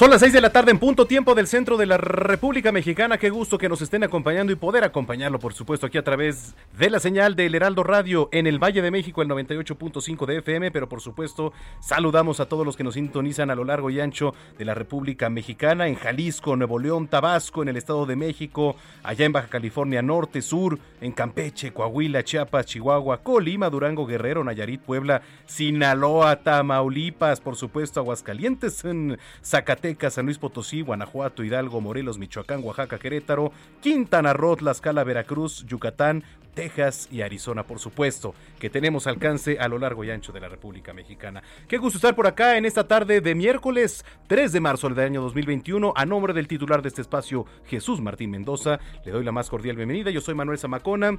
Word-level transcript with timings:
Son 0.00 0.08
las 0.08 0.20
6 0.20 0.32
de 0.32 0.40
la 0.40 0.48
tarde 0.48 0.70
en 0.70 0.78
punto 0.78 1.04
tiempo 1.04 1.34
del 1.34 1.46
centro 1.46 1.76
de 1.76 1.84
la 1.84 1.98
República 1.98 2.72
Mexicana. 2.72 3.18
Qué 3.18 3.28
gusto 3.28 3.58
que 3.58 3.68
nos 3.68 3.82
estén 3.82 4.02
acompañando 4.02 4.50
y 4.50 4.56
poder 4.56 4.82
acompañarlo, 4.82 5.38
por 5.38 5.52
supuesto, 5.52 5.86
aquí 5.86 5.98
a 5.98 6.02
través 6.02 6.54
de 6.78 6.88
la 6.88 7.00
señal 7.00 7.36
del 7.36 7.54
Heraldo 7.54 7.82
Radio 7.82 8.30
en 8.32 8.46
el 8.46 8.58
Valle 8.58 8.80
de 8.80 8.90
México, 8.90 9.20
el 9.20 9.28
98.5 9.28 10.24
de 10.24 10.38
FM. 10.38 10.70
Pero 10.70 10.88
por 10.88 11.02
supuesto, 11.02 11.52
saludamos 11.80 12.40
a 12.40 12.46
todos 12.46 12.64
los 12.64 12.78
que 12.78 12.82
nos 12.82 12.94
sintonizan 12.94 13.50
a 13.50 13.54
lo 13.54 13.62
largo 13.62 13.90
y 13.90 14.00
ancho 14.00 14.34
de 14.56 14.64
la 14.64 14.72
República 14.72 15.28
Mexicana, 15.28 15.86
en 15.86 15.96
Jalisco, 15.96 16.56
Nuevo 16.56 16.78
León, 16.78 17.06
Tabasco, 17.06 17.60
en 17.60 17.68
el 17.68 17.76
Estado 17.76 18.06
de 18.06 18.16
México, 18.16 18.76
allá 19.02 19.26
en 19.26 19.32
Baja 19.32 19.48
California 19.48 20.00
Norte, 20.00 20.40
Sur, 20.40 20.78
en 21.02 21.12
Campeche, 21.12 21.74
Coahuila, 21.74 22.24
Chiapas, 22.24 22.64
Chihuahua, 22.64 23.18
Colima, 23.18 23.68
Durango, 23.68 24.06
Guerrero, 24.06 24.44
Nayarit, 24.44 24.80
Puebla, 24.80 25.20
Sinaloa, 25.44 26.36
Tamaulipas, 26.36 27.42
por 27.42 27.56
supuesto, 27.56 28.00
Aguascalientes, 28.00 28.82
en 28.86 29.18
Zacatecas. 29.44 29.89
San 30.10 30.26
Luis 30.26 30.38
Potosí, 30.38 30.82
Guanajuato, 30.82 31.44
Hidalgo, 31.44 31.80
Morelos, 31.80 32.18
Michoacán, 32.18 32.62
Oaxaca, 32.62 32.98
Querétaro, 32.98 33.52
Quintana 33.80 34.32
Roo, 34.32 34.56
Tlaxcala, 34.56 35.04
Veracruz, 35.04 35.64
Yucatán, 35.66 36.24
Texas 36.54 37.08
y 37.10 37.22
Arizona, 37.22 37.64
por 37.64 37.78
supuesto, 37.78 38.34
que 38.58 38.70
tenemos 38.70 39.06
alcance 39.06 39.58
a 39.58 39.68
lo 39.68 39.78
largo 39.78 40.04
y 40.04 40.10
ancho 40.10 40.32
de 40.32 40.40
la 40.40 40.48
República 40.48 40.92
Mexicana. 40.92 41.42
Qué 41.68 41.78
gusto 41.78 41.98
estar 41.98 42.14
por 42.14 42.26
acá 42.26 42.56
en 42.56 42.64
esta 42.64 42.86
tarde 42.86 43.20
de 43.20 43.34
miércoles 43.34 44.04
3 44.26 44.52
de 44.52 44.60
marzo 44.60 44.88
del 44.88 45.06
año 45.06 45.22
2021. 45.22 45.92
A 45.96 46.04
nombre 46.04 46.32
del 46.32 46.48
titular 46.48 46.82
de 46.82 46.88
este 46.88 47.02
espacio, 47.02 47.46
Jesús 47.66 48.00
Martín 48.00 48.30
Mendoza, 48.30 48.78
le 49.04 49.12
doy 49.12 49.24
la 49.24 49.32
más 49.32 49.48
cordial 49.48 49.76
bienvenida. 49.76 50.10
Yo 50.10 50.20
soy 50.20 50.34
Manuel 50.34 50.58
Zamacona. 50.58 51.18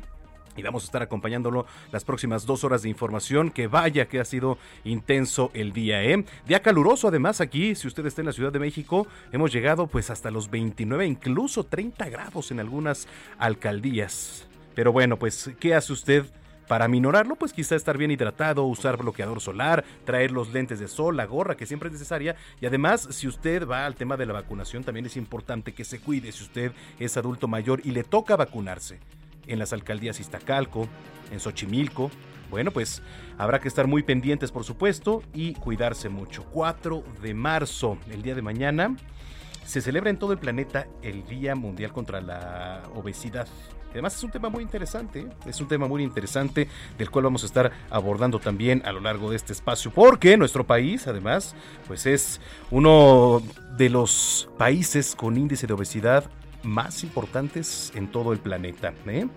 Y 0.56 0.64
vamos 0.64 0.84
a 0.84 0.86
estar 0.86 1.02
acompañándolo 1.02 1.66
las 1.92 2.04
próximas 2.04 2.46
dos 2.46 2.64
horas 2.64 2.82
de 2.82 2.90
información. 2.90 3.52
Que 3.52 3.68
vaya 3.68 4.08
que 4.08 4.20
ha 4.20 4.26
sido 4.26 4.58
intenso 4.84 5.52
el 5.54 5.72
día, 5.74 6.04
¿eh? 6.04 6.26
Día 6.48 6.62
caluroso, 6.62 7.08
además, 7.08 7.42
aquí, 7.42 7.76
si 7.76 7.88
usted 7.88 8.06
está 8.06 8.22
en 8.22 8.28
la 8.28 8.34
Ciudad 8.34 8.52
de 8.52 8.60
México, 8.60 9.08
hemos 9.32 9.52
llegado 9.52 9.88
pues 9.88 10.10
hasta 10.10 10.32
los 10.32 10.50
29, 10.50 11.06
incluso 11.06 11.64
30 11.64 12.10
grados 12.10 12.52
en 12.52 12.60
algunas 12.60 13.08
alcaldías. 13.38 14.48
Pero 14.76 14.92
bueno, 14.92 15.18
pues, 15.18 15.52
¿qué 15.60 15.76
hace 15.76 15.94
usted? 15.94 16.26
Para 16.68 16.88
minorarlo, 16.88 17.36
pues 17.36 17.52
quizá 17.52 17.76
estar 17.76 17.98
bien 17.98 18.12
hidratado, 18.12 18.64
usar 18.64 18.96
bloqueador 18.96 19.42
solar, 19.42 19.84
traer 20.06 20.32
los 20.32 20.54
lentes 20.54 20.80
de 20.80 20.88
sol, 20.88 21.18
la 21.18 21.26
gorra 21.26 21.58
que 21.58 21.66
siempre 21.66 21.88
es 21.88 21.94
necesaria. 21.94 22.38
Y 22.62 22.66
además, 22.66 23.10
si 23.12 23.28
usted 23.28 23.68
va 23.68 23.86
al 23.86 23.96
tema 23.96 24.16
de 24.16 24.26
la 24.26 24.32
vacunación, 24.32 24.82
también 24.82 25.06
es 25.06 25.18
importante 25.18 25.74
que 25.74 25.84
se 25.84 26.00
cuide 26.00 26.32
si 26.32 26.44
usted 26.44 26.72
es 26.98 27.18
adulto 27.18 27.50
mayor 27.50 27.82
y 27.84 27.92
le 27.92 28.06
toca 28.06 28.38
vacunarse 28.38 29.00
en 29.48 29.60
las 29.60 29.74
alcaldías 29.74 30.20
Iztacalco, 30.20 30.88
en 31.32 31.40
Xochimilco. 31.40 32.12
Bueno, 32.50 32.72
pues 32.72 33.02
habrá 33.38 33.60
que 33.60 33.68
estar 33.68 33.88
muy 33.88 34.04
pendientes, 34.04 34.52
por 34.52 34.64
supuesto, 34.64 35.24
y 35.34 35.54
cuidarse 35.54 36.10
mucho. 36.10 36.44
4 36.52 37.04
de 37.22 37.34
marzo, 37.34 37.98
el 38.10 38.22
día 38.22 38.36
de 38.36 38.42
mañana, 38.42 38.96
se 39.66 39.82
celebra 39.82 40.10
en 40.10 40.18
todo 40.18 40.34
el 40.34 40.38
planeta 40.38 40.88
el 41.02 41.26
Día 41.26 41.56
Mundial 41.56 41.94
contra 41.94 42.20
la 42.20 42.84
Obesidad. 42.94 43.48
Además 43.92 44.16
es 44.16 44.24
un 44.24 44.32
tema 44.32 44.50
muy 44.50 44.64
interesante, 44.64 45.20
¿eh? 45.20 45.28
es 45.46 45.60
un 45.60 45.68
tema 45.68 45.88
muy 45.88 46.02
interesante 46.02 46.68
del 46.98 47.12
cual 47.12 47.26
vamos 47.26 47.44
a 47.44 47.46
estar 47.46 47.72
abordando 47.90 48.40
también 48.40 48.82
a 48.86 48.92
lo 48.94 49.02
largo 49.02 49.30
de 49.30 49.36
este 49.36 49.52
espacio, 49.52 49.92
porque 49.92 50.38
nuestro 50.38 50.66
país 50.66 51.08
además 51.08 51.56
pues 51.88 52.06
es 52.06 52.40
uno 52.70 53.42
de 53.78 53.90
los 53.90 54.50
países 54.58 55.14
con 55.14 55.38
índice 55.38 55.68
de 55.68 55.74
obesidad 55.74 56.30
más 56.64 57.04
importantes 57.04 57.92
en 57.96 58.12
todo 58.12 58.34
el 58.34 58.40
planeta. 58.40 58.94
¿eh? 59.08 59.28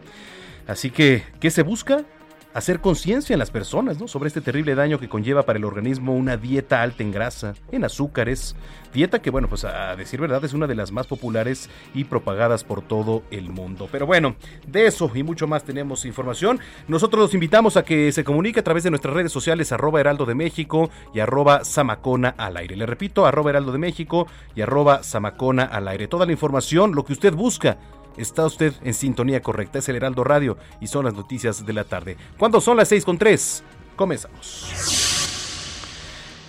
Así 0.66 0.90
que, 0.90 1.22
¿qué 1.40 1.50
se 1.50 1.62
busca? 1.62 2.04
Hacer 2.54 2.80
conciencia 2.80 3.34
en 3.34 3.40
las 3.40 3.50
personas 3.50 3.98
¿no? 3.98 4.06
sobre 4.06 4.28
este 4.28 4.40
terrible 4.40 4.76
daño 4.76 5.00
que 5.00 5.08
conlleva 5.08 5.42
para 5.42 5.58
el 5.58 5.64
organismo 5.64 6.14
una 6.14 6.36
dieta 6.36 6.82
alta 6.82 7.02
en 7.02 7.10
grasa, 7.10 7.54
en 7.72 7.82
azúcares, 7.82 8.54
dieta 8.92 9.20
que, 9.20 9.30
bueno, 9.30 9.48
pues 9.48 9.64
a 9.64 9.96
decir 9.96 10.20
verdad 10.20 10.44
es 10.44 10.52
una 10.52 10.68
de 10.68 10.76
las 10.76 10.92
más 10.92 11.08
populares 11.08 11.68
y 11.94 12.04
propagadas 12.04 12.62
por 12.62 12.80
todo 12.80 13.24
el 13.32 13.50
mundo. 13.50 13.88
Pero 13.90 14.06
bueno, 14.06 14.36
de 14.68 14.86
eso 14.86 15.10
y 15.12 15.24
mucho 15.24 15.48
más 15.48 15.64
tenemos 15.64 16.04
información. 16.04 16.60
Nosotros 16.86 17.22
los 17.22 17.34
invitamos 17.34 17.76
a 17.76 17.82
que 17.82 18.12
se 18.12 18.22
comunique 18.22 18.60
a 18.60 18.64
través 18.64 18.84
de 18.84 18.90
nuestras 18.90 19.14
redes 19.14 19.32
sociales 19.32 19.72
arroba 19.72 19.98
heraldo 19.98 20.24
de 20.24 20.36
México 20.36 20.90
y 21.12 21.18
arroba 21.18 21.64
zamacona 21.64 22.36
al 22.38 22.56
aire. 22.56 22.76
Le 22.76 22.86
repito, 22.86 23.26
arroba 23.26 23.50
heraldo 23.50 23.72
de 23.72 23.78
México 23.78 24.28
y 24.54 24.60
arroba 24.60 25.02
zamacona 25.02 25.64
al 25.64 25.88
aire. 25.88 26.06
Toda 26.06 26.24
la 26.24 26.30
información, 26.30 26.94
lo 26.94 27.04
que 27.04 27.14
usted 27.14 27.34
busca 27.34 27.78
Está 28.16 28.46
usted 28.46 28.72
en 28.82 28.94
sintonía 28.94 29.42
correcta, 29.42 29.78
es 29.78 29.88
el 29.88 29.96
Heraldo 29.96 30.24
Radio 30.24 30.56
y 30.80 30.86
son 30.86 31.04
las 31.04 31.14
noticias 31.14 31.64
de 31.64 31.72
la 31.72 31.84
tarde. 31.84 32.16
¿Cuándo 32.38 32.60
son 32.60 32.76
las 32.76 32.88
6 32.88 33.04
con 33.04 33.18
3? 33.18 33.62
Comenzamos. 33.96 35.04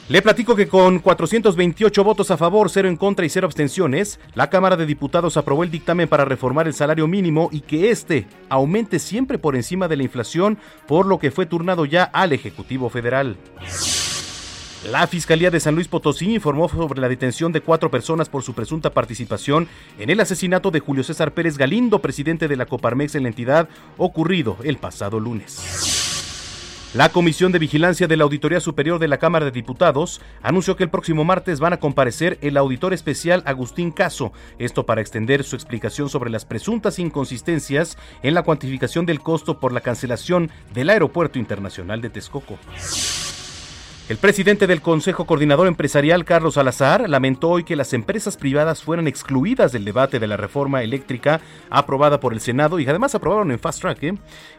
Le 0.07 0.21
platico 0.21 0.55
que 0.55 0.67
con 0.67 0.99
428 0.99 2.03
votos 2.03 2.29
a 2.29 2.37
favor, 2.37 2.69
0 2.69 2.87
en 2.87 2.95
contra 2.95 3.25
y 3.25 3.29
0 3.29 3.47
abstenciones, 3.47 4.19
la 4.35 4.51
Cámara 4.51 4.77
de 4.77 4.85
Diputados 4.85 5.35
aprobó 5.35 5.63
el 5.63 5.71
dictamen 5.71 6.07
para 6.07 6.25
reformar 6.25 6.67
el 6.67 6.75
salario 6.75 7.07
mínimo 7.07 7.49
y 7.51 7.61
que 7.61 7.89
éste 7.89 8.27
aumente 8.47 8.99
siempre 8.99 9.39
por 9.39 9.55
encima 9.55 9.87
de 9.87 9.97
la 9.97 10.03
inflación, 10.03 10.59
por 10.87 11.07
lo 11.07 11.17
que 11.17 11.31
fue 11.31 11.47
turnado 11.47 11.85
ya 11.85 12.03
al 12.03 12.33
Ejecutivo 12.33 12.89
Federal. 12.89 13.35
La 14.91 15.07
Fiscalía 15.07 15.49
de 15.49 15.59
San 15.59 15.73
Luis 15.73 15.87
Potosí 15.87 16.35
informó 16.35 16.69
sobre 16.69 17.01
la 17.01 17.09
detención 17.09 17.51
de 17.51 17.61
cuatro 17.61 17.89
personas 17.89 18.29
por 18.29 18.43
su 18.43 18.53
presunta 18.53 18.91
participación 18.91 19.67
en 19.97 20.11
el 20.11 20.19
asesinato 20.19 20.69
de 20.69 20.79
Julio 20.79 21.03
César 21.03 21.33
Pérez 21.33 21.57
Galindo, 21.57 21.99
presidente 21.99 22.47
de 22.47 22.55
la 22.55 22.67
Coparmex 22.67 23.15
en 23.15 23.23
la 23.23 23.29
entidad, 23.29 23.67
ocurrido 23.97 24.57
el 24.63 24.77
pasado 24.77 25.19
lunes. 25.19 26.91
La 26.93 27.09
Comisión 27.09 27.51
de 27.51 27.57
Vigilancia 27.57 28.07
de 28.07 28.15
la 28.15 28.25
Auditoría 28.25 28.59
Superior 28.59 28.99
de 28.99 29.07
la 29.07 29.17
Cámara 29.17 29.45
de 29.45 29.51
Diputados 29.51 30.21
anunció 30.43 30.75
que 30.75 30.83
el 30.83 30.91
próximo 30.91 31.23
martes 31.23 31.59
van 31.59 31.73
a 31.73 31.79
comparecer 31.79 32.37
el 32.41 32.55
auditor 32.55 32.93
especial 32.93 33.41
Agustín 33.47 33.91
Caso, 33.91 34.33
esto 34.59 34.85
para 34.85 35.01
extender 35.01 35.43
su 35.43 35.55
explicación 35.55 36.09
sobre 36.09 36.29
las 36.29 36.45
presuntas 36.45 36.99
inconsistencias 36.99 37.97
en 38.21 38.35
la 38.35 38.43
cuantificación 38.43 39.07
del 39.07 39.19
costo 39.19 39.59
por 39.59 39.73
la 39.73 39.81
cancelación 39.81 40.51
del 40.75 40.91
Aeropuerto 40.91 41.39
Internacional 41.39 42.01
de 42.01 42.11
Texcoco. 42.11 42.59
El 44.07 44.17
presidente 44.17 44.67
del 44.67 44.83
Consejo 44.83 45.25
Coordinador 45.25 45.65
Empresarial, 45.65 46.25
Carlos 46.25 46.53
Salazar, 46.53 47.09
lamentó 47.09 47.49
hoy 47.49 47.63
que 47.63 47.75
las 47.75 47.91
empresas 47.91 48.37
privadas 48.37 48.83
fueran 48.83 49.07
excluidas 49.07 49.71
del 49.71 49.83
debate 49.83 50.19
de 50.19 50.27
la 50.27 50.37
reforma 50.37 50.83
eléctrica 50.83 51.41
aprobada 51.71 52.19
por 52.19 52.31
el 52.31 52.39
Senado 52.39 52.79
y 52.79 52.87
además 52.87 53.15
aprobaron 53.15 53.49
en 53.49 53.57
Fast 53.57 53.81
Track, 53.81 54.03
¿eh? 54.03 54.13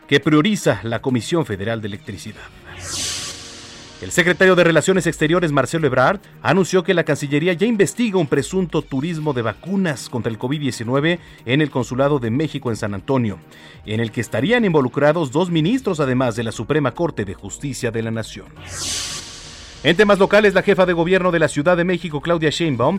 que 0.08 0.18
prioriza 0.18 0.80
la 0.82 1.00
Comisión 1.00 1.46
Federal 1.46 1.80
de 1.80 1.86
Electricidad. 1.86 2.42
El 4.02 4.10
secretario 4.10 4.56
de 4.56 4.64
Relaciones 4.64 5.06
Exteriores, 5.06 5.52
Marcelo 5.52 5.86
Ebrard, 5.86 6.18
anunció 6.42 6.82
que 6.82 6.92
la 6.92 7.04
Cancillería 7.04 7.52
ya 7.52 7.66
investiga 7.66 8.18
un 8.18 8.26
presunto 8.26 8.82
turismo 8.82 9.32
de 9.32 9.42
vacunas 9.42 10.08
contra 10.08 10.30
el 10.30 10.40
COVID-19 10.40 11.20
en 11.44 11.60
el 11.60 11.70
Consulado 11.70 12.18
de 12.18 12.32
México 12.32 12.70
en 12.70 12.76
San 12.76 12.94
Antonio, 12.94 13.38
en 13.86 14.00
el 14.00 14.10
que 14.10 14.20
estarían 14.20 14.64
involucrados 14.64 15.30
dos 15.30 15.50
ministros 15.50 16.00
además 16.00 16.34
de 16.34 16.42
la 16.42 16.52
Suprema 16.52 16.90
Corte 16.90 17.24
de 17.24 17.34
Justicia 17.34 17.92
de 17.92 18.02
la 18.02 18.10
Nación. 18.10 18.46
En 19.84 19.96
temas 19.96 20.18
locales, 20.18 20.54
la 20.54 20.62
jefa 20.62 20.86
de 20.86 20.92
gobierno 20.94 21.30
de 21.30 21.38
la 21.38 21.48
Ciudad 21.48 21.76
de 21.76 21.84
México, 21.84 22.20
Claudia 22.20 22.50
Sheinbaum, 22.50 22.98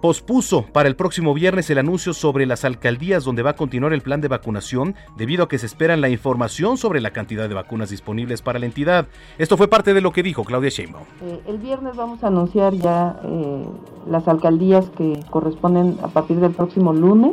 pospuso 0.00 0.62
para 0.62 0.88
el 0.88 0.96
próximo 0.96 1.34
viernes 1.34 1.70
el 1.70 1.78
anuncio 1.78 2.12
sobre 2.12 2.46
las 2.46 2.64
alcaldías 2.64 3.24
donde 3.24 3.42
va 3.42 3.50
a 3.50 3.56
continuar 3.56 3.92
el 3.92 4.00
plan 4.00 4.20
de 4.20 4.28
vacunación 4.28 4.94
debido 5.16 5.44
a 5.44 5.48
que 5.48 5.58
se 5.58 5.66
esperan 5.66 6.00
la 6.00 6.08
información 6.08 6.76
sobre 6.76 7.00
la 7.00 7.10
cantidad 7.10 7.48
de 7.48 7.54
vacunas 7.54 7.90
disponibles 7.90 8.40
para 8.42 8.58
la 8.58 8.66
entidad. 8.66 9.06
Esto 9.38 9.56
fue 9.56 9.68
parte 9.68 9.94
de 9.94 10.00
lo 10.00 10.12
que 10.12 10.22
dijo 10.22 10.44
Claudia 10.44 10.70
Sheinbaum. 10.70 11.04
Eh, 11.22 11.40
el 11.46 11.58
viernes 11.58 11.96
vamos 11.96 12.22
a 12.22 12.28
anunciar 12.28 12.74
ya 12.74 13.20
eh, 13.24 13.64
las 14.08 14.26
alcaldías 14.28 14.88
que 14.96 15.20
corresponden 15.30 15.98
a 16.02 16.08
partir 16.08 16.38
del 16.38 16.52
próximo 16.52 16.92
lunes, 16.92 17.32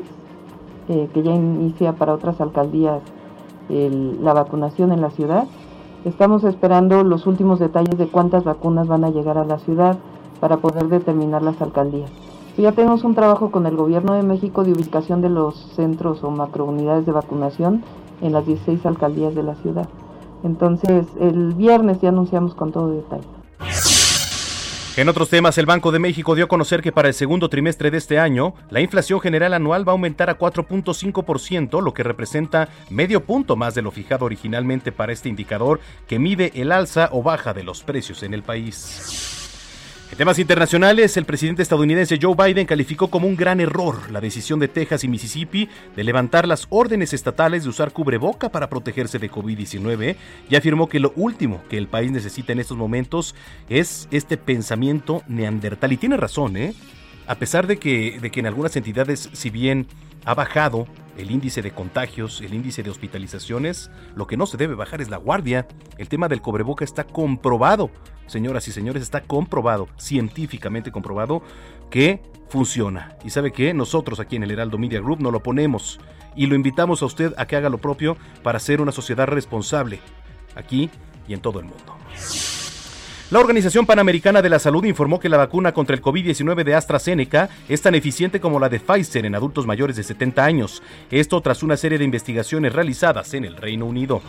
eh, 0.90 1.08
que 1.14 1.24
ya 1.24 1.32
inicia 1.32 1.94
para 1.94 2.14
otras 2.14 2.42
alcaldías 2.42 3.02
la 3.68 4.34
vacunación 4.34 4.92
en 4.92 5.02
la 5.02 5.10
ciudad. 5.10 5.46
Estamos 6.06 6.44
esperando 6.44 7.04
los 7.04 7.26
últimos 7.26 7.58
detalles 7.58 7.98
de 7.98 8.08
cuántas 8.08 8.44
vacunas 8.44 8.88
van 8.88 9.04
a 9.04 9.10
llegar 9.10 9.40
a 9.40 9.44
la 9.44 9.58
ciudad 9.58 9.98
para 10.40 10.58
poder 10.58 10.88
determinar 10.88 11.42
las 11.42 11.60
alcaldías. 11.64 12.12
Ya 12.60 12.74
tenemos 12.74 13.04
un 13.04 13.16
trabajo 13.16 13.50
con 13.50 13.66
el 13.66 13.76
Gobierno 13.76 14.14
de 14.14 14.22
México 14.22 14.64
de 14.64 14.74
ubicación 14.74 15.22
de 15.22 15.30
los 15.30 15.56
centros 15.76 16.24
o 16.24 16.30
macrounidades 16.30 17.08
de 17.08 17.12
vacunación 17.12 17.84
en 18.22 18.34
las 18.34 18.46
16 18.46 18.86
alcaldías 18.86 19.34
de 19.34 19.42
la 19.42 19.56
ciudad. 19.56 19.90
Entonces, 20.44 21.08
el 21.20 21.56
viernes 21.56 22.00
ya 22.02 22.10
anunciamos 22.10 22.54
con 22.54 22.72
todo 22.72 22.90
detalle. 22.90 23.26
En 24.98 25.10
otros 25.10 25.30
temas, 25.30 25.58
el 25.58 25.66
Banco 25.66 25.92
de 25.92 26.00
México 26.00 26.36
dio 26.36 26.46
a 26.46 26.48
conocer 26.48 26.82
que 26.82 26.94
para 26.94 27.10
el 27.10 27.14
segundo 27.14 27.50
trimestre 27.50 27.92
de 27.92 27.98
este 27.98 28.18
año, 28.18 28.54
la 28.70 28.80
inflación 28.80 29.20
general 29.20 29.54
anual 29.54 29.86
va 29.86 29.92
a 29.92 29.96
aumentar 29.96 30.30
a 30.30 30.38
4.5%, 30.38 31.82
lo 31.82 31.94
que 31.94 32.02
representa 32.02 32.70
medio 32.90 33.26
punto 33.26 33.58
más 33.58 33.76
de 33.76 33.82
lo 33.82 33.92
fijado 33.92 34.24
originalmente 34.24 34.94
para 34.94 35.12
este 35.12 35.28
indicador 35.28 35.82
que 36.08 36.18
mide 36.18 36.54
el 36.56 36.72
alza 36.72 37.10
o 37.12 37.22
baja 37.22 37.54
de 37.54 37.64
los 37.64 37.84
precios 37.84 38.24
en 38.24 38.34
el 38.34 38.44
país. 38.44 39.45
Temas 40.18 40.40
internacionales, 40.40 41.18
el 41.18 41.26
presidente 41.26 41.62
estadounidense 41.62 42.18
Joe 42.22 42.36
Biden 42.36 42.66
calificó 42.66 43.10
como 43.10 43.28
un 43.28 43.36
gran 43.36 43.60
error 43.60 44.10
la 44.12 44.22
decisión 44.22 44.62
de 44.62 44.70
Texas 44.70 45.04
y 45.04 45.10
Mississippi 45.10 45.68
de 45.94 46.04
levantar 46.06 46.48
las 46.48 46.68
órdenes 46.70 47.12
estatales 47.12 47.64
de 47.64 47.70
usar 47.70 47.92
cubreboca 47.92 48.48
para 48.48 48.70
protegerse 48.70 49.20
de 49.20 49.30
COVID-19 49.30 50.16
y 50.50 50.56
afirmó 50.56 50.88
que 50.88 51.02
lo 51.02 51.12
último 51.18 51.62
que 51.70 51.78
el 51.78 51.90
país 51.90 52.12
necesita 52.12 52.54
en 52.54 52.62
estos 52.62 52.78
momentos 52.78 53.36
es 53.68 54.08
este 54.10 54.38
pensamiento 54.38 55.22
neandertal. 55.28 55.92
Y 55.92 55.98
tiene 55.98 56.16
razón, 56.16 56.56
¿eh? 56.56 56.74
A 57.28 57.36
pesar 57.36 57.68
de 57.68 57.76
que, 57.76 58.18
de 58.22 58.32
que 58.32 58.40
en 58.40 58.46
algunas 58.46 58.74
entidades, 58.78 59.30
si 59.34 59.50
bien 59.50 59.86
ha 60.24 60.34
bajado 60.34 60.88
el 61.18 61.32
índice 61.32 61.62
de 61.62 61.72
contagios, 61.72 62.42
el 62.42 62.54
índice 62.54 62.84
de 62.84 62.90
hospitalizaciones. 62.90 63.90
Lo 64.16 64.28
que 64.28 64.38
no 64.38 64.46
se 64.46 64.58
debe 64.58 64.76
bajar 64.76 65.02
es 65.02 65.10
la 65.10 65.18
guardia. 65.18 65.68
El 65.98 66.10
tema 66.10 66.28
del 66.28 66.42
cobreboca 66.42 66.84
está 66.84 67.06
comprobado, 67.06 67.90
señoras 68.28 68.68
y 68.68 68.72
señores, 68.72 69.04
está 69.04 69.22
comprobado, 69.22 69.88
científicamente 69.98 70.92
comprobado, 70.92 71.42
que 71.90 72.22
funciona. 72.50 73.16
Y 73.24 73.30
sabe 73.30 73.52
que 73.52 73.74
nosotros 73.74 74.20
aquí 74.20 74.36
en 74.36 74.44
el 74.44 74.52
Heraldo 74.52 74.78
Media 74.78 75.00
Group 75.00 75.22
no 75.22 75.32
lo 75.32 75.42
ponemos 75.42 76.00
y 76.36 76.48
lo 76.48 76.56
invitamos 76.56 77.02
a 77.02 77.06
usted 77.06 77.34
a 77.38 77.46
que 77.46 77.56
haga 77.56 77.70
lo 77.70 77.78
propio 77.78 78.18
para 78.44 78.60
ser 78.60 78.82
una 78.82 78.92
sociedad 78.92 79.28
responsable 79.28 80.00
aquí 80.56 80.90
y 81.28 81.34
en 81.34 81.42
todo 81.42 81.60
el 81.60 81.66
mundo. 81.66 81.96
La 83.32 83.40
Organización 83.40 83.88
Panamericana 83.88 84.44
de 84.44 84.50
la 84.50 84.60
Salud 84.60 84.86
informó 84.86 85.20
que 85.20 85.30
la 85.30 85.38
vacuna 85.38 85.74
contra 85.74 85.96
el 85.96 86.02
COVID-19 86.02 86.64
de 86.64 86.76
AstraZeneca 86.76 87.50
es 87.68 87.82
tan 87.82 87.96
eficiente 87.96 88.40
como 88.40 88.60
la 88.60 88.70
de 88.70 88.80
Pfizer 88.80 89.26
en 89.26 89.34
adultos 89.34 89.66
mayores 89.66 89.96
de 89.96 90.04
70 90.04 90.46
años. 90.46 90.84
Esto 91.10 91.42
tras 91.42 91.64
una 91.64 91.76
serie 91.76 91.98
de 91.98 92.06
investigaciones 92.06 92.74
realizadas 92.74 93.34
en 93.34 93.46
el 93.46 93.58
Reino 93.58 93.88
Unido. 93.88 94.22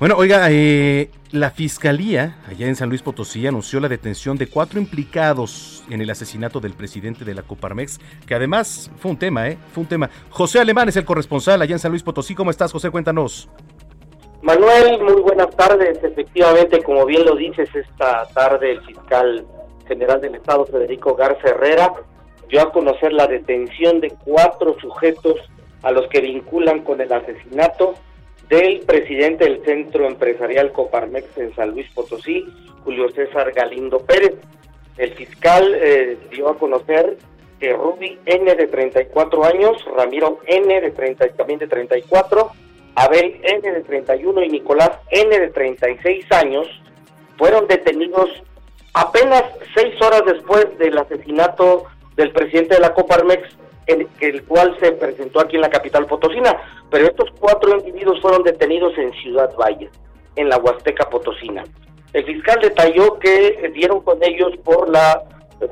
Bueno, 0.00 0.16
oiga, 0.18 0.48
eh, 0.50 1.08
la 1.30 1.50
Fiscalía 1.50 2.38
allá 2.48 2.66
en 2.66 2.74
San 2.74 2.88
Luis 2.88 3.00
Potosí 3.00 3.46
anunció 3.46 3.78
la 3.78 3.88
detención 3.88 4.36
de 4.36 4.48
cuatro 4.48 4.80
implicados 4.80 5.84
en 5.88 6.00
el 6.00 6.10
asesinato 6.10 6.58
del 6.58 6.72
presidente 6.72 7.24
de 7.24 7.32
la 7.32 7.42
Coparmex, 7.42 8.00
que 8.26 8.34
además 8.34 8.90
fue 8.98 9.12
un 9.12 9.16
tema, 9.16 9.48
¿eh? 9.48 9.56
Fue 9.72 9.82
un 9.82 9.88
tema. 9.88 10.10
José 10.30 10.58
Alemán 10.58 10.88
es 10.88 10.96
el 10.96 11.04
corresponsal 11.04 11.62
allá 11.62 11.76
en 11.76 11.78
San 11.78 11.92
Luis 11.92 12.02
Potosí. 12.02 12.34
¿Cómo 12.34 12.50
estás, 12.50 12.72
José? 12.72 12.90
Cuéntanos. 12.90 13.48
Manuel, 14.42 15.00
muy 15.00 15.22
buenas 15.22 15.54
tardes. 15.56 16.02
Efectivamente, 16.02 16.82
como 16.82 17.06
bien 17.06 17.24
lo 17.24 17.36
dices, 17.36 17.68
esta 17.72 18.26
tarde 18.34 18.72
el 18.72 18.80
fiscal 18.82 19.46
general 19.86 20.20
del 20.20 20.34
Estado, 20.34 20.66
Federico 20.66 21.14
Garza 21.14 21.50
Herrera, 21.50 21.92
dio 22.48 22.62
a 22.62 22.72
conocer 22.72 23.12
la 23.12 23.28
detención 23.28 24.00
de 24.00 24.12
cuatro 24.24 24.76
sujetos 24.80 25.36
a 25.82 25.92
los 25.92 26.08
que 26.08 26.20
vinculan 26.20 26.82
con 26.82 27.00
el 27.00 27.12
asesinato 27.12 27.94
del 28.54 28.80
presidente 28.86 29.44
del 29.44 29.64
Centro 29.64 30.06
Empresarial 30.06 30.70
Coparmex 30.70 31.36
en 31.38 31.52
San 31.56 31.72
Luis 31.72 31.90
Potosí, 31.92 32.46
Julio 32.84 33.10
César 33.10 33.50
Galindo 33.52 33.98
Pérez. 33.98 34.34
El 34.96 35.12
fiscal 35.14 35.74
eh, 35.74 36.16
dio 36.30 36.48
a 36.48 36.56
conocer 36.56 37.16
que 37.58 37.72
Ruby 37.72 38.16
N 38.26 38.54
de 38.54 38.66
34 38.68 39.44
años, 39.44 39.84
Ramiro 39.96 40.38
N 40.46 40.80
de 40.80 40.90
30, 40.92 41.30
también 41.30 41.58
de 41.58 41.66
34, 41.66 42.52
Abel 42.94 43.40
N 43.42 43.72
de 43.72 43.80
31 43.80 44.44
y 44.44 44.48
Nicolás 44.50 45.00
N 45.10 45.36
de 45.36 45.48
36 45.48 46.30
años 46.30 46.68
fueron 47.36 47.66
detenidos 47.66 48.30
apenas 48.92 49.42
seis 49.74 50.00
horas 50.00 50.22
después 50.26 50.78
del 50.78 50.96
asesinato 50.96 51.86
del 52.14 52.30
presidente 52.30 52.76
de 52.76 52.80
la 52.82 52.94
Coparmex, 52.94 53.48
el, 53.86 54.08
el 54.20 54.44
cual 54.44 54.76
se 54.80 54.92
presentó 54.92 55.40
aquí 55.40 55.56
en 55.56 55.62
la 55.62 55.70
capital 55.70 56.06
potosina. 56.06 56.56
Pero 56.90 57.06
estos 57.06 57.30
cuatro 57.38 57.76
individuos 57.78 58.20
fueron 58.20 58.42
detenidos 58.42 58.96
en 58.98 59.12
Ciudad 59.14 59.54
Valle, 59.56 59.90
en 60.36 60.48
la 60.48 60.58
Huasteca 60.58 61.08
Potosina. 61.10 61.64
El 62.12 62.24
fiscal 62.24 62.58
detalló 62.62 63.18
que 63.18 63.70
dieron 63.74 64.00
con 64.00 64.22
ellos 64.22 64.52
por 64.64 64.88
la 64.88 65.22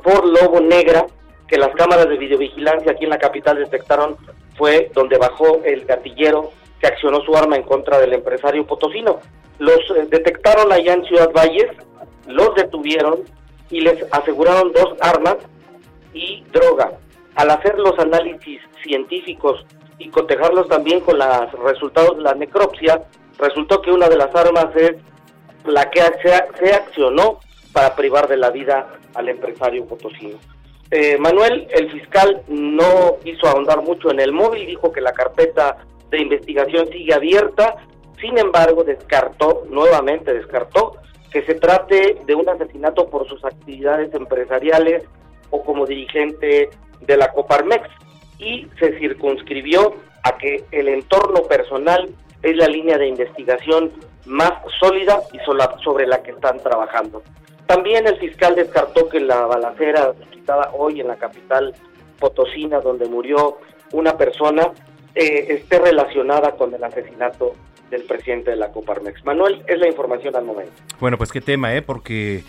por 0.03 0.27
Lobo 0.27 0.61
Negra, 0.61 1.07
que 1.47 1.59
las 1.59 1.71
cámaras 1.75 2.09
de 2.09 2.17
videovigilancia 2.17 2.93
aquí 2.93 3.05
en 3.05 3.11
la 3.11 3.19
capital 3.19 3.59
detectaron 3.59 4.17
fue 4.57 4.91
donde 4.95 5.19
bajó 5.19 5.61
el 5.65 5.85
gatillero 5.85 6.51
que 6.81 6.87
accionó 6.87 7.21
su 7.21 7.37
arma 7.37 7.57
en 7.57 7.63
contra 7.63 7.99
del 7.99 8.13
empresario 8.13 8.67
potosino. 8.67 9.21
Los 9.59 9.79
eh, 9.97 10.07
detectaron 10.11 10.73
allá 10.73 10.95
en 10.95 11.05
Ciudad 11.05 11.31
Valles, 11.33 11.69
los 12.27 12.55
detuvieron 12.55 13.21
y 13.71 13.81
les 13.81 14.05
aseguraron 14.13 14.73
dos 14.73 14.97
armas 15.01 15.37
y 16.13 16.43
droga. 16.53 16.93
Al 17.35 17.51
hacer 17.51 17.79
los 17.79 17.99
análisis 17.99 18.61
científicos 18.83 19.65
y 19.99 20.09
cotejarlos 20.09 20.69
también 20.69 21.01
con 21.01 21.19
los 21.19 21.53
resultados 21.65 22.17
de 22.17 22.23
la 22.23 22.35
necropsia, 22.35 23.03
resultó 23.39 23.81
que 23.81 23.91
una 23.91 24.09
de 24.09 24.17
las 24.17 24.35
armas 24.35 24.75
es 24.77 24.93
la 25.65 25.91
que 25.91 26.01
se, 26.23 26.75
accionó 26.75 27.41
para 27.73 27.95
privar 27.95 28.29
de 28.29 28.37
la 28.37 28.51
vida 28.51 28.99
al 29.15 29.29
empresario 29.29 29.87
potosino. 29.87 30.39
Eh, 30.91 31.17
Manuel, 31.19 31.69
el 31.71 31.91
fiscal 31.91 32.43
no 32.49 33.17
quiso 33.25 33.47
ahondar 33.47 33.83
mucho 33.83 34.11
en 34.11 34.21
el 34.21 34.33
móvil, 34.33 34.67
dijo 34.67 34.93
que 34.93 35.01
la 35.01 35.13
carpeta 35.13 35.79
de 36.11 36.21
investigación 36.21 36.89
sigue 36.89 37.15
abierta, 37.15 37.77
sin 38.21 38.37
embargo 38.37 38.85
descartó, 38.85 39.65
nuevamente 39.71 40.35
descartó, 40.35 40.97
que 41.31 41.43
se 41.43 41.55
trate 41.55 42.19
de 42.27 42.35
un 42.35 42.47
asesinato 42.49 43.09
por 43.09 43.27
sus 43.27 43.43
actividades 43.45 44.13
empresariales 44.15 45.05
o 45.51 45.65
como 45.65 45.87
dirigente 45.87 46.69
de 47.07 47.17
la 47.17 47.33
Coparmex 47.33 47.89
y 48.39 48.67
se 48.79 48.99
circunscribió 48.99 49.95
a 50.23 50.37
que 50.39 50.65
el 50.71 50.89
entorno 50.89 51.43
personal 51.43 52.09
es 52.43 52.57
la 52.57 52.67
línea 52.67 52.99
de 52.99 53.09
investigación 53.09 53.93
más 54.27 54.53
sólida 54.81 55.21
y 55.33 55.39
sobre 55.83 56.07
la 56.07 56.23
que 56.23 56.33
están 56.33 56.59
trabajando. 56.59 57.23
También 57.67 58.07
el 58.07 58.19
fiscal 58.19 58.55
descartó 58.55 59.09
que 59.09 59.21
la 59.21 59.47
balacera 59.47 60.13
suscitada 60.21 60.71
hoy 60.77 61.01
en 61.01 61.09
la 61.09 61.17
capital 61.17 61.75
potosina, 62.19 62.81
donde 62.81 63.07
murió 63.07 63.59
una 63.93 64.17
persona, 64.17 64.73
eh, 65.15 65.47
esté 65.49 65.79
relacionada 65.79 66.53
con 66.53 66.75
el 66.75 66.83
asesinato 66.83 67.55
del 67.91 68.03
presidente 68.05 68.51
de 68.51 68.57
la 68.57 68.73
Coparmex. 68.73 69.25
Manuel, 69.25 69.63
es 69.67 69.79
la 69.79 69.87
información 69.87 70.35
al 70.35 70.45
momento. 70.45 70.73
Bueno, 70.99 71.19
pues 71.19 71.31
qué 71.31 71.41
tema, 71.41 71.75
¿eh? 71.75 71.83
Porque 71.83 72.43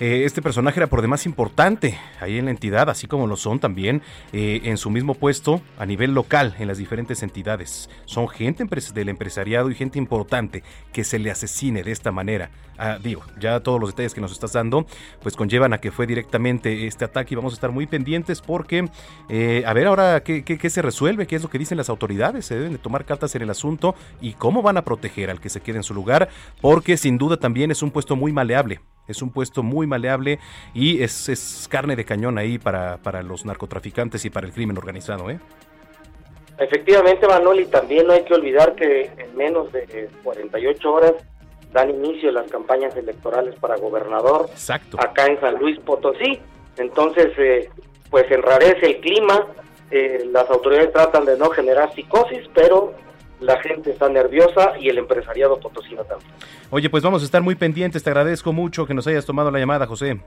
Eh, 0.00 0.24
este 0.24 0.40
personaje 0.40 0.80
era 0.80 0.86
por 0.86 1.02
demás 1.02 1.26
importante 1.26 1.98
ahí 2.20 2.38
en 2.38 2.46
la 2.46 2.50
entidad, 2.52 2.88
así 2.88 3.06
como 3.06 3.26
lo 3.26 3.36
son 3.36 3.60
también 3.60 4.00
eh, 4.32 4.62
en 4.64 4.78
su 4.78 4.88
mismo 4.88 5.12
puesto 5.12 5.60
a 5.78 5.84
nivel 5.84 6.14
local 6.14 6.56
en 6.58 6.68
las 6.68 6.78
diferentes 6.78 7.22
entidades. 7.22 7.90
Son 8.06 8.26
gente 8.26 8.64
del 8.94 9.08
empresariado 9.10 9.70
y 9.70 9.74
gente 9.74 9.98
importante 9.98 10.62
que 10.94 11.04
se 11.04 11.18
le 11.18 11.30
asesine 11.30 11.82
de 11.82 11.92
esta 11.92 12.12
manera. 12.12 12.50
Ah, 12.78 12.98
digo, 12.98 13.22
ya 13.38 13.60
todos 13.60 13.78
los 13.78 13.90
detalles 13.90 14.14
que 14.14 14.22
nos 14.22 14.32
estás 14.32 14.54
dando, 14.54 14.86
pues 15.22 15.36
conllevan 15.36 15.74
a 15.74 15.78
que 15.78 15.90
fue 15.90 16.06
directamente 16.06 16.86
este 16.86 17.04
ataque 17.04 17.34
y 17.34 17.36
vamos 17.36 17.52
a 17.52 17.56
estar 17.56 17.70
muy 17.70 17.86
pendientes 17.86 18.40
porque, 18.40 18.88
eh, 19.28 19.62
a 19.66 19.74
ver 19.74 19.86
ahora 19.86 20.22
qué, 20.22 20.42
qué, 20.44 20.70
se 20.70 20.80
resuelve, 20.80 21.26
qué 21.26 21.36
es 21.36 21.42
lo 21.42 21.50
que 21.50 21.58
dicen 21.58 21.76
las 21.76 21.90
autoridades, 21.90 22.46
se 22.46 22.54
deben 22.54 22.72
de 22.72 22.78
tomar 22.78 23.04
cartas 23.04 23.34
en 23.34 23.42
el 23.42 23.50
asunto 23.50 23.94
y 24.22 24.32
cómo 24.32 24.62
van 24.62 24.78
a 24.78 24.82
proteger 24.82 25.28
al 25.28 25.42
que 25.42 25.50
se 25.50 25.60
quede 25.60 25.76
en 25.76 25.82
su 25.82 25.92
lugar, 25.92 26.30
porque 26.62 26.96
sin 26.96 27.18
duda 27.18 27.36
también 27.36 27.70
es 27.70 27.82
un 27.82 27.90
puesto 27.90 28.16
muy 28.16 28.32
maleable 28.32 28.80
es 29.08 29.22
un 29.22 29.30
puesto 29.30 29.62
muy 29.62 29.86
maleable 29.86 30.38
y 30.74 31.02
es, 31.02 31.66
carne 31.70 31.96
de 31.96 32.04
cañón 32.04 32.38
ahí 32.38 32.58
para, 32.58 32.98
para, 32.98 33.22
los 33.22 33.44
narcotraficantes 33.44 34.24
y 34.24 34.30
para 34.30 34.46
el 34.46 34.52
crimen 34.52 34.78
organizado. 34.78 35.30
¿eh? 35.30 35.38
Efectivamente, 36.58 37.26
Manuel, 37.26 37.60
y 37.60 37.66
también 37.66 38.06
no 38.06 38.12
hay 38.12 38.24
que 38.24 38.34
olvidar 38.34 38.74
que 38.74 39.10
en 39.16 39.36
menos 39.36 39.72
de 39.72 40.10
48 40.22 40.92
horas 40.92 41.14
dan 41.72 41.90
inicio 41.90 42.30
las 42.32 42.50
campañas 42.50 42.94
electorales 42.96 43.54
para 43.56 43.76
gobernador 43.76 44.46
Exacto. 44.50 44.98
acá 45.00 45.26
en 45.26 45.40
San 45.40 45.58
Luis 45.58 45.78
Potosí. 45.80 46.40
Entonces, 46.76 47.28
eh, 47.38 47.70
pues 48.10 48.30
enrarece 48.30 48.86
el 48.86 49.00
clima, 49.00 49.46
eh, 49.90 50.28
las 50.30 50.48
autoridades 50.50 50.92
tratan 50.92 51.24
de 51.24 51.38
no 51.38 51.50
generar 51.50 51.94
psicosis, 51.94 52.48
pero 52.54 52.94
la 53.40 53.60
gente 53.60 53.90
está 53.90 54.08
nerviosa 54.08 54.78
y 54.78 54.88
el 54.88 54.98
empresariado 54.98 55.58
potosino 55.58 56.04
también. 56.04 56.30
Oye, 56.70 56.90
pues 56.90 57.02
vamos 57.02 57.22
a 57.22 57.24
estar 57.24 57.42
muy 57.42 57.54
pendientes, 57.54 58.02
te 58.02 58.10
agradezco 58.10 58.52
mucho 58.52 58.86
que 58.86 58.94
nos 58.94 59.06
hayas 59.06 59.26
tomado 59.26 59.50
la 59.50 59.58
llamada, 59.58 59.86
José. 59.86 60.20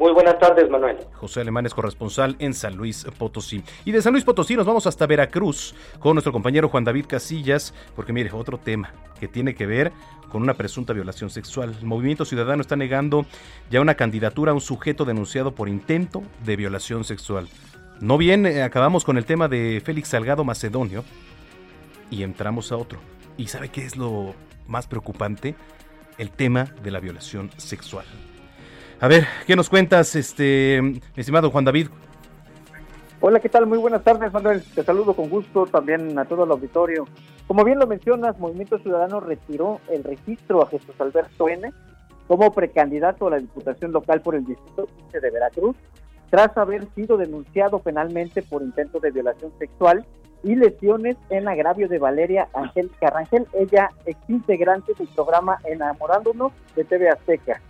Muy 0.00 0.12
buenas 0.12 0.38
tardes, 0.38 0.70
Manuel. 0.70 0.96
José 1.12 1.42
Alemán 1.42 1.66
es 1.66 1.74
corresponsal 1.74 2.34
en 2.38 2.54
San 2.54 2.74
Luis 2.74 3.04
Potosí. 3.18 3.62
Y 3.84 3.92
de 3.92 4.00
San 4.00 4.12
Luis 4.12 4.24
Potosí 4.24 4.56
nos 4.56 4.64
vamos 4.64 4.86
hasta 4.86 5.06
Veracruz 5.06 5.74
con 5.98 6.14
nuestro 6.14 6.32
compañero 6.32 6.70
Juan 6.70 6.84
David 6.84 7.04
Casillas, 7.06 7.74
porque 7.94 8.14
mire, 8.14 8.30
otro 8.32 8.56
tema 8.56 8.94
que 9.18 9.28
tiene 9.28 9.54
que 9.54 9.66
ver 9.66 9.92
con 10.30 10.40
una 10.40 10.54
presunta 10.54 10.94
violación 10.94 11.28
sexual. 11.28 11.76
El 11.78 11.86
Movimiento 11.86 12.24
Ciudadano 12.24 12.62
está 12.62 12.76
negando 12.76 13.26
ya 13.70 13.82
una 13.82 13.94
candidatura 13.94 14.52
a 14.52 14.54
un 14.54 14.62
sujeto 14.62 15.04
denunciado 15.04 15.54
por 15.54 15.68
intento 15.68 16.22
de 16.46 16.56
violación 16.56 17.04
sexual. 17.04 17.48
No 18.00 18.16
bien 18.16 18.46
eh, 18.46 18.62
acabamos 18.62 19.04
con 19.04 19.18
el 19.18 19.26
tema 19.26 19.48
de 19.48 19.82
Félix 19.84 20.08
Salgado 20.08 20.44
Macedonio, 20.44 21.04
y 22.10 22.22
entramos 22.22 22.72
a 22.72 22.76
otro. 22.76 22.98
¿Y 23.36 23.46
sabe 23.46 23.68
qué 23.70 23.84
es 23.84 23.96
lo 23.96 24.34
más 24.66 24.86
preocupante? 24.86 25.54
El 26.18 26.30
tema 26.30 26.64
de 26.82 26.90
la 26.90 27.00
violación 27.00 27.50
sexual. 27.56 28.04
A 29.00 29.08
ver, 29.08 29.26
¿qué 29.46 29.56
nos 29.56 29.70
cuentas, 29.70 30.14
este, 30.14 31.00
estimado 31.16 31.50
Juan 31.50 31.64
David? 31.64 31.88
Hola, 33.22 33.40
¿qué 33.40 33.48
tal? 33.48 33.66
Muy 33.66 33.78
buenas 33.78 34.02
tardes, 34.02 34.32
Manuel. 34.32 34.62
Te 34.74 34.82
saludo 34.82 35.14
con 35.14 35.28
gusto 35.28 35.66
también 35.66 36.18
a 36.18 36.24
todo 36.24 36.44
el 36.44 36.50
auditorio. 36.50 37.06
Como 37.46 37.64
bien 37.64 37.78
lo 37.78 37.86
mencionas, 37.86 38.38
Movimiento 38.38 38.78
Ciudadano 38.78 39.20
retiró 39.20 39.80
el 39.90 40.04
registro 40.04 40.62
a 40.62 40.66
Jesús 40.68 40.94
Alberto 40.98 41.48
N 41.48 41.72
como 42.26 42.52
precandidato 42.52 43.26
a 43.26 43.30
la 43.30 43.38
Diputación 43.38 43.92
Local 43.92 44.22
por 44.22 44.36
el 44.36 44.44
Distrito 44.44 44.86
15 44.86 45.20
de 45.20 45.30
Veracruz, 45.30 45.76
tras 46.30 46.56
haber 46.56 46.86
sido 46.94 47.16
denunciado 47.16 47.80
penalmente 47.80 48.40
por 48.42 48.62
intento 48.62 49.00
de 49.00 49.10
violación 49.10 49.52
sexual 49.58 50.06
y 50.42 50.54
lesiones 50.54 51.16
en 51.28 51.48
agravio 51.48 51.88
de 51.88 51.98
Valeria 51.98 52.48
Angélica 52.54 53.10
Rangel, 53.10 53.46
ella 53.52 53.90
ex 54.06 54.18
integrante 54.28 54.94
del 54.94 55.08
programa 55.08 55.58
Enamorándonos 55.64 56.52
de 56.74 56.84
TV 56.84 57.08
Azteca. 57.08 57.60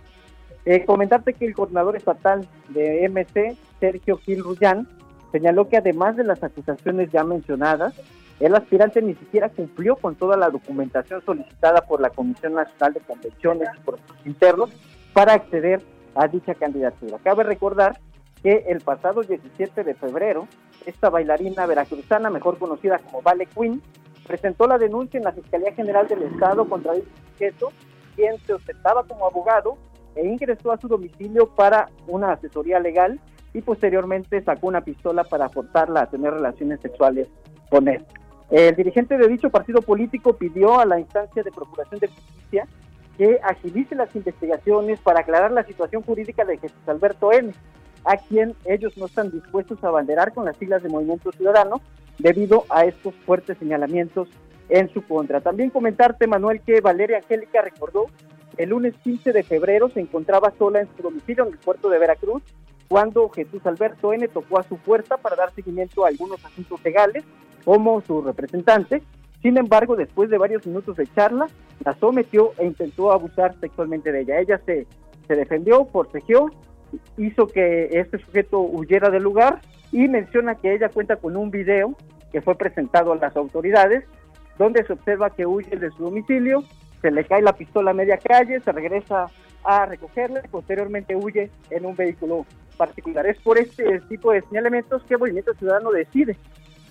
Eh, 0.65 0.85
comentarte 0.85 1.33
que 1.33 1.45
el 1.45 1.55
coordinador 1.55 1.95
estatal 1.95 2.47
de 2.69 3.09
MC, 3.09 3.57
Sergio 3.79 4.17
Gil 4.17 4.43
Rullán, 4.43 4.87
señaló 5.31 5.67
que 5.67 5.77
además 5.77 6.15
de 6.15 6.23
las 6.23 6.43
acusaciones 6.43 7.11
ya 7.11 7.23
mencionadas, 7.23 7.93
el 8.39 8.55
aspirante 8.55 9.01
ni 9.01 9.15
siquiera 9.15 9.49
cumplió 9.49 9.95
con 9.95 10.15
toda 10.15 10.35
la 10.37 10.49
documentación 10.49 11.21
solicitada 11.23 11.81
por 11.81 12.01
la 12.01 12.09
Comisión 12.09 12.53
Nacional 12.53 12.93
de 12.93 12.99
Convenciones 13.01 13.69
y 13.75 13.79
Procesos 13.81 14.17
Internos 14.25 14.71
para 15.13 15.33
acceder 15.33 15.81
a 16.15 16.27
dicha 16.27 16.55
candidatura. 16.55 17.17
Cabe 17.23 17.43
recordar 17.43 17.99
que 18.43 18.65
el 18.67 18.81
pasado 18.81 19.21
17 19.21 19.83
de 19.83 19.93
febrero, 19.93 20.47
esta 20.85 21.09
bailarina 21.09 21.65
veracruzana, 21.65 22.29
mejor 22.29 22.57
conocida 22.57 22.99
como 22.99 23.21
Vale 23.21 23.45
Queen, 23.45 23.81
presentó 24.25 24.67
la 24.67 24.77
denuncia 24.77 25.17
en 25.17 25.23
la 25.23 25.31
Fiscalía 25.31 25.73
General 25.73 26.07
del 26.07 26.23
Estado 26.23 26.67
contra 26.67 26.93
el 26.93 27.03
sujeto, 27.33 27.71
quien 28.15 28.37
se 28.39 28.53
ostentaba 28.53 29.03
como 29.03 29.25
abogado 29.25 29.77
e 30.15 30.25
ingresó 30.25 30.71
a 30.71 30.79
su 30.79 30.87
domicilio 30.87 31.47
para 31.55 31.89
una 32.07 32.33
asesoría 32.33 32.79
legal 32.79 33.19
y 33.53 33.61
posteriormente 33.61 34.41
sacó 34.41 34.67
una 34.67 34.81
pistola 34.81 35.23
para 35.23 35.49
forzarla 35.49 36.01
a 36.01 36.09
tener 36.09 36.33
relaciones 36.33 36.79
sexuales 36.81 37.27
con 37.69 37.87
él. 37.87 38.05
El 38.49 38.75
dirigente 38.75 39.17
de 39.17 39.27
dicho 39.27 39.49
partido 39.49 39.81
político 39.81 40.33
pidió 40.33 40.79
a 40.79 40.85
la 40.85 40.99
instancia 40.99 41.41
de 41.41 41.51
Procuración 41.51 41.99
de 41.99 42.07
Justicia 42.07 42.67
que 43.17 43.39
agilice 43.43 43.95
las 43.95 44.13
investigaciones 44.15 44.99
para 44.99 45.21
aclarar 45.21 45.51
la 45.51 45.63
situación 45.63 46.01
jurídica 46.01 46.43
de 46.43 46.57
Jesús 46.57 46.81
Alberto 46.87 47.31
N., 47.31 47.53
a 48.03 48.17
quien 48.17 48.55
ellos 48.65 48.97
no 48.97 49.05
están 49.05 49.31
dispuestos 49.31 49.83
a 49.83 49.87
abanderar 49.87 50.33
con 50.33 50.45
las 50.45 50.57
siglas 50.57 50.83
de 50.83 50.89
Movimiento 50.89 51.31
Ciudadano 51.31 51.81
debido 52.17 52.65
a 52.69 52.85
estos 52.85 53.13
fuertes 53.25 53.57
señalamientos 53.57 54.27
en 54.69 54.89
su 54.93 55.01
contra. 55.01 55.41
También 55.41 55.69
comentarte, 55.69 56.27
Manuel, 56.27 56.61
que 56.61 56.81
Valeria 56.81 57.17
Angélica 57.17 57.61
recordó 57.61 58.07
el 58.57 58.69
lunes 58.69 58.93
15 59.03 59.33
de 59.33 59.43
febrero 59.43 59.89
se 59.89 60.01
encontraba 60.01 60.53
sola 60.57 60.81
en 60.81 60.89
su 60.95 61.03
domicilio 61.03 61.45
en 61.45 61.53
el 61.53 61.59
puerto 61.59 61.89
de 61.89 61.99
Veracruz 61.99 62.43
cuando 62.87 63.29
Jesús 63.29 63.65
Alberto 63.65 64.11
N. 64.11 64.27
tocó 64.27 64.59
a 64.59 64.63
su 64.63 64.77
puerta 64.77 65.17
para 65.17 65.37
dar 65.37 65.53
seguimiento 65.53 66.03
a 66.03 66.09
algunos 66.09 66.43
asuntos 66.43 66.83
legales 66.83 67.23
como 67.63 68.01
su 68.01 68.21
representante. 68.21 69.01
Sin 69.41 69.57
embargo, 69.57 69.95
después 69.95 70.29
de 70.29 70.37
varios 70.37 70.67
minutos 70.67 70.97
de 70.97 71.07
charla, 71.07 71.47
la 71.85 71.95
sometió 71.95 72.51
e 72.57 72.65
intentó 72.65 73.11
abusar 73.11 73.55
sexualmente 73.59 74.11
de 74.11 74.21
ella. 74.21 74.39
Ella 74.39 74.61
se, 74.65 74.85
defendió, 75.29 75.85
forcejeó 75.85 76.51
hizo 77.17 77.47
que 77.47 77.89
este 77.91 78.17
sujeto 78.19 78.59
huyera 78.59 79.09
del 79.09 79.23
lugar 79.23 79.61
y 79.91 80.07
menciona 80.07 80.55
que 80.55 80.73
ella 80.73 80.89
cuenta 80.89 81.15
con 81.15 81.35
un 81.35 81.51
video 81.51 81.95
que 82.31 82.41
fue 82.41 82.55
presentado 82.55 83.11
a 83.11 83.17
las 83.17 83.35
autoridades 83.35 84.05
donde 84.57 84.85
se 84.85 84.93
observa 84.93 85.29
que 85.29 85.45
huye 85.45 85.75
de 85.75 85.89
su 85.91 86.03
domicilio, 86.03 86.63
se 87.01 87.11
le 87.11 87.25
cae 87.25 87.41
la 87.41 87.53
pistola 87.53 87.91
a 87.91 87.93
media 87.95 88.17
calle, 88.17 88.59
se 88.59 88.71
regresa 88.71 89.27
a 89.63 89.85
recogerla 89.85 90.41
posteriormente 90.49 91.15
huye 91.15 91.51
en 91.69 91.85
un 91.85 91.95
vehículo 91.95 92.45
particular. 92.77 93.25
Es 93.27 93.39
por 93.41 93.57
este 93.57 93.99
tipo 94.01 94.31
de 94.31 94.41
señalamientos 94.41 95.03
que 95.03 95.13
el 95.13 95.19
Movimiento 95.19 95.53
Ciudadano 95.53 95.91
decide 95.91 96.35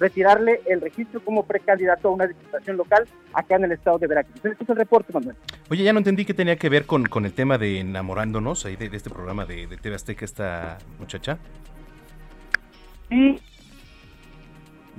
retirarle 0.01 0.63
el 0.67 0.81
registro 0.81 1.23
como 1.23 1.45
precandidato 1.45 2.09
a 2.09 2.11
una 2.13 2.27
diputación 2.27 2.77
local 2.79 3.07
acá 3.35 3.57
en 3.57 3.65
el 3.65 3.73
estado 3.73 3.99
de 3.99 4.07
Veracruz. 4.07 4.45
Este 4.45 4.65
es 4.65 4.71
el 4.71 4.77
reporte, 4.77 5.13
Manuel. 5.13 5.37
Oye, 5.71 5.85
ya 5.85 5.93
no 5.93 5.99
entendí 5.99 6.25
qué 6.25 6.35
tenía 6.35 6.57
que 6.57 6.69
ver 6.69 6.87
con, 6.87 7.05
con 7.05 7.27
el 7.27 7.35
tema 7.35 7.59
de 7.59 7.81
enamorándonos 7.81 8.65
ahí 8.65 8.77
de, 8.77 8.87
este 8.97 9.11
programa 9.11 9.45
de, 9.45 9.67
de 9.67 9.77
TV 9.77 9.95
Azteca 9.95 10.25
esta 10.25 10.79
muchacha. 10.99 11.39
Sí. 13.11 13.39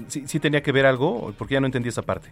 sí. 0.07 0.27
Sí 0.27 0.39
tenía 0.39 0.61
que 0.61 0.71
ver 0.71 0.85
algo, 0.85 1.33
porque 1.37 1.55
ya 1.55 1.59
no 1.59 1.65
entendí 1.65 1.89
esa 1.89 2.03
parte. 2.03 2.29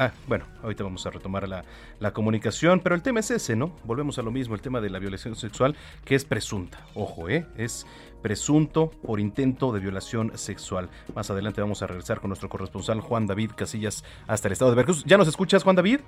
Ah, 0.00 0.12
bueno, 0.28 0.44
ahorita 0.62 0.84
vamos 0.84 1.04
a 1.06 1.10
retomar 1.10 1.48
la, 1.48 1.64
la, 1.98 2.12
comunicación, 2.12 2.78
pero 2.78 2.94
el 2.94 3.02
tema 3.02 3.18
es 3.18 3.32
ese, 3.32 3.56
¿no? 3.56 3.72
Volvemos 3.82 4.16
a 4.18 4.22
lo 4.22 4.30
mismo, 4.30 4.54
el 4.54 4.60
tema 4.60 4.80
de 4.80 4.90
la 4.90 5.00
violación 5.00 5.34
sexual, 5.34 5.74
que 6.04 6.14
es 6.14 6.24
presunta, 6.24 6.86
ojo, 6.94 7.28
¿eh? 7.28 7.46
Es 7.56 7.84
presunto 8.22 8.90
por 8.90 9.18
intento 9.18 9.72
de 9.72 9.80
violación 9.80 10.30
sexual. 10.36 10.88
Más 11.14 11.30
adelante 11.30 11.60
vamos 11.60 11.82
a 11.82 11.88
regresar 11.88 12.20
con 12.20 12.28
nuestro 12.28 12.48
corresponsal 12.48 13.00
Juan 13.00 13.26
David 13.26 13.52
Casillas 13.56 14.04
hasta 14.28 14.46
el 14.48 14.52
estado 14.52 14.70
de 14.70 14.76
Veracruz. 14.76 15.04
¿Ya 15.04 15.16
nos 15.16 15.28
escuchas, 15.28 15.64
Juan 15.64 15.76
David? 15.76 16.00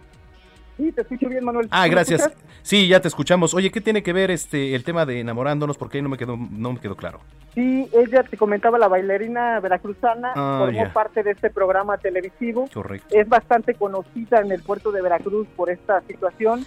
Sí, 0.80 0.92
te 0.92 1.02
escucho 1.02 1.28
bien, 1.28 1.44
Manuel. 1.44 1.68
Ah, 1.70 1.86
gracias. 1.88 2.32
Sí, 2.62 2.88
ya 2.88 3.00
te 3.00 3.08
escuchamos. 3.08 3.52
Oye, 3.52 3.70
¿qué 3.70 3.82
tiene 3.82 4.02
que 4.02 4.14
ver 4.14 4.30
este 4.30 4.74
el 4.74 4.82
tema 4.82 5.04
de 5.04 5.20
enamorándonos? 5.20 5.76
Porque 5.76 5.98
ahí 5.98 6.02
no 6.02 6.08
me 6.08 6.16
quedó, 6.16 6.38
no 6.38 6.72
me 6.72 6.80
quedó 6.80 6.96
claro. 6.96 7.20
Sí, 7.54 7.86
ella 7.92 8.22
te 8.22 8.38
comentaba, 8.38 8.78
la 8.78 8.88
bailarina 8.88 9.60
veracruzana, 9.60 10.32
ah, 10.34 10.62
formó 10.64 10.90
parte 10.94 11.22
de 11.22 11.32
este 11.32 11.50
programa 11.50 11.98
televisivo. 11.98 12.66
Correcto. 12.72 13.14
Es 13.14 13.28
bastante 13.28 13.74
conocida 13.74 14.40
en 14.40 14.52
el 14.52 14.62
puerto 14.62 14.90
de 14.90 15.02
Veracruz 15.02 15.46
por 15.54 15.68
esta 15.68 16.00
situación. 16.02 16.64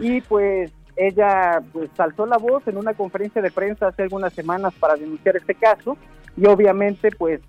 Y 0.00 0.20
pues 0.20 0.70
ella 0.94 1.60
pues 1.72 1.90
alzó 1.98 2.24
la 2.26 2.38
voz 2.38 2.62
en 2.68 2.76
una 2.76 2.94
conferencia 2.94 3.42
de 3.42 3.50
prensa 3.50 3.88
hace 3.88 4.02
algunas 4.02 4.32
semanas 4.32 4.74
para 4.78 4.94
denunciar 4.94 5.36
este 5.36 5.56
caso. 5.56 5.96
Y 6.36 6.46
obviamente 6.46 7.10
pues 7.10 7.40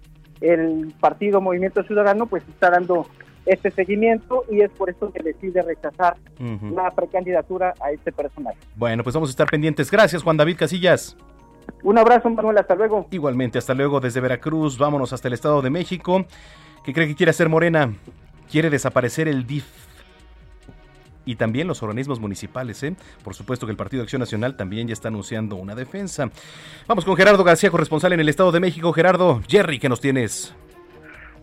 el 0.42 0.96
partido 1.00 1.42
Movimiento 1.42 1.84
Ciudadano 1.84 2.26
pues 2.26 2.42
está 2.48 2.72
dando 2.72 3.06
este 3.48 3.72
seguimiento 3.72 4.44
y 4.52 4.62
es 4.62 4.70
por 4.72 4.90
eso 4.90 5.12
que 5.12 5.24
decide 5.24 5.62
rechazar 5.62 6.18
la 6.74 6.92
precandidatura 6.92 7.74
a 7.80 7.92
este 7.92 8.12
personaje. 8.12 8.58
Bueno, 8.76 9.04
pues 9.04 9.14
vamos 9.14 9.30
a 9.30 9.32
estar 9.32 9.48
pendientes. 9.50 9.90
Gracias, 9.90 10.24
Juan 10.24 10.38
David 10.38 10.58
Casillas. 10.58 11.18
Un 11.84 11.98
abrazo, 11.98 12.30
Manuel, 12.30 12.58
hasta 12.58 12.76
luego. 12.76 13.08
Igualmente, 13.12 13.58
hasta 13.58 13.74
luego 13.74 14.00
desde 14.00 14.20
Veracruz. 14.22 14.78
Vámonos 14.78 15.12
hasta 15.14 15.28
el 15.28 15.34
Estado 15.34 15.62
de 15.62 15.70
México. 15.70 16.26
¿Qué 16.84 16.94
cree 16.94 17.08
que 17.08 17.16
quiere 17.16 17.30
hacer 17.32 17.50
Morena? 17.50 17.94
Quiere 18.50 18.70
desaparecer 18.70 19.28
el 19.28 19.46
DIF. 19.46 19.66
y 21.26 21.36
también 21.36 21.68
los 21.68 21.84
organismos 21.84 22.22
municipales. 22.22 22.82
¿eh? 22.84 22.96
Por 23.22 23.36
supuesto 23.36 23.66
que 23.66 23.72
el 23.72 23.78
Partido 23.78 24.00
de 24.00 24.04
Acción 24.06 24.22
Nacional 24.22 24.56
también 24.56 24.88
ya 24.88 24.94
está 24.94 25.10
anunciando 25.10 25.58
una 25.58 25.76
defensa. 25.76 26.30
Vamos 26.88 27.04
con 27.04 27.18
Gerardo 27.18 27.44
García, 27.44 27.70
corresponsal 27.70 28.14
en 28.14 28.22
el 28.22 28.30
Estado 28.30 28.54
de 28.54 28.62
México. 28.62 28.94
Gerardo, 28.94 29.42
Jerry, 29.46 29.78
¿qué 29.78 29.90
nos 29.90 30.00
tienes? 30.00 30.56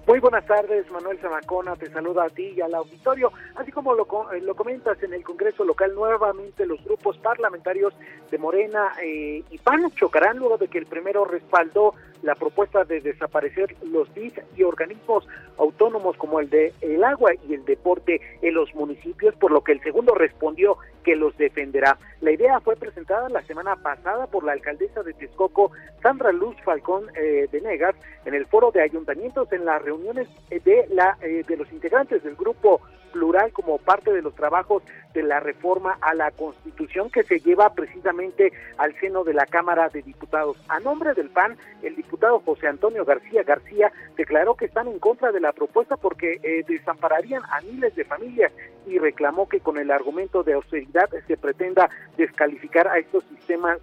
Muy 0.06 0.20
buenas 0.20 0.44
tardes, 0.44 0.90
Manuel 0.90 1.18
Zamacona, 1.18 1.76
te 1.76 1.90
saluda 1.90 2.24
a 2.24 2.28
ti 2.28 2.52
y 2.54 2.60
al 2.60 2.74
auditorio. 2.74 3.32
Así 3.54 3.72
como 3.72 3.94
lo, 3.94 4.06
eh, 4.34 4.40
lo 4.42 4.54
comentas 4.54 5.02
en 5.02 5.14
el 5.14 5.24
Congreso 5.24 5.64
local, 5.64 5.94
nuevamente 5.94 6.66
los 6.66 6.84
grupos 6.84 7.16
parlamentarios 7.18 7.94
de 8.30 8.36
Morena 8.36 8.92
eh, 9.02 9.42
y 9.50 9.58
PAN 9.58 9.90
chocarán 9.92 10.36
luego 10.36 10.58
de 10.58 10.68
que 10.68 10.76
el 10.76 10.84
primero 10.84 11.24
respaldó 11.24 11.94
la 12.24 12.34
propuesta 12.34 12.84
de 12.84 13.02
desaparecer 13.02 13.76
los 13.84 14.12
DIF 14.14 14.38
y 14.56 14.62
organismos 14.62 15.28
autónomos 15.58 16.16
como 16.16 16.40
el 16.40 16.48
de 16.48 16.72
el 16.80 17.04
agua 17.04 17.32
y 17.46 17.52
el 17.52 17.64
deporte 17.66 18.20
en 18.40 18.54
los 18.54 18.74
municipios, 18.74 19.34
por 19.36 19.50
lo 19.50 19.62
que 19.62 19.72
el 19.72 19.82
segundo 19.82 20.14
respondió 20.14 20.78
que 21.04 21.16
los 21.16 21.36
defenderá. 21.36 21.98
La 22.22 22.32
idea 22.32 22.60
fue 22.60 22.76
presentada 22.76 23.28
la 23.28 23.42
semana 23.42 23.76
pasada 23.76 24.26
por 24.26 24.42
la 24.42 24.52
alcaldesa 24.52 25.02
de 25.02 25.12
Texcoco, 25.12 25.72
Sandra 26.02 26.32
Luz 26.32 26.56
Falcón 26.64 27.04
eh, 27.14 27.46
de 27.52 27.60
Negas, 27.60 27.94
en 28.24 28.32
el 28.32 28.46
foro 28.46 28.70
de 28.70 28.80
ayuntamientos 28.80 29.52
en 29.52 29.66
las 29.66 29.82
reuniones 29.82 30.26
de 30.48 30.86
la 30.90 31.18
eh, 31.20 31.44
de 31.46 31.56
los 31.58 31.70
integrantes 31.72 32.22
del 32.22 32.36
grupo 32.36 32.80
plural 33.14 33.52
como 33.52 33.78
parte 33.78 34.12
de 34.12 34.22
los 34.22 34.34
trabajos 34.34 34.82
de 35.14 35.22
la 35.22 35.38
reforma 35.38 35.96
a 36.00 36.14
la 36.14 36.32
Constitución 36.32 37.08
que 37.10 37.22
se 37.22 37.38
lleva 37.38 37.72
precisamente 37.72 38.52
al 38.76 38.92
seno 38.98 39.22
de 39.22 39.32
la 39.32 39.46
Cámara 39.46 39.88
de 39.88 40.02
Diputados. 40.02 40.56
A 40.68 40.80
nombre 40.80 41.14
del 41.14 41.30
PAN, 41.30 41.56
el 41.82 41.94
diputado 41.94 42.40
José 42.40 42.66
Antonio 42.66 43.04
García 43.04 43.44
García 43.44 43.92
declaró 44.16 44.56
que 44.56 44.64
están 44.64 44.88
en 44.88 44.98
contra 44.98 45.30
de 45.30 45.40
la 45.40 45.52
propuesta 45.52 45.96
porque 45.96 46.40
eh, 46.42 46.64
desampararían 46.66 47.42
a 47.52 47.60
miles 47.60 47.94
de 47.94 48.04
familias 48.04 48.52
y 48.84 48.98
reclamó 48.98 49.48
que 49.48 49.60
con 49.60 49.78
el 49.78 49.92
argumento 49.92 50.42
de 50.42 50.54
austeridad 50.54 51.08
se 51.28 51.36
pretenda 51.36 51.88
descalificar 52.16 52.88
a 52.88 52.98
estos 52.98 53.22
sistemas 53.26 53.78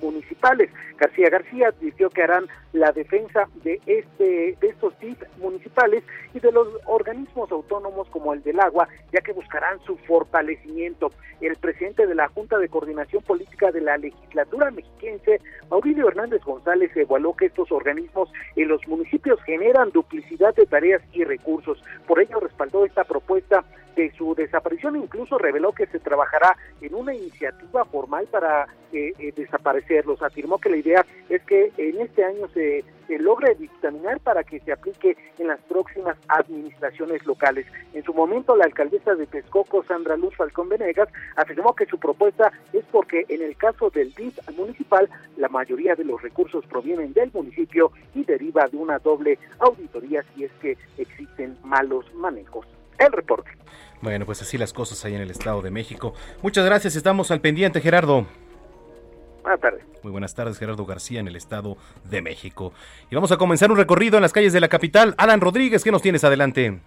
municipales. 0.00 0.70
García 0.98 1.28
García 1.30 1.68
advirtió 1.68 2.10
que 2.10 2.22
harán 2.22 2.46
la 2.72 2.92
defensa 2.92 3.48
de 3.64 3.80
este 3.86 4.56
de 4.60 4.68
estos 4.68 4.96
TIC 4.98 5.18
municipales 5.38 6.02
y 6.34 6.40
de 6.40 6.52
los 6.52 6.68
organismos 6.86 7.50
autónomos 7.50 8.08
como 8.08 8.32
el 8.32 8.42
del 8.42 8.60
agua, 8.60 8.88
ya 9.12 9.20
que 9.20 9.32
buscarán 9.32 9.80
su 9.80 9.96
fortalecimiento. 9.98 11.12
El 11.40 11.56
presidente 11.56 12.06
de 12.06 12.14
la 12.14 12.28
Junta 12.28 12.58
de 12.58 12.68
Coordinación 12.68 13.22
Política 13.22 13.72
de 13.72 13.80
la 13.80 13.98
legislatura 13.98 14.70
mexiquense, 14.70 15.40
Mauricio 15.70 16.08
Hernández 16.08 16.42
González, 16.44 16.96
evaluó 16.96 17.34
que 17.36 17.46
estos 17.46 17.70
organismos 17.72 18.30
en 18.56 18.68
los 18.68 18.86
municipios 18.86 19.42
generan 19.42 19.90
duplicidad 19.90 20.54
de 20.54 20.66
tareas 20.66 21.02
y 21.12 21.24
recursos. 21.24 21.82
Por 22.06 22.20
ello 22.20 22.38
respaldó 22.40 22.84
esta 22.84 23.04
propuesta 23.04 23.64
de 23.96 24.12
su 24.12 24.34
desaparición, 24.34 24.96
incluso 24.96 25.38
reveló 25.38 25.72
que 25.72 25.86
se 25.86 25.98
trabajará 25.98 26.56
en 26.80 26.94
una 26.94 27.14
iniciativa 27.14 27.84
formal 27.84 28.26
para 28.30 28.66
eh, 28.92 29.12
eh, 29.18 29.32
desaparecerlos. 29.52 30.22
Afirmó 30.22 30.58
que 30.58 30.70
la 30.70 30.76
idea 30.76 31.06
es 31.28 31.42
que 31.42 31.72
en 31.76 32.00
este 32.00 32.24
año 32.24 32.48
se, 32.54 32.84
logre 33.18 33.54
dictaminar 33.56 34.20
para 34.20 34.42
que 34.42 34.58
se 34.60 34.72
aplique 34.72 35.18
en 35.38 35.48
las 35.48 35.60
próximas 35.60 36.16
administraciones 36.28 37.26
locales. 37.26 37.66
En 37.92 38.02
su 38.04 38.14
momento, 38.14 38.56
la 38.56 38.64
alcaldesa 38.64 39.14
de 39.14 39.26
Texcoco, 39.26 39.84
Sandra 39.84 40.16
Luz 40.16 40.34
Falcón 40.34 40.70
Venegas, 40.70 41.10
afirmó 41.36 41.74
que 41.74 41.84
su 41.84 41.98
propuesta 41.98 42.50
es 42.72 42.84
porque 42.90 43.26
en 43.28 43.42
el 43.42 43.54
caso 43.56 43.90
del 43.90 44.14
DIF 44.14 44.38
municipal, 44.56 45.10
la 45.36 45.50
mayoría 45.50 45.94
de 45.94 46.04
los 46.04 46.22
recursos 46.22 46.64
provienen 46.64 47.12
del 47.12 47.30
municipio 47.34 47.92
y 48.14 48.24
deriva 48.24 48.66
de 48.68 48.78
una 48.78 48.98
doble 48.98 49.38
auditoría 49.58 50.24
si 50.34 50.44
es 50.44 50.52
que 50.62 50.78
existen 50.96 51.58
malos 51.62 52.06
manejos. 52.14 52.66
El 52.98 53.12
reporte. 53.12 53.50
Bueno, 54.00 54.24
pues 54.24 54.40
así 54.40 54.56
las 54.56 54.72
cosas 54.72 55.04
ahí 55.04 55.14
en 55.14 55.20
el 55.20 55.30
Estado 55.30 55.60
de 55.60 55.70
México. 55.70 56.14
Muchas 56.40 56.64
gracias, 56.64 56.96
estamos 56.96 57.30
al 57.30 57.42
pendiente, 57.42 57.82
Gerardo. 57.82 58.26
Buenas 59.42 59.60
tardes. 59.60 59.82
Muy 60.02 60.12
buenas 60.12 60.34
tardes, 60.34 60.58
Gerardo 60.58 60.86
García, 60.86 61.20
en 61.20 61.28
el 61.28 61.36
Estado 61.36 61.76
de 62.04 62.22
México. 62.22 62.72
Y 63.10 63.14
vamos 63.14 63.32
a 63.32 63.36
comenzar 63.36 63.70
un 63.70 63.76
recorrido 63.76 64.16
en 64.16 64.22
las 64.22 64.32
calles 64.32 64.52
de 64.52 64.60
la 64.60 64.68
capital. 64.68 65.14
Alan 65.18 65.40
Rodríguez, 65.40 65.82
¿qué 65.82 65.90
nos 65.90 66.02
tienes 66.02 66.24
adelante? 66.24 66.80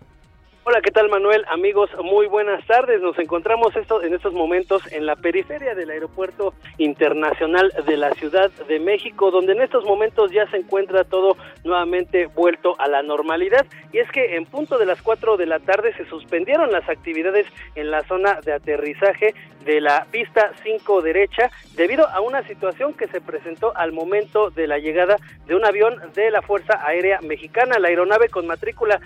Hola, 0.68 0.82
¿qué 0.82 0.90
tal 0.90 1.10
Manuel? 1.10 1.46
Amigos, 1.52 1.92
muy 2.04 2.26
buenas 2.26 2.66
tardes. 2.66 3.00
Nos 3.00 3.20
encontramos 3.20 3.76
esto, 3.76 4.02
en 4.02 4.16
estos 4.16 4.34
momentos 4.34 4.82
en 4.92 5.06
la 5.06 5.16
periferia 5.16 5.76
del 5.76 5.92
Aeropuerto 5.92 6.56
Internacional 6.80 7.72
de 7.86 7.98
la 7.98 8.12
Ciudad 8.16 8.50
de 8.68 8.80
México, 8.80 9.30
donde 9.30 9.52
en 9.52 9.62
estos 9.62 9.86
momentos 9.86 10.32
ya 10.32 10.50
se 10.50 10.58
encuentra 10.58 11.04
todo 11.04 11.38
nuevamente 11.64 12.26
vuelto 12.26 12.74
a 12.80 12.88
la 12.88 13.04
normalidad. 13.04 13.64
Y 13.94 14.00
es 14.00 14.10
que 14.10 14.38
en 14.38 14.48
punto 14.48 14.80
de 14.80 14.88
las 14.88 15.04
4 15.04 15.38
de 15.38 15.46
la 15.46 15.60
tarde 15.60 15.94
se 15.98 16.06
suspendieron 16.10 16.72
las 16.72 16.90
actividades 16.90 17.46
en 17.76 17.92
la 17.92 18.02
zona 18.02 18.42
de 18.42 18.54
aterrizaje 18.54 19.36
de 19.66 19.82
la 19.82 20.06
pista 20.12 20.52
5 20.64 21.02
derecha 21.02 21.50
debido 21.76 22.08
a 22.08 22.22
una 22.22 22.44
situación 22.48 22.94
que 22.94 23.08
se 23.08 23.20
presentó 23.20 23.76
al 23.76 23.92
momento 23.92 24.52
de 24.52 24.68
la 24.68 24.78
llegada 24.78 25.18
de 25.48 25.56
un 25.56 25.66
avión 25.66 25.96
de 26.14 26.32
la 26.32 26.42
Fuerza 26.42 26.80
Aérea 26.86 27.20
Mexicana, 27.22 27.80
la 27.80 27.90
aeronave 27.90 28.30
con 28.30 28.48
matrícula 28.48 29.02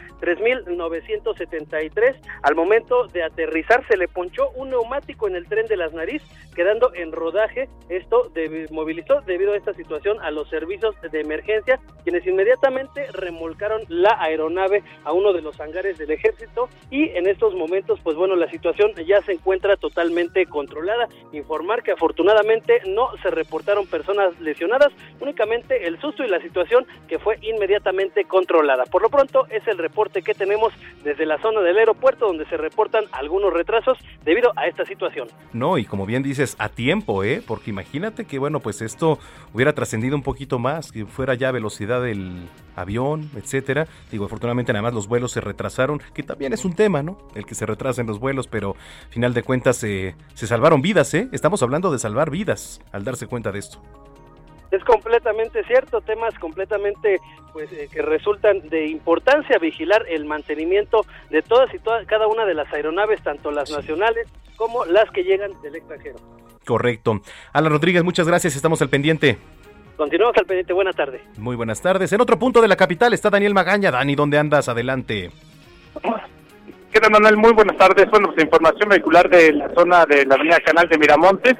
3973. 1.49 2.15
Al 2.43 2.55
momento 2.55 3.07
de 3.07 3.23
aterrizar 3.23 3.85
se 3.87 3.97
le 3.97 4.07
ponchó 4.07 4.49
un 4.51 4.69
neumático 4.69 5.27
en 5.27 5.35
el 5.35 5.47
tren 5.47 5.65
de 5.67 5.77
las 5.77 5.93
nariz, 5.93 6.21
quedando 6.55 6.93
en 6.93 7.11
rodaje. 7.11 7.69
Esto 7.89 8.31
movilizó 8.71 9.21
debido 9.21 9.53
a 9.53 9.57
esta 9.57 9.73
situación 9.73 10.19
a 10.21 10.31
los 10.31 10.49
servicios 10.49 10.95
de 11.01 11.21
emergencia, 11.21 11.79
quienes 12.03 12.25
inmediatamente 12.25 13.07
remolcaron 13.13 13.81
la 13.87 14.17
aeronave 14.19 14.83
a 15.03 15.13
uno 15.13 15.33
de 15.33 15.41
los 15.41 15.59
hangares 15.59 15.97
del 15.97 16.11
ejército 16.11 16.69
y 16.89 17.09
en 17.09 17.27
estos 17.27 17.53
momentos, 17.55 17.99
pues 18.03 18.15
bueno, 18.15 18.35
la 18.35 18.49
situación 18.49 18.93
ya 19.05 19.21
se 19.21 19.33
encuentra 19.33 19.77
totalmente 19.77 20.45
controlada. 20.45 21.07
Informar 21.31 21.83
que 21.83 21.91
afortunadamente 21.91 22.81
no 22.87 23.09
se 23.21 23.29
reportaron 23.29 23.87
personas 23.87 24.39
lesionadas, 24.39 24.89
únicamente 25.19 25.87
el 25.87 25.99
susto 25.99 26.23
y 26.23 26.27
la 26.27 26.41
situación 26.41 26.85
que 27.07 27.19
fue 27.19 27.37
inmediatamente 27.41 28.25
controlada. 28.25 28.85
Por 28.85 29.01
lo 29.01 29.09
pronto 29.09 29.47
es 29.49 29.67
el 29.67 29.77
reporte 29.77 30.21
que 30.21 30.33
tenemos 30.33 30.73
desde 31.03 31.25
la 31.25 31.38
zona 31.41 31.61
del 31.61 31.77
aeropuerto 31.77 32.27
donde 32.27 32.45
se 32.45 32.57
reportan 32.57 33.05
algunos 33.11 33.53
retrasos 33.53 33.97
debido 34.23 34.51
a 34.55 34.67
esta 34.67 34.85
situación. 34.85 35.27
No, 35.53 35.77
y 35.77 35.85
como 35.85 36.05
bien 36.05 36.23
dices, 36.23 36.55
a 36.59 36.69
tiempo, 36.69 37.23
¿eh? 37.23 37.41
Porque 37.45 37.69
imagínate 37.69 38.25
que, 38.25 38.39
bueno, 38.39 38.59
pues 38.59 38.81
esto 38.81 39.19
hubiera 39.53 39.73
trascendido 39.73 40.15
un 40.15 40.23
poquito 40.23 40.59
más, 40.59 40.91
que 40.91 41.05
fuera 41.05 41.33
ya 41.33 41.51
velocidad 41.51 42.01
del 42.01 42.47
avión, 42.75 43.29
etcétera. 43.35 43.87
Digo, 44.11 44.25
afortunadamente 44.25 44.73
nada 44.73 44.83
más 44.83 44.93
los 44.93 45.07
vuelos 45.07 45.31
se 45.31 45.41
retrasaron, 45.41 46.01
que 46.13 46.23
también 46.23 46.53
es 46.53 46.65
un 46.65 46.75
tema, 46.75 47.03
¿no? 47.03 47.17
El 47.35 47.45
que 47.45 47.55
se 47.55 47.65
retrasen 47.65 48.07
los 48.07 48.19
vuelos, 48.19 48.47
pero 48.47 48.75
final 49.09 49.33
de 49.33 49.43
cuentas 49.43 49.83
eh, 49.83 50.15
se 50.33 50.47
salvaron 50.47 50.81
vidas, 50.81 51.13
¿eh? 51.13 51.29
Estamos 51.31 51.61
hablando 51.63 51.91
de 51.91 51.99
salvar 51.99 52.29
vidas 52.29 52.81
al 52.91 53.03
darse 53.03 53.27
cuenta 53.27 53.51
de 53.51 53.59
esto. 53.59 53.81
Es 54.71 54.83
completamente 54.83 55.63
cierto, 55.63 56.01
temas 56.01 56.37
completamente 56.39 57.19
pues 57.53 57.71
eh, 57.71 57.89
que 57.91 58.01
resultan 58.01 58.69
de 58.69 58.87
importancia 58.87 59.57
vigilar 59.57 60.05
el 60.07 60.25
mantenimiento 60.25 61.05
de 61.29 61.41
todas 61.41 61.73
y 61.73 61.79
todas 61.79 62.05
cada 62.05 62.27
una 62.27 62.45
de 62.45 62.53
las 62.53 62.71
aeronaves, 62.71 63.21
tanto 63.23 63.51
las 63.51 63.71
nacionales 63.71 64.27
como 64.55 64.85
las 64.85 65.09
que 65.11 65.23
llegan 65.23 65.51
del 65.61 65.75
extranjero. 65.75 66.17
Correcto. 66.65 67.21
Alan 67.53 67.71
Rodríguez, 67.71 68.03
muchas 68.03 68.27
gracias, 68.27 68.55
estamos 68.55 68.81
al 68.81 68.89
pendiente. 68.89 69.37
Continuamos 69.97 70.37
al 70.37 70.45
pendiente, 70.45 70.71
buenas 70.71 70.95
tardes. 70.95 71.21
Muy 71.37 71.55
buenas 71.55 71.81
tardes. 71.81 72.13
En 72.13 72.21
otro 72.21 72.37
punto 72.37 72.61
de 72.61 72.67
la 72.67 72.77
capital 72.77 73.13
está 73.13 73.29
Daniel 73.29 73.53
Magaña. 73.53 73.91
Dani, 73.91 74.15
¿dónde 74.15 74.37
andas? 74.37 74.69
Adelante. 74.69 75.31
¿Qué 76.91 76.99
tal, 76.99 77.11
Manuel? 77.11 77.37
Muy 77.37 77.51
buenas 77.53 77.75
tardes. 77.75 78.09
Bueno, 78.09 78.27
pues 78.27 78.43
información 78.43 78.87
vehicular 78.89 79.29
de 79.29 79.51
la 79.51 79.73
zona 79.73 80.05
de 80.05 80.25
la 80.25 80.35
avenida 80.35 80.59
Canal 80.61 80.87
de 80.87 80.97
Miramontes. 80.97 81.55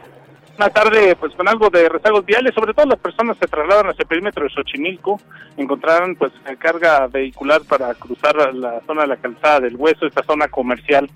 Una 0.60 0.70
tarde, 0.70 1.16
pues 1.16 1.34
con 1.36 1.48
algo 1.48 1.70
de 1.70 1.88
rezagos 1.88 2.26
viales, 2.26 2.54
sobre 2.54 2.74
todo 2.74 2.86
las 2.86 3.00
personas 3.00 3.38
se 3.38 3.48
trasladan 3.48 3.88
hacia 3.88 4.02
el 4.02 4.10
perímetro 4.10 4.44
de 4.44 4.50
Xochimilco, 4.50 5.18
encontrarán 5.56 6.18
pues 6.18 6.34
carga 6.58 7.08
vehicular 7.08 7.62
para 7.62 7.94
cruzar 7.94 8.54
la 8.54 8.82
zona 8.86 9.04
de 9.04 9.08
la 9.08 9.16
calzada 9.16 9.62
del 9.62 9.78
Hueso, 9.78 10.06
esta 10.06 10.22
zona 10.24 10.50
comercial 10.50 11.10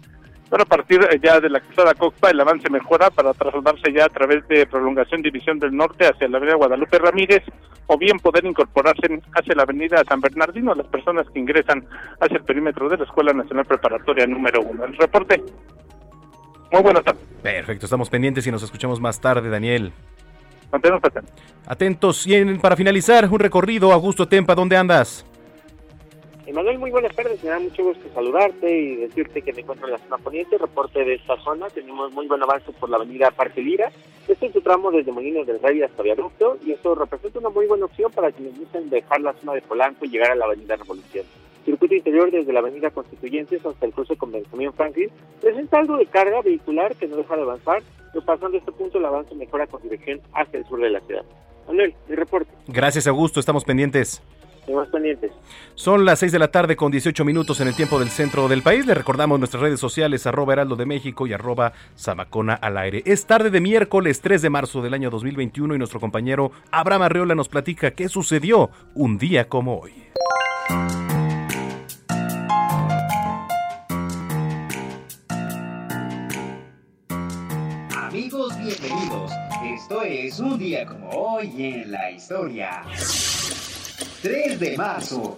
pero 0.54 0.64
a 0.64 0.68
partir 0.68 1.02
eh, 1.10 1.20
ya 1.20 1.40
de 1.40 1.50
la 1.50 1.60
calzada 1.62 1.96
Coxpa 1.96 2.30
el 2.30 2.40
avance 2.40 2.70
mejora 2.70 3.10
para 3.10 3.34
trasladarse 3.34 3.92
ya 3.92 4.06
a 4.06 4.10
través 4.10 4.48
de 4.48 4.68
prolongación 4.68 5.24
División 5.24 5.58
del 5.58 5.76
Norte 5.76 6.06
hacia 6.06 6.28
la 6.28 6.38
avenida 6.38 6.58
Guadalupe 6.58 7.00
Ramírez 7.00 7.42
o 7.88 7.98
bien 7.98 8.20
poder 8.20 8.46
incorporarse 8.46 9.20
hacia 9.34 9.56
la 9.56 9.64
avenida 9.64 10.04
San 10.08 10.22
Bernardino 10.22 10.72
a 10.72 10.76
las 10.76 10.86
personas 10.86 11.28
que 11.32 11.40
ingresan 11.40 11.84
hacia 12.20 12.38
el 12.38 12.44
perímetro 12.44 12.88
de 12.88 12.98
la 12.98 13.06
Escuela 13.06 13.34
Nacional 13.34 13.66
Preparatoria 13.66 14.28
número 14.28 14.62
uno. 14.62 14.86
El 14.86 14.96
reporte. 14.96 15.42
Muy 16.74 16.82
buenas 16.82 17.04
tardes. 17.04 17.22
Perfecto, 17.44 17.86
estamos 17.86 18.10
pendientes 18.10 18.48
y 18.48 18.52
nos 18.52 18.64
escuchamos 18.64 19.00
más 19.00 19.22
tarde, 19.22 19.48
Daniel. 19.48 19.94
Manténnos 20.72 21.04
atentos. 21.04 21.34
Atentos. 21.68 22.26
Y 22.26 22.44
para 22.56 22.76
finalizar, 22.76 23.30
un 23.30 23.40
recorrido, 23.40 23.94
Augusto 23.94 24.28
Tempa, 24.28 24.56
¿dónde 24.56 24.76
andas? 24.76 25.24
Manuel, 26.52 26.78
muy 26.78 26.92
buenas 26.92 27.16
tardes. 27.16 27.44
Me 27.44 27.50
da 27.50 27.60
mucho 27.60 27.84
gusto 27.84 28.04
saludarte 28.14 28.72
y 28.72 28.96
decirte 28.98 29.42
que 29.42 29.54
me 29.54 29.62
encuentro 29.62 29.88
en 29.88 29.94
la 29.94 30.00
zona 30.00 30.18
poniente. 30.18 30.58
Reporte 30.58 31.04
de 31.04 31.16
esta 31.16 31.36
zona. 31.44 31.68
Tenemos 31.68 32.14
muy 32.14 32.28
buen 32.28 32.44
avance 32.44 32.72
por 32.74 32.90
la 32.90 32.98
avenida 32.98 33.32
Parque 33.32 33.62
Lira. 33.62 33.92
Este 34.28 34.46
es 34.48 34.54
su 34.54 34.62
tramo 34.62 34.92
desde 34.92 35.12
Molinos 35.12 35.48
del 35.48 35.60
Rey 35.62 35.82
hasta 35.82 36.04
Viaducto 36.04 36.58
y 36.64 36.72
esto 36.72 36.94
representa 36.96 37.40
una 37.40 37.50
muy 37.50 37.66
buena 37.66 37.86
opción 37.86 38.12
para 38.12 38.32
quienes 38.32 38.58
gusten 38.58 38.90
dejar 38.90 39.22
la 39.22 39.34
zona 39.34 39.54
de 39.54 39.62
Polanco 39.62 40.06
y 40.06 40.10
llegar 40.10 40.32
a 40.32 40.36
la 40.36 40.46
avenida 40.46 40.76
Revolución. 40.76 41.26
Circuito 41.64 41.96
interior 41.96 42.32
desde 42.32 42.54
la 42.54 42.60
avenida 42.60 42.92
Constituyentes 42.92 43.66
hasta 43.66 43.86
el 43.86 43.94
cruce 43.94 44.16
con 44.16 44.32
Benjamín 44.32 44.74
Franklin, 44.74 45.10
presenta 45.42 45.80
algo 45.80 45.98
de 45.98 46.06
carga 46.06 46.42
vehicular 46.42 46.96
que 46.96 47.08
no 47.08 47.18
deja 47.18 47.36
de 47.36 47.42
avanzar, 47.42 47.82
pero 48.12 48.26
pasando 48.26 48.58
este 48.58 48.72
punto 48.72 48.98
el 48.98 49.06
avance 49.06 49.34
mejora 49.36 49.68
con 49.68 49.82
dirección 49.82 50.22
hacia 50.34 50.60
el 50.60 50.66
sur 50.66 50.80
de 50.80 50.90
la 50.90 51.00
ciudad. 51.02 51.24
Manuel, 51.68 51.94
mi 52.08 52.16
reporte. 52.16 52.52
Gracias, 52.68 53.08
Augusto. 53.08 53.40
Estamos 53.40 53.64
pendientes. 53.64 54.22
Estamos 54.60 54.88
pendientes. 54.88 55.32
Son 55.76 56.06
las 56.06 56.20
6 56.20 56.32
de 56.32 56.40
la 56.40 56.50
tarde 56.50 56.78
con 56.78 56.90
18 56.90 57.26
minutos 57.26 57.60
en 57.60 57.68
el 57.68 57.76
tiempo 57.76 58.00
del 58.00 58.08
centro 58.08 58.48
del 58.48 58.62
país. 58.62 58.86
Le 58.86 58.94
recordamos 58.94 59.38
nuestras 59.38 59.62
redes 59.62 59.80
sociales, 59.80 60.26
arroba 60.26 60.54
heraldo 60.54 60.78
de 60.78 60.86
México 60.86 61.28
y 61.28 61.34
arroba 61.34 61.74
zamacona 61.98 62.54
al 62.54 62.78
aire. 62.78 63.04
Es 63.06 63.26
tarde 63.26 63.50
de 63.50 63.60
miércoles 63.60 64.22
3 64.22 64.42
de 64.42 64.50
marzo 64.50 64.82
del 64.82 64.94
año 64.94 65.10
2021 65.10 65.76
y 65.76 65.78
nuestro 65.78 66.00
compañero 66.00 66.52
Abraham 66.72 67.02
Arreola 67.04 67.36
nos 67.36 67.50
platica 67.50 67.92
qué 67.92 68.08
sucedió 68.08 68.70
un 68.96 69.18
día 69.18 69.50
como 69.50 69.80
hoy. 69.80 69.92
Bienvenidos. 78.34 79.32
Esto 79.64 80.02
es 80.02 80.40
un 80.40 80.58
día 80.58 80.88
como 80.88 81.08
hoy 81.12 81.52
en 81.56 81.92
la 81.92 82.10
historia. 82.10 82.82
3 84.24 84.60
de 84.60 84.76
marzo. 84.76 85.36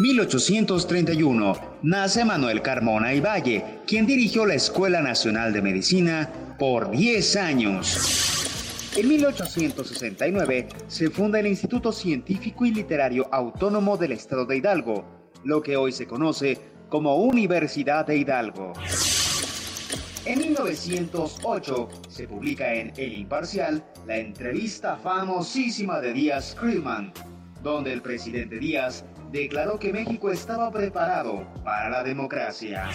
1831. 0.00 1.56
Nace 1.82 2.26
Manuel 2.26 2.60
Carmona 2.60 3.14
y 3.14 3.20
Valle, 3.20 3.64
quien 3.86 4.04
dirigió 4.04 4.44
la 4.44 4.52
Escuela 4.52 5.00
Nacional 5.00 5.54
de 5.54 5.62
Medicina 5.62 6.30
por 6.58 6.90
10 6.90 7.36
años. 7.36 8.92
En 8.94 9.08
1869 9.08 10.68
se 10.88 11.08
funda 11.08 11.40
el 11.40 11.46
Instituto 11.46 11.90
Científico 11.90 12.66
y 12.66 12.70
Literario 12.74 13.28
Autónomo 13.32 13.96
del 13.96 14.12
Estado 14.12 14.44
de 14.44 14.58
Hidalgo, 14.58 15.32
lo 15.42 15.62
que 15.62 15.78
hoy 15.78 15.90
se 15.90 16.06
conoce 16.06 16.58
como 16.90 17.16
Universidad 17.16 18.06
de 18.06 18.18
Hidalgo. 18.18 18.74
En 20.26 20.40
1908 20.40 21.88
se 22.08 22.26
publica 22.26 22.74
en 22.74 22.92
El 22.96 23.16
Imparcial 23.16 23.84
la 24.08 24.16
entrevista 24.16 24.96
famosísima 24.96 26.00
de 26.00 26.12
Díaz 26.12 26.56
Krillman, 26.58 27.12
donde 27.62 27.92
el 27.92 28.02
presidente 28.02 28.58
Díaz 28.58 29.04
declaró 29.30 29.78
que 29.78 29.92
México 29.92 30.32
estaba 30.32 30.68
preparado 30.72 31.46
para 31.62 31.90
la 31.90 32.02
democracia. 32.02 32.88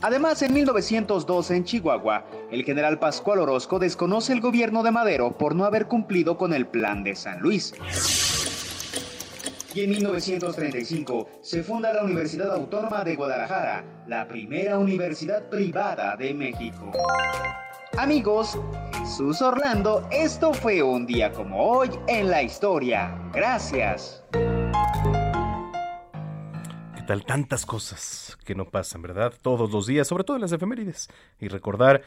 Además, 0.00 0.42
en 0.42 0.52
1912 0.52 1.54
en 1.54 1.64
Chihuahua, 1.64 2.24
el 2.50 2.64
general 2.64 2.98
Pascual 2.98 3.38
Orozco 3.38 3.78
desconoce 3.78 4.32
el 4.32 4.40
gobierno 4.40 4.82
de 4.82 4.90
Madero 4.90 5.38
por 5.38 5.54
no 5.54 5.64
haber 5.64 5.86
cumplido 5.86 6.36
con 6.36 6.52
el 6.52 6.66
plan 6.66 7.04
de 7.04 7.14
San 7.14 7.38
Luis. 7.38 7.72
Y 9.74 9.84
en 9.84 9.90
1935 9.90 11.28
se 11.40 11.62
funda 11.62 11.94
la 11.94 12.04
Universidad 12.04 12.52
Autónoma 12.52 13.02
de 13.04 13.16
Guadalajara, 13.16 14.04
la 14.06 14.28
primera 14.28 14.78
universidad 14.78 15.48
privada 15.48 16.14
de 16.16 16.34
México. 16.34 16.92
Amigos, 17.96 18.58
Jesús 18.98 19.40
Orlando, 19.40 20.06
esto 20.10 20.52
fue 20.52 20.82
un 20.82 21.06
día 21.06 21.32
como 21.32 21.62
hoy 21.62 21.88
en 22.06 22.30
la 22.30 22.42
historia. 22.42 23.18
Gracias. 23.32 24.22
¿Qué 26.94 27.02
tal 27.06 27.24
tantas 27.24 27.64
cosas 27.64 28.36
que 28.44 28.54
no 28.54 28.66
pasan, 28.66 29.00
verdad? 29.00 29.32
Todos 29.40 29.70
los 29.70 29.86
días, 29.86 30.06
sobre 30.06 30.24
todo 30.24 30.36
en 30.36 30.42
las 30.42 30.52
efemérides. 30.52 31.08
Y 31.40 31.48
recordar 31.48 32.02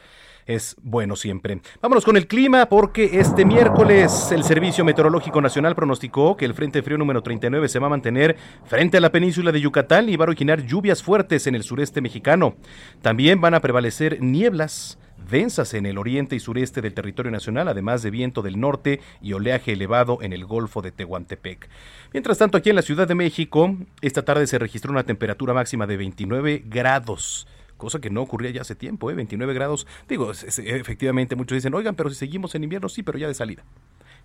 es 0.46 0.76
bueno 0.82 1.16
siempre. 1.16 1.60
Vámonos 1.82 2.04
con 2.04 2.16
el 2.16 2.26
clima 2.26 2.66
porque 2.66 3.20
este 3.20 3.44
miércoles 3.44 4.30
el 4.32 4.44
Servicio 4.44 4.84
Meteorológico 4.84 5.40
Nacional 5.40 5.74
pronosticó 5.74 6.36
que 6.36 6.44
el 6.44 6.54
Frente 6.54 6.82
Frío 6.82 6.98
número 6.98 7.22
39 7.22 7.68
se 7.68 7.78
va 7.78 7.86
a 7.86 7.90
mantener 7.90 8.36
frente 8.64 8.96
a 8.96 9.00
la 9.00 9.12
península 9.12 9.52
de 9.52 9.60
Yucatán 9.60 10.08
y 10.08 10.16
va 10.16 10.24
a 10.24 10.28
originar 10.28 10.64
lluvias 10.64 11.02
fuertes 11.02 11.46
en 11.46 11.54
el 11.54 11.62
sureste 11.62 12.00
mexicano. 12.00 12.56
También 13.02 13.40
van 13.40 13.54
a 13.54 13.60
prevalecer 13.60 14.22
nieblas 14.22 14.98
densas 15.30 15.74
en 15.74 15.86
el 15.86 15.98
oriente 15.98 16.36
y 16.36 16.40
sureste 16.40 16.80
del 16.80 16.94
territorio 16.94 17.32
nacional, 17.32 17.68
además 17.68 18.02
de 18.02 18.10
viento 18.10 18.42
del 18.42 18.60
norte 18.60 19.00
y 19.20 19.32
oleaje 19.32 19.72
elevado 19.72 20.18
en 20.22 20.32
el 20.32 20.44
Golfo 20.44 20.82
de 20.82 20.92
Tehuantepec. 20.92 21.68
Mientras 22.12 22.38
tanto, 22.38 22.58
aquí 22.58 22.70
en 22.70 22.76
la 22.76 22.82
Ciudad 22.82 23.08
de 23.08 23.14
México, 23.14 23.76
esta 24.00 24.24
tarde 24.24 24.46
se 24.46 24.58
registró 24.58 24.92
una 24.92 25.04
temperatura 25.04 25.54
máxima 25.54 25.86
de 25.86 25.96
29 25.96 26.62
grados 26.66 27.48
cosa 27.76 28.00
que 28.00 28.10
no 28.10 28.22
ocurría 28.22 28.50
ya 28.50 28.62
hace 28.62 28.74
tiempo, 28.74 29.10
¿eh? 29.10 29.14
29 29.14 29.54
grados. 29.54 29.86
Digo, 30.08 30.32
efectivamente 30.32 31.36
muchos 31.36 31.56
dicen, 31.56 31.74
oigan, 31.74 31.94
pero 31.94 32.10
si 32.10 32.16
seguimos 32.16 32.54
en 32.54 32.64
invierno, 32.64 32.88
sí, 32.88 33.02
pero 33.02 33.18
ya 33.18 33.28
de 33.28 33.34
salida 33.34 33.64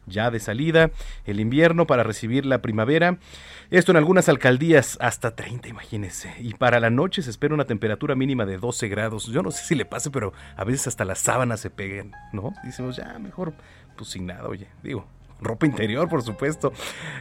ya 0.08 0.32
de 0.32 0.40
salida 0.40 0.92
el 1.26 1.40
invierno 1.40 1.86
para 1.88 2.04
recibir 2.04 2.46
la 2.46 2.62
primavera. 2.62 3.18
Esto 3.70 3.92
en 3.92 3.98
algunas 3.98 4.28
alcaldías 4.30 4.98
hasta 5.00 5.36
30, 5.36 5.70
imagínense. 5.70 6.34
Y 6.40 6.54
para 6.56 6.80
la 6.80 6.90
noche 6.90 7.22
se 7.22 7.30
espera 7.30 7.54
una 7.54 7.66
temperatura 7.66 8.16
mínima 8.16 8.46
de 8.46 8.58
12 8.58 8.88
grados. 8.90 9.28
Yo 9.28 9.42
no 9.44 9.52
sé 9.52 9.64
si 9.64 9.76
le 9.76 9.86
pase, 9.86 10.12
pero 10.12 10.34
a 10.56 10.64
veces 10.64 10.88
hasta 10.88 11.06
las 11.06 11.20
sábanas 11.20 11.60
se 11.60 11.70
peguen, 11.70 12.12
¿no? 12.34 12.54
Decimos, 12.64 12.98
ya, 12.98 13.18
mejor, 13.20 13.54
pues 13.96 14.10
sin 14.10 14.26
nada, 14.26 14.48
oye, 14.48 14.68
digo, 14.84 15.06
ropa 15.42 15.66
interior, 15.66 16.08
por 16.08 16.22
supuesto. 16.22 16.72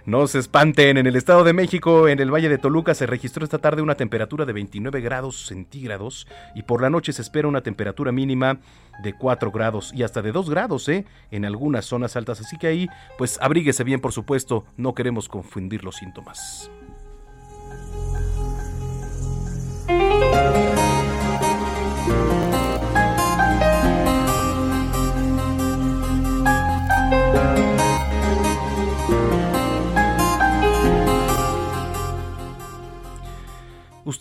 No 0.05 0.27
se 0.27 0.39
espanten, 0.39 0.97
en 0.97 1.07
el 1.07 1.17
Estado 1.17 1.45
de 1.45 1.53
México, 1.53 2.09
en 2.09 2.21
el 2.21 2.33
Valle 2.33 2.49
de 2.49 2.59
Toluca, 2.59 2.95
se 2.95 3.07
registró 3.07 3.45
esta 3.45 3.59
tarde 3.59 3.83
una 3.83 3.95
temperatura 3.95 4.45
de 4.45 4.53
29 4.53 5.01
grados 5.01 5.47
centígrados 5.47 6.27
y 6.55 6.63
por 6.63 6.83
la 6.83 6.91
noche 6.91 7.13
se 7.13 7.23
espera 7.23 7.49
una 7.49 7.63
temperatura 7.63 8.13
mínima 8.13 8.59
de 9.03 9.15
4 9.15 9.51
grados 9.51 9.93
y 9.95 10.03
hasta 10.03 10.23
de 10.23 10.33
2 10.33 10.51
grados, 10.51 10.89
¿eh? 10.89 11.05
En 11.31 11.45
algunas 11.45 11.87
zonas 11.87 12.17
altas, 12.17 12.41
así 12.41 12.57
que 12.59 12.67
ahí, 12.67 12.89
pues 13.19 13.39
abríguese 13.41 13.85
bien, 13.85 14.01
por 14.01 14.13
supuesto, 14.13 14.65
no 14.77 14.95
queremos 14.95 15.29
confundir 15.29 15.85
los 15.85 15.97
síntomas. 15.97 16.71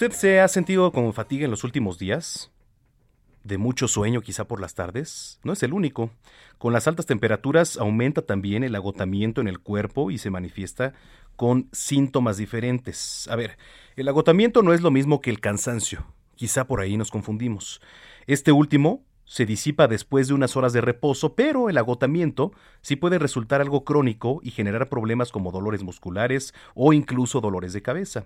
¿Usted 0.01 0.13
se 0.13 0.39
ha 0.39 0.47
sentido 0.47 0.93
con 0.93 1.13
fatiga 1.13 1.43
en 1.43 1.51
los 1.51 1.65
últimos 1.65 1.99
días? 1.99 2.53
¿De 3.43 3.57
mucho 3.57 3.89
sueño 3.89 4.21
quizá 4.21 4.47
por 4.47 4.61
las 4.61 4.73
tardes? 4.73 5.41
No 5.43 5.51
es 5.51 5.61
el 5.61 5.73
único. 5.73 6.09
Con 6.57 6.71
las 6.71 6.87
altas 6.87 7.05
temperaturas 7.05 7.75
aumenta 7.75 8.21
también 8.21 8.63
el 8.63 8.75
agotamiento 8.75 9.41
en 9.41 9.49
el 9.49 9.59
cuerpo 9.59 10.09
y 10.09 10.17
se 10.17 10.29
manifiesta 10.29 10.93
con 11.35 11.67
síntomas 11.73 12.37
diferentes. 12.37 13.27
A 13.27 13.35
ver, 13.35 13.57
el 13.97 14.07
agotamiento 14.07 14.63
no 14.63 14.71
es 14.71 14.79
lo 14.79 14.89
mismo 14.89 15.19
que 15.19 15.31
el 15.31 15.41
cansancio. 15.41 16.05
Quizá 16.35 16.65
por 16.65 16.79
ahí 16.79 16.95
nos 16.95 17.11
confundimos. 17.11 17.81
Este 18.25 18.53
último 18.53 19.03
se 19.29 19.45
disipa 19.45 19.87
después 19.87 20.27
de 20.27 20.33
unas 20.33 20.57
horas 20.57 20.73
de 20.73 20.81
reposo, 20.81 21.35
pero 21.35 21.69
el 21.69 21.77
agotamiento 21.77 22.51
sí 22.81 22.95
puede 22.95 23.19
resultar 23.19 23.61
algo 23.61 23.83
crónico 23.83 24.39
y 24.41 24.49
generar 24.49 24.89
problemas 24.89 25.31
como 25.31 25.51
dolores 25.51 25.83
musculares 25.83 26.55
o 26.73 26.93
incluso 26.93 27.39
dolores 27.39 27.71
de 27.71 27.83
cabeza. 27.83 28.25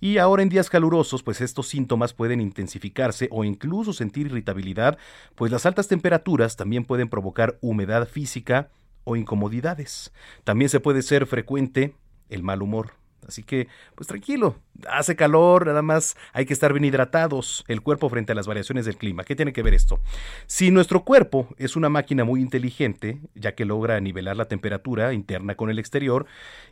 Y 0.00 0.16
ahora 0.16 0.42
en 0.42 0.48
días 0.48 0.70
calurosos, 0.70 1.22
pues 1.22 1.42
estos 1.42 1.68
síntomas 1.68 2.14
pueden 2.14 2.40
intensificarse 2.40 3.28
o 3.30 3.44
incluso 3.44 3.92
sentir 3.92 4.28
irritabilidad, 4.28 4.96
pues 5.34 5.52
las 5.52 5.66
altas 5.66 5.86
temperaturas 5.86 6.56
también 6.56 6.86
pueden 6.86 7.10
provocar 7.10 7.58
humedad 7.60 8.08
física 8.08 8.70
o 9.04 9.16
incomodidades. 9.16 10.14
También 10.44 10.70
se 10.70 10.80
puede 10.80 11.02
ser 11.02 11.26
frecuente 11.26 11.94
el 12.30 12.42
mal 12.42 12.62
humor. 12.62 12.97
Así 13.28 13.42
que, 13.42 13.68
pues 13.94 14.08
tranquilo, 14.08 14.56
hace 14.90 15.14
calor, 15.14 15.66
nada 15.66 15.82
más 15.82 16.16
hay 16.32 16.46
que 16.46 16.54
estar 16.54 16.72
bien 16.72 16.86
hidratados 16.86 17.62
el 17.68 17.82
cuerpo 17.82 18.08
frente 18.08 18.32
a 18.32 18.34
las 18.34 18.46
variaciones 18.46 18.86
del 18.86 18.96
clima. 18.96 19.22
¿Qué 19.22 19.36
tiene 19.36 19.52
que 19.52 19.62
ver 19.62 19.74
esto? 19.74 20.00
Si 20.46 20.70
nuestro 20.70 21.04
cuerpo 21.04 21.46
es 21.58 21.76
una 21.76 21.90
máquina 21.90 22.24
muy 22.24 22.40
inteligente, 22.40 23.20
ya 23.34 23.54
que 23.54 23.66
logra 23.66 24.00
nivelar 24.00 24.36
la 24.36 24.46
temperatura 24.46 25.12
interna 25.12 25.56
con 25.56 25.68
el 25.68 25.78
exterior, 25.78 26.24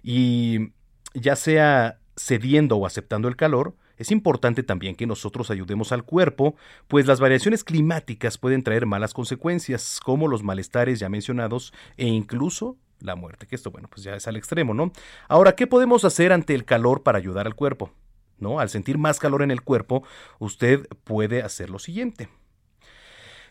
y 0.02 0.72
ya 1.12 1.36
sea 1.36 1.98
cediendo 2.16 2.76
o 2.76 2.86
aceptando 2.86 3.28
el 3.28 3.36
calor, 3.36 3.74
es 3.98 4.10
importante 4.10 4.62
también 4.62 4.94
que 4.94 5.06
nosotros 5.06 5.50
ayudemos 5.50 5.92
al 5.92 6.04
cuerpo, 6.04 6.56
pues 6.88 7.06
las 7.06 7.20
variaciones 7.20 7.64
climáticas 7.64 8.38
pueden 8.38 8.62
traer 8.62 8.86
malas 8.86 9.12
consecuencias, 9.12 10.00
como 10.02 10.28
los 10.28 10.42
malestares 10.42 10.98
ya 11.00 11.08
mencionados 11.08 11.72
e 11.96 12.06
incluso 12.06 12.78
la 13.00 13.16
muerte, 13.16 13.46
que 13.46 13.56
esto, 13.56 13.70
bueno, 13.70 13.88
pues 13.88 14.02
ya 14.02 14.14
es 14.16 14.26
al 14.26 14.36
extremo, 14.36 14.74
¿no? 14.74 14.92
Ahora, 15.28 15.54
¿qué 15.54 15.66
podemos 15.66 16.04
hacer 16.04 16.32
ante 16.32 16.54
el 16.54 16.64
calor 16.64 17.02
para 17.02 17.18
ayudar 17.18 17.46
al 17.46 17.54
cuerpo? 17.54 17.90
¿No? 18.38 18.60
Al 18.60 18.68
sentir 18.68 18.98
más 18.98 19.18
calor 19.18 19.42
en 19.42 19.50
el 19.50 19.62
cuerpo, 19.62 20.02
usted 20.38 20.86
puede 21.04 21.42
hacer 21.42 21.70
lo 21.70 21.78
siguiente. 21.78 22.28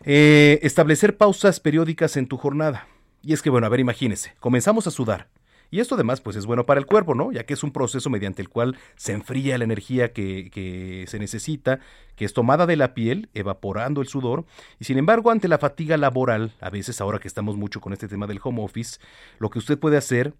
Eh, 0.04 0.60
establecer 0.62 1.16
pausas 1.16 1.58
periódicas 1.58 2.16
en 2.16 2.28
tu 2.28 2.36
jornada. 2.36 2.86
Y 3.22 3.32
es 3.32 3.42
que, 3.42 3.50
bueno, 3.50 3.66
a 3.66 3.70
ver, 3.70 3.80
imagínese, 3.80 4.34
comenzamos 4.38 4.86
a 4.86 4.92
sudar. 4.92 5.28
Y 5.70 5.80
esto 5.80 5.94
además 5.94 6.20
pues 6.20 6.36
es 6.36 6.46
bueno 6.46 6.66
para 6.66 6.80
el 6.80 6.86
cuerpo, 6.86 7.14
¿no? 7.14 7.32
Ya 7.32 7.44
que 7.44 7.54
es 7.54 7.62
un 7.62 7.72
proceso 7.72 8.10
mediante 8.10 8.42
el 8.42 8.48
cual 8.48 8.76
se 8.96 9.12
enfría 9.12 9.58
la 9.58 9.64
energía 9.64 10.12
que, 10.12 10.50
que, 10.50 11.04
se 11.08 11.18
necesita, 11.18 11.80
que 12.14 12.24
es 12.24 12.32
tomada 12.32 12.66
de 12.66 12.76
la 12.76 12.94
piel, 12.94 13.28
evaporando 13.34 14.00
el 14.00 14.08
sudor. 14.08 14.44
Y 14.78 14.84
sin 14.84 14.98
embargo, 14.98 15.30
ante 15.30 15.48
la 15.48 15.58
fatiga 15.58 15.96
laboral, 15.96 16.54
a 16.60 16.70
veces 16.70 17.00
ahora 17.00 17.18
que 17.18 17.28
estamos 17.28 17.56
mucho 17.56 17.80
con 17.80 17.92
este 17.92 18.08
tema 18.08 18.26
del 18.26 18.40
home 18.42 18.62
office, 18.62 18.98
lo 19.38 19.50
que 19.50 19.58
usted 19.58 19.78
puede 19.78 19.96
hacer 19.96 20.34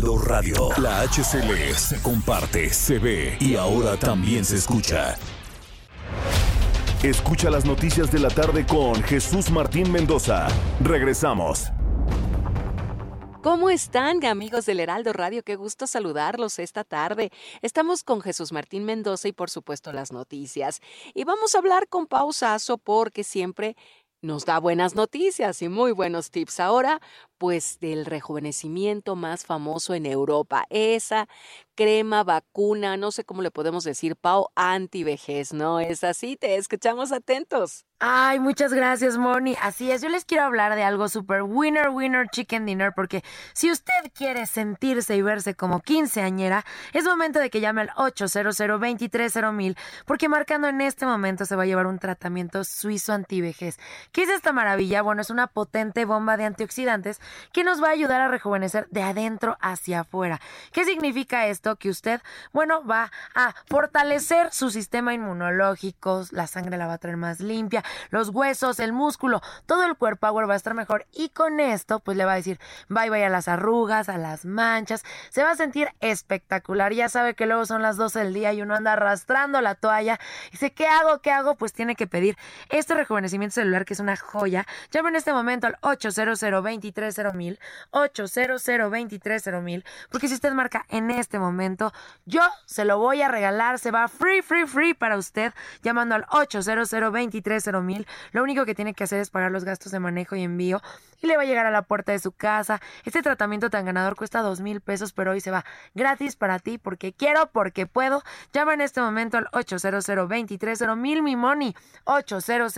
Radio. 0.00 0.70
La 0.78 1.02
HCL 1.02 1.74
se 1.76 2.00
comparte, 2.00 2.70
se 2.72 2.98
ve 2.98 3.36
y 3.40 3.56
ahora 3.56 3.98
también 3.98 4.42
se 4.42 4.56
escucha. 4.56 5.16
Escucha 7.02 7.50
las 7.50 7.66
noticias 7.66 8.10
de 8.10 8.18
la 8.18 8.30
tarde 8.30 8.64
con 8.64 9.02
Jesús 9.02 9.50
Martín 9.50 9.92
Mendoza. 9.92 10.48
Regresamos. 10.80 11.66
¿Cómo 13.42 13.68
están, 13.68 14.24
amigos 14.24 14.66
del 14.66 14.80
Heraldo 14.80 15.12
Radio? 15.12 15.42
Qué 15.42 15.56
gusto 15.56 15.86
saludarlos 15.86 16.58
esta 16.58 16.84
tarde. 16.84 17.30
Estamos 17.60 18.02
con 18.04 18.22
Jesús 18.22 18.52
Martín 18.52 18.84
Mendoza 18.84 19.28
y 19.28 19.32
por 19.32 19.50
supuesto 19.50 19.92
las 19.92 20.10
noticias. 20.10 20.80
Y 21.12 21.24
vamos 21.24 21.54
a 21.54 21.58
hablar 21.58 21.88
con 21.88 22.06
pausazo 22.06 22.78
porque 22.78 23.24
siempre 23.24 23.76
nos 24.22 24.44
da 24.44 24.58
buenas 24.60 24.94
noticias 24.94 25.60
y 25.62 25.68
muy 25.68 25.92
buenos 25.92 26.30
tips. 26.30 26.60
Ahora, 26.60 27.00
pues 27.38 27.78
del 27.80 28.06
rejuvenecimiento 28.06 29.16
más 29.16 29.44
famoso 29.44 29.94
en 29.94 30.06
Europa, 30.06 30.64
esa 30.70 31.28
crema, 31.74 32.24
vacuna, 32.24 32.96
no 32.96 33.10
sé 33.12 33.24
cómo 33.24 33.42
le 33.42 33.50
podemos 33.50 33.84
decir, 33.84 34.16
Pau, 34.16 34.48
antivejez, 34.54 35.52
¿no? 35.52 35.80
Es 35.80 36.04
así, 36.04 36.36
te 36.36 36.56
escuchamos 36.56 37.12
atentos. 37.12 37.84
Ay, 38.04 38.40
muchas 38.40 38.72
gracias, 38.72 39.16
Moni. 39.16 39.54
Así 39.62 39.92
es, 39.92 40.02
yo 40.02 40.08
les 40.08 40.24
quiero 40.24 40.42
hablar 40.42 40.74
de 40.74 40.82
algo 40.82 41.08
súper 41.08 41.44
winner, 41.44 41.90
winner, 41.90 42.28
chicken 42.28 42.66
dinner, 42.66 42.92
porque 42.96 43.22
si 43.52 43.70
usted 43.70 44.10
quiere 44.12 44.46
sentirse 44.46 45.14
y 45.14 45.22
verse 45.22 45.54
como 45.54 45.80
quinceañera, 45.80 46.64
es 46.92 47.04
momento 47.04 47.38
de 47.38 47.48
que 47.48 47.60
llame 47.60 47.82
al 47.82 47.90
800 47.96 48.58
mil 49.52 49.76
porque 50.04 50.28
marcando 50.28 50.66
en 50.66 50.80
este 50.80 51.06
momento 51.06 51.44
se 51.44 51.54
va 51.54 51.62
a 51.62 51.66
llevar 51.66 51.86
un 51.86 52.00
tratamiento 52.00 52.64
suizo 52.64 53.12
antivejez. 53.12 53.78
¿Qué 54.10 54.24
es 54.24 54.30
esta 54.30 54.52
maravilla? 54.52 55.02
Bueno, 55.02 55.22
es 55.22 55.30
una 55.30 55.46
potente 55.46 56.04
bomba 56.04 56.36
de 56.36 56.44
antioxidantes 56.44 57.20
que 57.52 57.62
nos 57.62 57.80
va 57.80 57.88
a 57.88 57.92
ayudar 57.92 58.20
a 58.20 58.26
rejuvenecer 58.26 58.88
de 58.90 59.02
adentro 59.02 59.56
hacia 59.60 60.00
afuera. 60.00 60.40
¿Qué 60.72 60.84
significa 60.84 61.46
esto? 61.46 61.61
Que 61.78 61.90
usted, 61.90 62.20
bueno, 62.52 62.84
va 62.84 63.10
a 63.34 63.54
fortalecer 63.66 64.52
su 64.52 64.70
sistema 64.70 65.14
inmunológico, 65.14 66.24
la 66.30 66.46
sangre 66.46 66.76
la 66.76 66.86
va 66.86 66.94
a 66.94 66.98
traer 66.98 67.16
más 67.16 67.40
limpia, 67.40 67.84
los 68.10 68.30
huesos, 68.30 68.80
el 68.80 68.92
músculo, 68.92 69.40
todo 69.66 69.84
el 69.84 69.96
cuerpo 69.96 70.22
power 70.22 70.48
va 70.48 70.54
a 70.54 70.56
estar 70.56 70.74
mejor 70.74 71.04
y 71.12 71.30
con 71.30 71.58
esto 71.58 71.98
pues 71.98 72.16
le 72.16 72.24
va 72.24 72.34
a 72.34 72.36
decir 72.36 72.60
bye 72.88 73.10
bye 73.10 73.24
a 73.24 73.28
las 73.28 73.48
arrugas, 73.48 74.08
a 74.08 74.18
las 74.18 74.44
manchas, 74.44 75.02
se 75.30 75.42
va 75.42 75.50
a 75.50 75.56
sentir 75.56 75.88
espectacular, 76.00 76.92
ya 76.92 77.08
sabe 77.08 77.34
que 77.34 77.44
luego 77.44 77.66
son 77.66 77.82
las 77.82 77.96
12 77.96 78.20
del 78.20 78.32
día 78.32 78.52
y 78.52 78.62
uno 78.62 78.76
anda 78.76 78.92
arrastrando 78.92 79.60
la 79.60 79.74
toalla 79.74 80.20
y 80.48 80.52
dice, 80.52 80.72
¿qué 80.72 80.86
hago? 80.86 81.20
¿Qué 81.20 81.32
hago? 81.32 81.56
Pues 81.56 81.72
tiene 81.72 81.96
que 81.96 82.06
pedir 82.06 82.36
este 82.70 82.94
rejuvenecimiento 82.94 83.54
celular 83.54 83.84
que 83.84 83.94
es 83.94 84.00
una 84.00 84.16
joya. 84.16 84.64
Llame 84.92 85.08
en 85.08 85.16
este 85.16 85.32
momento 85.32 85.66
al 85.66 85.76
800 85.80 86.40
mil 87.34 87.58
800 87.90 88.62
mil 89.62 89.84
porque 90.10 90.28
si 90.28 90.34
usted 90.34 90.52
marca 90.52 90.86
en 90.88 91.10
este 91.10 91.38
momento, 91.38 91.51
yo 92.24 92.40
se 92.66 92.84
lo 92.84 92.98
voy 92.98 93.22
a 93.22 93.28
regalar, 93.28 93.78
se 93.78 93.90
va 93.90 94.08
free, 94.08 94.42
free, 94.42 94.66
free 94.66 94.94
para 94.94 95.16
usted, 95.16 95.52
llamando 95.82 96.14
al 96.14 96.26
800 96.30 96.92
mil 97.82 98.06
Lo 98.32 98.42
único 98.42 98.64
que 98.64 98.74
tiene 98.74 98.94
que 98.94 99.04
hacer 99.04 99.20
es 99.20 99.30
pagar 99.30 99.50
los 99.50 99.64
gastos 99.64 99.92
de 99.92 100.00
manejo 100.00 100.36
y 100.36 100.42
envío 100.42 100.82
y 101.22 101.26
le 101.26 101.36
va 101.36 101.42
a 101.42 101.46
llegar 101.46 101.66
a 101.66 101.70
la 101.70 101.82
puerta 101.82 102.12
de 102.12 102.18
su 102.18 102.32
casa. 102.32 102.80
Este 103.04 103.22
tratamiento 103.22 103.70
tan 103.70 103.84
ganador 103.84 104.16
cuesta 104.16 104.42
dos 104.42 104.60
mil 104.60 104.80
pesos, 104.80 105.12
pero 105.12 105.30
hoy 105.30 105.40
se 105.40 105.50
va 105.50 105.64
gratis 105.94 106.36
para 106.36 106.58
ti 106.58 106.78
porque 106.78 107.12
quiero, 107.12 107.50
porque 107.52 107.86
puedo. 107.86 108.22
Llama 108.52 108.74
en 108.74 108.80
este 108.80 109.00
momento 109.00 109.38
al 109.38 109.48
800 109.52 110.08
mil 110.96 111.22
mi 111.22 111.36
money, 111.36 111.74
800 112.04 112.76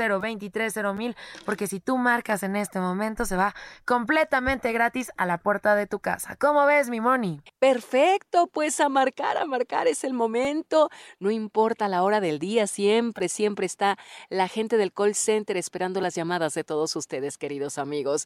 mil 0.94 1.16
porque 1.44 1.66
si 1.66 1.80
tú 1.80 1.96
marcas 1.96 2.42
en 2.42 2.56
este 2.56 2.80
momento 2.80 3.24
se 3.24 3.36
va 3.36 3.54
completamente 3.84 4.72
gratis 4.72 5.10
a 5.16 5.26
la 5.26 5.38
puerta 5.38 5.74
de 5.74 5.86
tu 5.86 6.00
casa. 6.00 6.36
¿Cómo 6.36 6.66
ves, 6.66 6.90
mi 6.90 7.00
money? 7.00 7.40
Perfecto, 7.58 8.48
pues 8.48 8.63
a 8.80 8.88
marcar, 8.88 9.36
a 9.36 9.44
marcar 9.44 9.86
es 9.88 10.04
el 10.04 10.14
momento. 10.14 10.88
No 11.18 11.30
importa 11.30 11.86
la 11.86 12.02
hora 12.02 12.20
del 12.20 12.38
día, 12.38 12.66
siempre, 12.66 13.28
siempre 13.28 13.66
está 13.66 13.98
la 14.30 14.48
gente 14.48 14.76
del 14.78 14.92
call 14.92 15.14
center 15.14 15.56
esperando 15.56 16.00
las 16.00 16.14
llamadas 16.14 16.54
de 16.54 16.64
todos 16.64 16.96
ustedes, 16.96 17.36
queridos 17.36 17.76
amigos. 17.76 18.24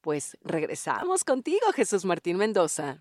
Pues 0.00 0.38
regresamos 0.42 1.24
contigo, 1.24 1.72
Jesús 1.74 2.04
Martín 2.04 2.38
Mendoza. 2.38 2.98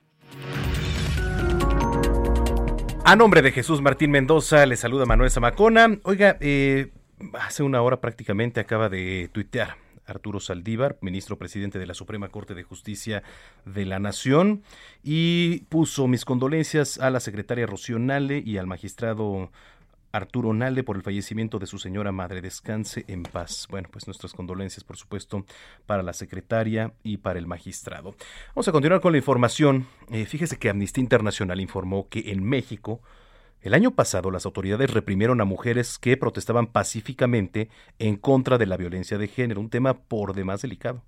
A 3.05 3.15
nombre 3.15 3.41
de 3.41 3.51
Jesús 3.51 3.81
Martín 3.81 4.11
Mendoza, 4.11 4.65
le 4.65 4.75
saluda 4.75 5.05
Manuel 5.05 5.31
Zamacona. 5.31 5.99
Oiga, 6.03 6.37
eh, 6.41 6.91
hace 7.33 7.63
una 7.63 7.81
hora 7.81 8.01
prácticamente 8.01 8.59
acaba 8.59 8.89
de 8.89 9.29
tuitear 9.31 9.82
Arturo 10.05 10.39
Saldívar, 10.39 10.97
ministro 11.01 11.37
presidente 11.37 11.79
de 11.79 11.87
la 11.87 11.93
Suprema 11.93 12.29
Corte 12.29 12.53
de 12.53 12.63
Justicia 12.63 13.23
de 13.65 13.85
la 13.85 13.99
Nación, 13.99 14.63
y 15.03 15.61
puso 15.69 16.07
mis 16.07 16.25
condolencias 16.25 16.99
a 16.99 17.09
la 17.09 17.19
secretaria 17.19 17.65
Rocío 17.65 17.99
Nale 17.99 18.41
y 18.45 18.57
al 18.57 18.67
magistrado 18.67 19.49
Arturo 20.13 20.53
Nale 20.53 20.83
por 20.83 20.95
el 20.95 21.01
fallecimiento 21.01 21.57
de 21.57 21.65
su 21.65 21.79
señora 21.79 22.11
madre. 22.11 22.39
Descanse 22.39 23.03
en 23.07 23.23
paz. 23.23 23.67
Bueno, 23.69 23.89
pues 23.91 24.05
nuestras 24.07 24.33
condolencias, 24.33 24.83
por 24.83 24.95
supuesto, 24.95 25.45
para 25.87 26.03
la 26.03 26.13
secretaria 26.13 26.93
y 27.03 27.17
para 27.17 27.39
el 27.39 27.47
magistrado. 27.47 28.15
Vamos 28.49 28.67
a 28.67 28.71
continuar 28.71 29.01
con 29.01 29.11
la 29.11 29.17
información. 29.17 29.87
Eh, 30.11 30.25
fíjese 30.25 30.57
que 30.57 30.69
Amnistía 30.69 31.01
Internacional 31.01 31.59
informó 31.59 32.07
que 32.09 32.31
en 32.31 32.43
México, 32.43 33.01
el 33.63 33.73
año 33.73 33.91
pasado, 33.91 34.29
las 34.29 34.45
autoridades 34.45 34.91
reprimieron 34.91 35.39
a 35.39 35.45
mujeres 35.45 35.97
que 35.97 36.17
protestaban 36.17 36.67
pacíficamente 36.67 37.69
en 37.97 38.17
contra 38.17 38.57
de 38.57 38.65
la 38.65 38.77
violencia 38.77 39.17
de 39.17 39.29
género, 39.29 39.61
un 39.61 39.69
tema 39.69 39.93
por 39.93 40.33
demás 40.35 40.61
delicado. 40.61 41.01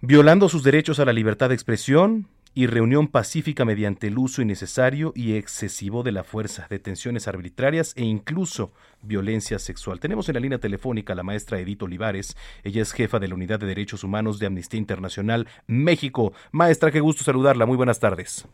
Violando 0.00 0.48
sus 0.48 0.62
derechos 0.62 1.00
a 1.00 1.04
la 1.04 1.12
libertad 1.12 1.48
de 1.48 1.56
expresión 1.56 2.28
y 2.54 2.66
reunión 2.68 3.08
pacífica 3.08 3.64
mediante 3.64 4.06
el 4.06 4.16
uso 4.16 4.40
innecesario 4.40 5.12
y 5.16 5.34
excesivo 5.34 6.04
de 6.04 6.12
la 6.12 6.22
fuerza, 6.22 6.68
detenciones 6.70 7.26
arbitrarias 7.26 7.94
e 7.96 8.04
incluso 8.04 8.72
violencia 9.02 9.58
sexual. 9.58 9.98
Tenemos 9.98 10.28
en 10.28 10.34
la 10.34 10.40
línea 10.40 10.58
telefónica 10.58 11.14
a 11.14 11.16
la 11.16 11.24
maestra 11.24 11.58
Edith 11.58 11.82
Olivares. 11.82 12.36
Ella 12.62 12.82
es 12.82 12.92
jefa 12.92 13.18
de 13.18 13.26
la 13.26 13.34
Unidad 13.34 13.58
de 13.58 13.66
Derechos 13.66 14.04
Humanos 14.04 14.38
de 14.38 14.46
Amnistía 14.46 14.78
Internacional 14.78 15.48
México. 15.66 16.32
Maestra, 16.52 16.92
qué 16.92 17.00
gusto 17.00 17.24
saludarla. 17.24 17.66
Muy 17.66 17.76
buenas 17.76 17.98
tardes. 17.98 18.46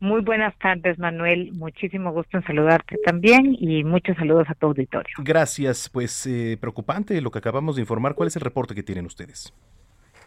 Muy 0.00 0.22
buenas 0.22 0.56
tardes, 0.58 0.98
Manuel. 0.98 1.52
Muchísimo 1.52 2.12
gusto 2.12 2.38
en 2.38 2.44
saludarte 2.44 2.96
también 3.04 3.56
y 3.58 3.84
muchos 3.84 4.16
saludos 4.16 4.46
a 4.48 4.54
tu 4.54 4.66
auditorio. 4.66 5.14
Gracias. 5.18 5.88
Pues 5.88 6.26
eh, 6.26 6.56
preocupante 6.58 7.20
lo 7.20 7.30
que 7.30 7.38
acabamos 7.38 7.76
de 7.76 7.82
informar. 7.82 8.14
¿Cuál 8.14 8.28
es 8.28 8.36
el 8.36 8.42
reporte 8.42 8.74
que 8.74 8.82
tienen 8.82 9.06
ustedes? 9.06 9.52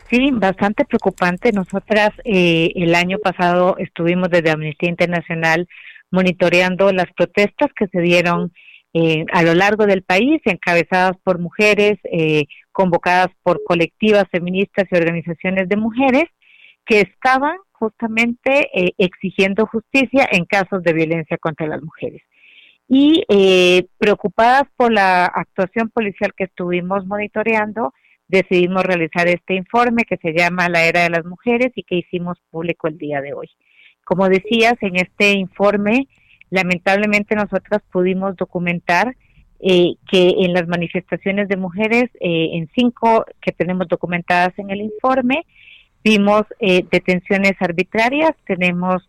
Sí, 0.09 0.29
bastante 0.31 0.85
preocupante. 0.85 1.51
Nosotras 1.51 2.11
eh, 2.23 2.71
el 2.75 2.93
año 2.93 3.17
pasado 3.17 3.75
estuvimos 3.79 4.29
desde 4.29 4.51
Amnistía 4.51 4.89
Internacional 4.89 5.67
monitoreando 6.11 6.91
las 6.91 7.11
protestas 7.15 7.71
que 7.75 7.87
se 7.87 7.99
dieron 7.99 8.53
eh, 8.93 9.25
a 9.33 9.41
lo 9.41 9.55
largo 9.55 9.87
del 9.87 10.03
país, 10.03 10.39
encabezadas 10.45 11.17
por 11.23 11.39
mujeres, 11.39 11.97
eh, 12.03 12.45
convocadas 12.71 13.29
por 13.41 13.63
colectivas 13.63 14.25
feministas 14.31 14.85
y 14.91 14.95
organizaciones 14.95 15.67
de 15.67 15.77
mujeres 15.77 16.25
que 16.85 17.01
estaban 17.01 17.55
justamente 17.83 18.69
eh, 18.73 18.93
exigiendo 18.97 19.65
justicia 19.65 20.27
en 20.31 20.45
casos 20.45 20.83
de 20.83 20.93
violencia 20.93 21.37
contra 21.37 21.67
las 21.67 21.81
mujeres. 21.81 22.21
Y 22.87 23.23
preocupadas 23.97 24.63
por 24.75 24.91
la 24.91 25.25
actuación 25.25 25.89
policial 25.89 26.33
que 26.35 26.43
estuvimos 26.43 27.07
monitoreando, 27.07 27.93
decidimos 28.27 28.83
realizar 28.83 29.27
este 29.27 29.55
informe 29.55 30.03
que 30.03 30.17
se 30.17 30.33
llama 30.33 30.69
La 30.69 30.83
Era 30.83 31.03
de 31.03 31.09
las 31.09 31.25
Mujeres 31.25 31.71
y 31.75 31.83
que 31.83 31.95
hicimos 31.95 32.37
público 32.51 32.87
el 32.87 32.97
día 32.97 33.21
de 33.21 33.33
hoy. 33.33 33.49
Como 34.03 34.27
decías, 34.27 34.75
en 34.81 34.97
este 34.97 35.31
informe 35.31 36.07
Lamentablemente 36.53 37.33
nosotras 37.33 37.81
pudimos 37.91 38.35
documentar 38.35 39.15
eh, 39.59 39.95
que 40.07 40.35
en 40.37 40.53
las 40.53 40.67
manifestaciones 40.67 41.47
de 41.47 41.57
mujeres, 41.57 42.11
eh, 42.19 42.49
en 42.53 42.69
cinco 42.75 43.25
que 43.41 43.51
tenemos 43.51 43.87
documentadas 43.87 44.53
en 44.59 44.69
el 44.69 44.81
informe, 44.81 45.47
vimos 46.03 46.43
eh, 46.59 46.85
detenciones 46.91 47.53
arbitrarias, 47.59 48.31
tenemos 48.45 49.03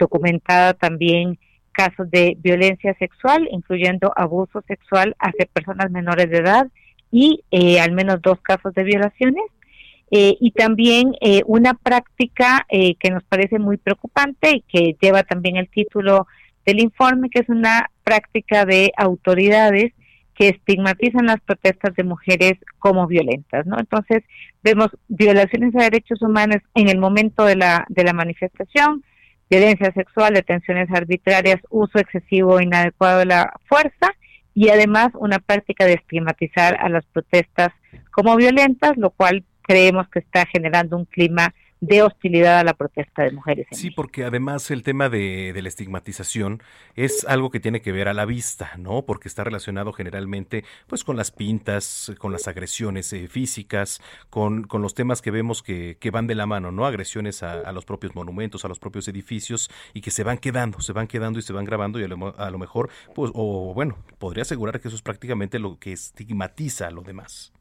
documentada 0.00 0.74
también 0.74 1.38
casos 1.70 2.10
de 2.10 2.36
violencia 2.40 2.92
sexual, 2.98 3.46
incluyendo 3.52 4.12
abuso 4.16 4.64
sexual 4.66 5.14
hacia 5.20 5.46
personas 5.46 5.92
menores 5.92 6.28
de 6.28 6.38
edad 6.38 6.66
y 7.12 7.40
al 7.80 7.92
menos 7.92 8.20
dos 8.20 8.40
casos 8.40 8.74
de 8.74 8.82
violaciones. 8.82 9.44
y 10.10 10.50
también 10.50 11.12
una 11.46 11.74
práctica 11.74 12.66
que 12.68 13.10
nos 13.12 13.22
parece 13.22 13.60
muy 13.60 13.76
preocupante 13.76 14.56
y 14.56 14.62
que 14.62 14.96
lleva 15.00 15.22
también 15.22 15.54
el 15.56 15.68
título 15.68 16.26
del 16.66 16.80
informe, 16.80 17.30
que 17.30 17.40
es 17.40 17.48
una 17.48 17.90
práctica 18.02 18.64
de 18.64 18.92
autoridades 18.96 19.92
que 20.34 20.48
estigmatizan 20.48 21.26
las 21.26 21.40
protestas 21.40 21.94
de 21.94 22.04
mujeres 22.04 22.54
como 22.78 23.06
violentas, 23.06 23.66
¿no? 23.66 23.78
Entonces, 23.78 24.22
vemos 24.62 24.88
violaciones 25.08 25.74
a 25.76 25.84
derechos 25.84 26.20
humanos 26.22 26.58
en 26.74 26.88
el 26.88 26.98
momento 26.98 27.44
de 27.44 27.56
la, 27.56 27.86
de 27.88 28.04
la 28.04 28.12
manifestación, 28.12 29.04
violencia 29.48 29.92
sexual, 29.92 30.34
detenciones 30.34 30.90
arbitrarias, 30.90 31.60
uso 31.70 31.98
excesivo 31.98 32.58
e 32.58 32.64
inadecuado 32.64 33.20
de 33.20 33.26
la 33.26 33.52
fuerza 33.66 34.14
y 34.54 34.68
además 34.70 35.10
una 35.14 35.38
práctica 35.38 35.84
de 35.84 35.94
estigmatizar 35.94 36.76
a 36.80 36.88
las 36.88 37.04
protestas 37.06 37.70
como 38.10 38.36
violentas, 38.36 38.96
lo 38.96 39.10
cual 39.10 39.44
creemos 39.62 40.08
que 40.08 40.20
está 40.20 40.46
generando 40.46 40.96
un 40.96 41.04
clima 41.04 41.54
de 41.80 42.02
hostilidad 42.02 42.58
a 42.58 42.64
la 42.64 42.74
protesta 42.74 43.22
de 43.22 43.32
mujeres. 43.32 43.66
sí, 43.72 43.90
porque 43.90 44.24
además 44.24 44.70
el 44.70 44.82
tema 44.82 45.08
de, 45.08 45.52
la 45.54 45.68
estigmatización 45.68 46.62
es 46.96 47.24
algo 47.26 47.50
que 47.50 47.60
tiene 47.60 47.80
que 47.80 47.92
ver 47.92 48.08
a 48.08 48.14
la 48.14 48.24
vista, 48.24 48.72
¿no? 48.78 49.02
Porque 49.02 49.28
está 49.28 49.44
relacionado 49.44 49.92
generalmente 49.92 50.64
pues 50.86 51.04
con 51.04 51.16
las 51.16 51.30
pintas, 51.30 52.12
con 52.18 52.32
las 52.32 52.48
agresiones 52.48 53.12
eh, 53.12 53.28
físicas, 53.28 54.00
con, 54.30 54.64
con, 54.64 54.82
los 54.82 54.94
temas 54.94 55.22
que 55.22 55.30
vemos 55.30 55.62
que, 55.62 55.96
que, 55.98 56.10
van 56.10 56.26
de 56.26 56.34
la 56.34 56.46
mano, 56.46 56.70
¿no? 56.70 56.86
Agresiones 56.86 57.42
a, 57.42 57.72
los 57.72 57.84
propios 57.84 58.14
monumentos, 58.14 58.64
a 58.64 58.68
los 58.68 58.78
propios 58.78 59.08
edificios 59.08 59.70
y 59.94 60.00
que 60.00 60.10
se 60.10 60.22
van 60.22 60.38
quedando, 60.38 60.80
se 60.80 60.92
van 60.92 61.06
quedando 61.06 61.38
y 61.38 61.42
se 61.42 61.52
van 61.52 61.64
grabando 61.64 61.98
y 61.98 62.04
a 62.04 62.08
lo, 62.08 62.38
a 62.38 62.50
lo 62.50 62.58
mejor, 62.58 62.90
pues, 63.14 63.30
o 63.34 63.72
bueno, 63.74 63.98
podría 64.18 64.42
asegurar 64.42 64.80
que 64.80 64.88
eso 64.88 64.96
es 64.96 65.02
prácticamente 65.02 65.58
lo 65.58 65.78
que 65.78 65.92
estigmatiza 65.92 66.88
a 66.88 66.90
lo 66.90 67.02
demás. 67.02 67.53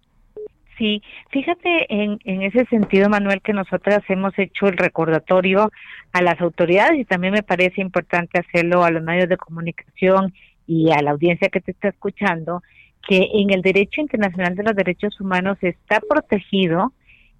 Sí, 0.77 1.03
fíjate 1.29 1.85
en, 1.93 2.19
en 2.23 2.41
ese 2.41 2.65
sentido, 2.65 3.07
Manuel, 3.07 3.41
que 3.41 3.53
nosotras 3.53 4.01
hemos 4.09 4.37
hecho 4.39 4.67
el 4.67 4.77
recordatorio 4.77 5.71
a 6.11 6.21
las 6.21 6.41
autoridades 6.41 6.99
y 6.99 7.05
también 7.05 7.33
me 7.33 7.43
parece 7.43 7.81
importante 7.81 8.39
hacerlo 8.39 8.83
a 8.83 8.89
los 8.89 9.03
medios 9.03 9.29
de 9.29 9.37
comunicación 9.37 10.33
y 10.65 10.91
a 10.91 11.01
la 11.01 11.11
audiencia 11.11 11.49
que 11.49 11.61
te 11.61 11.71
está 11.71 11.89
escuchando, 11.89 12.63
que 13.07 13.29
en 13.33 13.51
el 13.51 13.61
derecho 13.61 14.01
internacional 14.01 14.55
de 14.55 14.63
los 14.63 14.75
derechos 14.75 15.19
humanos 15.19 15.57
está 15.61 15.99
protegido 15.99 16.93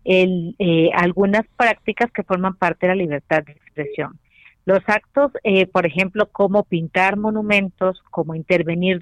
el, 0.03 0.55
eh, 0.59 0.89
algunas 0.93 1.43
prácticas 1.57 2.11
que 2.11 2.23
forman 2.23 2.55
parte 2.55 2.85
de 2.85 2.95
la 2.95 3.01
libertad 3.01 3.43
de 3.43 3.53
expresión. 3.53 4.19
Los 4.65 4.79
actos, 4.87 5.31
eh, 5.43 5.65
por 5.65 5.85
ejemplo, 5.85 6.29
como 6.31 6.63
pintar 6.63 7.17
monumentos, 7.17 8.01
como 8.11 8.35
intervenir 8.35 8.99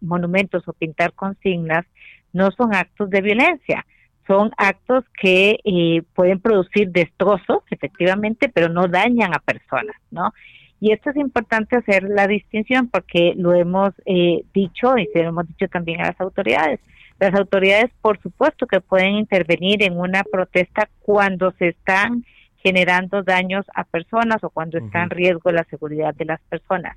monumentos 0.00 0.68
o 0.68 0.72
pintar 0.72 1.12
consignas, 1.14 1.84
no 2.34 2.50
son 2.50 2.74
actos 2.74 3.08
de 3.08 3.22
violencia, 3.22 3.86
son 4.26 4.50
actos 4.58 5.04
que 5.18 5.58
eh, 5.64 6.02
pueden 6.14 6.40
producir 6.40 6.90
destrozos, 6.90 7.62
efectivamente, 7.70 8.50
pero 8.50 8.68
no 8.68 8.88
dañan 8.88 9.34
a 9.34 9.38
personas, 9.38 9.96
¿no? 10.10 10.32
Y 10.80 10.92
esto 10.92 11.10
es 11.10 11.16
importante 11.16 11.76
hacer 11.76 12.02
la 12.02 12.26
distinción 12.26 12.88
porque 12.88 13.32
lo 13.36 13.54
hemos 13.54 13.94
eh, 14.04 14.44
dicho 14.52 14.98
y 14.98 15.06
se 15.06 15.22
lo 15.22 15.30
hemos 15.30 15.48
dicho 15.48 15.68
también 15.68 16.00
a 16.00 16.08
las 16.08 16.20
autoridades. 16.20 16.80
Las 17.18 17.34
autoridades, 17.34 17.90
por 18.02 18.20
supuesto, 18.20 18.66
que 18.66 18.80
pueden 18.80 19.14
intervenir 19.14 19.82
en 19.82 19.98
una 19.98 20.24
protesta 20.24 20.88
cuando 21.00 21.52
se 21.52 21.68
están 21.68 22.24
generando 22.56 23.22
daños 23.22 23.64
a 23.74 23.84
personas 23.84 24.42
o 24.42 24.50
cuando 24.50 24.78
está 24.78 25.02
en 25.02 25.10
riesgo 25.10 25.52
la 25.52 25.64
seguridad 25.64 26.14
de 26.14 26.24
las 26.24 26.40
personas. 26.48 26.96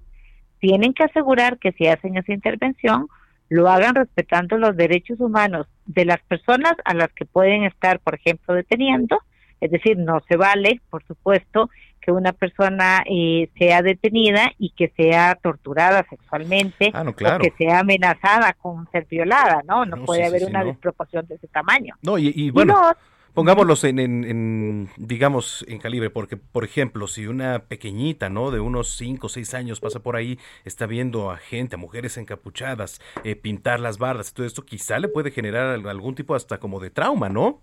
Tienen 0.60 0.94
que 0.94 1.04
asegurar 1.04 1.60
que 1.60 1.72
si 1.74 1.88
hacen 1.88 2.18
esa 2.18 2.34
intervención, 2.34 3.08
lo 3.50 3.70
hagan 3.70 3.96
respetando 3.96 4.58
los 4.58 4.76
derechos 4.76 5.20
humanos 5.20 5.68
de 5.86 6.06
las 6.06 6.22
personas 6.22 6.74
a 6.86 6.94
las 6.94 7.12
que 7.14 7.26
pueden 7.26 7.64
estar, 7.64 8.00
por 8.00 8.16
ejemplo, 8.16 8.54
deteniendo. 8.54 9.20
Es 9.62 9.72
decir, 9.72 9.98
no 9.98 10.22
se 10.28 10.38
vale, 10.38 10.82
por 10.90 11.04
supuesto, 11.06 11.70
que 12.08 12.12
una 12.12 12.32
persona 12.32 13.04
eh, 13.06 13.50
sea 13.58 13.82
detenida 13.82 14.52
y 14.58 14.70
que 14.70 14.94
sea 14.96 15.36
torturada 15.36 16.06
sexualmente 16.10 16.92
ah, 16.94 17.04
o 17.06 17.14
que 17.14 17.54
sea 17.58 17.80
amenazada 17.80 18.54
con 18.54 18.90
ser 18.92 19.06
violada, 19.10 19.62
¿no? 19.68 19.86
No, 19.86 20.06
puede 20.06 20.26
haber 20.26 20.46
una 20.46 20.64
desproporción 20.64 21.28
de 21.28 21.36
ese 21.36 21.48
tamaño. 21.48 21.96
No, 22.04 22.18
y, 22.18 22.50
bueno, 22.52 22.94
Pongámoslos 23.34 23.84
en, 23.84 24.90
digamos, 24.98 25.64
en 25.68 25.80
calibre, 25.80 26.10
porque, 26.10 26.38
por 26.38 26.64
ejemplo, 26.64 27.08
si 27.08 27.28
una 27.28 27.60
pequeñita, 27.66 28.30
¿no? 28.30 28.52
De 28.52 28.60
unos 28.60 28.96
5 28.98 29.28
o 29.28 29.30
6 29.30 29.54
años 29.54 29.80
pasa 29.80 30.02
por 30.02 30.16
ahí, 30.16 30.40
está 30.66 30.88
viendo 30.88 31.30
a 31.30 31.38
gente, 31.38 31.76
a 31.76 31.78
mujeres 31.78 32.18
encapuchadas, 32.18 33.00
eh, 33.24 33.36
pintar 33.36 33.80
las 33.80 34.00
barras, 34.00 34.34
todo 34.34 34.46
esto 34.46 34.66
quizá 34.66 34.98
le 35.00 35.08
puede 35.08 35.32
generar 35.32 35.68
algún 35.88 36.16
tipo 36.16 36.36
hasta 36.36 36.60
como 36.60 36.80
de 36.80 36.90
trauma, 36.90 37.30
¿no? 37.30 37.62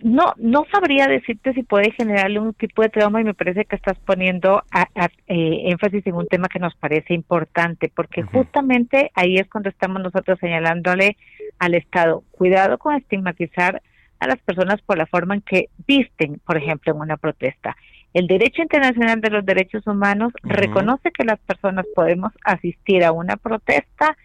No, 0.00 0.34
no 0.36 0.66
sabría 0.70 1.06
decirte 1.06 1.54
si 1.54 1.62
puede 1.62 1.90
generarle 1.92 2.38
un 2.38 2.52
tipo 2.52 2.82
de 2.82 2.90
trauma 2.90 3.20
y 3.20 3.24
me 3.24 3.34
parece 3.34 3.64
que 3.64 3.76
estás 3.76 3.98
poniendo 4.00 4.62
eh, 5.26 5.62
énfasis 5.70 6.06
en 6.06 6.14
un 6.14 6.26
tema 6.26 6.48
que 6.48 6.58
nos 6.58 6.74
parece 6.74 7.14
importante, 7.14 7.90
porque 7.94 8.22
justamente 8.22 9.10
ahí 9.14 9.36
es 9.36 9.48
cuando 9.48 9.70
estamos 9.70 10.02
nosotros 10.02 10.38
señalándole 10.38 11.16
al 11.58 11.74
Estado, 11.74 12.24
cuidado 12.32 12.76
con 12.78 12.94
estigmatizar 12.94 13.82
a 14.18 14.26
las 14.26 14.38
personas 14.40 14.80
por 14.82 14.98
la 14.98 15.06
forma 15.06 15.34
en 15.34 15.40
que 15.40 15.68
visten, 15.86 16.40
por 16.44 16.56
ejemplo, 16.56 16.92
en 16.92 17.00
una 17.00 17.16
protesta. 17.16 17.76
El 18.12 18.26
derecho 18.26 18.62
internacional 18.62 19.20
de 19.20 19.30
los 19.30 19.44
derechos 19.44 19.86
humanos 19.86 20.32
reconoce 20.42 21.10
que 21.10 21.24
las 21.24 21.38
personas 21.40 21.86
podemos 21.94 22.32
asistir 22.44 23.04
a 23.04 23.12
una 23.12 23.36
protesta 23.36 24.16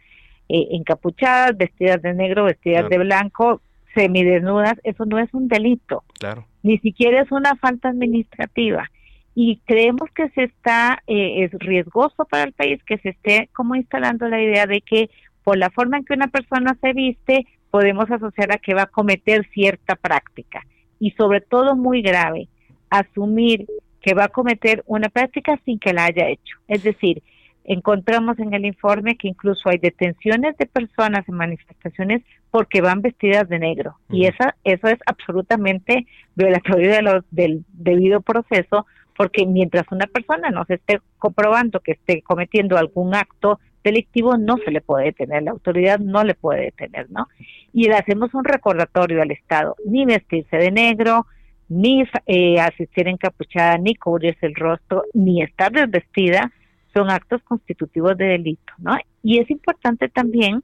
eh, 0.47 0.67
encapuchadas, 0.71 1.57
vestidas 1.57 2.01
de 2.01 2.13
negro, 2.13 2.45
vestidas 2.45 2.89
de 2.89 2.97
blanco, 2.97 3.61
semidesnudas. 3.93 4.75
Eso 4.83 5.05
no 5.05 5.19
es 5.19 5.33
un 5.33 5.47
delito. 5.47 6.03
Claro. 6.19 6.45
Ni 6.63 6.77
siquiera 6.79 7.21
es 7.21 7.31
una 7.31 7.55
falta 7.55 7.89
administrativa. 7.89 8.89
Y 9.33 9.61
creemos 9.65 10.09
que 10.13 10.29
se 10.29 10.43
está, 10.43 11.01
eh, 11.07 11.43
es 11.43 11.51
riesgoso 11.53 12.25
para 12.25 12.43
el 12.43 12.53
país 12.53 12.83
que 12.83 12.97
se 12.97 13.09
esté 13.09 13.49
como 13.53 13.75
instalando 13.75 14.27
la 14.27 14.41
idea 14.41 14.67
de 14.67 14.81
que 14.81 15.09
por 15.43 15.57
la 15.57 15.69
forma 15.69 15.97
en 15.97 16.05
que 16.05 16.13
una 16.13 16.27
persona 16.27 16.77
se 16.81 16.93
viste, 16.93 17.47
podemos 17.71 18.11
asociar 18.11 18.51
a 18.51 18.57
que 18.57 18.73
va 18.73 18.83
a 18.83 18.87
cometer 18.87 19.47
cierta 19.53 19.95
práctica. 19.95 20.61
Y 20.99 21.11
sobre 21.11 21.41
todo, 21.41 21.75
muy 21.75 22.01
grave, 22.01 22.47
asumir 22.89 23.65
que 24.01 24.13
va 24.13 24.25
a 24.25 24.29
cometer 24.29 24.83
una 24.85 25.09
práctica 25.09 25.59
sin 25.65 25.79
que 25.79 25.93
la 25.93 26.05
haya 26.05 26.27
hecho. 26.27 26.57
Es 26.67 26.83
decir, 26.83 27.23
encontramos 27.63 28.39
en 28.39 28.53
el 28.53 28.65
informe 28.65 29.17
que 29.17 29.27
incluso 29.27 29.69
hay 29.69 29.77
detenciones 29.77 30.57
de 30.57 30.65
personas 30.65 31.27
en 31.27 31.35
manifestaciones 31.35 32.23
porque 32.49 32.81
van 32.81 33.01
vestidas 33.01 33.47
de 33.49 33.59
negro. 33.59 33.97
Y 34.09 34.25
esa, 34.25 34.55
eso 34.63 34.87
es 34.87 34.99
absolutamente 35.05 36.05
violatorio 36.35 36.91
de 36.91 37.01
los, 37.01 37.23
del 37.31 37.63
debido 37.73 38.21
proceso, 38.21 38.85
porque 39.15 39.45
mientras 39.45 39.85
una 39.91 40.07
persona 40.07 40.49
no 40.49 40.65
se 40.65 40.75
esté 40.75 40.99
comprobando 41.17 41.79
que 41.79 41.93
esté 41.93 42.21
cometiendo 42.21 42.77
algún 42.77 43.15
acto 43.15 43.59
delictivo, 43.83 44.37
no 44.37 44.57
se 44.57 44.71
le 44.71 44.81
puede 44.81 45.05
detener, 45.05 45.43
la 45.43 45.51
autoridad 45.51 45.99
no 45.99 46.23
le 46.23 46.35
puede 46.35 46.65
detener, 46.65 47.09
¿no? 47.09 47.27
Y 47.73 47.87
le 47.87 47.95
hacemos 47.95 48.33
un 48.33 48.43
recordatorio 48.43 49.21
al 49.21 49.31
Estado, 49.31 49.75
ni 49.85 50.05
vestirse 50.05 50.57
de 50.57 50.71
negro, 50.71 51.25
ni 51.67 52.03
eh, 52.27 52.59
asistir 52.59 53.07
encapuchada, 53.07 53.77
ni 53.77 53.95
cubrirse 53.95 54.45
el 54.45 54.55
rostro, 54.55 55.03
ni 55.13 55.41
estar 55.41 55.71
desvestida, 55.71 56.51
son 56.93 57.09
actos 57.09 57.41
constitutivos 57.43 58.17
de 58.17 58.25
delito, 58.25 58.73
¿no? 58.77 58.97
Y 59.23 59.39
es 59.39 59.49
importante 59.49 60.09
también, 60.09 60.63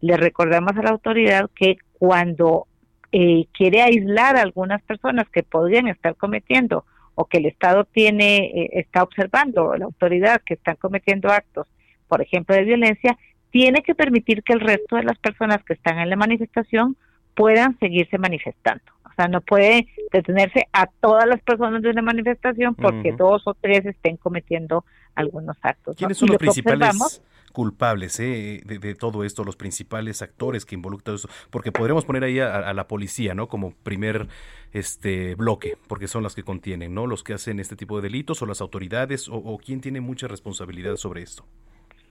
le 0.00 0.16
recordamos 0.16 0.76
a 0.76 0.82
la 0.82 0.90
autoridad 0.90 1.50
que 1.54 1.78
cuando 1.98 2.66
eh, 3.12 3.46
quiere 3.52 3.82
aislar 3.82 4.36
a 4.36 4.42
algunas 4.42 4.82
personas 4.82 5.28
que 5.30 5.42
podrían 5.42 5.88
estar 5.88 6.14
cometiendo 6.16 6.84
o 7.14 7.24
que 7.24 7.38
el 7.38 7.46
Estado 7.46 7.84
tiene 7.84 8.36
eh, 8.46 8.70
está 8.74 9.02
observando, 9.02 9.74
la 9.76 9.86
autoridad 9.86 10.40
que 10.44 10.54
están 10.54 10.76
cometiendo 10.76 11.28
actos, 11.30 11.66
por 12.06 12.22
ejemplo, 12.22 12.54
de 12.54 12.64
violencia, 12.64 13.18
tiene 13.50 13.82
que 13.82 13.94
permitir 13.94 14.42
que 14.42 14.52
el 14.52 14.60
resto 14.60 14.96
de 14.96 15.04
las 15.04 15.18
personas 15.18 15.64
que 15.64 15.72
están 15.72 15.98
en 15.98 16.10
la 16.10 16.16
manifestación 16.16 16.96
puedan 17.34 17.78
seguirse 17.78 18.18
manifestando. 18.18 18.84
O 19.18 19.22
sea, 19.22 19.28
no 19.28 19.40
puede 19.40 19.88
detenerse 20.12 20.68
a 20.72 20.86
todas 20.86 21.26
las 21.26 21.42
personas 21.42 21.82
de 21.82 21.90
una 21.90 22.02
manifestación 22.02 22.76
porque 22.76 23.12
dos 23.12 23.42
o 23.46 23.54
tres 23.54 23.84
estén 23.84 24.16
cometiendo 24.16 24.84
algunos 25.16 25.56
actos. 25.62 25.96
¿Quiénes 25.96 26.18
son 26.18 26.28
los 26.28 26.36
principales 26.36 27.20
culpables 27.52 28.20
eh, 28.20 28.62
de, 28.64 28.94
todo 28.94 29.24
esto, 29.24 29.42
los 29.42 29.56
principales 29.56 30.22
actores 30.22 30.64
que 30.64 30.76
involucran 30.76 31.16
eso? 31.16 31.28
Porque 31.50 31.72
podríamos 31.72 32.04
poner 32.04 32.22
ahí 32.22 32.38
a, 32.38 32.72
la 32.72 32.86
policía, 32.86 33.34
¿no? 33.34 33.48
Como 33.48 33.72
primer 33.82 34.28
este 34.72 35.34
bloque, 35.34 35.76
porque 35.88 36.06
son 36.06 36.22
las 36.22 36.36
que 36.36 36.44
contienen, 36.44 36.94
¿no? 36.94 37.08
Los 37.08 37.24
que 37.24 37.34
hacen 37.34 37.58
este 37.58 37.74
tipo 37.74 37.96
de 37.96 38.02
delitos 38.02 38.40
o 38.42 38.46
las 38.46 38.60
autoridades 38.60 39.28
o, 39.28 39.34
o 39.34 39.58
quién 39.58 39.80
tiene 39.80 40.00
mucha 40.00 40.28
responsabilidad 40.28 40.94
sobre 40.94 41.22
esto. 41.22 41.44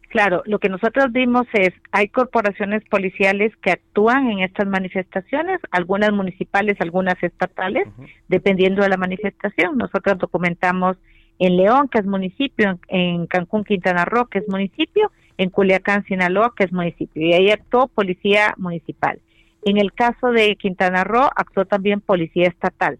Claro, 0.09 0.41
lo 0.45 0.59
que 0.59 0.69
nosotros 0.69 1.11
vimos 1.11 1.47
es, 1.51 1.73
hay 1.91 2.07
corporaciones 2.07 2.81
policiales 2.89 3.51
que 3.61 3.71
actúan 3.71 4.29
en 4.29 4.39
estas 4.39 4.65
manifestaciones, 4.67 5.59
algunas 5.71 6.13
municipales, 6.13 6.77
algunas 6.79 7.21
estatales, 7.21 7.87
dependiendo 8.29 8.83
de 8.83 8.89
la 8.89 8.97
manifestación. 8.97 9.77
Nosotros 9.77 10.17
documentamos 10.17 10.97
en 11.39 11.57
León, 11.57 11.89
que 11.89 11.99
es 11.99 12.05
municipio, 12.05 12.79
en 12.87 13.27
Cancún, 13.27 13.65
Quintana 13.65 14.05
Roo, 14.05 14.27
que 14.27 14.39
es 14.39 14.47
municipio, 14.47 15.11
en 15.37 15.49
Culiacán, 15.49 16.05
Sinaloa, 16.05 16.53
que 16.55 16.63
es 16.63 16.71
municipio, 16.71 17.21
y 17.27 17.33
ahí 17.33 17.51
actuó 17.51 17.87
policía 17.87 18.55
municipal. 18.57 19.19
En 19.63 19.77
el 19.77 19.91
caso 19.93 20.31
de 20.31 20.55
Quintana 20.55 21.03
Roo, 21.03 21.29
actuó 21.35 21.65
también 21.65 21.99
policía 21.99 22.47
estatal. 22.47 22.97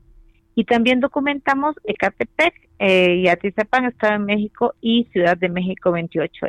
Y 0.58 0.64
también 0.64 1.00
documentamos 1.02 1.76
Ecatepec 1.84 2.52
eh, 2.80 3.18
y 3.18 3.28
Atizapan, 3.28 3.86
Estado 3.86 4.14
de 4.14 4.26
México, 4.26 4.74
y 4.82 5.08
Ciudad 5.12 5.38
de 5.38 5.50
México 5.50 5.92
28, 5.92 6.48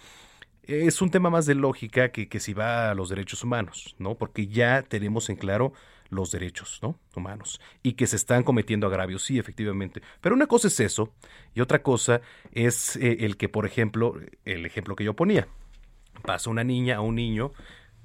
es 0.68 1.02
un 1.02 1.12
tema 1.12 1.30
más 1.30 1.46
de 1.46 1.56
lógica 1.56 2.10
que, 2.12 2.28
que 2.28 2.40
si 2.40 2.54
va 2.54 2.92
a 2.92 2.96
los 2.96 3.10
derechos 3.10 3.44
humanos, 3.44 3.96
¿no? 4.00 4.16
Porque 4.16 4.48
ya 4.48 4.82
tenemos 4.84 5.30
en 5.30 5.36
claro 5.36 5.74
los 6.10 6.32
derechos 6.32 6.80
¿no? 6.82 7.00
humanos 7.16 7.60
y 7.84 7.94
que 7.94 8.08
se 8.08 8.16
están 8.16 8.44
cometiendo 8.44 8.88
agravios, 8.88 9.24
sí, 9.24 9.40
efectivamente. 9.40 10.02
Pero 10.22 10.36
una 10.36 10.48
cosa 10.48 10.68
es 10.68 10.80
eso 10.80 11.14
y 11.54 11.62
otra 11.62 11.82
cosa 11.82 12.22
es 12.52 12.96
eh, 12.98 13.18
el 13.22 13.38
que, 13.38 13.50
por 13.50 13.66
ejemplo, 13.66 14.20
el 14.46 14.66
ejemplo 14.66 14.96
que 14.96 15.04
yo 15.04 15.16
ponía, 15.16 15.48
pasa 16.24 16.50
una 16.50 16.64
niña 16.64 16.98
a 16.98 17.02
un 17.02 17.16
niño, 17.16 17.52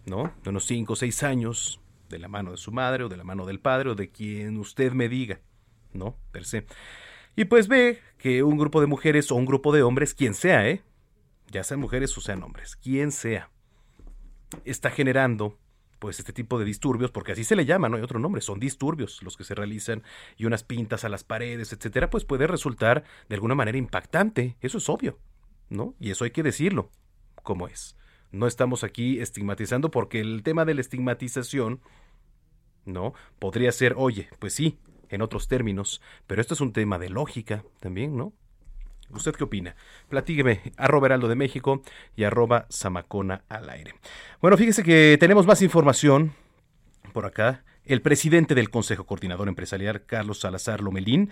¿no? 0.06 0.32
De 0.42 0.50
unos 0.50 0.64
5 0.66 0.92
o 0.92 0.96
6 0.96 1.22
años, 1.22 1.80
de 2.08 2.18
la 2.18 2.28
mano 2.28 2.50
de 2.50 2.56
su 2.56 2.72
madre 2.72 3.04
o 3.04 3.08
de 3.08 3.16
la 3.16 3.24
mano 3.24 3.46
del 3.46 3.60
padre 3.60 3.90
o 3.90 3.94
de 3.94 4.10
quien 4.10 4.58
usted 4.58 4.92
me 4.92 5.08
diga, 5.08 5.40
¿no? 5.92 6.16
Per 6.32 6.44
se. 6.44 6.66
Y 7.36 7.44
pues 7.44 7.68
ve 7.68 8.00
que 8.18 8.42
un 8.42 8.58
grupo 8.58 8.80
de 8.80 8.86
mujeres 8.88 9.30
o 9.30 9.36
un 9.36 9.46
grupo 9.46 9.72
de 9.72 9.82
hombres, 9.82 10.14
quien 10.14 10.34
sea, 10.34 10.68
¿eh? 10.68 10.82
Ya 11.50 11.64
sean 11.64 11.80
mujeres 11.80 12.16
o 12.16 12.20
sean 12.20 12.42
hombres, 12.42 12.76
quien 12.76 13.12
sea, 13.12 13.50
está 14.64 14.90
generando 14.90 15.58
pues 15.98 16.18
este 16.18 16.32
tipo 16.32 16.58
de 16.58 16.64
disturbios, 16.64 17.10
porque 17.10 17.32
así 17.32 17.44
se 17.44 17.54
le 17.54 17.66
llama, 17.66 17.90
no 17.90 17.96
hay 17.96 18.02
otro 18.02 18.18
nombre, 18.18 18.40
son 18.40 18.58
disturbios 18.58 19.22
los 19.22 19.36
que 19.36 19.44
se 19.44 19.54
realizan 19.54 20.02
y 20.38 20.46
unas 20.46 20.64
pintas 20.64 21.04
a 21.04 21.10
las 21.10 21.24
paredes, 21.24 21.74
etcétera, 21.74 22.08
pues 22.08 22.24
puede 22.24 22.46
resultar 22.46 23.04
de 23.28 23.34
alguna 23.34 23.54
manera 23.54 23.76
impactante, 23.76 24.56
eso 24.62 24.78
es 24.78 24.88
obvio, 24.88 25.18
¿no? 25.68 25.94
Y 26.00 26.10
eso 26.10 26.24
hay 26.24 26.30
que 26.30 26.42
decirlo, 26.42 26.90
como 27.42 27.68
es. 27.68 27.96
No 28.32 28.46
estamos 28.46 28.82
aquí 28.82 29.20
estigmatizando 29.20 29.90
porque 29.90 30.20
el 30.20 30.42
tema 30.42 30.64
de 30.64 30.74
la 30.74 30.80
estigmatización, 30.80 31.82
¿no? 32.86 33.12
Podría 33.38 33.70
ser, 33.70 33.94
oye, 33.98 34.30
pues 34.38 34.54
sí, 34.54 34.78
en 35.10 35.20
otros 35.20 35.48
términos, 35.48 36.00
pero 36.26 36.40
esto 36.40 36.54
es 36.54 36.62
un 36.62 36.72
tema 36.72 36.98
de 36.98 37.10
lógica 37.10 37.64
también, 37.78 38.16
¿no? 38.16 38.32
¿Usted 39.12 39.32
qué 39.32 39.44
opina? 39.44 39.74
Platíqueme, 40.08 40.60
arroba 40.76 41.06
Heraldo 41.06 41.28
de 41.28 41.34
México 41.34 41.82
y 42.16 42.24
arroba 42.24 42.66
Zamacona 42.70 43.42
al 43.48 43.68
aire. 43.70 43.94
Bueno, 44.40 44.56
fíjese 44.56 44.82
que 44.82 45.16
tenemos 45.18 45.46
más 45.46 45.62
información 45.62 46.32
por 47.12 47.26
acá. 47.26 47.64
El 47.84 48.02
presidente 48.02 48.54
del 48.54 48.70
Consejo 48.70 49.04
Coordinador 49.04 49.48
Empresarial, 49.48 50.04
Carlos 50.06 50.40
Salazar 50.40 50.80
Lomelín, 50.80 51.30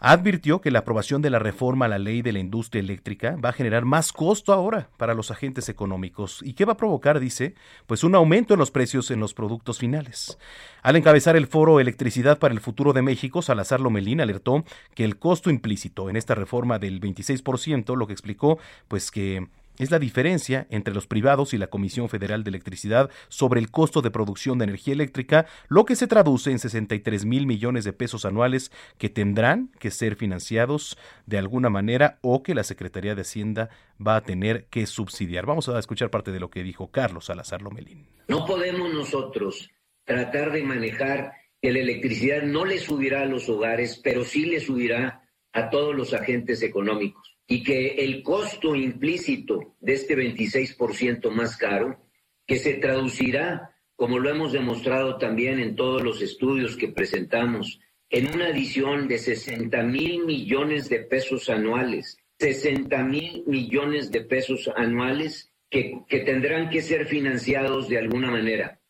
advirtió 0.00 0.60
que 0.60 0.70
la 0.70 0.80
aprobación 0.80 1.22
de 1.22 1.30
la 1.30 1.38
reforma 1.38 1.84
a 1.84 1.88
la 1.88 1.98
ley 1.98 2.22
de 2.22 2.32
la 2.32 2.38
industria 2.38 2.80
eléctrica 2.80 3.36
va 3.36 3.50
a 3.50 3.52
generar 3.52 3.84
más 3.84 4.12
costo 4.12 4.52
ahora 4.52 4.88
para 4.96 5.14
los 5.14 5.30
agentes 5.30 5.68
económicos 5.68 6.40
y 6.42 6.54
que 6.54 6.64
va 6.64 6.72
a 6.72 6.76
provocar, 6.76 7.20
dice, 7.20 7.54
pues 7.86 8.02
un 8.02 8.14
aumento 8.14 8.54
en 8.54 8.60
los 8.60 8.70
precios 8.70 9.10
en 9.10 9.20
los 9.20 9.34
productos 9.34 9.78
finales. 9.78 10.38
Al 10.82 10.96
encabezar 10.96 11.36
el 11.36 11.46
foro 11.46 11.78
Electricidad 11.78 12.38
para 12.38 12.54
el 12.54 12.60
Futuro 12.60 12.92
de 12.92 13.02
México, 13.02 13.42
Salazar 13.42 13.80
Lomelín 13.80 14.20
alertó 14.20 14.64
que 14.94 15.04
el 15.04 15.18
costo 15.18 15.50
implícito 15.50 16.08
en 16.08 16.16
esta 16.16 16.34
reforma 16.34 16.78
del 16.78 17.00
26%, 17.00 17.94
lo 17.94 18.06
que 18.06 18.14
explicó, 18.14 18.58
pues 18.88 19.10
que 19.10 19.46
es 19.80 19.90
la 19.90 19.98
diferencia 19.98 20.66
entre 20.68 20.92
los 20.92 21.06
privados 21.06 21.54
y 21.54 21.58
la 21.58 21.68
Comisión 21.68 22.10
Federal 22.10 22.44
de 22.44 22.50
Electricidad 22.50 23.10
sobre 23.28 23.60
el 23.60 23.70
costo 23.70 24.02
de 24.02 24.10
producción 24.10 24.58
de 24.58 24.64
energía 24.64 24.92
eléctrica, 24.92 25.46
lo 25.68 25.86
que 25.86 25.96
se 25.96 26.06
traduce 26.06 26.50
en 26.50 26.58
63 26.58 27.24
mil 27.24 27.46
millones 27.46 27.84
de 27.84 27.94
pesos 27.94 28.26
anuales 28.26 28.70
que 28.98 29.08
tendrán 29.08 29.70
que 29.78 29.90
ser 29.90 30.16
financiados 30.16 30.98
de 31.24 31.38
alguna 31.38 31.70
manera 31.70 32.18
o 32.20 32.42
que 32.42 32.54
la 32.54 32.62
Secretaría 32.62 33.14
de 33.14 33.22
Hacienda 33.22 33.70
va 34.06 34.16
a 34.16 34.20
tener 34.20 34.66
que 34.66 34.84
subsidiar. 34.84 35.46
Vamos 35.46 35.70
a 35.70 35.78
escuchar 35.78 36.10
parte 36.10 36.30
de 36.30 36.40
lo 36.40 36.50
que 36.50 36.62
dijo 36.62 36.90
Carlos 36.90 37.24
Salazar 37.24 37.62
Lomelín. 37.62 38.06
No 38.28 38.44
podemos 38.44 38.92
nosotros 38.92 39.70
tratar 40.04 40.52
de 40.52 40.62
manejar 40.62 41.32
que 41.62 41.72
la 41.72 41.78
electricidad 41.78 42.42
no 42.42 42.66
le 42.66 42.78
subirá 42.78 43.22
a 43.22 43.26
los 43.26 43.48
hogares, 43.48 43.98
pero 44.04 44.24
sí 44.24 44.44
le 44.44 44.60
subirá 44.60 45.22
a 45.54 45.70
todos 45.70 45.94
los 45.96 46.12
agentes 46.12 46.62
económicos 46.62 47.29
y 47.50 47.64
que 47.64 47.96
el 48.04 48.22
costo 48.22 48.76
implícito 48.76 49.74
de 49.80 49.94
este 49.94 50.16
26% 50.16 51.30
más 51.32 51.56
caro, 51.56 52.00
que 52.46 52.56
se 52.56 52.74
traducirá, 52.74 53.74
como 53.96 54.20
lo 54.20 54.30
hemos 54.30 54.52
demostrado 54.52 55.18
también 55.18 55.58
en 55.58 55.74
todos 55.74 56.00
los 56.00 56.22
estudios 56.22 56.76
que 56.76 56.86
presentamos, 56.86 57.80
en 58.08 58.32
una 58.32 58.46
adición 58.46 59.08
de 59.08 59.18
60 59.18 59.82
mil 59.82 60.24
millones 60.26 60.88
de 60.88 61.00
pesos 61.00 61.50
anuales, 61.50 62.18
60 62.38 63.02
mil 63.02 63.42
millones 63.48 64.12
de 64.12 64.20
pesos 64.20 64.70
anuales 64.76 65.50
que, 65.68 66.02
que 66.08 66.20
tendrán 66.20 66.70
que 66.70 66.82
ser 66.82 67.06
financiados 67.06 67.88
de 67.88 67.98
alguna 67.98 68.30
manera. 68.30 68.80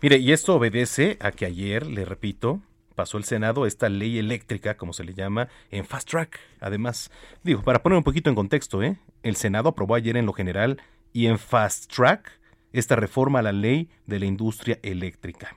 Mire, 0.00 0.18
y 0.18 0.30
esto 0.30 0.54
obedece 0.54 1.16
a 1.18 1.32
que 1.32 1.46
ayer, 1.46 1.88
le 1.88 2.04
repito, 2.04 2.62
pasó 3.02 3.18
el 3.18 3.24
Senado 3.24 3.66
esta 3.66 3.88
ley 3.88 4.20
eléctrica, 4.20 4.76
como 4.76 4.92
se 4.92 5.02
le 5.02 5.12
llama, 5.12 5.48
en 5.72 5.84
fast 5.84 6.08
track. 6.08 6.38
Además, 6.60 7.10
digo, 7.42 7.60
para 7.62 7.82
poner 7.82 7.96
un 7.96 8.04
poquito 8.04 8.30
en 8.30 8.36
contexto, 8.36 8.80
¿eh? 8.80 8.96
el 9.24 9.34
Senado 9.34 9.70
aprobó 9.70 9.96
ayer 9.96 10.16
en 10.16 10.24
lo 10.24 10.32
general 10.32 10.80
y 11.12 11.26
en 11.26 11.40
fast 11.40 11.92
track 11.92 12.38
esta 12.72 12.94
reforma 12.94 13.40
a 13.40 13.42
la 13.42 13.50
ley 13.50 13.90
de 14.06 14.20
la 14.20 14.26
industria 14.26 14.78
eléctrica. 14.84 15.56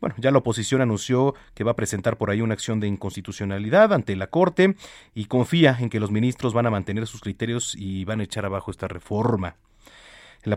Bueno, 0.00 0.16
ya 0.18 0.32
la 0.32 0.38
oposición 0.38 0.80
anunció 0.80 1.36
que 1.54 1.62
va 1.62 1.70
a 1.70 1.76
presentar 1.76 2.18
por 2.18 2.28
ahí 2.28 2.40
una 2.40 2.54
acción 2.54 2.80
de 2.80 2.88
inconstitucionalidad 2.88 3.92
ante 3.92 4.16
la 4.16 4.26
Corte 4.26 4.74
y 5.14 5.26
confía 5.26 5.76
en 5.78 5.90
que 5.90 6.00
los 6.00 6.10
ministros 6.10 6.54
van 6.54 6.66
a 6.66 6.70
mantener 6.70 7.06
sus 7.06 7.20
criterios 7.20 7.76
y 7.76 8.04
van 8.04 8.18
a 8.18 8.24
echar 8.24 8.44
abajo 8.46 8.72
esta 8.72 8.88
reforma. 8.88 9.54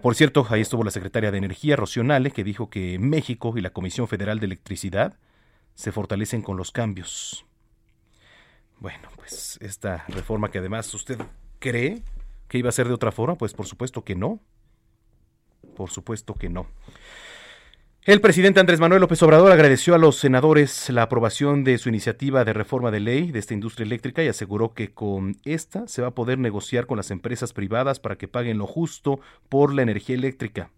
Por 0.02 0.16
cierto, 0.16 0.48
ahí 0.50 0.62
estuvo 0.62 0.84
la 0.84 0.90
secretaria 0.90 1.30
de 1.30 1.38
Energía, 1.38 1.76
Rocío 1.76 2.04
que 2.34 2.44
dijo 2.44 2.72
que 2.72 2.98
México 2.98 3.54
y 3.56 3.62
la 3.62 3.70
Comisión 3.70 4.08
Federal 4.08 4.40
de 4.40 4.48
Electricidad 4.48 5.20
se 5.76 5.92
fortalecen 5.92 6.42
con 6.42 6.58
los 6.58 6.72
cambios. 6.72 7.46
Bueno, 8.80 9.10
pues 9.16 9.60
esta 9.62 10.06
reforma 10.08 10.50
que 10.50 10.58
además 10.58 10.92
usted 10.94 11.20
cree 11.60 12.04
que 12.48 12.58
iba 12.58 12.70
a 12.70 12.74
ser 12.74 12.88
de 12.88 12.94
otra 12.94 13.12
forma, 13.12 13.36
pues 13.36 13.54
por 13.54 13.68
supuesto 13.68 14.04
que 14.04 14.16
no. 14.16 14.40
Por 15.76 15.90
supuesto 15.90 16.34
que 16.34 16.50
no. 16.50 16.68
El 18.04 18.20
presidente 18.20 18.60
Andrés 18.60 18.80
Manuel 18.80 19.02
López 19.02 19.22
Obrador 19.22 19.52
agradeció 19.52 19.94
a 19.94 20.00
los 20.00 20.16
senadores 20.16 20.90
la 20.90 21.04
aprobación 21.04 21.64
de 21.64 21.78
su 21.78 21.88
iniciativa 21.88 22.44
de 22.44 22.54
reforma 22.54 22.90
de 22.90 23.00
ley 23.00 23.32
de 23.32 23.38
esta 23.38 23.54
industria 23.54 23.86
eléctrica 23.86 24.24
y 24.24 24.28
aseguró 24.28 24.74
que 24.74 24.92
con 24.92 25.38
esta 25.46 25.88
se 25.88 26.02
va 26.02 26.08
a 26.08 26.16
poder 26.16 26.40
negociar 26.40 26.88
con 26.88 26.98
las 26.98 27.12
empresas 27.12 27.54
privadas 27.54 28.00
para 28.00 28.18
que 28.18 28.28
paguen 28.28 28.58
lo 28.58 28.66
justo 28.66 29.20
por 29.50 29.72
la 29.72 29.84
energía 29.84 30.16
eléctrica. 30.16 30.72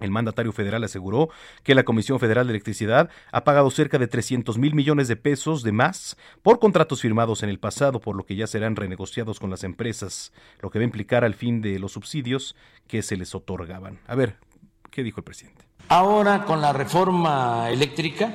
El 0.00 0.10
mandatario 0.10 0.52
federal 0.52 0.82
aseguró 0.82 1.28
que 1.62 1.74
la 1.76 1.84
Comisión 1.84 2.18
Federal 2.18 2.46
de 2.46 2.52
Electricidad 2.52 3.10
ha 3.30 3.44
pagado 3.44 3.70
cerca 3.70 3.96
de 3.96 4.08
300 4.08 4.58
mil 4.58 4.74
millones 4.74 5.06
de 5.06 5.14
pesos 5.14 5.62
de 5.62 5.70
más 5.70 6.16
por 6.42 6.58
contratos 6.58 7.00
firmados 7.00 7.44
en 7.44 7.48
el 7.48 7.60
pasado, 7.60 8.00
por 8.00 8.16
lo 8.16 8.24
que 8.26 8.34
ya 8.34 8.48
serán 8.48 8.74
renegociados 8.74 9.38
con 9.38 9.50
las 9.50 9.62
empresas, 9.62 10.32
lo 10.60 10.70
que 10.70 10.80
va 10.80 10.82
a 10.82 10.86
implicar 10.86 11.24
al 11.24 11.34
fin 11.34 11.62
de 11.62 11.78
los 11.78 11.92
subsidios 11.92 12.56
que 12.88 13.02
se 13.02 13.16
les 13.16 13.36
otorgaban. 13.36 14.00
A 14.08 14.16
ver, 14.16 14.36
¿qué 14.90 15.04
dijo 15.04 15.20
el 15.20 15.24
presidente? 15.24 15.64
Ahora 15.88 16.44
con 16.44 16.60
la 16.60 16.72
reforma 16.72 17.70
eléctrica 17.70 18.34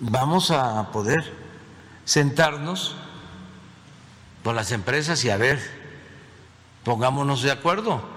vamos 0.00 0.50
a 0.50 0.92
poder 0.92 1.30
sentarnos 2.06 2.96
con 4.42 4.56
las 4.56 4.72
empresas 4.72 5.22
y 5.26 5.30
a 5.30 5.36
ver, 5.36 5.60
pongámonos 6.84 7.42
de 7.42 7.50
acuerdo 7.50 8.15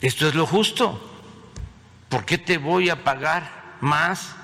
esto 0.00 0.28
es 0.28 0.34
lo 0.34 0.46
justo. 0.46 1.00
¿Por 2.08 2.24
qué 2.24 2.38
te 2.38 2.58
voy 2.58 2.88
a 2.88 3.04
pagar 3.04 3.76
más 3.80 4.34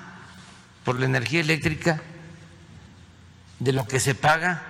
por 0.83 0.99
la 0.99 1.05
energía 1.05 1.41
eléctrica 1.41 2.01
de 3.59 3.73
lo 3.73 3.87
que 3.87 3.99
se 3.99 4.15
paga 4.15 4.63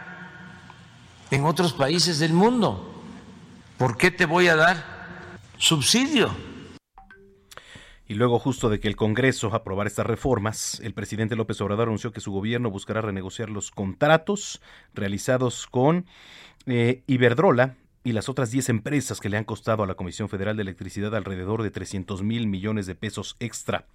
en 1.32 1.44
otros 1.46 1.74
países 1.74 2.20
del 2.20 2.34
mundo? 2.34 3.04
¿Por 3.78 3.98
qué 3.98 4.12
te 4.12 4.26
voy 4.26 4.48
a 4.48 4.56
dar 4.56 4.86
subsidio? 5.58 6.32
Y 8.08 8.14
luego, 8.14 8.38
justo 8.38 8.70
de 8.70 8.80
que 8.80 8.88
el 8.88 8.96
Congreso 8.96 9.54
aprobara 9.54 9.88
estas 9.88 10.06
reformas, 10.06 10.80
el 10.82 10.94
presidente 10.94 11.36
López 11.36 11.60
Obrador 11.62 11.88
anunció 11.88 12.12
que 12.12 12.22
su 12.22 12.32
gobierno 12.32 12.70
buscará 12.70 13.02
renegociar 13.02 13.50
los 13.50 13.72
contratos 13.72 14.62
realizados 14.94 15.66
con 15.66 16.06
eh, 16.68 17.02
Iberdrola 17.08 17.76
y 18.06 18.14
las 18.14 18.30
otras 18.30 18.52
10 18.52 18.70
empresas 18.70 19.20
que 19.20 19.30
le 19.30 19.36
han 19.36 19.44
costado 19.44 19.82
a 19.84 19.88
la 19.88 19.96
Comisión 19.96 20.30
Federal 20.30 20.56
de 20.56 20.62
Electricidad 20.62 21.16
alrededor 21.16 21.64
de 21.64 21.72
300 21.72 22.22
mil 22.22 22.46
millones 22.46 22.86
de 22.86 22.94
pesos 22.94 23.36
extra. 23.40 23.88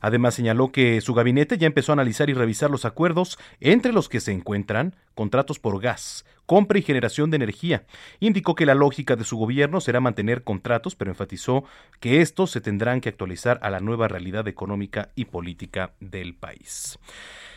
Además 0.00 0.34
señaló 0.34 0.70
que 0.70 1.00
su 1.00 1.14
gabinete 1.14 1.58
ya 1.58 1.66
empezó 1.66 1.90
a 1.90 1.94
analizar 1.94 2.30
y 2.30 2.34
revisar 2.34 2.70
los 2.70 2.84
acuerdos 2.84 3.38
entre 3.60 3.92
los 3.92 4.08
que 4.08 4.20
se 4.20 4.30
encuentran 4.30 4.94
contratos 5.16 5.58
por 5.58 5.80
gas, 5.80 6.24
compra 6.46 6.78
y 6.78 6.82
generación 6.82 7.30
de 7.30 7.36
energía. 7.36 7.86
Indicó 8.20 8.54
que 8.54 8.66
la 8.66 8.76
lógica 8.76 9.16
de 9.16 9.24
su 9.24 9.36
gobierno 9.36 9.80
será 9.80 9.98
mantener 9.98 10.44
contratos, 10.44 10.94
pero 10.94 11.10
enfatizó 11.10 11.64
que 11.98 12.20
estos 12.20 12.52
se 12.52 12.60
tendrán 12.60 13.00
que 13.00 13.08
actualizar 13.08 13.58
a 13.62 13.70
la 13.70 13.80
nueva 13.80 14.06
realidad 14.06 14.46
económica 14.46 15.10
y 15.16 15.24
política 15.24 15.94
del 15.98 16.36
país. 16.36 17.00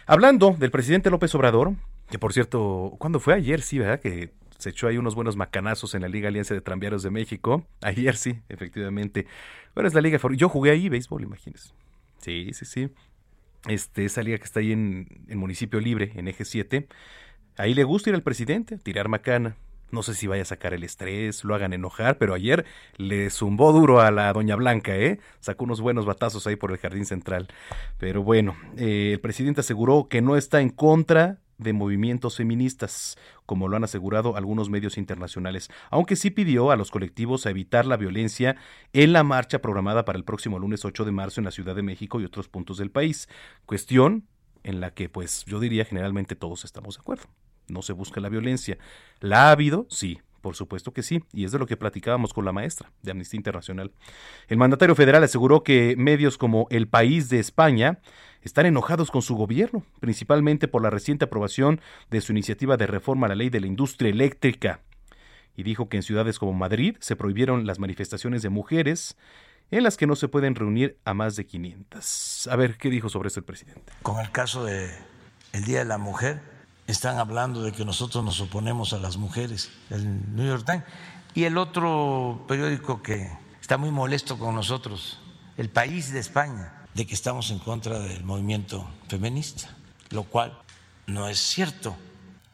Hablando 0.08 0.56
del 0.58 0.72
presidente 0.72 1.12
López 1.12 1.36
Obrador, 1.36 1.74
que 2.10 2.18
por 2.18 2.34
cierto, 2.34 2.96
¿cuándo 2.98 3.20
fue 3.20 3.36
ayer? 3.36 3.62
Sí, 3.62 3.78
¿verdad? 3.78 4.00
Que 4.00 4.32
se 4.60 4.70
echó 4.70 4.88
ahí 4.88 4.98
unos 4.98 5.16
buenos 5.16 5.38
macanazos 5.38 5.96
en 5.96 6.02
la 6.02 6.10
Liga 6.10 6.28
Alianza 6.28 6.54
de 6.54 6.62
Tranviarios 6.62 7.02
de 7.02 7.10
México. 7.10 7.66
Ayer 7.82 8.16
sí, 8.16 8.42
efectivamente. 8.50 9.26
Bueno, 9.74 9.88
es 9.88 9.94
la 9.94 10.02
liga 10.02 10.20
Yo 10.36 10.50
jugué 10.50 10.72
ahí 10.72 10.90
béisbol, 10.90 11.24
imagínense. 11.24 11.74
Sí, 12.18 12.52
sí, 12.54 12.66
sí. 12.66 12.90
Este, 13.68 14.06
esa 14.06 14.22
liga 14.22 14.38
que 14.38 14.44
está 14.44 14.60
ahí 14.60 14.74
en, 14.74 15.26
el 15.28 15.38
municipio 15.38 15.80
libre, 15.80 16.12
en 16.16 16.28
eje 16.28 16.44
7. 16.44 16.88
Ahí 17.58 17.74
le 17.74 17.86
gusta 17.86 18.10
ir 18.10 18.16
al 18.16 18.22
presidente, 18.22 18.78
tirar 18.78 19.08
macana. 19.08 19.56
No 19.92 20.04
sé 20.04 20.14
si 20.14 20.28
vaya 20.28 20.44
a 20.44 20.46
sacar 20.46 20.74
el 20.74 20.84
estrés, 20.84 21.44
lo 21.46 21.56
hagan 21.56 21.74
enojar, 21.74 22.18
pero 22.18 22.34
ayer 22.34 22.66
le 22.98 23.30
zumbó 23.30 23.72
duro 23.72 24.02
a 24.02 24.12
la 24.12 24.32
doña 24.34 24.56
Blanca, 24.56 24.96
¿eh? 24.96 25.20
Sacó 25.40 25.64
unos 25.64 25.82
buenos 25.82 26.06
batazos 26.06 26.46
ahí 26.46 26.58
por 26.58 26.72
el 26.72 26.78
jardín 26.78 27.06
central. 27.06 27.48
Pero 27.98 28.24
bueno, 28.24 28.56
eh, 28.78 29.12
el 29.14 29.20
presidente 29.20 29.62
aseguró 29.62 30.08
que 30.10 30.22
no 30.22 30.36
está 30.36 30.62
en 30.62 30.70
contra 30.70 31.40
de 31.60 31.74
movimientos 31.74 32.38
feministas, 32.38 33.18
como 33.46 33.68
lo 33.68 33.78
han 33.78 33.84
asegurado 33.84 34.36
algunos 34.36 34.70
medios 34.70 34.98
internacionales, 34.98 35.70
aunque 35.92 36.16
sí 36.16 36.32
pidió 36.32 36.72
a 36.72 36.76
los 36.76 36.90
colectivos 36.90 37.46
a 37.46 37.52
evitar 37.52 37.86
la 37.86 37.98
violencia 37.98 38.56
en 38.94 39.14
la 39.14 39.24
marcha 39.24 39.60
programada 39.60 40.06
para 40.06 40.18
el 40.18 40.24
próximo 40.24 40.58
lunes 40.58 40.86
8 40.86 41.06
de 41.06 41.12
marzo 41.12 41.42
en 41.42 41.46
la 41.46 41.52
Ciudad 41.52 41.76
de 41.76 41.84
México 41.84 42.20
y 42.20 42.26
otros 42.26 42.48
puntos 42.48 42.78
del 42.78 42.90
país. 42.90 43.30
Cuestión 43.66 44.26
en 44.64 44.80
la 44.80 44.94
que, 44.94 45.10
pues, 45.10 45.46
yo 45.46 45.60
diría 45.60 45.86
generalmente 45.86 46.36
todos 46.36 46.66
estamos 46.66 46.96
de 46.96 47.02
acuerdo. 47.02 47.26
No 47.68 47.82
se 47.82 47.94
busca 47.94 48.20
la 48.20 48.30
violencia. 48.30 48.78
¿La 49.20 49.48
ha 49.48 49.52
habido? 49.52 49.86
Sí, 49.90 50.20
por 50.42 50.56
supuesto 50.56 50.94
que 50.94 51.04
sí, 51.04 51.24
y 51.34 51.44
es 51.44 51.52
de 51.52 51.60
lo 51.60 51.66
que 51.66 51.78
platicábamos 51.78 52.34
con 52.34 52.46
la 52.46 52.52
maestra 52.52 52.92
de 53.02 53.12
Amnistía 53.12 53.38
Internacional. 53.38 53.92
El 54.48 54.58
mandatario 54.58 54.96
federal 54.96 55.24
aseguró 55.24 55.64
que 55.64 55.96
medios 55.98 56.38
como 56.38 56.68
El 56.70 56.88
País 56.88 57.30
de 57.30 57.40
España 57.40 58.00
están 58.42 58.66
enojados 58.66 59.12
con 59.12 59.22
su 59.22 59.36
gobierno, 59.36 59.84
principalmente 60.00 60.68
por 60.68 60.82
la 60.82 60.90
reciente 60.90 61.26
aprobación 61.26 61.82
de 62.10 62.22
su 62.22 62.32
iniciativa 62.32 62.78
de 62.78 62.88
reforma 62.88 63.26
a 63.26 63.30
la 63.30 63.36
ley 63.36 63.50
de 63.50 63.60
la 63.60 63.68
industria 63.68 64.10
eléctrica. 64.10 64.82
Y 65.56 65.64
dijo 65.64 65.90
que 65.90 65.98
en 65.98 66.04
ciudades 66.04 66.40
como 66.40 66.54
Madrid 66.54 66.96
se 67.00 67.16
prohibieron 67.16 67.66
las 67.66 67.80
manifestaciones 67.80 68.42
de 68.42 68.50
mujeres 68.50 69.18
en 69.72 69.84
las 69.84 69.98
que 69.98 70.08
no 70.08 70.16
se 70.16 70.28
pueden 70.28 70.56
reunir 70.56 70.98
a 71.06 71.14
más 71.14 71.36
de 71.36 71.46
500. 71.46 72.48
A 72.50 72.56
ver, 72.56 72.78
¿qué 72.78 72.90
dijo 72.90 73.10
sobre 73.10 73.28
esto 73.28 73.40
el 73.40 73.46
presidente? 73.46 73.94
Con 74.02 74.20
el 74.20 74.32
caso 74.32 74.64
de 74.66 74.90
el 75.54 75.64
Día 75.64 75.80
de 75.80 75.86
la 75.86 75.98
Mujer, 75.98 76.42
están 76.88 77.18
hablando 77.18 77.62
de 77.62 77.72
que 77.72 77.86
nosotros 77.86 78.24
nos 78.24 78.42
oponemos 78.42 78.94
a 78.94 79.00
las 79.00 79.18
mujeres, 79.18 79.72
el 79.90 80.36
New 80.36 80.48
York 80.48 80.66
Times. 80.66 80.84
Y 81.36 81.44
el 81.44 81.58
otro 81.58 82.46
periódico 82.48 83.04
que 83.04 83.30
está 83.62 83.78
muy 83.78 83.92
molesto 83.92 84.40
con 84.40 84.56
nosotros, 84.56 85.22
El 85.58 85.70
País 85.70 86.12
de 86.12 86.20
España, 86.20 86.79
de 87.00 87.08
que 87.08 87.16
estamos 87.16 87.50
en 87.50 87.60
contra 87.60 87.98
del 87.98 88.26
movimiento 88.26 88.86
feminista, 89.08 89.70
lo 90.10 90.24
cual 90.24 90.60
no 91.08 91.30
es 91.30 91.40
cierto, 91.40 91.96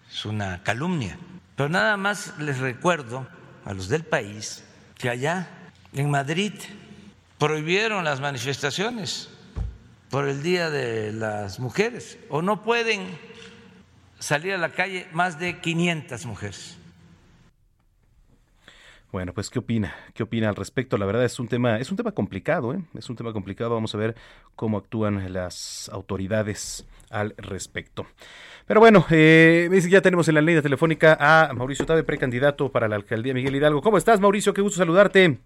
es 0.07 0.23
una 0.23 0.61
calumnia. 0.61 1.17
Pero 1.55 1.67
nada 1.67 1.97
más 1.97 2.37
les 2.37 2.59
recuerdo 2.59 3.25
a 3.65 3.73
los 3.73 3.87
del 3.89 4.03
país 4.03 4.63
que 4.99 5.09
allá 5.09 5.49
en 5.93 6.11
Madrid 6.11 6.53
prohibieron 7.39 8.03
las 8.03 8.19
manifestaciones 8.19 9.29
por 10.11 10.27
el 10.27 10.43
Día 10.43 10.69
de 10.69 11.11
las 11.11 11.59
Mujeres 11.59 12.19
o 12.29 12.43
no 12.43 12.61
pueden 12.61 13.17
salir 14.19 14.53
a 14.53 14.59
la 14.59 14.73
calle 14.73 15.07
más 15.11 15.39
de 15.39 15.59
500 15.59 16.23
mujeres. 16.27 16.77
Bueno, 19.15 19.31
pues 19.31 19.49
qué 19.49 19.59
opina, 19.59 19.95
qué 20.13 20.23
opina 20.23 20.49
al 20.49 20.57
respecto. 20.57 20.97
La 20.97 21.05
verdad 21.05 21.23
es 21.23 21.39
un 21.39 21.47
tema, 21.47 21.79
es 21.79 21.89
un 21.89 21.95
tema 21.95 22.11
complicado, 22.11 22.73
¿eh? 22.73 22.81
es 22.97 23.09
un 23.09 23.15
tema 23.15 23.31
complicado. 23.31 23.73
Vamos 23.73 23.95
a 23.95 23.97
ver 23.97 24.13
cómo 24.57 24.77
actúan 24.77 25.31
las 25.31 25.89
autoridades 25.93 26.85
al 27.09 27.33
respecto. 27.37 28.07
Pero 28.67 28.81
bueno, 28.81 29.05
eh, 29.09 29.69
ya 29.89 30.01
tenemos 30.01 30.27
en 30.27 30.35
la 30.35 30.41
línea 30.41 30.61
telefónica 30.61 31.17
a 31.17 31.53
Mauricio 31.53 31.85
Tabe, 31.85 32.03
precandidato 32.03 32.73
para 32.73 32.89
la 32.89 32.97
alcaldía 32.97 33.33
Miguel 33.33 33.55
Hidalgo. 33.55 33.81
¿Cómo 33.81 33.97
estás, 33.97 34.19
Mauricio? 34.19 34.53
Qué 34.53 34.61
gusto 34.61 34.79
saludarte. 34.79 35.39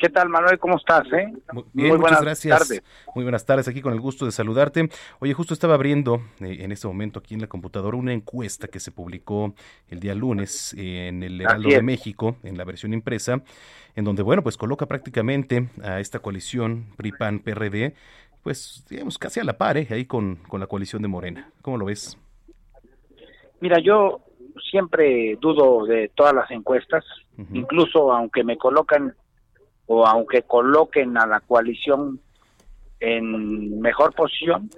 ¿Qué 0.00 0.08
tal, 0.08 0.30
Manuel? 0.30 0.58
¿Cómo 0.58 0.78
estás? 0.78 1.06
Eh? 1.12 1.30
Muy, 1.52 1.64
bien, 1.74 2.00
muchas 2.00 2.22
gracias. 2.22 2.58
Tardes. 2.58 2.82
Muy 3.14 3.22
buenas 3.22 3.44
tardes, 3.44 3.68
aquí 3.68 3.82
con 3.82 3.92
el 3.92 4.00
gusto 4.00 4.24
de 4.24 4.32
saludarte. 4.32 4.88
Oye, 5.18 5.34
justo 5.34 5.52
estaba 5.52 5.74
abriendo 5.74 6.22
eh, 6.40 6.56
en 6.60 6.72
este 6.72 6.86
momento 6.86 7.18
aquí 7.18 7.34
en 7.34 7.42
la 7.42 7.48
computadora 7.48 7.98
una 7.98 8.14
encuesta 8.14 8.66
que 8.68 8.80
se 8.80 8.92
publicó 8.92 9.54
el 9.88 10.00
día 10.00 10.14
lunes 10.14 10.74
en 10.78 11.22
el 11.22 11.38
Heraldo 11.42 11.68
de 11.68 11.82
México, 11.82 12.36
en 12.44 12.56
la 12.56 12.64
versión 12.64 12.94
impresa, 12.94 13.42
en 13.94 14.04
donde, 14.06 14.22
bueno, 14.22 14.42
pues 14.42 14.56
coloca 14.56 14.86
prácticamente 14.86 15.68
a 15.84 16.00
esta 16.00 16.20
coalición 16.20 16.86
PRI-PAN-PRD, 16.96 17.92
pues, 18.42 18.86
digamos, 18.88 19.18
casi 19.18 19.40
a 19.40 19.44
la 19.44 19.58
par, 19.58 19.76
¿eh? 19.76 19.86
ahí 19.90 20.06
con, 20.06 20.36
con 20.48 20.60
la 20.60 20.66
coalición 20.66 21.02
de 21.02 21.08
Morena. 21.08 21.50
¿Cómo 21.60 21.76
lo 21.76 21.84
ves? 21.84 22.16
Mira, 23.60 23.78
yo 23.80 24.22
siempre 24.70 25.36
dudo 25.42 25.84
de 25.84 26.10
todas 26.14 26.32
las 26.34 26.50
encuestas, 26.50 27.04
incluso 27.52 28.12
aunque 28.14 28.44
me 28.44 28.56
colocan 28.56 29.14
o 29.92 30.06
aunque 30.06 30.42
coloquen 30.42 31.18
a 31.18 31.26
la 31.26 31.40
coalición 31.40 32.20
en 33.00 33.80
mejor 33.80 34.14
posición, 34.14 34.70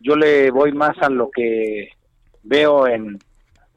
yo 0.00 0.16
le 0.16 0.50
voy 0.50 0.72
más 0.72 0.96
a 1.02 1.10
lo 1.10 1.30
que 1.30 1.90
veo 2.44 2.86
en 2.86 3.18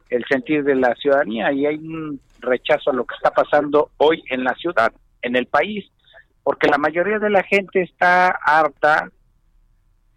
el 0.09 0.25
sentir 0.29 0.63
de 0.63 0.75
la 0.75 0.95
ciudadanía 0.95 1.51
y 1.51 1.65
hay 1.65 1.75
un 1.75 2.21
rechazo 2.39 2.91
a 2.91 2.93
lo 2.93 3.03
que 3.03 3.15
está 3.15 3.31
pasando 3.31 3.89
hoy 3.97 4.23
en 4.29 4.45
la 4.45 4.55
ciudad, 4.55 4.93
en 5.21 5.35
el 5.35 5.45
país, 5.47 5.91
porque 6.41 6.69
la 6.69 6.77
mayoría 6.77 7.19
de 7.19 7.29
la 7.29 7.43
gente 7.43 7.81
está 7.81 8.29
harta 8.29 9.11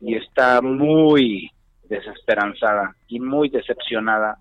y 0.00 0.14
está 0.14 0.62
muy 0.62 1.50
desesperanzada 1.88 2.94
y 3.08 3.18
muy 3.18 3.48
decepcionada 3.48 4.38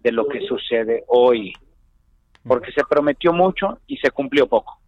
de 0.00 0.12
lo 0.12 0.28
que 0.28 0.46
sucede 0.46 1.04
hoy, 1.08 1.54
porque 2.46 2.72
se 2.72 2.84
prometió 2.84 3.32
mucho 3.32 3.78
y 3.86 3.96
se 3.96 4.10
cumplió 4.10 4.46
poco 4.46 4.82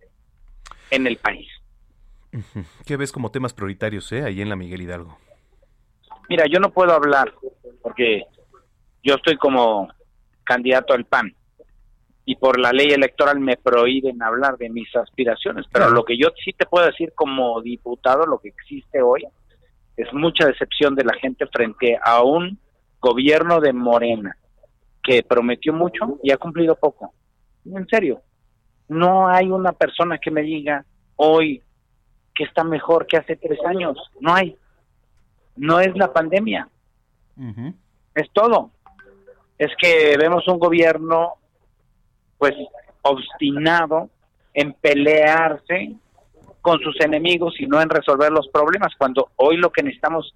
en 0.91 1.07
el 1.07 1.17
país. 1.17 1.49
¿Qué 2.87 2.97
ves 2.97 3.13
como 3.13 3.31
temas 3.31 3.55
prioritarios 3.55 4.11
eh, 4.13 4.23
ahí 4.23 4.41
en 4.41 4.49
la 4.49 4.57
Miguel 4.57 4.83
Hidalgo? 4.83 5.19
Mira, 6.29 6.45
yo 6.51 6.61
no 6.61 6.71
puedo 6.71 6.93
hablar 6.93 7.33
porque 7.83 8.25
yo 9.03 9.15
estoy 9.15 9.37
como 9.37 9.89
candidato 10.45 10.93
al 10.93 11.07
PAN 11.07 11.35
y 12.25 12.37
por 12.37 12.61
la 12.61 12.73
ley 12.73 12.89
electoral 12.89 13.41
me 13.41 13.57
prohíben 13.57 14.23
hablar 14.23 14.59
de 14.59 14.69
mis 14.69 14.95
aspiraciones, 14.95 15.65
pero 15.73 15.89
lo 15.89 16.05
que 16.05 16.19
yo 16.19 16.29
sí 16.45 16.53
te 16.53 16.67
puedo 16.67 16.85
decir 16.85 17.13
como 17.15 17.63
diputado, 17.63 18.27
lo 18.27 18.39
que 18.39 18.49
existe 18.49 19.01
hoy, 19.01 19.25
es 19.97 20.13
mucha 20.13 20.47
decepción 20.47 20.95
de 20.95 21.05
la 21.05 21.15
gente 21.15 21.47
frente 21.47 21.99
a 22.05 22.23
un 22.23 22.59
gobierno 23.01 23.61
de 23.61 23.73
Morena 23.73 24.37
que 25.03 25.23
prometió 25.23 25.73
mucho 25.73 26.19
y 26.23 26.31
ha 26.31 26.37
cumplido 26.37 26.77
poco. 26.77 27.15
En 27.65 27.87
serio, 27.87 28.21
no 28.89 29.29
hay 29.29 29.51
una 29.51 29.73
persona 29.73 30.19
que 30.19 30.31
me 30.31 30.43
diga 30.43 30.85
hoy 31.17 31.63
que 32.35 32.45
está 32.45 32.65
mejor 32.65 33.07
que 33.07 33.17
hace 33.17 33.37
tres 33.37 33.59
años. 33.67 33.99
No 34.21 34.35
hay. 34.35 34.57
No 35.57 35.81
es 35.81 35.97
la 35.97 36.13
pandemia. 36.13 36.69
Es 38.15 38.31
todo. 38.33 38.71
Es 39.59 39.71
que 39.81 40.17
vemos 40.19 40.47
un 40.49 40.59
gobierno, 40.59 41.35
pues, 42.39 42.55
obstinado 43.03 44.09
en 44.55 44.73
pelearse 44.73 45.95
con 46.61 46.81
sus 46.81 47.01
enemigos 47.01 47.55
y 47.61 47.67
no 47.67 47.81
en 47.81 47.89
resolver 47.89 48.31
los 48.31 48.49
problemas, 48.49 48.95
cuando 48.97 49.31
hoy 49.37 49.57
lo 49.57 49.71
que 49.71 49.83
necesitamos 49.83 50.35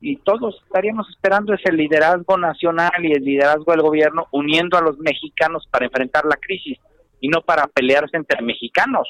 y 0.00 0.16
todos 0.16 0.60
estaríamos 0.66 1.08
esperando 1.08 1.54
es 1.54 1.60
el 1.64 1.78
liderazgo 1.78 2.36
nacional 2.36 3.02
y 3.02 3.12
el 3.12 3.24
liderazgo 3.24 3.72
del 3.72 3.80
gobierno 3.80 4.26
uniendo 4.32 4.76
a 4.76 4.82
los 4.82 4.98
mexicanos 4.98 5.66
para 5.70 5.86
enfrentar 5.86 6.26
la 6.26 6.36
crisis 6.36 6.78
y 7.24 7.28
no 7.28 7.40
para 7.40 7.66
pelearse 7.68 8.18
entre 8.18 8.42
mexicanos. 8.42 9.08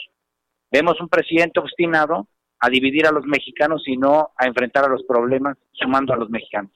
Vemos 0.71 1.01
un 1.01 1.09
presidente 1.09 1.59
obstinado 1.59 2.29
a 2.61 2.71
dividir 2.71 3.09
a 3.09 3.11
los 3.11 3.27
mexicanos 3.27 3.83
y 3.89 3.97
no 3.97 4.31
a 4.37 4.47
enfrentar 4.47 4.85
a 4.85 4.89
los 4.89 5.03
problemas 5.03 5.59
sumando 5.73 6.15
a 6.15 6.17
los 6.17 6.31
mexicanos. 6.31 6.71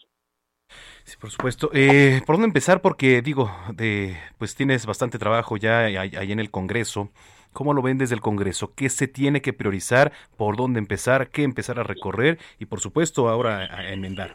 Sí, 1.05 1.16
por 1.16 1.30
supuesto. 1.30 1.70
Eh, 1.72 2.22
¿Por 2.26 2.34
dónde 2.34 2.49
empezar? 2.49 2.82
Porque 2.82 3.22
digo, 3.22 3.53
de, 3.72 4.16
pues 4.36 4.57
tienes 4.57 4.84
bastante 4.84 5.16
trabajo 5.16 5.57
ya 5.57 5.84
ahí 5.84 6.32
en 6.32 6.41
el 6.41 6.51
Congreso. 6.51 7.12
¿Cómo 7.53 7.72
lo 7.72 7.82
ven 7.82 7.99
desde 7.99 8.16
el 8.16 8.20
Congreso? 8.20 8.74
¿Qué 8.74 8.89
se 8.89 9.07
tiene 9.07 9.41
que 9.41 9.53
priorizar? 9.53 10.11
¿Por 10.36 10.57
dónde 10.57 10.80
empezar? 10.80 11.28
¿Qué 11.28 11.45
empezar 11.45 11.78
a 11.78 11.84
recorrer? 11.84 12.39
Y 12.59 12.66
por 12.66 12.80
supuesto 12.80 13.28
ahora 13.28 13.59
a 13.59 13.93
enmendar. 13.93 14.34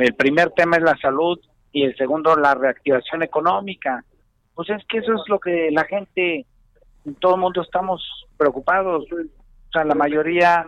El 0.00 0.14
primer 0.16 0.50
tema 0.50 0.78
es 0.78 0.82
la 0.82 0.96
salud 0.96 1.38
y 1.70 1.84
el 1.84 1.96
segundo 1.96 2.34
la 2.34 2.56
reactivación 2.56 3.22
económica. 3.22 4.04
Pues 4.54 4.70
es 4.70 4.84
que 4.86 4.98
eso 4.98 5.14
es 5.14 5.22
lo 5.28 5.38
que 5.38 5.70
la 5.70 5.84
gente, 5.84 6.46
en 7.04 7.14
todo 7.16 7.34
el 7.34 7.40
mundo 7.40 7.62
estamos 7.62 8.02
preocupados. 8.36 9.04
O 9.10 9.72
sea, 9.72 9.84
la 9.84 9.94
mayoría 9.94 10.66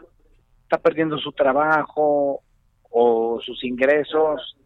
está 0.62 0.78
perdiendo 0.78 1.18
su 1.18 1.32
trabajo 1.32 2.41
o 2.91 3.41
sus 3.45 3.62
ingresos 3.64 4.57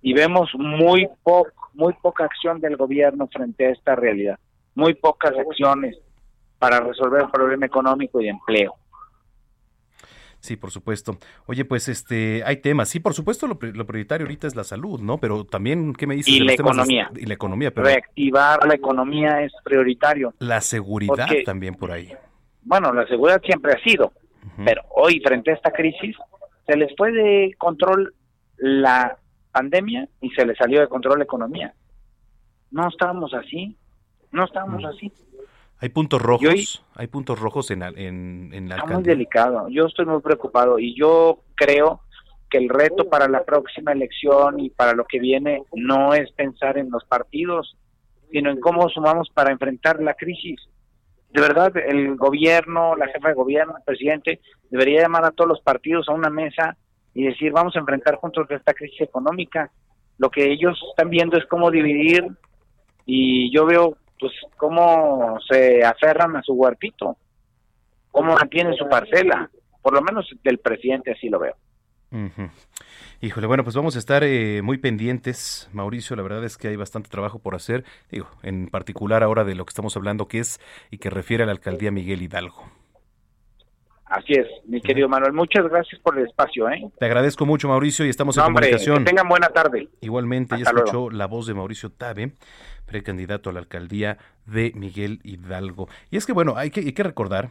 y 0.00 0.14
vemos 0.14 0.50
muy 0.54 1.08
poco, 1.22 1.70
muy 1.74 1.92
poca 1.94 2.24
acción 2.24 2.60
del 2.60 2.76
gobierno 2.76 3.28
frente 3.28 3.66
a 3.66 3.70
esta 3.70 3.94
realidad. 3.94 4.38
Muy 4.74 4.94
pocas 4.94 5.32
acciones 5.38 5.98
para 6.58 6.80
resolver 6.80 7.22
el 7.22 7.30
problema 7.30 7.66
económico 7.66 8.20
y 8.20 8.24
de 8.24 8.30
empleo. 8.30 8.74
Sí, 10.42 10.56
por 10.56 10.72
supuesto. 10.72 11.18
Oye, 11.46 11.64
pues 11.64 11.88
este, 11.88 12.42
hay 12.44 12.56
temas. 12.56 12.88
Sí, 12.88 12.98
por 12.98 13.14
supuesto, 13.14 13.46
lo, 13.46 13.56
prioritario 13.60 14.26
ahorita 14.26 14.48
es 14.48 14.56
la 14.56 14.64
salud, 14.64 15.00
¿no? 15.00 15.18
Pero 15.18 15.44
también, 15.44 15.92
¿qué 15.92 16.08
me 16.08 16.16
dices? 16.16 16.34
Y 16.34 16.40
la 16.40 16.54
economía. 16.54 17.08
y 17.14 17.26
la 17.26 17.34
economía, 17.34 17.70
pero... 17.70 17.86
Reactivar 17.86 18.66
la 18.66 18.74
economía 18.74 19.42
es 19.42 19.52
prioritario. 19.62 20.34
La 20.40 20.60
seguridad 20.60 21.28
también 21.44 21.76
por 21.76 21.92
ahí. 21.92 22.12
Bueno, 22.62 22.92
la 22.92 23.06
seguridad 23.06 23.40
siempre 23.44 23.72
ha 23.72 23.78
sido, 23.84 24.12
pero 24.64 24.82
hoy, 24.96 25.20
frente 25.20 25.52
a 25.52 25.54
esta 25.54 25.70
crisis, 25.70 26.16
se 26.66 26.76
les 26.76 26.92
fue 26.96 27.12
de 27.12 27.54
control 27.56 28.12
la 28.56 29.16
pandemia 29.52 30.08
y 30.20 30.30
se 30.30 30.44
les 30.44 30.58
salió 30.58 30.80
de 30.80 30.88
control 30.88 31.18
la 31.18 31.24
economía. 31.24 31.72
No 32.72 32.88
estábamos 32.88 33.32
así, 33.32 33.76
no 34.32 34.44
estábamos 34.44 34.84
así. 34.84 35.12
Hay 35.82 35.88
puntos 35.88 36.22
rojos, 36.22 36.84
hay 36.94 37.08
puntos 37.08 37.40
rojos 37.40 37.72
en, 37.72 37.82
en, 37.82 38.50
en 38.54 38.68
la 38.68 38.76
Está 38.76 38.86
muy 38.86 39.02
delicado. 39.02 39.68
Yo 39.68 39.86
estoy 39.86 40.06
muy 40.06 40.20
preocupado 40.20 40.78
y 40.78 40.94
yo 40.94 41.40
creo 41.56 42.02
que 42.48 42.58
el 42.58 42.68
reto 42.68 43.10
para 43.10 43.26
la 43.26 43.42
próxima 43.42 43.90
elección 43.90 44.60
y 44.60 44.70
para 44.70 44.92
lo 44.92 45.04
que 45.04 45.18
viene 45.18 45.64
no 45.74 46.14
es 46.14 46.30
pensar 46.32 46.78
en 46.78 46.88
los 46.88 47.04
partidos, 47.06 47.76
sino 48.30 48.50
en 48.50 48.60
cómo 48.60 48.88
sumamos 48.90 49.28
para 49.30 49.50
enfrentar 49.50 50.00
la 50.00 50.14
crisis. 50.14 50.60
De 51.30 51.40
verdad, 51.40 51.76
el 51.76 52.14
gobierno, 52.14 52.94
la 52.94 53.08
jefa 53.08 53.30
de 53.30 53.34
gobierno, 53.34 53.74
el 53.76 53.82
presidente, 53.82 54.40
debería 54.70 55.00
llamar 55.00 55.24
a 55.24 55.32
todos 55.32 55.48
los 55.48 55.60
partidos 55.62 56.08
a 56.08 56.12
una 56.12 56.30
mesa 56.30 56.76
y 57.12 57.24
decir, 57.24 57.50
vamos 57.50 57.74
a 57.74 57.80
enfrentar 57.80 58.14
juntos 58.18 58.46
esta 58.50 58.72
crisis 58.72 59.00
económica. 59.00 59.72
Lo 60.18 60.30
que 60.30 60.48
ellos 60.52 60.80
están 60.90 61.10
viendo 61.10 61.36
es 61.36 61.46
cómo 61.46 61.72
dividir 61.72 62.24
y 63.04 63.52
yo 63.52 63.66
veo 63.66 63.96
pues 64.22 64.32
cómo 64.56 65.36
se 65.50 65.84
aferran 65.84 66.36
a 66.36 66.42
su 66.42 66.52
huertito, 66.52 67.16
cómo 68.12 68.34
mantienen 68.34 68.74
su 68.74 68.88
parcela, 68.88 69.50
por 69.82 69.92
lo 69.92 70.00
menos 70.00 70.30
del 70.44 70.58
presidente 70.58 71.10
así 71.10 71.28
lo 71.28 71.40
veo. 71.40 71.56
Híjole, 73.20 73.48
bueno, 73.48 73.64
pues 73.64 73.74
vamos 73.74 73.96
a 73.96 73.98
estar 73.98 74.22
eh, 74.22 74.62
muy 74.62 74.78
pendientes, 74.78 75.68
Mauricio. 75.72 76.14
La 76.14 76.22
verdad 76.22 76.44
es 76.44 76.56
que 76.56 76.68
hay 76.68 76.76
bastante 76.76 77.10
trabajo 77.10 77.40
por 77.40 77.56
hacer, 77.56 77.84
digo, 78.12 78.28
en 78.44 78.68
particular 78.68 79.24
ahora 79.24 79.42
de 79.42 79.56
lo 79.56 79.64
que 79.64 79.70
estamos 79.70 79.96
hablando, 79.96 80.28
que 80.28 80.38
es 80.38 80.60
y 80.92 80.98
que 80.98 81.10
refiere 81.10 81.42
a 81.42 81.46
la 81.46 81.52
alcaldía 81.52 81.90
Miguel 81.90 82.22
Hidalgo. 82.22 82.62
Así 84.12 84.34
es, 84.34 84.46
mi 84.66 84.78
querido 84.82 85.08
Manuel. 85.08 85.32
Muchas 85.32 85.66
gracias 85.70 85.98
por 86.02 86.18
el 86.18 86.26
espacio. 86.26 86.68
¿eh? 86.68 86.82
Te 86.98 87.06
agradezco 87.06 87.46
mucho, 87.46 87.66
Mauricio, 87.68 88.04
y 88.04 88.10
estamos 88.10 88.36
en 88.36 88.44
comunicación. 88.44 88.98
Que 88.98 89.04
tengan 89.04 89.26
buena 89.26 89.48
tarde. 89.48 89.88
Igualmente, 90.02 90.54
ya 90.58 90.64
escuchó 90.64 91.08
la 91.08 91.24
voz 91.24 91.46
de 91.46 91.54
Mauricio 91.54 91.90
Tabe, 91.90 92.32
precandidato 92.92 93.48
a 93.48 93.52
la 93.54 93.60
alcaldía 93.60 94.18
de 94.46 94.72
Miguel 94.76 95.20
Hidalgo. 95.24 95.88
Y 96.10 96.18
es 96.18 96.26
que, 96.26 96.32
bueno, 96.32 96.56
hay 96.56 96.70
que, 96.70 97.02
recordar, 97.02 97.50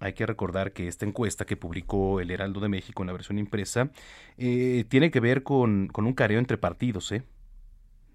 hay 0.00 0.12
que 0.12 0.26
recordar 0.26 0.72
que 0.72 0.88
esta 0.88 1.06
encuesta 1.06 1.46
que 1.46 1.56
publicó 1.56 2.20
el 2.20 2.30
Heraldo 2.30 2.60
de 2.60 2.68
México 2.68 3.02
en 3.02 3.06
la 3.06 3.14
versión 3.14 3.38
impresa 3.38 3.90
eh, 4.36 4.84
tiene 4.88 5.10
que 5.10 5.20
ver 5.20 5.42
con, 5.42 5.88
con 5.88 6.06
un 6.06 6.12
careo 6.12 6.38
entre 6.38 6.58
partidos, 6.58 7.10
¿eh? 7.12 7.22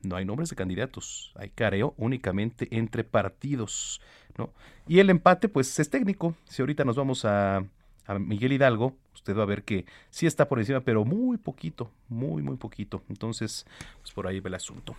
No 0.01 0.15
hay 0.15 0.23
nombres 0.23 0.49
de 0.49 0.55
candidatos, 0.55 1.33
hay 1.35 1.49
careo 1.49 1.93
únicamente 1.97 2.69
entre 2.71 3.03
partidos, 3.03 3.99
¿no? 4.37 4.53
Y 4.87 4.99
el 4.99 5.09
empate, 5.09 5.49
pues, 5.49 5.77
es 5.79 5.89
técnico. 5.89 6.35
Si 6.45 6.61
ahorita 6.61 6.85
nos 6.85 6.95
vamos 6.95 7.25
a, 7.25 7.65
a 8.05 8.19
Miguel 8.19 8.53
Hidalgo, 8.53 8.95
usted 9.19 9.37
va 9.37 9.43
a 9.43 9.45
ver 9.45 9.63
que 9.63 9.85
sí 10.09 10.25
está 10.25 10.47
por 10.47 10.59
encima, 10.59 10.79
pero 10.79 11.05
muy 11.05 11.37
poquito, 11.37 11.91
muy, 12.07 12.41
muy 12.41 12.55
poquito. 12.57 13.03
Entonces, 13.09 13.65
pues 14.01 14.11
por 14.13 14.27
ahí 14.27 14.39
ve 14.39 14.47
el 14.49 14.55
asunto. 14.55 14.95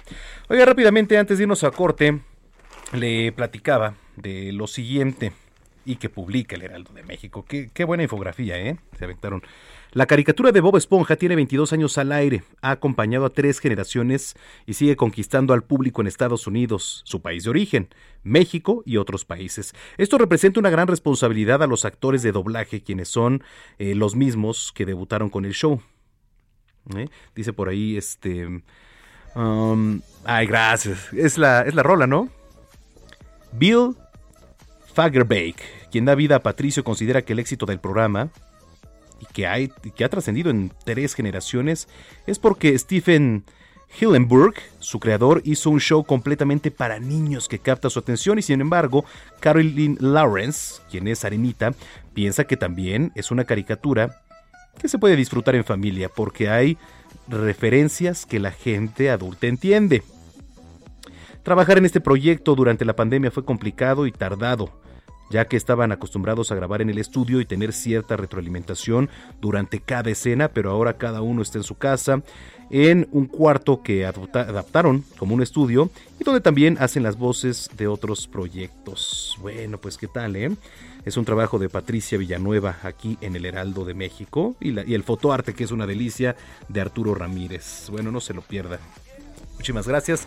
Oiga, 0.48 0.64
rápidamente, 0.64 1.18
antes 1.18 1.38
de 1.38 1.44
irnos 1.44 1.64
a 1.64 1.70
corte, 1.70 2.20
le 2.92 3.32
platicaba 3.32 3.94
de 4.16 4.52
lo 4.52 4.66
siguiente 4.66 5.32
y 5.84 5.96
que 5.96 6.08
publica 6.08 6.56
el 6.56 6.62
Heraldo 6.62 6.92
de 6.92 7.02
México. 7.02 7.44
Qué, 7.46 7.84
buena 7.84 8.02
infografía, 8.02 8.58
¿eh? 8.58 8.78
Se 8.98 9.04
aventaron. 9.04 9.42
La 9.92 10.06
caricatura 10.06 10.52
de 10.52 10.60
Bob 10.60 10.76
Esponja 10.76 11.16
tiene 11.16 11.34
22 11.34 11.72
años 11.72 11.98
al 11.98 12.12
aire, 12.12 12.44
ha 12.62 12.70
acompañado 12.70 13.24
a 13.24 13.30
tres 13.30 13.58
generaciones 13.58 14.36
y 14.66 14.74
sigue 14.74 14.94
conquistando 14.94 15.52
al 15.52 15.64
público 15.64 16.00
en 16.00 16.06
Estados 16.06 16.46
Unidos, 16.46 17.02
su 17.04 17.22
país 17.22 17.44
de 17.44 17.50
origen, 17.50 17.88
México 18.22 18.82
y 18.86 18.98
otros 18.98 19.24
países. 19.24 19.74
Esto 19.98 20.18
representa 20.18 20.60
una 20.60 20.70
gran 20.70 20.86
responsabilidad 20.86 21.62
a 21.62 21.66
los 21.66 21.84
actores 21.84 22.22
de 22.22 22.32
doblaje, 22.32 22.82
quienes 22.82 23.08
son 23.08 23.42
eh, 23.78 23.94
los 23.94 24.14
mismos 24.14 24.72
que 24.74 24.86
debutaron 24.86 25.28
con 25.28 25.44
el 25.44 25.54
show. 25.54 25.82
¿Eh? 26.96 27.08
Dice 27.34 27.52
por 27.52 27.68
ahí, 27.68 27.96
este... 27.96 28.46
um, 29.34 30.00
ay, 30.24 30.46
gracias. 30.46 31.12
Es 31.12 31.36
la, 31.36 31.62
es 31.62 31.74
la 31.74 31.82
rola, 31.82 32.06
¿no? 32.06 32.28
Bill 33.52 33.96
Fagerbake, 34.92 35.62
quien 35.90 36.04
da 36.04 36.14
vida 36.14 36.36
a 36.36 36.42
Patricio, 36.42 36.84
considera 36.84 37.22
que 37.22 37.32
el 37.32 37.38
éxito 37.38 37.66
del 37.66 37.80
programa 37.80 38.30
y 39.20 39.26
que, 39.26 39.46
hay, 39.46 39.68
que 39.94 40.04
ha 40.04 40.08
trascendido 40.08 40.50
en 40.50 40.72
tres 40.84 41.14
generaciones 41.14 41.88
es 42.26 42.38
porque 42.38 42.76
Stephen 42.78 43.44
Hillenburg, 43.98 44.54
su 44.78 45.00
creador, 45.00 45.42
hizo 45.44 45.70
un 45.70 45.80
show 45.80 46.04
completamente 46.04 46.70
para 46.70 47.00
niños 47.00 47.48
que 47.48 47.58
capta 47.58 47.90
su 47.90 47.98
atención 47.98 48.38
y 48.38 48.42
sin 48.42 48.60
embargo, 48.60 49.04
Caroline 49.40 49.96
Lawrence, 50.00 50.80
quien 50.90 51.08
es 51.08 51.24
arenita, 51.24 51.74
piensa 52.14 52.44
que 52.44 52.56
también 52.56 53.12
es 53.14 53.30
una 53.30 53.44
caricatura 53.44 54.22
que 54.78 54.88
se 54.88 54.98
puede 54.98 55.16
disfrutar 55.16 55.54
en 55.54 55.64
familia 55.64 56.08
porque 56.08 56.48
hay 56.48 56.78
referencias 57.28 58.26
que 58.26 58.38
la 58.38 58.52
gente 58.52 59.10
adulta 59.10 59.46
entiende. 59.46 60.02
Trabajar 61.42 61.78
en 61.78 61.86
este 61.86 62.00
proyecto 62.00 62.54
durante 62.54 62.84
la 62.84 62.94
pandemia 62.94 63.30
fue 63.30 63.44
complicado 63.44 64.06
y 64.06 64.12
tardado, 64.12 64.70
ya 65.30 65.46
que 65.46 65.56
estaban 65.56 65.90
acostumbrados 65.90 66.52
a 66.52 66.54
grabar 66.54 66.82
en 66.82 66.90
el 66.90 66.98
estudio 66.98 67.40
y 67.40 67.46
tener 67.46 67.72
cierta 67.72 68.16
retroalimentación 68.16 69.08
durante 69.40 69.80
cada 69.80 70.10
escena, 70.10 70.48
pero 70.48 70.70
ahora 70.70 70.98
cada 70.98 71.22
uno 71.22 71.40
está 71.40 71.58
en 71.58 71.64
su 71.64 71.76
casa, 71.76 72.22
en 72.68 73.08
un 73.10 73.26
cuarto 73.26 73.82
que 73.82 74.04
adaptaron 74.04 75.02
como 75.18 75.34
un 75.34 75.42
estudio 75.42 75.90
y 76.20 76.24
donde 76.24 76.40
también 76.40 76.76
hacen 76.78 77.02
las 77.02 77.16
voces 77.16 77.70
de 77.76 77.88
otros 77.88 78.26
proyectos. 78.26 79.36
Bueno, 79.40 79.78
pues 79.78 79.96
qué 79.96 80.08
tal, 80.08 80.36
¿eh? 80.36 80.50
Es 81.06 81.16
un 81.16 81.24
trabajo 81.24 81.58
de 81.58 81.70
Patricia 81.70 82.18
Villanueva 82.18 82.76
aquí 82.82 83.16
en 83.22 83.34
el 83.34 83.46
Heraldo 83.46 83.86
de 83.86 83.94
México 83.94 84.56
y, 84.60 84.78
y 84.78 84.94
el 84.94 85.02
fotoarte 85.02 85.54
que 85.54 85.64
es 85.64 85.70
una 85.70 85.86
delicia 85.86 86.36
de 86.68 86.80
Arturo 86.82 87.14
Ramírez. 87.14 87.88
Bueno, 87.90 88.12
no 88.12 88.20
se 88.20 88.34
lo 88.34 88.42
pierda. 88.42 88.78
Muchísimas 89.56 89.88
gracias. 89.88 90.26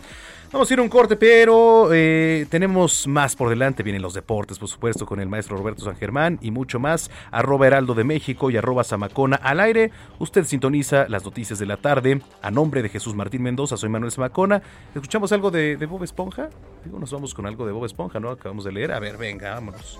Vamos 0.54 0.70
a 0.70 0.74
ir 0.74 0.78
a 0.78 0.82
un 0.82 0.88
corte, 0.88 1.16
pero 1.16 1.88
eh, 1.92 2.46
tenemos 2.48 3.08
más 3.08 3.34
por 3.34 3.48
delante. 3.48 3.82
Vienen 3.82 4.00
los 4.00 4.14
deportes, 4.14 4.56
por 4.56 4.68
supuesto, 4.68 5.04
con 5.04 5.18
el 5.18 5.28
maestro 5.28 5.56
Roberto 5.56 5.84
San 5.84 5.96
Germán 5.96 6.38
y 6.40 6.52
mucho 6.52 6.78
más. 6.78 7.10
Arroba 7.32 7.66
Heraldo 7.66 7.92
de 7.92 8.04
México 8.04 8.52
y 8.52 8.56
arroba 8.56 8.84
Zamacona 8.84 9.34
al 9.34 9.58
aire. 9.58 9.90
Usted 10.20 10.44
sintoniza 10.44 11.06
las 11.08 11.24
noticias 11.24 11.58
de 11.58 11.66
la 11.66 11.76
tarde. 11.76 12.22
A 12.40 12.52
nombre 12.52 12.82
de 12.82 12.88
Jesús 12.88 13.16
Martín 13.16 13.42
Mendoza, 13.42 13.76
soy 13.76 13.88
Manuel 13.88 14.12
Zamacona. 14.12 14.62
¿Escuchamos 14.94 15.32
algo 15.32 15.50
de, 15.50 15.76
de 15.76 15.86
Bob 15.86 16.04
Esponja? 16.04 16.50
Digo, 16.84 17.00
nos 17.00 17.10
vamos 17.10 17.34
con 17.34 17.46
algo 17.46 17.66
de 17.66 17.72
Bob 17.72 17.86
Esponja, 17.86 18.20
¿no? 18.20 18.30
Acabamos 18.30 18.64
de 18.64 18.70
leer. 18.70 18.92
A 18.92 19.00
ver, 19.00 19.16
venga, 19.16 19.54
vámonos. 19.54 19.98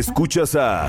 Escuchas 0.00 0.54
a 0.54 0.88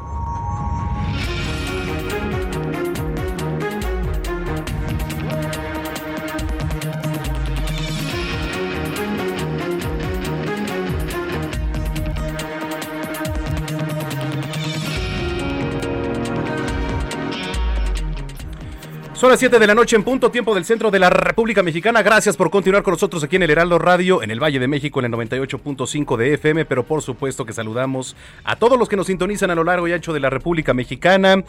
Son 19.21 19.29
las 19.29 19.37
7 19.37 19.59
de 19.59 19.67
la 19.67 19.75
noche 19.75 19.95
en 19.95 20.01
punto, 20.01 20.31
tiempo 20.31 20.55
del 20.55 20.65
centro 20.65 20.89
de 20.89 20.97
la 20.97 21.11
República 21.11 21.61
Mexicana. 21.61 22.01
Gracias 22.01 22.35
por 22.35 22.49
continuar 22.49 22.81
con 22.81 22.93
nosotros 22.93 23.23
aquí 23.23 23.35
en 23.35 23.43
el 23.43 23.51
Heraldo 23.51 23.77
Radio, 23.77 24.23
en 24.23 24.31
el 24.31 24.41
Valle 24.41 24.57
de 24.57 24.67
México, 24.67 24.99
en 24.99 25.05
el 25.05 25.11
98.5 25.11 26.17
de 26.17 26.33
FM, 26.33 26.65
pero 26.65 26.81
por 26.81 27.03
supuesto 27.03 27.45
que 27.45 27.53
saludamos 27.53 28.15
a 28.43 28.55
todos 28.55 28.79
los 28.79 28.89
que 28.89 28.95
nos 28.95 29.05
sintonizan 29.05 29.51
a 29.51 29.55
lo 29.55 29.63
largo 29.63 29.87
y 29.87 29.93
ancho 29.93 30.11
de 30.11 30.21
la 30.21 30.31
República 30.31 30.73
Mexicana. 30.73 31.43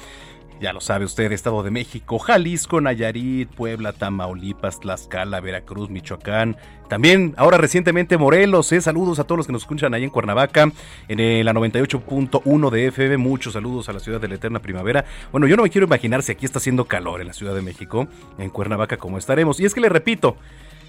Ya 0.61 0.72
lo 0.72 0.80
sabe 0.80 1.05
usted, 1.05 1.32
Estado 1.32 1.62
de 1.62 1.70
México, 1.70 2.18
Jalisco, 2.18 2.80
Nayarit, 2.80 3.48
Puebla, 3.50 3.92
Tamaulipas, 3.92 4.78
Tlaxcala, 4.78 5.40
Veracruz, 5.40 5.90
Michoacán. 5.90 6.57
También 6.88 7.34
ahora 7.36 7.59
recientemente 7.59 8.16
Morelos. 8.16 8.70
¿eh? 8.72 8.80
Saludos 8.80 9.18
a 9.18 9.24
todos 9.24 9.38
los 9.38 9.46
que 9.46 9.53
nos 9.53 9.62
escuchan 9.62 9.94
ahí 9.94 10.05
en 10.05 10.11
Cuernavaca, 10.11 10.70
en 11.09 11.44
la 11.44 11.53
98.1 11.53 12.70
de 12.70 12.86
FM. 12.86 13.16
Muchos 13.16 13.55
saludos 13.55 13.88
a 13.88 13.92
la 13.92 14.00
ciudad 14.00 14.20
de 14.20 14.28
la 14.28 14.34
eterna 14.36 14.61
primavera. 14.61 15.05
Bueno, 15.32 15.46
yo 15.46 15.57
no 15.57 15.64
me 15.64 15.70
quiero 15.70 15.86
imaginar 15.86 16.22
si 16.22 16.32
aquí 16.32 16.44
está 16.44 16.59
haciendo 16.59 16.84
calor 16.84 17.20
en 17.20 17.28
la 17.28 17.32
Ciudad 17.32 17.55
de 17.55 17.62
México, 17.62 18.07
en 18.38 18.50
Cuernavaca, 18.50 18.98
como 18.98 19.18
estaremos. 19.18 19.59
Y 19.59 19.64
es 19.64 19.74
que 19.74 19.80
le 19.80 19.88
repito, 19.88 20.36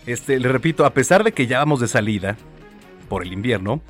este, 0.06 0.40
le 0.40 0.50
repito, 0.50 0.86
a 0.86 0.94
pesar 0.94 1.24
de 1.24 1.32
que 1.32 1.48
ya 1.48 1.60
vamos 1.60 1.80
de 1.80 1.88
salida 1.88 2.38
por 3.10 3.24
el 3.24 3.34
invierno, 3.34 3.82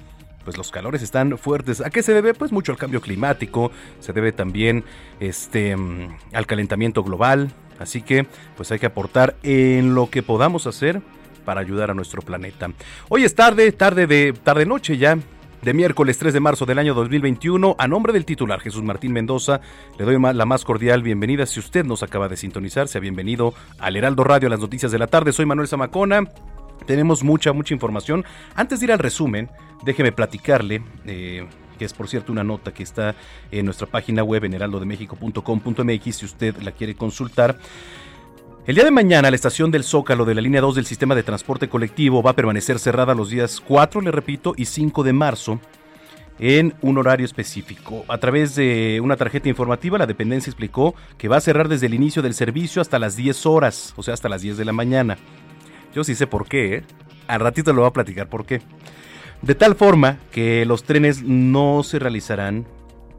pues 0.43 0.57
los 0.57 0.71
calores 0.71 1.01
están 1.01 1.37
fuertes. 1.37 1.81
¿A 1.81 1.89
qué 1.89 2.03
se 2.03 2.13
debe? 2.13 2.33
Pues 2.33 2.51
mucho 2.51 2.71
al 2.71 2.77
cambio 2.77 3.01
climático, 3.01 3.71
se 3.99 4.13
debe 4.13 4.31
también 4.31 4.83
este, 5.19 5.75
mm, 5.75 6.17
al 6.33 6.45
calentamiento 6.45 7.03
global. 7.03 7.51
Así 7.79 8.01
que 8.01 8.25
pues 8.55 8.71
hay 8.71 8.79
que 8.79 8.85
aportar 8.85 9.35
en 9.43 9.95
lo 9.95 10.09
que 10.09 10.23
podamos 10.23 10.67
hacer 10.67 11.01
para 11.43 11.61
ayudar 11.61 11.91
a 11.91 11.93
nuestro 11.93 12.21
planeta. 12.21 12.71
Hoy 13.09 13.23
es 13.23 13.35
tarde, 13.35 13.71
tarde 13.71 14.07
de 14.07 14.33
tarde 14.33 14.65
noche 14.65 14.97
ya. 14.97 15.17
De 15.61 15.73
miércoles 15.73 16.17
3 16.17 16.33
de 16.33 16.41
marzo 16.41 16.65
del 16.65 16.77
año 16.77 16.93
2021, 16.93 17.77
a 17.79 17.87
nombre 17.87 18.11
del 18.11 18.25
titular 18.25 18.59
Jesús 18.59 18.83
Martín 18.83 19.13
Mendoza, 19.13 19.61
le 19.97 20.03
doy 20.03 20.19
la 20.19 20.45
más 20.45 20.65
cordial 20.65 21.03
bienvenida. 21.03 21.45
Si 21.45 21.61
usted 21.61 21.85
nos 21.85 22.03
acaba 22.03 22.27
de 22.27 22.35
sintonizar, 22.35 22.89
sea 22.89 22.99
bienvenido 22.99 23.53
al 23.79 23.95
Heraldo 23.95 24.25
Radio, 24.25 24.47
a 24.47 24.49
las 24.49 24.59
noticias 24.59 24.91
de 24.91 24.99
la 24.99 25.07
tarde. 25.07 25.31
Soy 25.31 25.45
Manuel 25.45 25.69
Zamacona. 25.69 26.27
Tenemos 26.85 27.23
mucha, 27.23 27.53
mucha 27.53 27.73
información. 27.73 28.25
Antes 28.55 28.79
de 28.79 28.85
ir 28.85 28.91
al 28.91 28.99
resumen, 28.99 29.49
déjeme 29.83 30.11
platicarle, 30.11 30.83
eh, 31.05 31.47
que 31.77 31.85
es 31.85 31.93
por 31.93 32.07
cierto 32.07 32.31
una 32.31 32.43
nota 32.43 32.73
que 32.73 32.83
está 32.83 33.15
en 33.51 33.65
nuestra 33.65 33.87
página 33.87 34.23
web 34.23 34.45
en 34.45 34.53
heraldodemexico.com.mx 34.53 36.15
si 36.15 36.25
usted 36.25 36.57
la 36.61 36.71
quiere 36.71 36.95
consultar. 36.95 37.57
El 38.65 38.75
día 38.75 38.85
de 38.85 38.91
mañana 38.91 39.29
la 39.29 39.35
estación 39.35 39.71
del 39.71 39.83
Zócalo 39.83 40.23
de 40.23 40.35
la 40.35 40.41
línea 40.41 40.61
2 40.61 40.75
del 40.75 40.85
sistema 40.85 41.15
de 41.15 41.23
transporte 41.23 41.67
colectivo 41.67 42.23
va 42.23 42.31
a 42.31 42.35
permanecer 42.35 42.79
cerrada 42.79 43.13
los 43.13 43.29
días 43.29 43.59
4, 43.59 43.99
le 43.99 44.11
repito, 44.11 44.53
y 44.55 44.65
5 44.65 45.03
de 45.03 45.11
marzo 45.11 45.59
en 46.39 46.73
un 46.81 46.97
horario 46.97 47.25
específico. 47.25 48.05
A 48.07 48.17
través 48.19 48.55
de 48.55 48.99
una 49.03 49.17
tarjeta 49.17 49.49
informativa, 49.49 49.97
la 49.97 50.07
dependencia 50.07 50.49
explicó 50.49 50.95
que 51.17 51.27
va 51.27 51.37
a 51.37 51.41
cerrar 51.41 51.67
desde 51.67 51.87
el 51.87 51.93
inicio 51.93 52.21
del 52.21 52.33
servicio 52.33 52.81
hasta 52.81 52.99
las 52.99 53.15
10 53.15 53.45
horas, 53.45 53.93
o 53.97 54.03
sea, 54.03 54.13
hasta 54.13 54.29
las 54.29 54.41
10 54.41 54.57
de 54.57 54.65
la 54.65 54.73
mañana. 54.73 55.17
Yo 55.93 56.03
sí 56.03 56.15
sé 56.15 56.27
por 56.27 56.47
qué, 56.47 56.75
¿eh? 56.75 56.83
Al 57.27 57.39
ratito 57.39 57.73
lo 57.73 57.81
voy 57.81 57.89
a 57.89 57.93
platicar 57.93 58.27
por 58.27 58.45
qué. 58.45 58.61
De 59.41 59.55
tal 59.55 59.75
forma 59.75 60.19
que 60.31 60.65
los 60.65 60.83
trenes 60.83 61.21
no 61.23 61.83
se 61.83 61.99
realizarán, 61.99 62.65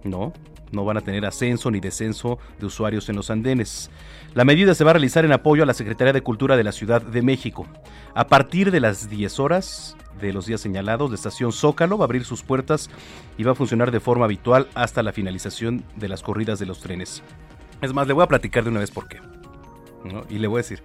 ¿no? 0.02 0.32
No 0.72 0.84
van 0.84 0.96
a 0.96 1.02
tener 1.02 1.24
ascenso 1.24 1.70
ni 1.70 1.80
descenso 1.80 2.38
de 2.58 2.66
usuarios 2.66 3.08
en 3.08 3.16
los 3.16 3.30
andenes. 3.30 3.90
La 4.34 4.44
medida 4.44 4.74
se 4.74 4.84
va 4.84 4.90
a 4.90 4.94
realizar 4.94 5.24
en 5.24 5.32
apoyo 5.32 5.62
a 5.62 5.66
la 5.66 5.74
Secretaría 5.74 6.12
de 6.12 6.22
Cultura 6.22 6.56
de 6.56 6.64
la 6.64 6.72
Ciudad 6.72 7.00
de 7.00 7.22
México. 7.22 7.66
A 8.14 8.26
partir 8.26 8.70
de 8.70 8.80
las 8.80 9.08
10 9.08 9.38
horas 9.38 9.96
de 10.20 10.32
los 10.32 10.46
días 10.46 10.60
señalados, 10.60 11.10
la 11.10 11.16
estación 11.16 11.52
Zócalo 11.52 11.98
va 11.98 12.04
a 12.04 12.06
abrir 12.06 12.24
sus 12.24 12.42
puertas 12.42 12.90
y 13.36 13.44
va 13.44 13.52
a 13.52 13.54
funcionar 13.54 13.90
de 13.90 14.00
forma 14.00 14.24
habitual 14.24 14.68
hasta 14.74 15.02
la 15.02 15.12
finalización 15.12 15.84
de 15.96 16.08
las 16.08 16.22
corridas 16.22 16.58
de 16.58 16.66
los 16.66 16.80
trenes. 16.80 17.22
Es 17.80 17.92
más, 17.92 18.06
le 18.06 18.14
voy 18.14 18.24
a 18.24 18.28
platicar 18.28 18.64
de 18.64 18.70
una 18.70 18.80
vez 18.80 18.90
por 18.90 19.06
qué. 19.08 19.20
Y 20.28 20.38
le 20.38 20.48
voy 20.48 20.58
a 20.58 20.62
decir, 20.62 20.82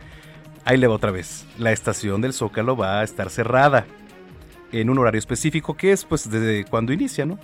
ahí 0.65 0.77
le 0.77 0.87
va 0.87 0.95
otra 0.95 1.11
vez. 1.11 1.45
La 1.57 1.71
estación 1.71 2.21
del 2.21 2.33
Zócalo 2.33 2.75
va 2.75 2.99
a 2.99 3.03
estar 3.03 3.29
cerrada 3.29 3.85
en 4.71 4.89
un 4.89 4.99
horario 4.99 5.19
específico 5.19 5.75
que 5.75 5.91
es 5.91 6.05
pues 6.05 6.29
desde 6.29 6.65
cuando 6.65 6.93
inicia, 6.93 7.25
¿no? 7.25 7.39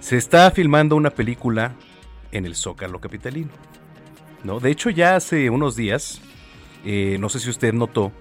Se 0.00 0.16
está 0.16 0.50
filmando 0.50 0.96
una 0.96 1.10
película 1.10 1.74
en 2.32 2.46
el 2.46 2.54
Zócalo 2.54 3.00
capitalino. 3.00 3.50
¿no? 4.44 4.60
De 4.60 4.70
hecho, 4.70 4.90
ya 4.90 5.16
hace 5.16 5.50
unos 5.50 5.74
días, 5.76 6.20
eh, 6.84 7.16
no 7.18 7.28
sé 7.28 7.40
si 7.40 7.50
usted 7.50 7.72
notó 7.72 8.12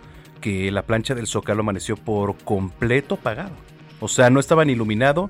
que 0.41 0.71
la 0.71 0.83
plancha 0.83 1.15
del 1.15 1.27
Zócalo 1.27 1.61
amaneció 1.61 1.95
por 1.95 2.37
completo 2.37 3.15
apagada. 3.15 3.51
O 3.99 4.07
sea, 4.07 4.29
no 4.29 4.39
estaba 4.39 4.65
ni 4.65 4.73
iluminado. 4.73 5.29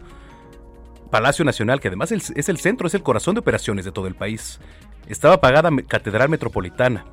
Palacio 1.12 1.46
Nacional, 1.46 1.80
que 1.80 1.90
además 1.90 2.12
es 2.12 2.50
el 2.50 2.58
centro, 2.58 2.88
es 2.88 2.94
el 2.94 3.04
corazón 3.04 3.36
de 3.36 3.40
operaciones 3.40 3.86
de 3.86 3.92
todo 3.92 4.08
el 4.08 4.16
país. 4.16 4.60
Estaba 5.08 5.36
apagada 5.36 5.70
Catedral 5.88 6.30
Metropolitana. 6.30 7.06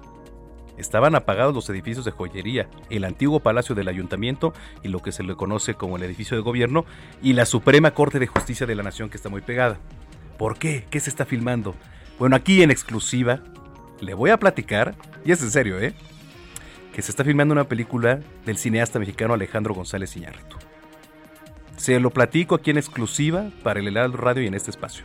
Estaban 0.78 1.14
apagados 1.14 1.54
los 1.54 1.68
edificios 1.68 2.04
de 2.04 2.10
joyería, 2.10 2.68
el 2.90 3.04
antiguo 3.04 3.40
Palacio 3.40 3.74
del 3.74 3.88
Ayuntamiento 3.88 4.52
y 4.82 4.88
lo 4.88 5.00
que 5.00 5.12
se 5.12 5.22
le 5.22 5.36
conoce 5.36 5.74
como 5.74 5.96
el 5.96 6.02
edificio 6.02 6.36
de 6.36 6.42
gobierno 6.42 6.84
y 7.22 7.34
la 7.34 7.46
Suprema 7.46 7.92
Corte 7.92 8.18
de 8.18 8.26
Justicia 8.26 8.66
de 8.66 8.74
la 8.74 8.82
Nación 8.82 9.10
que 9.10 9.16
está 9.16 9.28
muy 9.28 9.42
pegada. 9.42 9.78
¿Por 10.38 10.58
qué? 10.58 10.86
¿Qué 10.90 10.98
se 10.98 11.10
está 11.10 11.24
filmando? 11.24 11.74
Bueno, 12.18 12.36
aquí 12.36 12.62
en 12.62 12.70
exclusiva 12.70 13.40
le 14.00 14.14
voy 14.14 14.30
a 14.30 14.38
platicar, 14.38 14.94
y 15.24 15.32
es 15.32 15.42
en 15.42 15.50
serio, 15.50 15.80
¿eh? 15.80 15.94
Que 16.92 17.02
se 17.02 17.10
está 17.10 17.24
filmando 17.24 17.52
una 17.52 17.64
película 17.64 18.20
del 18.44 18.58
cineasta 18.58 18.98
mexicano 18.98 19.34
Alejandro 19.34 19.74
González 19.74 20.16
Iñárritu. 20.16 20.56
Se 21.76 21.98
lo 22.00 22.10
platico 22.10 22.54
aquí 22.54 22.70
en 22.70 22.78
exclusiva 22.78 23.50
para 23.62 23.80
el 23.80 23.88
Heraldo 23.88 24.18
Radio 24.18 24.42
y 24.42 24.46
en 24.46 24.54
este 24.54 24.70
espacio. 24.70 25.04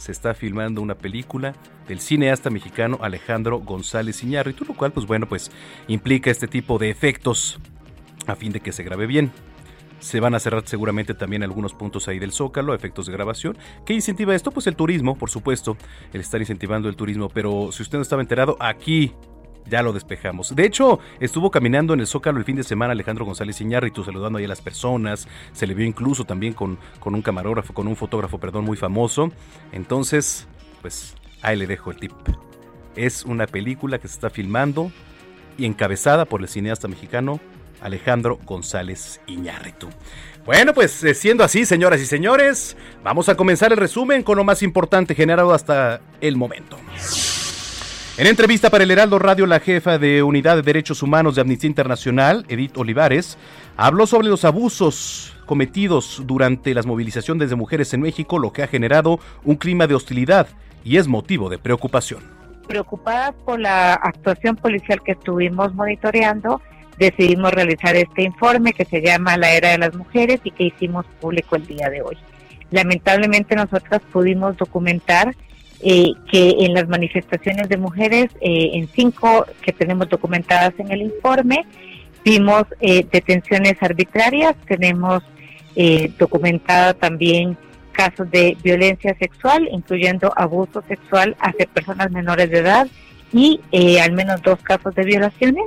Se 0.00 0.12
está 0.12 0.32
filmando 0.32 0.80
una 0.80 0.94
película 0.94 1.54
del 1.86 2.00
cineasta 2.00 2.48
mexicano 2.48 2.98
Alejandro 3.02 3.58
González 3.58 4.24
Iñárritu, 4.24 4.64
lo 4.64 4.72
cual, 4.72 4.92
pues 4.92 5.04
bueno, 5.04 5.28
pues 5.28 5.50
implica 5.88 6.30
este 6.30 6.48
tipo 6.48 6.78
de 6.78 6.88
efectos 6.88 7.60
a 8.26 8.34
fin 8.34 8.50
de 8.50 8.60
que 8.60 8.72
se 8.72 8.82
grabe 8.82 9.06
bien. 9.06 9.30
Se 9.98 10.18
van 10.18 10.34
a 10.34 10.40
cerrar 10.40 10.66
seguramente 10.66 11.12
también 11.12 11.42
algunos 11.42 11.74
puntos 11.74 12.08
ahí 12.08 12.18
del 12.18 12.32
Zócalo, 12.32 12.72
efectos 12.72 13.04
de 13.04 13.12
grabación. 13.12 13.58
¿Qué 13.84 13.92
incentiva 13.92 14.34
esto? 14.34 14.52
Pues 14.52 14.66
el 14.68 14.74
turismo, 14.74 15.18
por 15.18 15.28
supuesto. 15.28 15.76
El 16.14 16.22
estar 16.22 16.40
incentivando 16.40 16.88
el 16.88 16.96
turismo. 16.96 17.28
Pero 17.28 17.70
si 17.70 17.82
usted 17.82 17.98
no 17.98 18.02
estaba 18.02 18.22
enterado, 18.22 18.56
aquí 18.58 19.12
ya 19.66 19.82
lo 19.82 19.92
despejamos. 19.92 20.54
De 20.54 20.64
hecho, 20.64 21.00
estuvo 21.20 21.50
caminando 21.50 21.94
en 21.94 22.00
el 22.00 22.06
Zócalo 22.06 22.38
el 22.38 22.44
fin 22.44 22.56
de 22.56 22.64
semana 22.64 22.92
Alejandro 22.92 23.24
González 23.24 23.60
Iñárritu 23.60 24.04
saludando 24.04 24.38
ahí 24.38 24.44
a 24.44 24.48
las 24.48 24.60
personas. 24.60 25.28
Se 25.52 25.66
le 25.66 25.74
vio 25.74 25.86
incluso 25.86 26.24
también 26.24 26.52
con, 26.52 26.78
con 26.98 27.14
un 27.14 27.22
camarógrafo, 27.22 27.72
con 27.72 27.86
un 27.86 27.96
fotógrafo, 27.96 28.38
perdón, 28.38 28.64
muy 28.64 28.76
famoso. 28.76 29.30
Entonces, 29.72 30.46
pues 30.82 31.14
ahí 31.42 31.56
le 31.56 31.66
dejo 31.66 31.90
el 31.90 31.98
tip. 31.98 32.12
Es 32.96 33.24
una 33.24 33.46
película 33.46 33.98
que 33.98 34.08
se 34.08 34.14
está 34.14 34.30
filmando 34.30 34.90
y 35.56 35.66
encabezada 35.66 36.24
por 36.24 36.40
el 36.40 36.48
cineasta 36.48 36.88
mexicano 36.88 37.40
Alejandro 37.80 38.38
González 38.44 39.20
Iñárritu. 39.26 39.88
Bueno, 40.44 40.72
pues 40.72 41.02
eh, 41.04 41.14
siendo 41.14 41.44
así, 41.44 41.66
señoras 41.66 42.00
y 42.00 42.06
señores, 42.06 42.76
vamos 43.02 43.28
a 43.28 43.36
comenzar 43.36 43.72
el 43.72 43.78
resumen 43.78 44.22
con 44.22 44.36
lo 44.36 44.44
más 44.44 44.62
importante 44.62 45.14
generado 45.14 45.52
hasta 45.52 46.00
el 46.20 46.36
momento. 46.36 46.78
En 48.20 48.26
entrevista 48.26 48.68
para 48.68 48.84
el 48.84 48.90
Heraldo 48.90 49.18
Radio, 49.18 49.46
la 49.46 49.60
jefa 49.60 49.96
de 49.96 50.22
Unidad 50.22 50.56
de 50.56 50.60
Derechos 50.60 51.02
Humanos 51.02 51.34
de 51.36 51.40
Amnistía 51.40 51.68
Internacional, 51.68 52.44
Edith 52.50 52.76
Olivares, 52.76 53.38
habló 53.78 54.06
sobre 54.06 54.28
los 54.28 54.44
abusos 54.44 55.34
cometidos 55.46 56.22
durante 56.26 56.74
las 56.74 56.84
movilizaciones 56.84 57.48
de 57.48 57.56
mujeres 57.56 57.94
en 57.94 58.02
México, 58.02 58.38
lo 58.38 58.52
que 58.52 58.62
ha 58.62 58.66
generado 58.66 59.20
un 59.42 59.56
clima 59.56 59.86
de 59.86 59.94
hostilidad 59.94 60.48
y 60.84 60.98
es 60.98 61.08
motivo 61.08 61.48
de 61.48 61.56
preocupación. 61.56 62.22
Preocupada 62.68 63.32
por 63.32 63.58
la 63.58 63.94
actuación 63.94 64.54
policial 64.54 65.00
que 65.02 65.12
estuvimos 65.12 65.72
monitoreando, 65.72 66.60
decidimos 66.98 67.54
realizar 67.54 67.96
este 67.96 68.24
informe 68.24 68.74
que 68.74 68.84
se 68.84 69.00
llama 69.00 69.38
La 69.38 69.52
Era 69.52 69.70
de 69.70 69.78
las 69.78 69.94
Mujeres 69.94 70.42
y 70.44 70.50
que 70.50 70.64
hicimos 70.64 71.06
público 71.22 71.56
el 71.56 71.66
día 71.66 71.88
de 71.88 72.02
hoy. 72.02 72.18
Lamentablemente 72.70 73.56
nosotras 73.56 74.02
pudimos 74.12 74.58
documentar 74.58 75.34
eh, 75.82 76.12
que 76.30 76.56
en 76.60 76.74
las 76.74 76.88
manifestaciones 76.88 77.70
de 77.70 77.78
mujeres, 77.78 78.28
eh, 78.42 78.72
en 78.74 78.86
cinco 78.88 79.46
que 79.62 79.72
tenemos 79.72 80.10
documentadas 80.10 80.74
en 80.76 80.92
el 80.92 81.00
informe, 81.00 81.64
vimos 82.22 82.64
eh, 82.82 83.06
detenciones 83.10 83.82
arbitrarias, 83.82 84.54
tenemos 84.66 85.22
documentada 86.18 86.92
también 86.92 87.56
casos 87.92 88.30
de 88.30 88.58
violencia 88.62 89.16
sexual, 89.18 89.66
incluyendo 89.72 90.30
abuso 90.36 90.82
sexual 90.86 91.36
hacia 91.40 91.64
personas 91.66 92.10
menores 92.10 92.50
de 92.50 92.58
edad 92.58 92.88
y 93.32 93.60
al 94.02 94.12
menos 94.12 94.42
dos 94.42 94.58
casos 94.62 94.94
de 94.94 95.04
violaciones. 95.04 95.64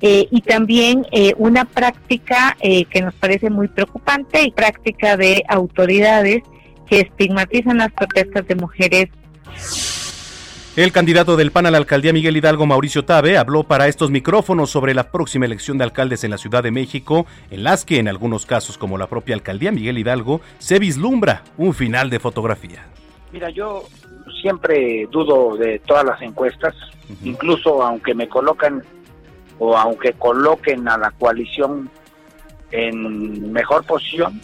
y 0.00 0.40
también 0.42 1.04
una 1.36 1.64
práctica 1.64 2.56
que 2.60 3.00
nos 3.02 3.14
parece 3.14 3.50
muy 3.50 3.66
preocupante 3.66 4.42
y 4.42 4.52
práctica 4.52 5.16
de 5.16 5.42
autoridades 5.48 6.42
que 6.86 7.00
estigmatizan 7.00 7.78
las 7.78 7.92
protestas 7.92 8.46
de 8.46 8.54
mujeres 8.54 9.08
el 10.76 10.92
candidato 10.92 11.36
del 11.36 11.50
PAN 11.50 11.66
a 11.66 11.70
la 11.70 11.78
alcaldía 11.78 12.12
Miguel 12.12 12.36
Hidalgo, 12.36 12.64
Mauricio 12.64 13.04
Tabe, 13.04 13.36
habló 13.36 13.64
para 13.64 13.88
estos 13.88 14.10
micrófonos 14.10 14.70
sobre 14.70 14.94
la 14.94 15.10
próxima 15.10 15.44
elección 15.44 15.76
de 15.76 15.84
alcaldes 15.84 16.24
en 16.24 16.30
la 16.30 16.38
Ciudad 16.38 16.62
de 16.62 16.70
México, 16.70 17.26
en 17.50 17.64
las 17.64 17.84
que 17.84 17.98
en 17.98 18.08
algunos 18.08 18.46
casos, 18.46 18.78
como 18.78 18.96
la 18.96 19.06
propia 19.06 19.34
alcaldía 19.34 19.72
Miguel 19.72 19.98
Hidalgo, 19.98 20.40
se 20.58 20.78
vislumbra 20.78 21.42
un 21.58 21.74
final 21.74 22.08
de 22.08 22.18
fotografía. 22.18 22.86
Mira, 23.32 23.50
yo 23.50 23.84
siempre 24.40 25.06
dudo 25.10 25.56
de 25.56 25.80
todas 25.80 26.04
las 26.04 26.22
encuestas, 26.22 26.74
incluso 27.24 27.82
aunque 27.82 28.14
me 28.14 28.28
colocan 28.28 28.82
o 29.58 29.76
aunque 29.76 30.14
coloquen 30.14 30.88
a 30.88 30.96
la 30.96 31.10
coalición 31.10 31.90
en 32.70 33.52
mejor 33.52 33.84
posición, 33.84 34.40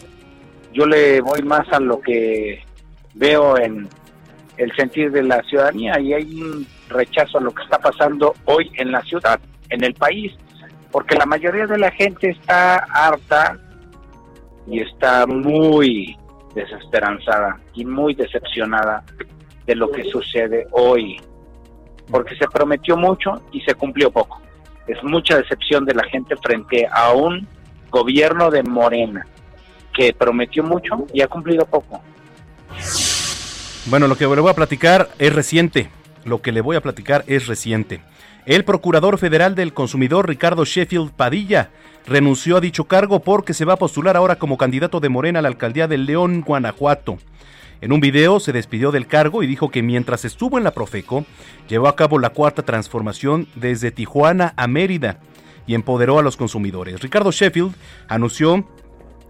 yo 0.73 0.85
le 0.85 1.21
voy 1.21 1.41
más 1.41 1.67
a 1.71 1.79
lo 1.79 1.99
que 1.99 2.63
veo 3.15 3.57
en 3.57 3.89
el 4.57 4.75
sentir 4.75 5.11
de 5.11 5.23
la 5.23 5.41
ciudadanía 5.43 5.99
y 5.99 6.13
hay 6.13 6.41
un 6.41 6.67
rechazo 6.89 7.37
a 7.37 7.41
lo 7.41 7.53
que 7.53 7.63
está 7.63 7.77
pasando 7.79 8.33
hoy 8.45 8.71
en 8.75 8.91
la 8.91 9.01
ciudad, 9.03 9.39
en 9.69 9.83
el 9.83 9.93
país, 9.93 10.33
porque 10.91 11.15
la 11.15 11.25
mayoría 11.25 11.67
de 11.67 11.77
la 11.77 11.91
gente 11.91 12.29
está 12.29 12.77
harta 12.91 13.57
y 14.67 14.79
está 14.79 15.25
muy 15.27 16.17
desesperanzada 16.55 17.59
y 17.73 17.85
muy 17.85 18.15
decepcionada 18.15 19.03
de 19.65 19.75
lo 19.75 19.91
que 19.91 20.03
sucede 20.05 20.67
hoy, 20.71 21.21
porque 22.09 22.35
se 22.35 22.47
prometió 22.47 22.97
mucho 22.97 23.41
y 23.51 23.61
se 23.61 23.75
cumplió 23.75 24.11
poco. 24.11 24.41
Es 24.87 25.01
mucha 25.03 25.37
decepción 25.37 25.85
de 25.85 25.93
la 25.93 26.03
gente 26.05 26.35
frente 26.37 26.87
a 26.91 27.11
un 27.11 27.47
gobierno 27.91 28.49
de 28.49 28.63
Morena 28.63 29.27
que 29.93 30.13
prometió 30.13 30.63
mucho 30.63 31.05
y 31.13 31.21
ha 31.21 31.27
cumplido 31.27 31.65
poco. 31.65 32.01
Bueno, 33.89 34.09
lo 34.09 34.17
que 34.17 34.27
le 34.27 34.41
voy 34.41 34.51
a 34.51 34.53
platicar 34.53 35.09
es 35.17 35.33
reciente. 35.33 35.89
Lo 36.25 36.41
que 36.41 36.51
le 36.51 36.59
voy 36.59 36.75
a 36.75 36.81
platicar 36.81 37.23
es 37.27 37.47
reciente. 37.47 38.01
El 38.45 38.65
procurador 38.65 39.17
federal 39.17 39.55
del 39.55 39.73
consumidor, 39.73 40.27
Ricardo 40.27 40.65
Sheffield 40.65 41.11
Padilla, 41.11 41.69
renunció 42.05 42.57
a 42.57 42.59
dicho 42.59 42.83
cargo 42.83 43.21
porque 43.21 43.53
se 43.53 43.63
va 43.63 43.73
a 43.73 43.77
postular 43.77 44.17
ahora 44.17 44.35
como 44.35 44.57
candidato 44.57 44.99
de 44.99 45.07
Morena 45.07 45.39
a 45.39 45.41
la 45.41 45.47
alcaldía 45.47 45.87
de 45.87 45.97
León, 45.97 46.43
Guanajuato. 46.45 47.17
En 47.79 47.93
un 47.93 48.01
video 48.01 48.41
se 48.41 48.51
despidió 48.51 48.91
del 48.91 49.07
cargo 49.07 49.41
y 49.41 49.47
dijo 49.47 49.71
que 49.71 49.83
mientras 49.83 50.25
estuvo 50.25 50.57
en 50.57 50.65
la 50.65 50.71
Profeco, 50.71 51.25
llevó 51.69 51.87
a 51.87 51.95
cabo 51.95 52.19
la 52.19 52.31
cuarta 52.31 52.63
transformación 52.63 53.47
desde 53.55 53.91
Tijuana 53.91 54.53
a 54.57 54.67
Mérida 54.67 55.21
y 55.65 55.75
empoderó 55.75 56.19
a 56.19 56.23
los 56.23 56.35
consumidores. 56.35 56.99
Ricardo 56.99 57.31
Sheffield 57.31 57.73
anunció 58.09 58.67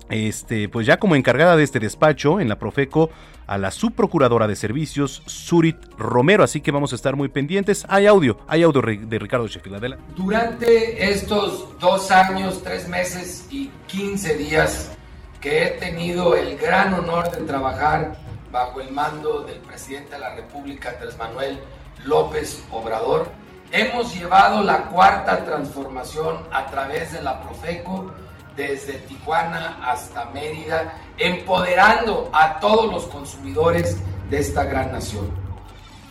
este, 0.10 0.70
pues 0.70 0.86
ya 0.86 0.98
como 0.98 1.16
encargada 1.16 1.56
de 1.56 1.64
este 1.64 1.80
despacho 1.80 2.40
en 2.40 2.50
la 2.50 2.60
Profeco 2.60 3.10
a 3.48 3.58
la 3.58 3.72
subprocuradora 3.72 4.48
de 4.48 4.56
servicios, 4.56 5.24
Surit 5.26 5.78
Romero. 5.98 6.44
Así 6.44 6.62
que 6.62 6.72
vamos 6.72 6.92
a 6.92 6.96
estar 6.96 7.16
muy 7.16 7.30
pendientes. 7.30 7.86
Hay 7.88 8.06
audio, 8.06 8.38
hay 8.48 8.64
audio 8.64 8.82
de 8.82 9.20
Ricardo 9.20 9.48
Sheffield. 9.48 9.98
Durante 10.16 11.12
estos 11.12 11.80
dos 11.80 12.12
años, 12.12 12.62
tres 12.62 12.88
meses 12.88 13.48
y 13.50 13.72
quince 13.88 14.38
días 14.38 14.92
que 15.40 15.64
he 15.64 15.70
tenido 15.72 16.36
el 16.36 16.58
gran 16.58 16.94
honor 16.94 17.32
de 17.32 17.46
trabajar 17.46 18.18
bajo 18.52 18.82
el 18.82 18.92
mando 18.92 19.42
del 19.44 19.60
presidente 19.60 20.12
de 20.12 20.20
la 20.20 20.36
República, 20.36 20.90
Andrés 20.90 21.18
Manuel 21.18 21.60
López 22.06 22.64
Obrador, 22.72 23.30
hemos 23.72 24.14
llevado 24.16 24.64
la 24.64 24.84
cuarta 24.86 25.44
transformación 25.46 26.38
a 26.52 26.66
través 26.68 27.14
de 27.14 27.22
la 27.22 27.42
Profeco 27.42 28.12
desde 28.58 28.94
Tijuana 28.94 29.80
hasta 29.86 30.26
Mérida, 30.32 30.96
empoderando 31.18 32.30
a 32.34 32.60
todos 32.60 32.92
los 32.92 33.06
consumidores 33.06 33.98
de 34.30 34.40
esta 34.40 34.64
gran 34.64 34.92
nación. 34.92 35.30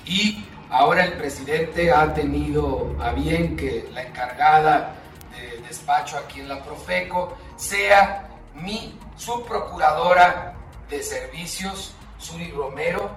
Y 0.06 0.44
ahora 0.70 1.04
el 1.04 1.14
presidente 1.14 1.92
ha 1.92 2.14
tenido 2.14 2.96
a 3.00 3.10
bien 3.10 3.56
que 3.56 3.88
la 3.92 4.04
encargada 4.04 4.94
de 5.32 5.60
despacho 5.66 6.16
aquí 6.16 6.40
en 6.40 6.48
la 6.48 6.62
Profeco 6.62 7.36
sea 7.56 8.28
mi 8.54 8.96
subprocuradora 9.16 10.54
de 10.88 11.02
servicios, 11.02 11.94
Suri 12.18 12.52
Romero, 12.52 13.10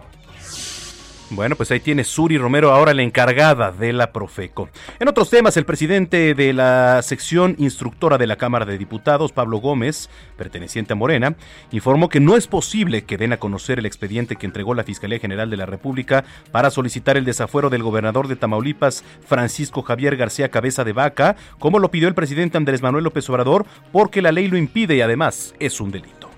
bueno, 1.31 1.55
pues 1.55 1.71
ahí 1.71 1.79
tiene 1.79 2.03
Suri 2.03 2.37
Romero, 2.37 2.71
ahora 2.71 2.93
la 2.93 3.03
encargada 3.03 3.71
de 3.71 3.93
la 3.93 4.11
Profeco. 4.11 4.69
En 4.99 5.07
otros 5.07 5.29
temas, 5.29 5.57
el 5.57 5.65
presidente 5.65 6.33
de 6.33 6.53
la 6.53 7.01
sección 7.01 7.55
instructora 7.57 8.17
de 8.17 8.27
la 8.27 8.37
Cámara 8.37 8.65
de 8.65 8.77
Diputados, 8.77 9.31
Pablo 9.31 9.57
Gómez, 9.57 10.09
perteneciente 10.37 10.93
a 10.93 10.95
Morena, 10.95 11.35
informó 11.71 12.09
que 12.09 12.19
no 12.19 12.35
es 12.35 12.47
posible 12.47 13.03
que 13.03 13.17
den 13.17 13.33
a 13.33 13.37
conocer 13.37 13.79
el 13.79 13.85
expediente 13.85 14.35
que 14.35 14.45
entregó 14.45 14.73
la 14.73 14.83
Fiscalía 14.83 15.19
General 15.19 15.49
de 15.49 15.57
la 15.57 15.65
República 15.65 16.23
para 16.51 16.71
solicitar 16.71 17.17
el 17.17 17.25
desafuero 17.25 17.69
del 17.69 17.83
gobernador 17.83 18.27
de 18.27 18.35
Tamaulipas, 18.35 19.03
Francisco 19.25 19.81
Javier 19.81 20.17
García 20.17 20.49
Cabeza 20.49 20.83
de 20.83 20.93
Vaca, 20.93 21.35
como 21.59 21.79
lo 21.79 21.91
pidió 21.91 22.07
el 22.07 22.15
presidente 22.15 22.57
Andrés 22.57 22.81
Manuel 22.81 23.03
López 23.03 23.29
Obrador, 23.29 23.65
porque 23.91 24.21
la 24.21 24.31
ley 24.31 24.47
lo 24.47 24.57
impide 24.57 24.95
y 24.95 25.01
además 25.01 25.53
es 25.59 25.79
un 25.79 25.91
delito. 25.91 26.29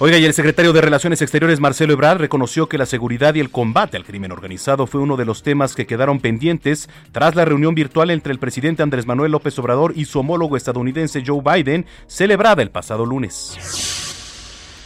Oiga, 0.00 0.18
y 0.18 0.24
el 0.24 0.34
secretario 0.34 0.72
de 0.72 0.80
Relaciones 0.80 1.22
Exteriores, 1.22 1.60
Marcelo 1.60 1.92
Ebrard, 1.92 2.18
reconoció 2.18 2.68
que 2.68 2.78
la 2.78 2.84
seguridad 2.84 3.36
y 3.36 3.40
el 3.40 3.50
combate 3.50 3.96
al 3.96 4.04
crimen 4.04 4.32
organizado 4.32 4.88
fue 4.88 5.00
uno 5.00 5.16
de 5.16 5.24
los 5.24 5.44
temas 5.44 5.76
que 5.76 5.86
quedaron 5.86 6.18
pendientes 6.18 6.88
tras 7.12 7.36
la 7.36 7.44
reunión 7.44 7.76
virtual 7.76 8.10
entre 8.10 8.32
el 8.32 8.40
presidente 8.40 8.82
Andrés 8.82 9.06
Manuel 9.06 9.30
López 9.30 9.56
Obrador 9.60 9.92
y 9.94 10.06
su 10.06 10.18
homólogo 10.18 10.56
estadounidense 10.56 11.22
Joe 11.24 11.40
Biden, 11.40 11.86
celebrada 12.08 12.60
el 12.62 12.72
pasado 12.72 13.06
lunes. 13.06 13.56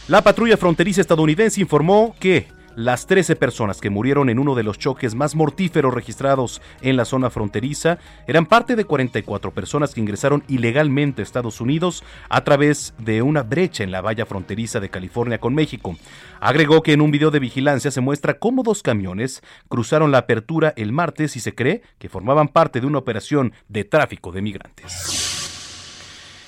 La 0.07 0.21
patrulla 0.21 0.57
fronteriza 0.57 1.01
estadounidense 1.01 1.59
informó 1.59 2.15
que 2.19 2.45
las 2.79 3.07
13 3.07 3.35
personas 3.35 3.81
que 3.81 3.89
murieron 3.89 4.29
en 4.29 4.39
uno 4.39 4.55
de 4.55 4.63
los 4.63 4.79
choques 4.79 5.13
más 5.13 5.35
mortíferos 5.35 5.93
registrados 5.93 6.61
en 6.81 6.95
la 6.95 7.03
zona 7.03 7.29
fronteriza 7.29 7.97
eran 8.25 8.45
parte 8.45 8.77
de 8.77 8.85
44 8.85 9.51
personas 9.51 9.93
que 9.93 9.99
ingresaron 9.99 10.45
ilegalmente 10.47 11.21
a 11.21 11.23
Estados 11.23 11.59
Unidos 11.59 12.05
a 12.29 12.41
través 12.45 12.93
de 12.97 13.21
una 13.21 13.43
brecha 13.43 13.83
en 13.83 13.91
la 13.91 13.99
valla 13.99 14.25
fronteriza 14.25 14.79
de 14.79 14.89
California 14.89 15.41
con 15.41 15.53
México. 15.53 15.97
Agregó 16.39 16.81
que 16.81 16.93
en 16.93 17.01
un 17.01 17.11
video 17.11 17.31
de 17.31 17.39
vigilancia 17.39 17.91
se 17.91 17.99
muestra 17.99 18.39
cómo 18.39 18.63
dos 18.63 18.81
camiones 18.81 19.43
cruzaron 19.67 20.13
la 20.13 20.19
apertura 20.19 20.73
el 20.77 20.93
martes 20.93 21.35
y 21.35 21.41
se 21.41 21.53
cree 21.53 21.81
que 21.97 22.07
formaban 22.07 22.47
parte 22.47 22.79
de 22.79 22.87
una 22.87 22.99
operación 22.99 23.51
de 23.67 23.83
tráfico 23.83 24.31
de 24.31 24.41
migrantes. 24.41 25.48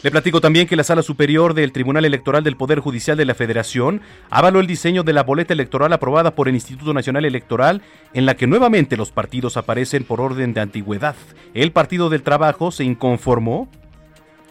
Le 0.04 0.10
platico 0.10 0.42
también 0.42 0.66
que 0.66 0.76
la 0.76 0.84
Sala 0.84 1.04
Superior 1.04 1.54
del 1.54 1.72
Tribunal 1.72 2.06
Electoral 2.06 2.44
del 2.44 2.58
Poder 2.58 2.80
Judicial 2.80 3.18
de 3.18 3.26
la 3.26 3.36
Federación 3.36 4.02
avaló 4.32 4.60
el 4.60 4.66
diseño 4.66 5.04
de 5.04 5.14
la 5.14 5.22
boleta 5.22 5.54
electoral 5.54 5.94
aprobada 5.94 6.34
por 6.34 6.48
el 6.48 6.56
Instituto 6.56 6.92
Nacional 6.92 7.24
Electoral, 7.24 7.84
en 8.16 8.26
la 8.26 8.36
que 8.36 8.48
nuevamente 8.48 8.98
los 8.98 9.12
partidos 9.12 9.58
aparecen 9.58 10.04
por 10.04 10.20
orden 10.20 10.56
de 10.56 10.62
antigüedad. 10.62 11.16
El 11.54 11.72
Partido 11.72 12.10
del 12.10 12.24
Trabajo 12.24 12.72
se 12.72 12.84
inconformó. 12.84 13.70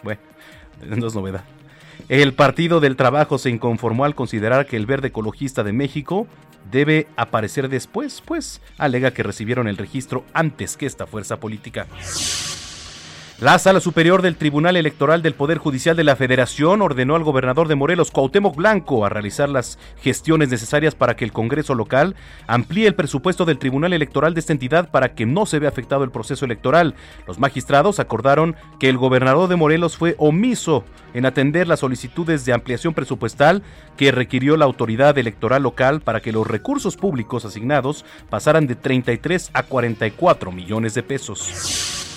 Bueno, 0.03 0.21
no 0.85 1.07
es 1.07 1.15
novedad. 1.15 1.43
El 2.07 2.33
Partido 2.33 2.79
del 2.79 2.95
Trabajo 2.95 3.37
se 3.37 3.49
inconformó 3.49 4.05
al 4.05 4.15
considerar 4.15 4.65
que 4.65 4.77
el 4.77 4.85
Verde 4.85 5.09
Ecologista 5.09 5.63
de 5.63 5.73
México 5.73 6.27
debe 6.71 7.07
aparecer 7.17 7.67
después, 7.67 8.23
pues 8.25 8.61
alega 8.77 9.11
que 9.11 9.23
recibieron 9.23 9.67
el 9.67 9.75
registro 9.75 10.23
antes 10.33 10.77
que 10.77 10.85
esta 10.85 11.05
fuerza 11.07 11.41
política. 11.41 11.87
La 13.41 13.57
Sala 13.57 13.79
Superior 13.79 14.21
del 14.21 14.35
Tribunal 14.35 14.77
Electoral 14.77 15.23
del 15.23 15.33
Poder 15.33 15.57
Judicial 15.57 15.95
de 15.95 16.03
la 16.03 16.15
Federación 16.15 16.83
ordenó 16.83 17.15
al 17.15 17.23
gobernador 17.23 17.67
de 17.67 17.73
Morelos, 17.73 18.11
Cuauhtémoc 18.11 18.55
Blanco, 18.55 19.03
a 19.03 19.09
realizar 19.09 19.49
las 19.49 19.79
gestiones 19.99 20.49
necesarias 20.49 20.93
para 20.93 21.15
que 21.15 21.25
el 21.25 21.31
Congreso 21.31 21.73
local 21.73 22.15
amplíe 22.45 22.85
el 22.85 22.93
presupuesto 22.93 23.43
del 23.43 23.57
Tribunal 23.57 23.93
Electoral 23.93 24.35
de 24.35 24.41
esta 24.41 24.53
entidad 24.53 24.91
para 24.91 25.15
que 25.15 25.25
no 25.25 25.47
se 25.47 25.57
vea 25.57 25.69
afectado 25.69 26.03
el 26.03 26.11
proceso 26.11 26.45
electoral. 26.45 26.93
Los 27.25 27.39
magistrados 27.39 27.99
acordaron 27.99 28.55
que 28.79 28.89
el 28.89 28.99
gobernador 28.99 29.49
de 29.49 29.55
Morelos 29.55 29.97
fue 29.97 30.13
omiso 30.19 30.83
en 31.15 31.25
atender 31.25 31.67
las 31.67 31.79
solicitudes 31.79 32.45
de 32.45 32.53
ampliación 32.53 32.93
presupuestal 32.93 33.63
que 33.97 34.11
requirió 34.11 34.55
la 34.55 34.65
autoridad 34.65 35.17
electoral 35.17 35.63
local 35.63 36.01
para 36.01 36.21
que 36.21 36.31
los 36.31 36.45
recursos 36.45 36.95
públicos 36.95 37.43
asignados 37.43 38.05
pasaran 38.29 38.67
de 38.67 38.75
33 38.75 39.49
a 39.55 39.63
44 39.63 40.51
millones 40.51 40.93
de 40.93 41.01
pesos. 41.01 42.10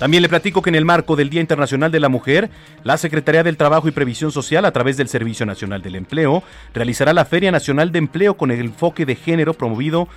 También 0.00 0.22
le 0.22 0.30
platico 0.30 0.62
que 0.62 0.70
en 0.70 0.76
el 0.76 0.86
marco 0.86 1.14
del 1.14 1.28
Día 1.28 1.42
Internacional 1.42 1.92
de 1.92 2.00
la 2.00 2.08
Mujer, 2.08 2.48
la 2.84 2.96
Secretaría 2.96 3.42
del 3.42 3.58
Trabajo 3.58 3.86
y 3.86 3.90
Previsión 3.90 4.32
Social, 4.32 4.64
a 4.64 4.72
través 4.72 4.96
del 4.96 5.08
Servicio 5.08 5.44
Nacional 5.44 5.82
del 5.82 5.94
Empleo, 5.94 6.42
realizará 6.72 7.12
la 7.12 7.26
Feria 7.26 7.52
Nacional 7.52 7.92
de 7.92 7.98
Empleo 7.98 8.38
con 8.38 8.50
el 8.50 8.60
enfoque 8.60 9.04
de 9.04 9.14
género 9.14 9.52
promovido 9.52 10.08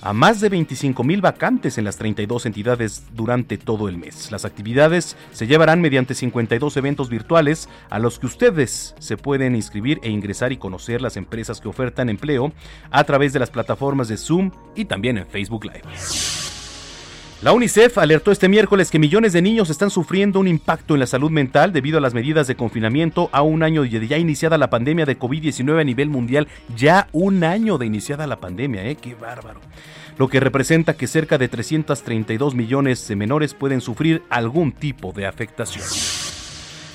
a 0.00 0.14
más 0.14 0.40
de 0.40 0.48
25 0.48 1.04
mil 1.04 1.20
vacantes 1.20 1.76
en 1.76 1.84
las 1.84 1.98
32 1.98 2.46
entidades 2.46 3.04
durante 3.12 3.58
todo 3.58 3.90
el 3.90 3.98
mes. 3.98 4.32
Las 4.32 4.46
actividades 4.46 5.18
se 5.32 5.46
llevarán 5.46 5.82
mediante 5.82 6.14
52 6.14 6.74
eventos 6.78 7.10
virtuales 7.10 7.68
a 7.90 7.98
los 7.98 8.18
que 8.18 8.26
ustedes 8.26 8.94
se 8.98 9.18
pueden 9.18 9.54
inscribir 9.54 10.00
e 10.02 10.08
ingresar 10.08 10.50
y 10.52 10.56
conocer 10.56 11.02
las 11.02 11.18
empresas 11.18 11.60
que 11.60 11.68
ofertan 11.68 12.08
empleo 12.08 12.54
a 12.90 13.04
través 13.04 13.34
de 13.34 13.40
las 13.40 13.50
plataformas 13.50 14.08
de 14.08 14.16
Zoom 14.16 14.50
y 14.74 14.86
también 14.86 15.18
en 15.18 15.26
Facebook 15.26 15.66
Live. 15.66 16.55
La 17.46 17.52
UNICEF 17.52 17.98
alertó 17.98 18.32
este 18.32 18.48
miércoles 18.48 18.90
que 18.90 18.98
millones 18.98 19.32
de 19.32 19.40
niños 19.40 19.70
están 19.70 19.90
sufriendo 19.90 20.40
un 20.40 20.48
impacto 20.48 20.94
en 20.94 20.98
la 20.98 21.06
salud 21.06 21.30
mental 21.30 21.72
debido 21.72 21.98
a 21.98 22.00
las 22.00 22.12
medidas 22.12 22.48
de 22.48 22.56
confinamiento 22.56 23.28
a 23.30 23.42
un 23.42 23.62
año 23.62 23.84
de 23.84 24.08
ya 24.08 24.18
iniciada 24.18 24.58
la 24.58 24.68
pandemia 24.68 25.06
de 25.06 25.16
COVID-19 25.16 25.80
a 25.80 25.84
nivel 25.84 26.10
mundial. 26.10 26.48
Ya 26.76 27.06
un 27.12 27.44
año 27.44 27.78
de 27.78 27.86
iniciada 27.86 28.26
la 28.26 28.40
pandemia, 28.40 28.84
¿eh? 28.88 28.96
Qué 28.96 29.14
bárbaro. 29.14 29.60
Lo 30.18 30.26
que 30.26 30.40
representa 30.40 30.96
que 30.96 31.06
cerca 31.06 31.38
de 31.38 31.46
332 31.46 32.56
millones 32.56 33.06
de 33.06 33.14
menores 33.14 33.54
pueden 33.54 33.80
sufrir 33.80 34.24
algún 34.28 34.72
tipo 34.72 35.12
de 35.12 35.26
afectación. 35.26 35.84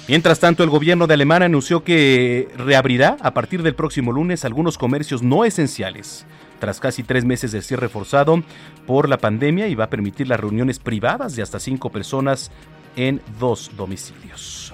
Mientras 0.09 0.41
tanto, 0.41 0.65
el 0.65 0.69
gobierno 0.69 1.07
de 1.07 1.13
Alemania 1.13 1.45
anunció 1.45 1.85
que 1.85 2.49
reabrirá 2.57 3.15
a 3.21 3.33
partir 3.33 3.63
del 3.63 3.75
próximo 3.75 4.11
lunes 4.11 4.43
algunos 4.43 4.77
comercios 4.77 5.23
no 5.23 5.45
esenciales 5.45 6.25
tras 6.61 6.79
casi 6.79 7.03
tres 7.03 7.25
meses 7.25 7.51
de 7.51 7.61
cierre 7.61 7.89
forzado 7.89 8.41
por 8.87 9.09
la 9.09 9.17
pandemia 9.17 9.67
y 9.67 9.75
va 9.75 9.85
a 9.85 9.89
permitir 9.89 10.29
las 10.29 10.39
reuniones 10.39 10.79
privadas 10.79 11.35
de 11.35 11.41
hasta 11.41 11.59
cinco 11.59 11.89
personas 11.89 12.51
en 12.95 13.19
dos 13.39 13.71
domicilios. 13.75 14.73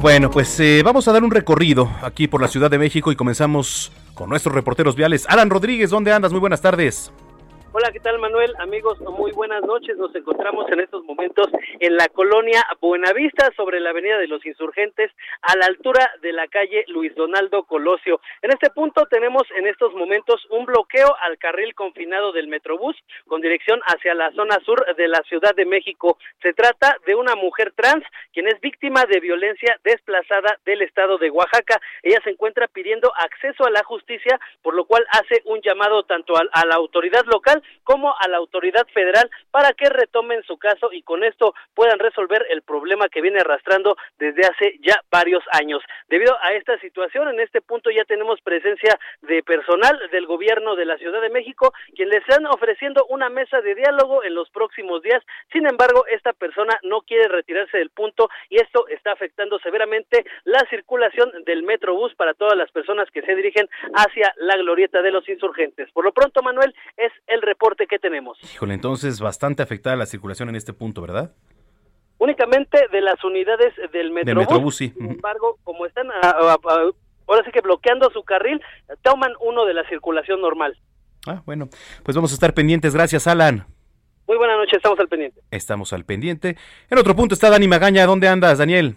Bueno, 0.00 0.30
pues 0.30 0.60
eh, 0.60 0.82
vamos 0.84 1.08
a 1.08 1.12
dar 1.12 1.24
un 1.24 1.30
recorrido 1.30 1.90
aquí 2.02 2.28
por 2.28 2.40
la 2.40 2.48
Ciudad 2.48 2.70
de 2.70 2.78
México 2.78 3.10
y 3.10 3.16
comenzamos 3.16 3.90
con 4.14 4.28
nuestros 4.28 4.54
reporteros 4.54 4.94
viales. 4.94 5.26
Alan 5.28 5.50
Rodríguez, 5.50 5.90
¿dónde 5.90 6.12
andas? 6.12 6.30
Muy 6.30 6.40
buenas 6.40 6.60
tardes. 6.60 7.10
Hola, 7.78 7.92
¿qué 7.92 8.00
tal 8.00 8.18
Manuel? 8.18 8.54
Amigos, 8.58 8.98
muy 9.02 9.32
buenas 9.32 9.60
noches. 9.62 9.98
Nos 9.98 10.14
encontramos 10.14 10.64
en 10.72 10.80
estos 10.80 11.04
momentos 11.04 11.48
en 11.78 11.94
la 11.94 12.08
colonia 12.08 12.64
Buenavista, 12.80 13.50
sobre 13.54 13.80
la 13.80 13.90
avenida 13.90 14.16
de 14.16 14.28
los 14.28 14.46
Insurgentes, 14.46 15.12
a 15.42 15.54
la 15.58 15.66
altura 15.66 16.10
de 16.22 16.32
la 16.32 16.48
calle 16.48 16.86
Luis 16.88 17.14
Donaldo 17.14 17.64
Colosio. 17.64 18.18
En 18.40 18.50
este 18.50 18.70
punto 18.70 19.04
tenemos 19.10 19.42
en 19.58 19.66
estos 19.66 19.92
momentos 19.92 20.46
un 20.48 20.64
bloqueo 20.64 21.14
al 21.20 21.36
carril 21.36 21.74
confinado 21.74 22.32
del 22.32 22.48
Metrobús 22.48 22.96
con 23.26 23.42
dirección 23.42 23.78
hacia 23.84 24.14
la 24.14 24.32
zona 24.32 24.58
sur 24.64 24.82
de 24.96 25.08
la 25.08 25.20
Ciudad 25.28 25.54
de 25.54 25.66
México. 25.66 26.16
Se 26.40 26.54
trata 26.54 26.96
de 27.06 27.14
una 27.14 27.34
mujer 27.34 27.74
trans 27.76 28.04
quien 28.32 28.48
es 28.48 28.58
víctima 28.62 29.04
de 29.04 29.20
violencia 29.20 29.78
desplazada 29.84 30.56
del 30.64 30.80
estado 30.80 31.18
de 31.18 31.28
Oaxaca. 31.28 31.78
Ella 32.02 32.20
se 32.24 32.30
encuentra 32.30 32.68
pidiendo 32.68 33.12
acceso 33.16 33.66
a 33.66 33.70
la 33.70 33.84
justicia, 33.84 34.40
por 34.62 34.74
lo 34.74 34.86
cual 34.86 35.04
hace 35.10 35.42
un 35.44 35.60
llamado 35.60 36.04
tanto 36.04 36.38
a, 36.38 36.42
a 36.54 36.64
la 36.64 36.76
autoridad 36.76 37.26
local 37.26 37.62
como 37.84 38.14
a 38.18 38.28
la 38.28 38.38
autoridad 38.38 38.86
federal 38.92 39.30
para 39.50 39.72
que 39.72 39.88
retomen 39.88 40.42
su 40.42 40.58
caso 40.58 40.92
y 40.92 41.02
con 41.02 41.24
esto 41.24 41.54
puedan 41.74 41.98
resolver 41.98 42.46
el 42.50 42.62
problema 42.62 43.08
que 43.08 43.20
viene 43.20 43.40
arrastrando 43.40 43.96
desde 44.18 44.42
hace 44.46 44.78
ya 44.80 45.00
varios 45.10 45.42
años. 45.52 45.82
Debido 46.08 46.36
a 46.42 46.52
esta 46.54 46.78
situación, 46.78 47.28
en 47.28 47.40
este 47.40 47.60
punto 47.60 47.90
ya 47.90 48.04
tenemos 48.04 48.40
presencia 48.40 48.98
de 49.22 49.42
personal 49.42 49.98
del 50.10 50.26
gobierno 50.26 50.76
de 50.76 50.84
la 50.84 50.98
Ciudad 50.98 51.20
de 51.20 51.30
México, 51.30 51.72
quien 51.94 52.08
les 52.08 52.20
están 52.20 52.46
ofreciendo 52.46 53.06
una 53.08 53.28
mesa 53.28 53.60
de 53.60 53.74
diálogo 53.74 54.24
en 54.24 54.34
los 54.34 54.50
próximos 54.50 55.02
días. 55.02 55.22
Sin 55.52 55.66
embargo, 55.66 56.06
esta 56.06 56.32
persona 56.32 56.78
no 56.82 57.02
quiere 57.02 57.28
retirarse 57.28 57.78
del 57.78 57.90
punto 57.90 58.28
y 58.48 58.56
esto 58.56 58.88
está 58.88 59.12
afectando 59.12 59.58
severamente 59.60 60.24
la 60.44 60.60
circulación 60.70 61.30
del 61.44 61.62
Metrobús 61.62 62.14
para 62.14 62.34
todas 62.34 62.56
las 62.56 62.70
personas 62.70 63.10
que 63.10 63.22
se 63.22 63.34
dirigen 63.34 63.68
hacia 63.94 64.32
la 64.36 64.56
glorieta 64.56 65.02
de 65.02 65.10
los 65.10 65.28
insurgentes. 65.28 65.90
Por 65.92 66.04
lo 66.04 66.12
pronto, 66.12 66.42
Manuel, 66.42 66.74
es 66.96 67.12
el 67.26 67.42
reporte 67.46 67.86
que 67.86 67.98
tenemos. 67.98 68.38
Híjole, 68.42 68.74
entonces 68.74 69.20
bastante 69.20 69.62
afectada 69.62 69.96
la 69.96 70.06
circulación 70.06 70.50
en 70.50 70.56
este 70.56 70.74
punto, 70.74 71.00
¿verdad? 71.00 71.32
Únicamente 72.18 72.78
de 72.92 73.00
las 73.00 73.22
unidades 73.24 73.72
del 73.92 74.10
Metrobús. 74.10 74.76
sí. 74.76 74.90
Sin 74.90 75.12
embargo, 75.12 75.58
como 75.64 75.86
están 75.86 76.08
ahora 76.22 77.42
sí 77.44 77.50
que 77.52 77.60
bloqueando 77.60 78.10
su 78.10 78.22
carril, 78.22 78.60
toman 79.02 79.32
uno 79.40 79.64
de 79.64 79.74
la 79.74 79.88
circulación 79.88 80.40
normal. 80.40 80.76
Ah, 81.26 81.42
bueno, 81.44 81.68
pues 82.04 82.14
vamos 82.14 82.30
a 82.32 82.34
estar 82.34 82.54
pendientes. 82.54 82.94
Gracias, 82.94 83.26
Alan. 83.26 83.66
Muy 84.26 84.36
buenas 84.38 84.56
noches, 84.56 84.74
estamos 84.74 84.98
al 84.98 85.08
pendiente. 85.08 85.40
Estamos 85.50 85.92
al 85.92 86.04
pendiente. 86.04 86.56
En 86.90 86.98
otro 86.98 87.14
punto 87.14 87.34
está 87.34 87.50
Dani 87.50 87.68
Magaña. 87.68 88.06
¿Dónde 88.06 88.28
andas, 88.28 88.58
Daniel? 88.58 88.96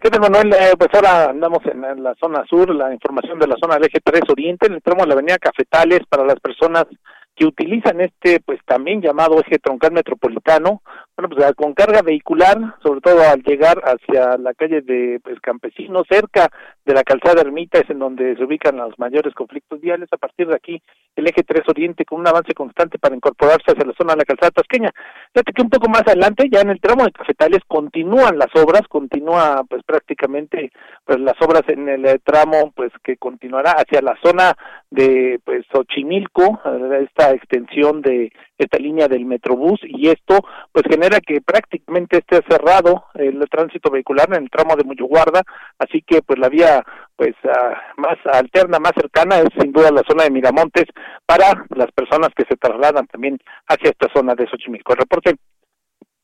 ¿Qué 0.00 0.10
tal, 0.10 0.20
Manuel? 0.20 0.52
Eh, 0.52 0.74
pues 0.78 0.90
ahora 0.94 1.30
andamos 1.30 1.60
en, 1.66 2.02
la 2.02 2.14
zona 2.14 2.44
sur, 2.46 2.74
la 2.74 2.92
información 2.92 3.38
de 3.38 3.46
la 3.46 3.56
zona 3.60 3.74
del 3.74 3.84
eje 3.84 4.00
3 4.02 4.22
Oriente, 4.28 4.66
en 4.66 4.74
el 4.74 4.82
tramo 4.82 5.02
de 5.02 5.08
la 5.08 5.14
avenida 5.14 5.38
Cafetales 5.38 6.00
para 6.08 6.24
las 6.24 6.38
personas 6.40 6.86
que 7.34 7.46
utilizan 7.46 8.00
este, 8.00 8.40
pues 8.40 8.60
también 8.66 9.00
llamado 9.00 9.40
eje 9.40 9.58
troncal 9.58 9.92
metropolitano, 9.92 10.82
bueno, 11.16 11.34
pues 11.34 11.54
con 11.56 11.74
carga 11.74 12.00
vehicular, 12.02 12.56
sobre 12.82 13.00
todo 13.00 13.20
al 13.22 13.42
llegar 13.42 13.82
hacia 13.84 14.38
la 14.38 14.54
calle 14.54 14.80
de 14.80 15.20
pues, 15.22 15.38
Campesinos, 15.40 16.06
cerca 16.08 16.48
de 16.84 16.94
la 16.94 17.02
calzada 17.02 17.42
Ermita, 17.42 17.78
es 17.78 17.90
en 17.90 17.98
donde 17.98 18.34
se 18.34 18.44
ubican 18.44 18.76
los 18.76 18.98
mayores 18.98 19.34
conflictos 19.34 19.80
viales. 19.80 20.08
A 20.10 20.16
partir 20.16 20.48
de 20.48 20.56
aquí, 20.56 20.82
el 21.14 21.28
eje 21.28 21.42
3 21.42 21.62
Oriente 21.68 22.04
con 22.04 22.20
un 22.20 22.26
avance 22.26 22.54
constante 22.54 22.98
para 22.98 23.14
incorporarse 23.14 23.72
hacia 23.72 23.84
la 23.84 23.92
zona 23.92 24.14
de 24.14 24.18
la 24.18 24.24
calzada 24.24 24.50
tasqueña. 24.50 24.90
Fíjate 25.34 25.52
que 25.52 25.62
un 25.62 25.70
poco 25.70 25.88
más 25.90 26.02
adelante, 26.06 26.48
ya 26.50 26.60
en 26.60 26.70
el 26.70 26.80
tramo 26.80 27.04
de 27.04 27.12
Cafetales, 27.12 27.60
continúan 27.68 28.38
las 28.38 28.54
obras, 28.54 28.82
continúa 28.88 29.62
pues 29.68 29.82
prácticamente 29.84 30.72
pues 31.04 31.20
las 31.20 31.40
obras 31.42 31.62
en 31.68 31.88
el 31.88 32.06
eh, 32.06 32.20
tramo 32.24 32.72
pues 32.74 32.90
que 33.04 33.16
continuará 33.16 33.72
hacia 33.72 34.00
la 34.00 34.16
zona 34.22 34.54
de 34.90 35.40
pues 35.44 35.66
Xochimilco, 35.72 36.60
esta 37.02 37.32
extensión 37.32 38.02
de 38.02 38.32
esta 38.58 38.78
línea 38.78 39.08
del 39.08 39.24
Metrobús 39.24 39.80
y 39.82 40.08
esto 40.08 40.40
pues 40.72 40.84
genera 40.88 41.01
que 41.10 41.40
prácticamente 41.40 42.18
esté 42.18 42.40
cerrado 42.48 43.04
el 43.14 43.38
tránsito 43.50 43.90
vehicular 43.90 44.28
en 44.28 44.44
el 44.44 44.50
tramo 44.50 44.76
de 44.76 44.84
Muyuguarda, 44.84 45.42
así 45.78 46.02
que 46.06 46.22
pues 46.22 46.38
la 46.38 46.48
vía 46.48 46.84
pues 47.16 47.34
uh, 47.44 48.00
más 48.00 48.18
alterna, 48.32 48.78
más 48.78 48.92
cercana 48.94 49.38
es 49.40 49.48
sin 49.58 49.72
duda 49.72 49.90
la 49.90 50.02
zona 50.08 50.24
de 50.24 50.30
Miramontes 50.30 50.84
para 51.26 51.64
las 51.74 51.90
personas 51.92 52.30
que 52.36 52.44
se 52.48 52.56
trasladan 52.56 53.06
también 53.06 53.38
hacia 53.68 53.90
esta 53.90 54.08
zona 54.14 54.34
de 54.34 54.46
Xochimilco. 54.46 54.92
El 54.92 54.98
reporte 54.98 55.36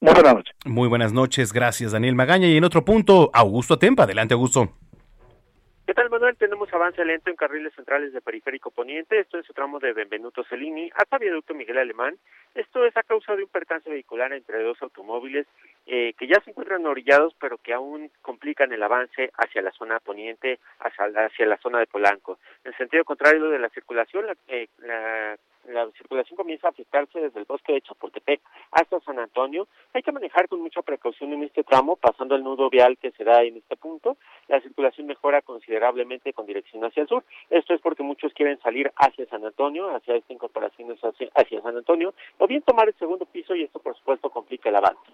muy 0.01 0.14
buenas 0.14 0.35
noches. 0.35 0.55
Muy 0.64 0.89
buenas 0.89 1.12
noches, 1.12 1.53
gracias 1.53 1.93
Daniel 1.93 2.14
Magaña. 2.14 2.47
Y 2.47 2.57
en 2.57 2.64
otro 2.64 2.85
punto, 2.85 3.31
Augusto 3.35 3.79
Tempa. 3.79 4.05
Adelante, 4.05 4.35
Augusto. 4.35 4.72
¿Qué 5.89 5.95
tal, 5.95 6.11
Manuel? 6.11 6.36
Tenemos 6.36 6.70
avance 6.74 7.03
lento 7.03 7.30
en 7.30 7.36
carriles 7.36 7.72
centrales 7.72 8.12
de 8.12 8.20
Periférico 8.20 8.70
Poniente, 8.70 9.20
esto 9.20 9.39
en 9.39 9.43
su 9.45 9.55
tramo 9.55 9.78
de 9.78 9.95
Benvenuto 9.95 10.45
Cellini 10.45 10.91
hasta 10.95 11.16
Viaducto 11.16 11.55
Miguel 11.55 11.78
Alemán. 11.78 12.18
Esto 12.55 12.84
es 12.84 12.95
a 12.95 13.03
causa 13.03 13.34
de 13.34 13.45
un 13.45 13.49
percance 13.49 13.89
vehicular 13.89 14.34
entre 14.34 14.62
dos 14.62 14.76
automóviles 14.82 15.47
eh, 15.91 16.12
que 16.18 16.26
ya 16.26 16.39
se 16.45 16.51
encuentran 16.51 16.84
orillados, 16.86 17.34
pero 17.41 17.57
que 17.57 17.72
aún 17.72 18.11
complican 18.20 18.70
el 18.72 18.82
avance 18.82 19.30
hacia 19.39 19.62
la 19.62 19.72
zona 19.72 19.99
poniente, 20.01 20.59
hacia 20.80 21.07
hacia 21.24 21.47
la 21.47 21.57
zona 21.57 21.78
de 21.78 21.86
Polanco. 21.86 22.39
En 22.64 22.76
sentido 22.76 23.05
contrario 23.05 23.49
de 23.49 23.59
la 23.59 23.70
circulación, 23.70 24.26
la, 24.26 24.36
eh, 24.49 24.68
la 25.68 25.91
circulación 25.93 26.36
comienza 26.36 26.66
a 26.66 26.70
afectarse 26.70 27.20
desde 27.20 27.41
el 27.41 27.47
bosque 27.47 27.72
de 27.72 27.80
Chapultepec 27.80 28.41
hasta 28.70 29.01
San 29.01 29.18
Antonio. 29.18 29.68
Hay 29.95 30.03
que 30.03 30.12
manejar 30.12 30.49
con 30.49 30.61
mucha 30.61 30.82
precaución 30.82 31.32
en 31.32 31.45
este 31.45 31.64
tramo, 31.64 31.97
pasando 31.97 32.34
el 32.34 32.45
nudo 32.45 32.70
vial 32.70 32.99
que 32.99 33.11
se 33.12 33.24
da 33.24 33.43
en 33.43 33.57
este 33.57 33.76
punto. 33.76 34.16
La 34.49 34.61
circulación 34.61 35.07
mejora 35.07 35.43
considerablemente 35.43 36.32
con 36.32 36.47
dirección 36.47 36.84
hacia 36.84 37.03
el 37.03 37.09
sur. 37.09 37.24
Esto 37.51 37.74
es 37.74 37.80
porque 37.80 38.03
muchos 38.03 38.32
quieren 38.34 38.59
salir 38.61 38.93
hacia 38.97 39.26
San 39.26 39.45
Antonio, 39.45 39.95
hacia 39.95 40.16
esta 40.16 40.32
incorporación 40.32 40.93
hacia, 40.93 41.28
hacia 41.34 41.62
San 41.62 41.76
Antonio, 41.76 42.14
o 42.39 42.47
bien 42.47 42.62
tomar 42.62 42.89
el 42.89 42.95
segundo 42.99 43.26
piso 43.26 43.55
y 43.55 43.64
esto, 43.64 43.78
por 43.78 43.97
supuesto, 43.97 44.30
complica 44.30 44.68
el 44.68 44.76
avance. 44.76 45.12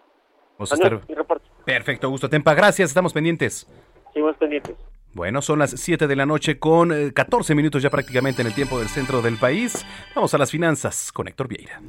Perfecto, 1.65 2.07
Augusto 2.07 2.29
Tempa. 2.29 2.55
Gracias, 2.55 2.91
estamos 2.91 3.13
pendientes. 3.13 3.67
Seguimos 4.13 4.37
pendientes. 4.37 4.77
Bueno, 5.15 5.41
son 5.43 5.61
las 5.61 5.71
7 5.71 6.09
de 6.09 6.17
la 6.17 6.27
noche 6.27 6.59
con 6.59 7.13
14 7.13 7.53
eh, 7.53 7.57
minutos 7.57 7.81
ya 7.81 7.89
prácticamente 7.89 8.43
en 8.43 8.49
el 8.49 8.55
tiempo 8.55 8.81
del 8.81 8.89
centro 8.89 9.23
del 9.23 9.37
país. 9.37 9.87
Vamos 10.13 10.35
a 10.35 10.39
las 10.39 10.51
finanzas 10.51 11.13
con 11.13 11.29
Héctor 11.29 11.47
Vieira. 11.47 11.81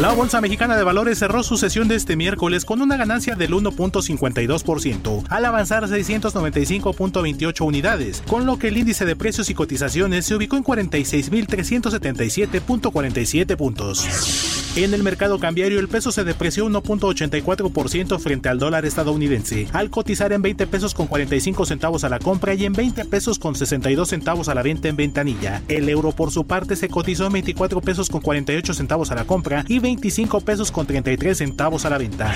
La 0.00 0.14
Bolsa 0.14 0.40
Mexicana 0.40 0.74
de 0.74 0.82
Valores 0.82 1.18
cerró 1.18 1.42
su 1.42 1.58
sesión 1.58 1.88
de 1.88 1.96
este 1.96 2.16
miércoles 2.16 2.64
con 2.64 2.80
una 2.80 2.96
ganancia 2.96 3.36
del 3.36 3.52
1.52%, 3.52 5.26
al 5.28 5.44
avanzar 5.44 5.84
695.28 5.84 7.66
unidades, 7.66 8.22
con 8.26 8.46
lo 8.46 8.58
que 8.58 8.68
el 8.68 8.78
índice 8.78 9.04
de 9.04 9.14
precios 9.14 9.50
y 9.50 9.54
cotizaciones 9.54 10.24
se 10.24 10.34
ubicó 10.34 10.56
en 10.56 10.64
46.377.47 10.64 13.58
puntos. 13.58 14.64
En 14.76 14.94
el 14.94 15.04
mercado 15.04 15.38
cambiario 15.38 15.78
el 15.78 15.88
peso 15.88 16.10
se 16.10 16.24
depreció 16.24 16.66
1.84% 16.66 18.18
frente 18.18 18.48
al 18.48 18.58
dólar 18.58 18.86
estadounidense, 18.86 19.68
al 19.72 19.90
cotizar 19.90 20.32
en 20.32 20.40
20 20.42 20.66
pesos 20.66 20.94
con 20.94 21.06
45 21.06 21.66
centavos 21.66 22.02
a 22.04 22.08
la 22.08 22.18
compra 22.18 22.53
y 22.54 22.64
en 22.64 22.72
20 22.72 23.04
pesos 23.06 23.38
con 23.38 23.54
62 23.54 24.08
centavos 24.08 24.48
a 24.48 24.54
la 24.54 24.62
venta 24.62 24.88
en 24.88 24.96
ventanilla. 24.96 25.62
El 25.68 25.88
euro 25.88 26.12
por 26.12 26.30
su 26.30 26.46
parte 26.46 26.76
se 26.76 26.88
cotizó 26.88 27.26
en 27.26 27.32
24 27.32 27.80
pesos 27.80 28.08
con 28.08 28.20
48 28.20 28.74
centavos 28.74 29.10
a 29.10 29.14
la 29.14 29.24
compra 29.24 29.64
y 29.68 29.78
25 29.78 30.40
pesos 30.40 30.70
con 30.70 30.86
33 30.86 31.36
centavos 31.36 31.84
a 31.84 31.90
la 31.90 31.98
venta. 31.98 32.34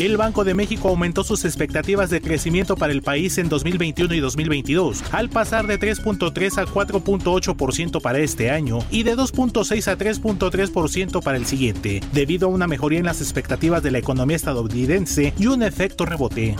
El 0.00 0.16
Banco 0.16 0.44
de 0.44 0.54
México 0.54 0.88
aumentó 0.88 1.24
sus 1.24 1.44
expectativas 1.44 2.08
de 2.08 2.22
crecimiento 2.22 2.74
para 2.74 2.90
el 2.90 3.02
país 3.02 3.36
en 3.36 3.50
2021 3.50 4.14
y 4.14 4.20
2022, 4.20 5.04
al 5.12 5.28
pasar 5.28 5.66
de 5.66 5.78
3.3 5.78 6.56
a 6.56 6.64
4.8% 6.64 8.00
para 8.00 8.18
este 8.18 8.50
año 8.50 8.78
y 8.90 9.02
de 9.02 9.14
2.6 9.14 9.88
a 9.88 9.98
3.3% 9.98 11.22
para 11.22 11.36
el 11.36 11.44
siguiente, 11.44 12.00
debido 12.14 12.48
a 12.48 12.50
una 12.50 12.66
mejoría 12.66 12.98
en 12.98 13.04
las 13.04 13.20
expectativas 13.20 13.82
de 13.82 13.90
la 13.90 13.98
economía 13.98 14.36
estadounidense 14.36 15.34
y 15.38 15.48
un 15.48 15.62
efecto 15.62 16.06
rebote. 16.06 16.56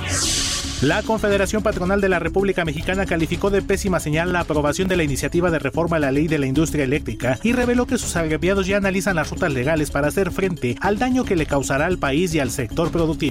La 0.83 1.03
Confederación 1.03 1.63
Patronal 1.63 2.01
de 2.01 2.09
la 2.09 2.19
República 2.19 2.65
Mexicana 2.65 3.05
calificó 3.05 3.51
de 3.51 3.61
pésima 3.61 4.01
señal 4.01 4.33
la 4.33 4.41
aprobación 4.41 4.89
de 4.89 4.97
la 4.97 5.03
iniciativa 5.03 5.51
de 5.51 5.59
reforma 5.59 5.99
a 5.99 6.01
la 6.01 6.11
ley 6.11 6.27
de 6.27 6.39
la 6.39 6.47
industria 6.47 6.85
eléctrica 6.85 7.39
y 7.43 7.53
reveló 7.53 7.87
que 7.87 7.99
sus 7.99 8.17
agraviados 8.17 8.67
ya 8.67 8.79
analizan 8.79 9.17
las 9.17 9.29
rutas 9.29 9.53
legales 9.53 9.91
para 9.91 10.09
hacer 10.09 10.31
frente 10.31 10.77
al 10.81 10.99
daño 10.99 11.25
que 11.25 11.37
le 11.37 11.45
causará 11.45 11.85
al 11.85 11.99
país 11.99 12.35
y 12.35 12.41
al 12.41 12.51
sector 12.51 12.91
productivo. 12.91 13.30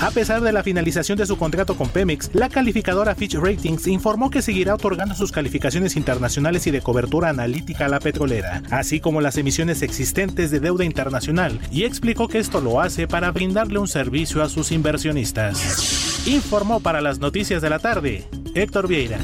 A 0.00 0.10
pesar 0.10 0.40
de 0.40 0.52
la 0.52 0.62
finalización 0.62 1.16
de 1.16 1.26
su 1.26 1.36
contrato 1.36 1.76
con 1.76 1.88
Pemex, 1.88 2.30
la 2.34 2.48
calificadora 2.48 3.14
Fitch 3.14 3.34
Ratings 3.36 3.86
informó 3.86 4.28
que 4.28 4.42
seguirá 4.42 4.74
otorgando 4.74 5.14
sus 5.14 5.32
calificaciones 5.32 5.96
internacionales 5.96 6.66
y 6.66 6.70
de 6.70 6.80
cobertura 6.80 7.28
analítica 7.28 7.86
a 7.86 7.88
la 7.88 8.00
petrolera, 8.00 8.62
así 8.70 9.00
como 9.00 9.20
las 9.20 9.38
emisiones 9.38 9.82
existentes 9.82 10.50
de 10.50 10.60
deuda 10.60 10.84
internacional, 10.84 11.60
y 11.70 11.84
explicó 11.84 12.28
que 12.28 12.38
esto 12.38 12.60
lo 12.60 12.80
hace 12.80 13.06
para 13.06 13.30
brindarle 13.30 13.78
un 13.78 13.88
servicio 13.88 14.42
a 14.42 14.48
sus 14.48 14.72
inversionistas. 14.72 16.26
Informó 16.26 16.80
para 16.80 17.00
las 17.00 17.18
noticias 17.18 17.62
de 17.62 17.70
la 17.70 17.78
tarde 17.78 18.28
Héctor 18.54 18.88
Vieira. 18.88 19.18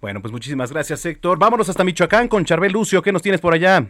Bueno, 0.00 0.20
pues 0.20 0.32
muchísimas 0.32 0.70
gracias 0.70 1.04
Héctor. 1.06 1.38
Vámonos 1.38 1.68
hasta 1.68 1.84
Michoacán 1.84 2.28
con 2.28 2.44
Charbel 2.44 2.72
Lucio. 2.72 3.02
¿Qué 3.02 3.12
nos 3.12 3.22
tienes 3.22 3.40
por 3.40 3.54
allá? 3.54 3.86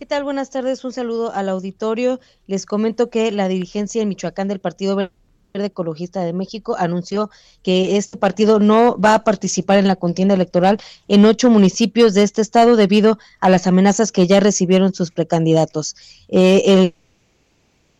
¿Qué 0.00 0.06
tal? 0.06 0.24
Buenas 0.24 0.48
tardes. 0.48 0.82
Un 0.82 0.94
saludo 0.94 1.30
al 1.30 1.50
auditorio. 1.50 2.20
Les 2.46 2.64
comento 2.64 3.10
que 3.10 3.30
la 3.32 3.48
dirigencia 3.48 4.00
en 4.00 4.08
Michoacán 4.08 4.48
del 4.48 4.58
Partido 4.58 4.96
Verde 4.96 5.12
Ecologista 5.52 6.22
de 6.22 6.32
México 6.32 6.74
anunció 6.78 7.28
que 7.62 7.98
este 7.98 8.16
partido 8.16 8.60
no 8.60 8.98
va 8.98 9.12
a 9.12 9.24
participar 9.24 9.76
en 9.76 9.86
la 9.86 9.96
contienda 9.96 10.32
electoral 10.32 10.78
en 11.06 11.26
ocho 11.26 11.50
municipios 11.50 12.14
de 12.14 12.22
este 12.22 12.40
estado 12.40 12.76
debido 12.76 13.18
a 13.40 13.50
las 13.50 13.66
amenazas 13.66 14.10
que 14.10 14.26
ya 14.26 14.40
recibieron 14.40 14.94
sus 14.94 15.10
precandidatos. 15.10 15.94
Eh, 16.30 16.62
el 16.64 16.94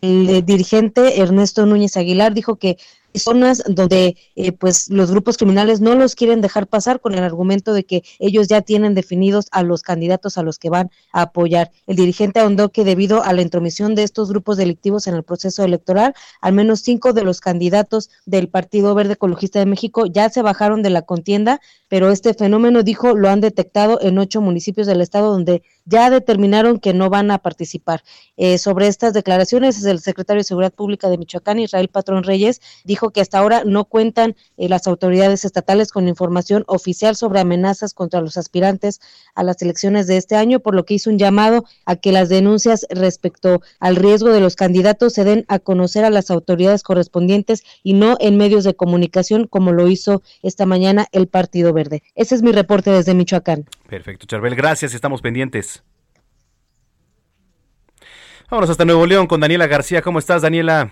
el 0.03 0.45
dirigente 0.47 1.21
Ernesto 1.21 1.67
Núñez 1.67 1.97
Aguilar 1.97 2.33
dijo 2.33 2.57
que 2.57 2.79
zonas 3.15 3.63
donde 3.67 4.17
eh, 4.37 4.53
pues 4.53 4.89
los 4.91 5.11
grupos 5.11 5.37
criminales 5.37 5.81
no 5.81 5.95
los 5.95 6.15
quieren 6.15 6.41
dejar 6.41 6.67
pasar 6.67 7.01
con 7.01 7.15
el 7.15 7.25
argumento 7.25 7.73
de 7.73 7.85
que 7.85 8.03
ellos 8.19 8.49
ya 8.49 8.63
tienen 8.63 8.95
definidos 8.95 9.47
a 9.51 9.63
los 9.63 9.83
candidatos 9.83 10.39
a 10.39 10.43
los 10.43 10.59
que 10.59 10.71
van 10.71 10.91
a 11.13 11.23
apoyar. 11.23 11.71
El 11.87 11.97
dirigente 11.97 12.41
ahondó 12.41 12.71
que 12.71 12.85
debido 12.85 13.23
a 13.23 13.33
la 13.33 13.43
intromisión 13.43 13.95
de 13.95 14.03
estos 14.03 14.31
grupos 14.31 14.57
delictivos 14.57 15.07
en 15.07 15.15
el 15.15 15.23
proceso 15.23 15.65
electoral, 15.65 16.15
al 16.41 16.53
menos 16.53 16.81
cinco 16.81 17.13
de 17.13 17.25
los 17.25 17.41
candidatos 17.41 18.11
del 18.27 18.49
Partido 18.49 18.95
Verde 18.95 19.15
Ecologista 19.15 19.59
de 19.59 19.67
México 19.67 20.07
ya 20.07 20.29
se 20.29 20.43
bajaron 20.43 20.83
de 20.83 20.91
la 20.91 21.03
contienda, 21.03 21.61
pero 21.89 22.11
este 22.11 22.35
fenómeno, 22.35 22.83
dijo, 22.83 23.15
lo 23.17 23.29
han 23.29 23.41
detectado 23.41 24.01
en 24.01 24.19
ocho 24.19 24.41
municipios 24.41 24.87
del 24.87 25.01
estado 25.01 25.33
donde 25.33 25.63
ya 25.85 26.11
determinaron 26.11 26.79
que 26.79 26.95
no 26.95 27.11
van 27.11 27.31
a 27.31 27.39
participar. 27.39 28.03
Eh, 28.37 28.59
sobre 28.59 28.87
estas 28.87 29.13
declaraciones, 29.13 29.85
el 29.85 30.01
secretario 30.01 30.41
de 30.41 30.45
Seguridad 30.45 30.73
Pública 30.73 31.09
de 31.09 31.19
Michoacán, 31.19 31.59
Israel 31.59 31.89
Patrón 31.89 32.23
Reyes, 32.23 32.61
dijo 32.85 33.11
que 33.11 33.21
hasta 33.21 33.39
ahora 33.39 33.65
no 33.65 33.85
cuentan 33.85 34.37
eh, 34.57 34.69
las 34.69 34.87
autoridades 34.87 35.45
estatales 35.45 35.93
con 35.93 36.09
información 36.09 36.65
oficial 36.67 37.17
sobre 37.17 37.41
amenazas 37.41 37.95
contra 37.95 38.21
los 38.21 38.37
aspirantes 38.37 39.01
a 39.35 39.43
las 39.43 39.61
elecciones 39.63 40.07
de 40.07 40.17
este 40.17 40.37
año, 40.37 40.61
por 40.61 40.75
lo 40.75 40.85
que 40.85 40.95
hizo 40.95 41.11
un 41.11 41.19
llamado 41.19 41.65
a 41.85 41.97
que 41.97 42.13
las 42.13 42.29
denuncias 42.29 42.87
respecto 42.91 43.63
al 43.79 43.97
riesgo 43.97 44.31
de 44.31 44.41
los 44.41 44.57
candidatos 44.57 45.13
se 45.13 45.25
den 45.25 45.45
a 45.49 45.59
conocer 45.59 46.05
a 46.05 46.11
las 46.11 46.31
autoridades 46.31 46.83
correspondientes 46.83 47.65
y 47.83 47.95
no 47.95 48.17
en 48.21 48.37
medios 48.37 48.65
de 48.65 48.75
comunicación 48.75 49.47
como 49.47 49.73
lo 49.73 49.89
hizo 49.89 50.23
esta 50.43 50.67
mañana 50.67 51.07
el 51.13 51.27
Partido 51.27 51.73
Verde. 51.73 52.03
Ese 52.15 52.35
es 52.35 52.43
mi 52.43 52.53
reporte 52.53 52.91
desde 52.91 53.15
Michoacán. 53.15 53.67
Perfecto, 53.89 54.27
Charbel, 54.27 54.55
gracias, 54.55 54.95
estamos 54.95 55.21
pendientes. 55.21 55.80
Vámonos 58.51 58.71
hasta 58.71 58.85
Nuevo 58.85 59.07
León 59.07 59.29
con 59.29 59.41
Daniela 59.41 59.69
García. 59.69 60.03
¿Cómo 60.03 60.19
estás, 60.19 60.43
Daniela? 60.43 60.91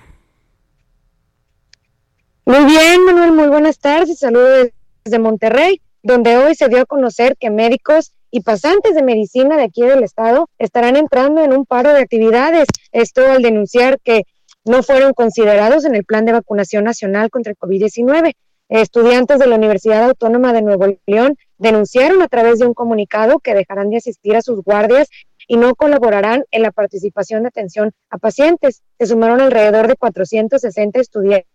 Muy 2.47 2.65
bien, 2.67 3.05
Manuel, 3.05 3.33
muy 3.33 3.49
buenas 3.49 3.81
tardes. 3.81 4.21
Saludos 4.21 4.69
desde 5.05 5.19
Monterrey, 5.19 5.81
donde 6.05 6.37
hoy 6.37 6.55
se 6.55 6.69
dio 6.69 6.83
a 6.83 6.87
conocer 6.87 7.37
que 7.37 7.51
médicos 7.51 8.13
y 8.31 8.43
pasantes 8.43 8.95
de 8.95 9.03
medicina 9.03 9.57
de 9.57 9.65
aquí 9.65 9.83
del 9.83 10.05
estado 10.05 10.49
estarán 10.57 10.95
entrando 10.95 11.43
en 11.43 11.53
un 11.53 11.67
paro 11.67 11.93
de 11.93 11.99
actividades. 11.99 12.69
Esto 12.93 13.27
al 13.27 13.43
denunciar 13.43 13.99
que 14.05 14.23
no 14.65 14.85
fueron 14.85 15.13
considerados 15.13 15.85
en 15.85 15.97
el 15.97 16.05
plan 16.05 16.25
de 16.27 16.35
vacunación 16.35 16.85
nacional 16.85 17.29
contra 17.29 17.51
el 17.51 17.59
COVID-19. 17.59 18.35
Estudiantes 18.69 19.41
de 19.41 19.47
la 19.49 19.57
Universidad 19.57 20.05
Autónoma 20.05 20.53
de 20.53 20.63
Nuevo 20.63 20.87
León 21.07 21.37
denunciaron 21.57 22.23
a 22.23 22.29
través 22.29 22.61
de 22.61 22.67
un 22.67 22.75
comunicado 22.75 23.41
que 23.41 23.55
dejarán 23.55 23.91
de 23.91 23.97
asistir 23.97 24.37
a 24.37 24.43
sus 24.43 24.63
guardias 24.63 25.09
y 25.49 25.57
no 25.57 25.75
colaborarán 25.75 26.45
en 26.53 26.63
la 26.63 26.71
participación 26.71 27.43
de 27.43 27.49
atención 27.49 27.91
a 28.11 28.19
pacientes. 28.19 28.83
Se 28.99 29.07
sumaron 29.07 29.41
alrededor 29.41 29.89
de 29.89 29.97
460 29.97 31.01
estudiantes 31.01 31.49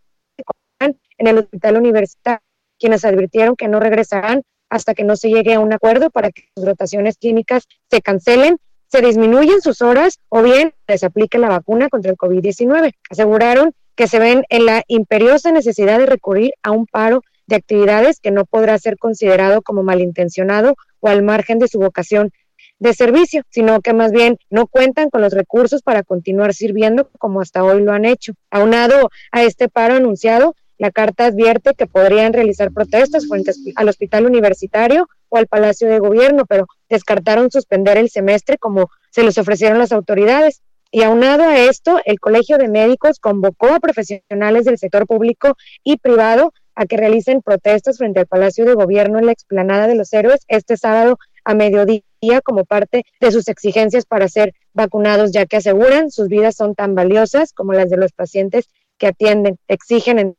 en 0.79 1.27
el 1.27 1.37
hospital 1.37 1.77
universitario, 1.77 2.41
quienes 2.77 3.05
advirtieron 3.05 3.55
que 3.55 3.69
no 3.69 3.79
regresarán 3.79 4.41
hasta 4.69 4.95
que 4.95 5.03
no 5.03 5.15
se 5.15 5.29
llegue 5.29 5.53
a 5.53 5.59
un 5.59 5.71
acuerdo 5.71 6.09
para 6.09 6.31
que 6.31 6.49
sus 6.55 6.65
rotaciones 6.65 7.17
clínicas 7.17 7.67
se 7.89 8.01
cancelen, 8.01 8.57
se 8.87 9.01
disminuyan 9.01 9.61
sus 9.61 9.81
horas 9.81 10.19
o 10.29 10.41
bien 10.41 10.73
les 10.87 11.03
aplique 11.03 11.37
la 11.37 11.47
vacuna 11.47 11.89
contra 11.89 12.11
el 12.11 12.17
COVID-19. 12.17 12.91
Aseguraron 13.09 13.73
que 13.95 14.07
se 14.07 14.19
ven 14.19 14.43
en 14.49 14.65
la 14.65 14.83
imperiosa 14.87 15.51
necesidad 15.51 15.99
de 15.99 16.07
recurrir 16.07 16.53
a 16.63 16.71
un 16.71 16.87
paro 16.87 17.21
de 17.45 17.55
actividades 17.55 18.19
que 18.19 18.31
no 18.31 18.45
podrá 18.45 18.77
ser 18.79 18.97
considerado 18.97 19.61
como 19.61 19.83
malintencionado 19.83 20.75
o 20.99 21.07
al 21.07 21.21
margen 21.21 21.59
de 21.59 21.67
su 21.67 21.79
vocación 21.79 22.31
de 22.79 22.93
servicio, 22.93 23.43
sino 23.49 23.81
que 23.81 23.93
más 23.93 24.11
bien 24.11 24.37
no 24.49 24.67
cuentan 24.67 25.09
con 25.09 25.21
los 25.21 25.33
recursos 25.33 25.81
para 25.81 26.03
continuar 26.03 26.53
sirviendo 26.53 27.09
como 27.17 27.41
hasta 27.41 27.63
hoy 27.63 27.81
lo 27.81 27.93
han 27.93 28.05
hecho. 28.05 28.33
Aunado 28.51 29.09
a 29.31 29.43
este 29.43 29.69
paro 29.69 29.95
anunciado, 29.95 30.55
la 30.77 30.91
carta 30.91 31.27
advierte 31.27 31.75
que 31.75 31.87
podrían 31.87 32.33
realizar 32.33 32.71
protestas 32.71 33.27
frente 33.27 33.51
al 33.75 33.87
hospital 33.87 34.25
universitario 34.25 35.07
o 35.29 35.37
al 35.37 35.47
Palacio 35.47 35.87
de 35.87 35.99
Gobierno, 35.99 36.45
pero 36.45 36.67
descartaron 36.89 37.51
suspender 37.51 37.97
el 37.97 38.09
semestre 38.09 38.57
como 38.57 38.89
se 39.11 39.23
les 39.23 39.37
ofrecieron 39.37 39.77
las 39.77 39.91
autoridades. 39.91 40.61
Y 40.91 41.03
aunado 41.03 41.43
a 41.43 41.59
esto, 41.59 41.99
el 42.05 42.19
Colegio 42.19 42.57
de 42.57 42.67
Médicos 42.67 43.19
convocó 43.19 43.67
a 43.67 43.79
profesionales 43.79 44.65
del 44.65 44.77
sector 44.77 45.07
público 45.07 45.55
y 45.83 45.97
privado 45.97 46.53
a 46.75 46.85
que 46.85 46.97
realicen 46.97 47.41
protestas 47.41 47.97
frente 47.97 48.19
al 48.19 48.27
Palacio 48.27 48.65
de 48.65 48.73
Gobierno 48.73 49.19
en 49.19 49.27
la 49.27 49.31
explanada 49.31 49.87
de 49.87 49.95
los 49.95 50.11
héroes 50.13 50.41
este 50.47 50.77
sábado 50.77 51.17
a 51.43 51.53
mediodía 51.53 52.03
como 52.43 52.65
parte 52.65 53.03
de 53.19 53.31
sus 53.31 53.47
exigencias 53.47 54.05
para 54.05 54.27
ser 54.27 54.53
vacunados, 54.73 55.31
ya 55.31 55.45
que 55.45 55.57
aseguran 55.57 56.11
sus 56.11 56.27
vidas 56.27 56.55
son 56.55 56.75
tan 56.75 56.95
valiosas 56.95 57.53
como 57.53 57.73
las 57.73 57.89
de 57.89 57.97
los 57.97 58.11
pacientes 58.11 58.69
que 58.97 59.07
atienden. 59.07 59.57
Exigen 59.67 60.35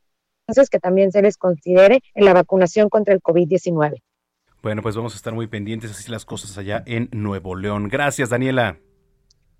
entonces 0.47 0.69
que 0.69 0.79
también 0.79 1.11
se 1.11 1.21
les 1.21 1.37
considere 1.37 2.01
en 2.13 2.25
la 2.25 2.33
vacunación 2.33 2.89
contra 2.89 3.13
el 3.13 3.21
COVID-19. 3.21 4.01
Bueno, 4.61 4.81
pues 4.81 4.95
vamos 4.95 5.13
a 5.13 5.17
estar 5.17 5.33
muy 5.33 5.47
pendientes 5.47 5.91
así 5.91 6.09
las 6.09 6.25
cosas 6.25 6.57
allá 6.57 6.83
en 6.85 7.09
Nuevo 7.11 7.55
León. 7.55 7.87
Gracias, 7.87 8.29
Daniela. 8.29 8.79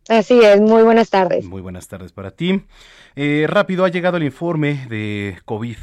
Así 0.07 0.39
es, 0.39 0.61
muy 0.61 0.83
buenas 0.83 1.09
tardes. 1.09 1.45
Muy 1.45 1.61
buenas 1.61 1.87
tardes 1.87 2.11
para 2.11 2.31
ti. 2.31 2.63
Eh, 3.15 3.45
rápido, 3.47 3.85
ha 3.85 3.89
llegado 3.89 4.17
el 4.17 4.23
informe 4.23 4.85
de 4.87 5.37
COVID. 5.45 5.77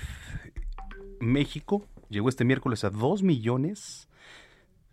México 1.21 1.87
llegó 2.09 2.29
este 2.29 2.45
miércoles 2.45 2.85
a 2.85 2.91
2 2.91 3.23
millones 3.23 4.09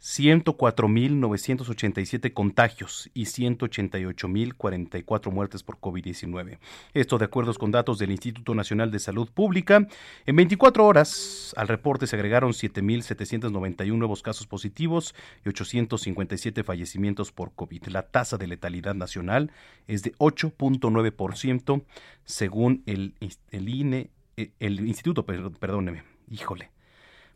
104.987 0.01 2.33
contagios 2.33 3.09
y 3.13 3.23
188.044 3.23 5.31
muertes 5.31 5.63
por 5.63 5.79
COVID-19. 5.79 6.59
Esto 6.93 7.17
de 7.17 7.25
acuerdo 7.25 7.53
con 7.55 7.71
datos 7.71 7.99
del 7.99 8.11
Instituto 8.11 8.55
Nacional 8.55 8.91
de 8.91 8.99
Salud 8.99 9.29
Pública. 9.29 9.85
En 10.25 10.35
24 10.35 10.85
horas 10.85 11.53
al 11.57 11.67
reporte 11.67 12.07
se 12.07 12.15
agregaron 12.15 12.51
7.791 12.51 13.97
nuevos 13.97 14.23
casos 14.23 14.47
positivos 14.47 15.13
y 15.45 15.49
857 15.49 16.63
fallecimientos 16.63 17.33
por 17.33 17.53
COVID. 17.53 17.87
La 17.87 18.03
tasa 18.03 18.37
de 18.37 18.47
letalidad 18.47 18.95
nacional 18.95 19.51
es 19.87 20.03
de 20.03 20.13
8.9% 20.13 21.83
según 22.23 22.83
el, 22.85 23.15
el 23.51 23.69
INE, 23.69 24.11
eh, 24.37 24.51
el 24.59 24.87
Instituto, 24.87 25.25
perdóneme, 25.25 26.03
híjole 26.29 26.71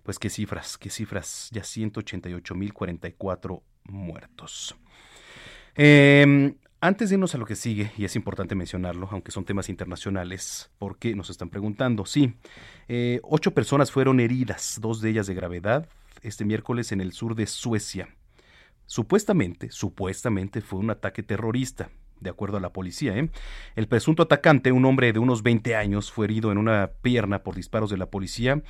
pues 0.03 0.19
qué 0.19 0.29
cifras, 0.29 0.77
qué 0.77 0.89
cifras, 0.89 1.49
ya 1.51 1.61
188.044 1.61 3.61
muertos. 3.85 4.75
Em, 5.75 6.55
antes 6.81 7.09
de 7.09 7.15
irnos 7.15 7.33
a 7.33 7.37
lo 7.37 7.45
que 7.45 7.55
sigue, 7.55 7.91
y 7.97 8.03
es 8.03 8.17
importante 8.17 8.55
mencionarlo, 8.55 9.07
aunque 9.11 9.31
son 9.31 9.45
temas 9.45 9.69
internacionales, 9.69 10.69
porque 10.77 11.15
nos 11.15 11.29
están 11.29 11.49
preguntando, 11.49 12.05
sí, 12.05 12.35
eh, 12.89 13.21
ocho 13.23 13.53
personas 13.53 13.91
fueron 13.91 14.19
heridas, 14.19 14.77
dos 14.81 15.01
de 15.01 15.09
ellas 15.09 15.25
de 15.25 15.33
gravedad, 15.33 15.87
este 16.21 16.45
miércoles 16.45 16.91
en 16.91 16.99
el 16.99 17.13
sur 17.13 17.35
de 17.35 17.47
Suecia. 17.47 18.09
Supuestamente, 18.85 19.71
supuestamente 19.71 20.59
fue 20.59 20.79
un 20.79 20.89
ataque 20.89 21.23
terrorista, 21.23 21.89
de 22.19 22.29
acuerdo 22.29 22.57
a 22.57 22.61
la 22.61 22.73
policía. 22.73 23.17
¿eh? 23.17 23.29
El 23.75 23.87
presunto 23.87 24.23
atacante, 24.23 24.71
un 24.71 24.85
hombre 24.85 25.13
de 25.13 25.19
unos 25.19 25.43
20 25.43 25.75
años, 25.75 26.11
fue 26.11 26.25
herido 26.25 26.51
en 26.51 26.57
una 26.57 26.91
pierna 27.01 27.43
por 27.43 27.55
disparos 27.55 27.89
de 27.89 27.97
la 27.97 28.07
policía 28.07 28.61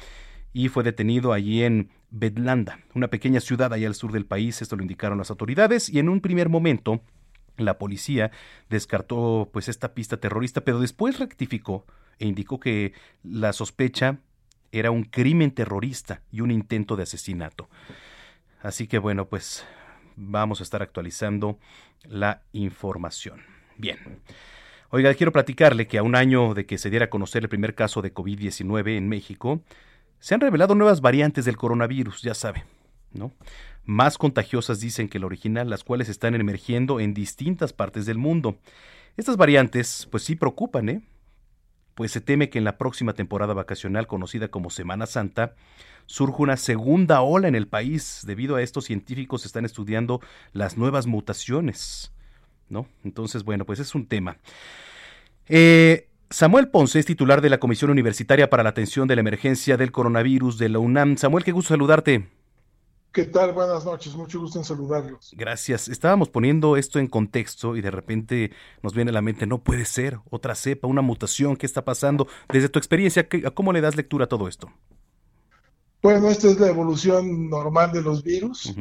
y 0.53 0.69
fue 0.69 0.83
detenido 0.83 1.33
allí 1.33 1.63
en 1.63 1.89
Bedlanda, 2.11 2.79
una 2.93 3.07
pequeña 3.09 3.39
ciudad 3.39 3.73
allá 3.73 3.87
al 3.87 3.95
sur 3.95 4.11
del 4.11 4.25
país, 4.25 4.61
esto 4.61 4.75
lo 4.75 4.83
indicaron 4.83 5.17
las 5.17 5.31
autoridades, 5.31 5.89
y 5.89 5.99
en 5.99 6.09
un 6.09 6.21
primer 6.21 6.47
momento 6.47 7.01
la 7.57 7.77
policía 7.77 8.31
descartó 8.69 9.49
pues 9.51 9.67
esta 9.67 9.93
pista 9.93 10.17
terrorista, 10.17 10.61
pero 10.61 10.79
después 10.79 11.19
rectificó 11.19 11.85
e 12.19 12.27
indicó 12.27 12.59
que 12.59 12.93
la 13.23 13.51
sospecha 13.53 14.19
era 14.71 14.91
un 14.91 15.03
crimen 15.03 15.51
terrorista 15.51 16.21
y 16.31 16.41
un 16.41 16.51
intento 16.51 16.95
de 16.95 17.03
asesinato. 17.03 17.69
Así 18.61 18.87
que 18.87 18.97
bueno, 18.97 19.27
pues 19.27 19.65
vamos 20.15 20.59
a 20.59 20.63
estar 20.63 20.81
actualizando 20.81 21.59
la 22.03 22.41
información. 22.53 23.41
Bien. 23.77 23.97
Oiga, 24.89 25.13
quiero 25.15 25.31
platicarle 25.31 25.87
que 25.87 25.97
a 25.97 26.03
un 26.03 26.15
año 26.15 26.53
de 26.53 26.65
que 26.65 26.77
se 26.77 26.89
diera 26.89 27.05
a 27.05 27.09
conocer 27.09 27.43
el 27.43 27.49
primer 27.49 27.73
caso 27.73 28.01
de 28.01 28.13
COVID-19 28.13 28.97
en 28.97 29.09
México, 29.09 29.63
se 30.23 30.33
han 30.33 30.39
revelado 30.39 30.73
nuevas 30.73 31.01
variantes 31.01 31.43
del 31.43 31.57
coronavirus, 31.57 32.21
ya 32.21 32.33
sabe, 32.33 32.63
¿no? 33.11 33.33
Más 33.83 34.17
contagiosas 34.17 34.79
dicen 34.79 35.09
que 35.09 35.17
el 35.17 35.25
original, 35.25 35.69
las 35.69 35.83
cuales 35.83 36.07
están 36.07 36.33
emergiendo 36.33 37.01
en 37.01 37.13
distintas 37.13 37.73
partes 37.73 38.05
del 38.05 38.17
mundo. 38.17 38.57
Estas 39.17 39.35
variantes, 39.35 40.07
pues 40.09 40.23
sí 40.23 40.37
preocupan, 40.37 40.87
¿eh? 40.87 41.01
Pues 41.93 42.13
se 42.13 42.21
teme 42.21 42.49
que 42.49 42.57
en 42.57 42.63
la 42.63 42.77
próxima 42.77 43.11
temporada 43.11 43.53
vacacional, 43.53 44.07
conocida 44.07 44.47
como 44.47 44.69
Semana 44.69 45.07
Santa, 45.07 45.55
surja 46.05 46.37
una 46.37 46.55
segunda 46.55 47.19
ola 47.19 47.49
en 47.49 47.55
el 47.55 47.67
país. 47.67 48.21
Debido 48.25 48.55
a 48.55 48.61
esto, 48.61 48.79
científicos 48.79 49.45
están 49.45 49.65
estudiando 49.65 50.21
las 50.53 50.77
nuevas 50.77 51.05
mutaciones, 51.05 52.13
¿no? 52.69 52.87
Entonces, 53.03 53.43
bueno, 53.43 53.65
pues 53.65 53.79
es 53.79 53.93
un 53.93 54.05
tema. 54.05 54.37
Eh, 55.49 56.07
Samuel 56.33 56.67
Ponce 56.67 56.97
es 56.97 57.05
titular 57.05 57.41
de 57.41 57.49
la 57.51 57.59
Comisión 57.59 57.91
Universitaria 57.91 58.49
para 58.49 58.63
la 58.63 58.69
Atención 58.69 59.07
de 59.07 59.15
la 59.15 59.19
Emergencia 59.19 59.77
del 59.77 59.91
Coronavirus 59.91 60.57
de 60.57 60.67
la 60.67 60.79
UNAM. 60.79 61.15
Samuel, 61.15 61.43
qué 61.43 61.51
gusto 61.51 61.75
saludarte. 61.75 62.27
¿Qué 63.11 63.25
tal? 63.25 63.53
Buenas 63.53 63.85
noches, 63.85 64.15
mucho 64.15 64.39
gusto 64.39 64.57
en 64.57 64.65
saludarlos. 64.65 65.35
Gracias. 65.37 65.87
Estábamos 65.87 66.29
poniendo 66.29 66.75
esto 66.75 66.97
en 66.97 67.05
contexto 67.05 67.75
y 67.75 67.81
de 67.81 67.91
repente 67.91 68.49
nos 68.81 68.95
viene 68.95 69.11
a 69.11 69.13
la 69.13 69.21
mente, 69.21 69.45
no 69.45 69.59
puede 69.59 69.85
ser, 69.85 70.21
otra 70.31 70.55
cepa, 70.55 70.87
una 70.87 71.03
mutación, 71.03 71.55
¿qué 71.55 71.67
está 71.67 71.85
pasando? 71.85 72.27
Desde 72.51 72.67
tu 72.67 72.79
experiencia, 72.79 73.27
¿cómo 73.53 73.71
le 73.71 73.81
das 73.81 73.95
lectura 73.95 74.25
a 74.25 74.27
todo 74.27 74.47
esto? 74.47 74.71
Bueno, 76.01 76.31
esta 76.31 76.47
es 76.47 76.59
la 76.59 76.67
evolución 76.67 77.47
normal 77.47 77.91
de 77.91 78.01
los 78.01 78.23
virus. 78.23 78.73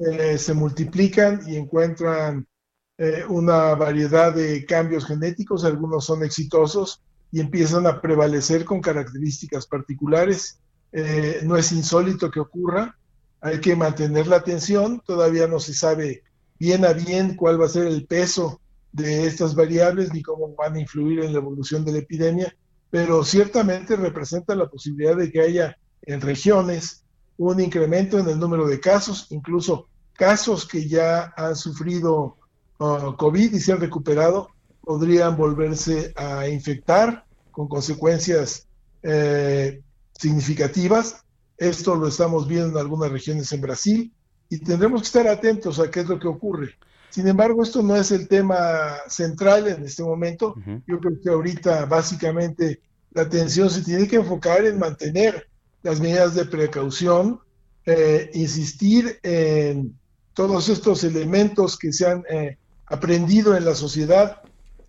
Eh, 0.00 0.38
se 0.38 0.54
multiplican 0.54 1.42
y 1.46 1.54
encuentran 1.54 2.48
eh, 2.98 3.24
una 3.28 3.74
variedad 3.74 4.34
de 4.34 4.64
cambios 4.64 5.04
genéticos, 5.04 5.64
algunos 5.64 6.04
son 6.04 6.24
exitosos 6.24 7.02
y 7.30 7.40
empiezan 7.40 7.86
a 7.86 8.00
prevalecer 8.00 8.64
con 8.64 8.80
características 8.80 9.66
particulares. 9.66 10.58
Eh, 10.92 11.40
no 11.42 11.56
es 11.56 11.72
insólito 11.72 12.30
que 12.30 12.40
ocurra, 12.40 12.96
hay 13.40 13.60
que 13.60 13.76
mantener 13.76 14.26
la 14.26 14.36
atención, 14.36 15.02
todavía 15.04 15.46
no 15.46 15.60
se 15.60 15.74
sabe 15.74 16.22
bien 16.58 16.84
a 16.86 16.94
bien 16.94 17.36
cuál 17.36 17.60
va 17.60 17.66
a 17.66 17.70
ser 17.70 17.86
el 17.86 18.06
peso 18.06 18.60
de 18.92 19.26
estas 19.26 19.54
variables 19.54 20.12
ni 20.14 20.22
cómo 20.22 20.54
van 20.54 20.76
a 20.76 20.80
influir 20.80 21.20
en 21.20 21.32
la 21.32 21.38
evolución 21.38 21.84
de 21.84 21.92
la 21.92 21.98
epidemia, 21.98 22.56
pero 22.90 23.24
ciertamente 23.24 23.94
representa 23.94 24.54
la 24.54 24.70
posibilidad 24.70 25.16
de 25.16 25.30
que 25.30 25.42
haya 25.42 25.76
en 26.02 26.22
regiones 26.22 27.04
un 27.36 27.60
incremento 27.60 28.18
en 28.18 28.28
el 28.28 28.38
número 28.38 28.66
de 28.66 28.80
casos, 28.80 29.26
incluso 29.30 29.88
casos 30.14 30.66
que 30.66 30.88
ya 30.88 31.34
han 31.36 31.56
sufrido 31.56 32.38
COVID 32.78 33.54
y 33.54 33.60
se 33.60 33.72
han 33.72 33.80
recuperado, 33.80 34.48
podrían 34.82 35.36
volverse 35.36 36.12
a 36.16 36.48
infectar 36.48 37.24
con 37.50 37.68
consecuencias 37.68 38.66
eh, 39.02 39.82
significativas. 40.18 41.24
Esto 41.56 41.94
lo 41.94 42.08
estamos 42.08 42.46
viendo 42.46 42.78
en 42.78 42.84
algunas 42.84 43.10
regiones 43.10 43.50
en 43.52 43.60
Brasil 43.60 44.12
y 44.48 44.58
tendremos 44.58 45.00
que 45.00 45.06
estar 45.06 45.26
atentos 45.26 45.80
a 45.80 45.90
qué 45.90 46.00
es 46.00 46.08
lo 46.08 46.18
que 46.18 46.28
ocurre. 46.28 46.74
Sin 47.10 47.26
embargo, 47.28 47.62
esto 47.62 47.82
no 47.82 47.96
es 47.96 48.12
el 48.12 48.28
tema 48.28 48.96
central 49.08 49.68
en 49.68 49.84
este 49.84 50.02
momento. 50.02 50.54
Yo 50.86 51.00
creo 51.00 51.20
que 51.22 51.30
ahorita 51.30 51.86
básicamente 51.86 52.80
la 53.12 53.22
atención 53.22 53.70
se 53.70 53.82
tiene 53.82 54.06
que 54.06 54.16
enfocar 54.16 54.66
en 54.66 54.78
mantener 54.78 55.48
las 55.82 56.00
medidas 56.00 56.34
de 56.34 56.44
precaución, 56.44 57.40
eh, 57.86 58.30
insistir 58.34 59.18
en 59.22 59.98
todos 60.34 60.68
estos 60.68 61.04
elementos 61.04 61.78
que 61.78 61.92
se 61.92 62.06
han 62.06 62.22
eh, 62.28 62.58
aprendido 62.86 63.56
en 63.56 63.64
la 63.64 63.74
sociedad, 63.74 64.42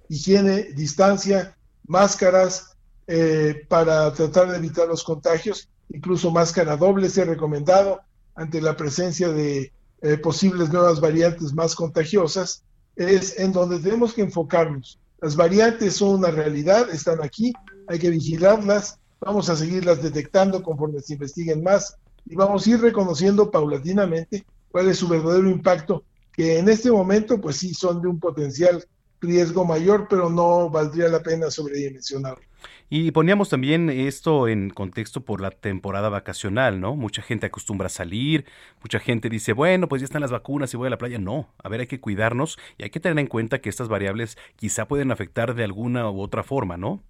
higiene, 0.09 0.63
distancia 0.75 1.55
máscaras 1.85 2.77
eh, 3.07 3.65
para 3.67 4.11
tratar 4.13 4.49
de 4.49 4.57
evitar 4.57 4.87
los 4.87 5.03
contagios, 5.03 5.69
incluso 5.89 6.31
máscara 6.31 6.77
doble 6.77 7.09
se 7.09 7.21
ha 7.21 7.25
recomendado 7.25 8.01
ante 8.35 8.61
la 8.61 8.75
presencia 8.75 9.29
de 9.29 9.71
eh, 10.01 10.17
posibles 10.17 10.69
nuevas 10.71 10.99
variantes 10.99 11.53
más 11.53 11.75
contagiosas, 11.75 12.63
es 12.95 13.39
en 13.39 13.51
donde 13.51 13.79
tenemos 13.79 14.13
que 14.13 14.21
enfocarnos. 14.21 14.99
Las 15.21 15.35
variantes 15.35 15.95
son 15.95 16.19
una 16.19 16.29
realidad, 16.29 16.89
están 16.89 17.23
aquí, 17.23 17.53
hay 17.87 17.97
que 17.97 18.09
vigilarlas, 18.09 18.99
vamos 19.19 19.49
a 19.49 19.55
seguirlas 19.55 20.01
detectando 20.03 20.61
conforme 20.61 20.99
se 20.99 21.13
investiguen 21.13 21.63
más 21.63 21.97
y 22.25 22.35
vamos 22.35 22.67
a 22.67 22.69
ir 22.69 22.81
reconociendo 22.81 23.49
paulatinamente 23.49 24.45
cuál 24.69 24.89
es 24.89 24.97
su 24.97 25.07
verdadero 25.07 25.49
impacto, 25.49 26.03
que 26.37 26.59
en 26.59 26.69
este 26.69 26.91
momento 26.91 27.41
pues 27.41 27.57
sí 27.57 27.73
son 27.73 28.01
de 28.01 28.07
un 28.07 28.19
potencial 28.19 28.85
riesgo 29.19 29.65
mayor, 29.65 30.07
pero 30.07 30.29
no 30.29 30.69
valdría 30.69 31.09
la 31.09 31.23
pena 31.23 31.49
sobredimensionarlo. 31.49 32.43
Y 32.89 33.11
poníamos 33.11 33.49
también 33.49 33.89
esto 33.89 34.47
en 34.47 34.69
contexto 34.69 35.25
por 35.25 35.41
la 35.41 35.51
temporada 35.51 36.07
vacacional, 36.07 36.79
¿no? 36.79 36.95
Mucha 36.95 37.21
gente 37.21 37.47
acostumbra 37.47 37.87
a 37.87 37.89
salir, 37.89 38.45
mucha 38.81 38.99
gente 38.99 39.29
dice, 39.29 39.51
bueno, 39.51 39.89
pues 39.89 40.01
ya 40.01 40.05
están 40.05 40.21
las 40.21 40.31
vacunas 40.31 40.73
y 40.73 40.77
voy 40.77 40.87
a 40.87 40.91
la 40.91 40.97
playa. 40.97 41.19
No, 41.19 41.49
a 41.61 41.67
ver, 41.67 41.81
hay 41.81 41.87
que 41.87 41.99
cuidarnos 41.99 42.57
y 42.77 42.83
hay 42.83 42.89
que 42.89 43.01
tener 43.01 43.19
en 43.19 43.27
cuenta 43.27 43.59
que 43.59 43.69
estas 43.69 43.89
variables 43.89 44.37
quizá 44.55 44.87
pueden 44.87 45.11
afectar 45.11 45.53
de 45.53 45.65
alguna 45.65 46.09
u 46.09 46.21
otra 46.21 46.43
forma, 46.43 46.77
¿no? 46.77 47.03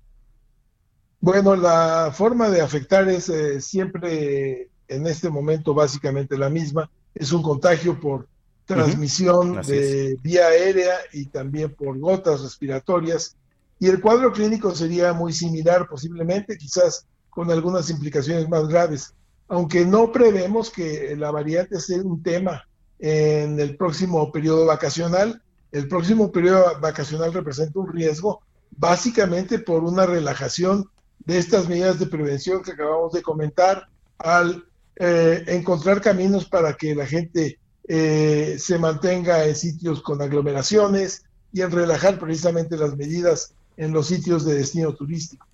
Bueno, 1.20 1.56
la 1.56 2.12
forma 2.14 2.49
de 2.49 2.62
afectar 2.62 3.08
es 3.10 3.30
eh, 3.30 3.60
siempre 3.62 4.70
en 4.88 5.06
este 5.06 5.30
momento 5.30 5.74
básicamente 5.74 6.38
la 6.38 6.49
misma. 6.49 6.90
Es 7.14 7.32
un 7.32 7.44
contagio 7.44 7.99
por 7.99 8.28
transmisión 8.68 9.61
de 9.61 10.18
vía 10.22 10.48
aérea 10.48 10.98
y 11.14 11.26
también 11.27 11.73
por 11.73 11.98
gotas 11.98 12.41
respiratorias. 12.41 13.35
Y 13.80 13.88
el 13.88 14.02
cuadro 14.02 14.31
clínico 14.34 14.76
sería 14.76 15.14
muy 15.14 15.34
similar 15.34 15.88
posiblemente, 15.88 16.57
quizás 16.57 17.07
con 17.30 17.49
algunas 17.49 17.89
implicaciones 17.89 18.49
más 18.49 18.68
graves, 18.68 19.14
aunque 19.48 19.85
no 19.85 20.11
prevemos 20.11 20.69
que 20.69 21.15
la 21.15 21.31
variante 21.31 21.80
sea 21.80 22.02
un 22.02 22.22
tema 22.22 22.68
en 22.99 23.60
el 23.60 23.77
próximo 23.77 24.31
periodo 24.31 24.65
vacacional. 24.65 25.41
El 25.72 25.88
próximo 25.88 26.31
periodo 26.31 26.80
vacacional 26.81 27.34
representa 27.34 27.80
un 27.80 27.91
riesgo 27.94 28.41
básicamente 28.72 29.60
por 29.60 29.84
una 29.84 30.06
relajación 30.06 30.89
de 31.19 31.38
estas 31.38 31.69
medidas 31.69 31.99
de 31.99 32.07
prevención 32.07 32.61
que 32.64 32.72
acabamos 32.72 33.14
de 33.14 33.22
comentar, 33.22 33.88
al 34.18 34.65
eh, 34.98 35.44
encontrar 35.48 36.02
caminos 36.02 36.49
para 36.49 36.73
que 36.73 36.95
la 36.95 37.06
gente 37.06 37.60
eh, 37.88 38.58
se 38.60 38.78
mantenga 38.78 39.46
en 39.46 39.56
sitios 39.56 40.02
con 40.02 40.22
aglomeraciones 40.22 41.24
y 41.54 41.62
en 41.62 41.72
relajar 41.72 42.20
precisamente 42.20 42.78
las 42.78 42.96
medidas 42.98 43.54
en 43.78 43.94
los 43.94 44.08
sitios 44.08 44.46
de 44.46 44.56
destino 44.56 44.94
turístico. 44.94 45.48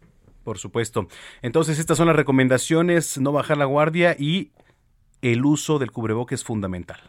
Por 0.44 0.58
supuesto. 0.58 1.08
Entonces, 1.42 1.80
estas 1.80 1.98
son 1.98 2.08
las 2.08 2.16
recomendaciones, 2.16 3.18
no 3.18 3.32
bajar 3.32 3.58
la 3.58 3.66
guardia 3.66 4.16
y 4.18 4.52
el 5.22 5.46
uso 5.46 5.80
del 5.80 5.92
cubreboque 5.92 6.36
es 6.36 6.44
fundamental. 6.44 7.00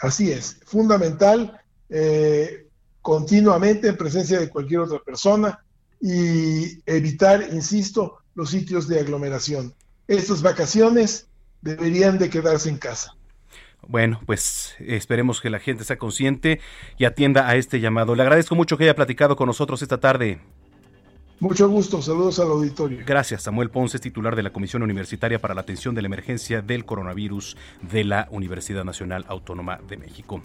Así 0.00 0.30
es, 0.32 0.58
fundamental, 0.66 1.60
eh, 1.88 2.66
continuamente 3.00 3.88
en 3.88 3.96
presencia 3.96 4.40
de 4.40 4.48
cualquier 4.48 4.80
otra 4.80 4.98
persona 4.98 5.64
y 6.00 6.82
evitar, 6.86 7.42
insisto, 7.52 8.18
los 8.34 8.50
sitios 8.50 8.88
de 8.88 9.00
aglomeración. 9.00 9.72
Estas 10.08 10.42
vacaciones 10.42 11.28
deberían 11.62 12.18
de 12.18 12.28
quedarse 12.28 12.68
en 12.68 12.78
casa. 12.78 13.15
Bueno, 13.88 14.20
pues 14.26 14.74
esperemos 14.80 15.40
que 15.40 15.50
la 15.50 15.60
gente 15.60 15.84
sea 15.84 15.96
consciente 15.98 16.60
y 16.98 17.04
atienda 17.04 17.48
a 17.48 17.56
este 17.56 17.80
llamado. 17.80 18.14
Le 18.14 18.22
agradezco 18.22 18.54
mucho 18.54 18.76
que 18.76 18.84
haya 18.84 18.96
platicado 18.96 19.36
con 19.36 19.46
nosotros 19.46 19.80
esta 19.82 19.98
tarde. 19.98 20.40
Mucho 21.38 21.68
gusto, 21.68 22.00
saludos 22.00 22.38
al 22.38 22.48
auditorio. 22.48 23.00
Gracias, 23.06 23.42
Samuel 23.42 23.68
Ponce, 23.68 23.98
titular 23.98 24.34
de 24.34 24.42
la 24.42 24.50
Comisión 24.50 24.82
Universitaria 24.82 25.38
para 25.38 25.54
la 25.54 25.60
Atención 25.60 25.94
de 25.94 26.00
la 26.00 26.06
Emergencia 26.06 26.62
del 26.62 26.86
Coronavirus 26.86 27.58
de 27.82 28.04
la 28.04 28.26
Universidad 28.30 28.84
Nacional 28.84 29.26
Autónoma 29.28 29.78
de 29.86 29.98
México. 29.98 30.40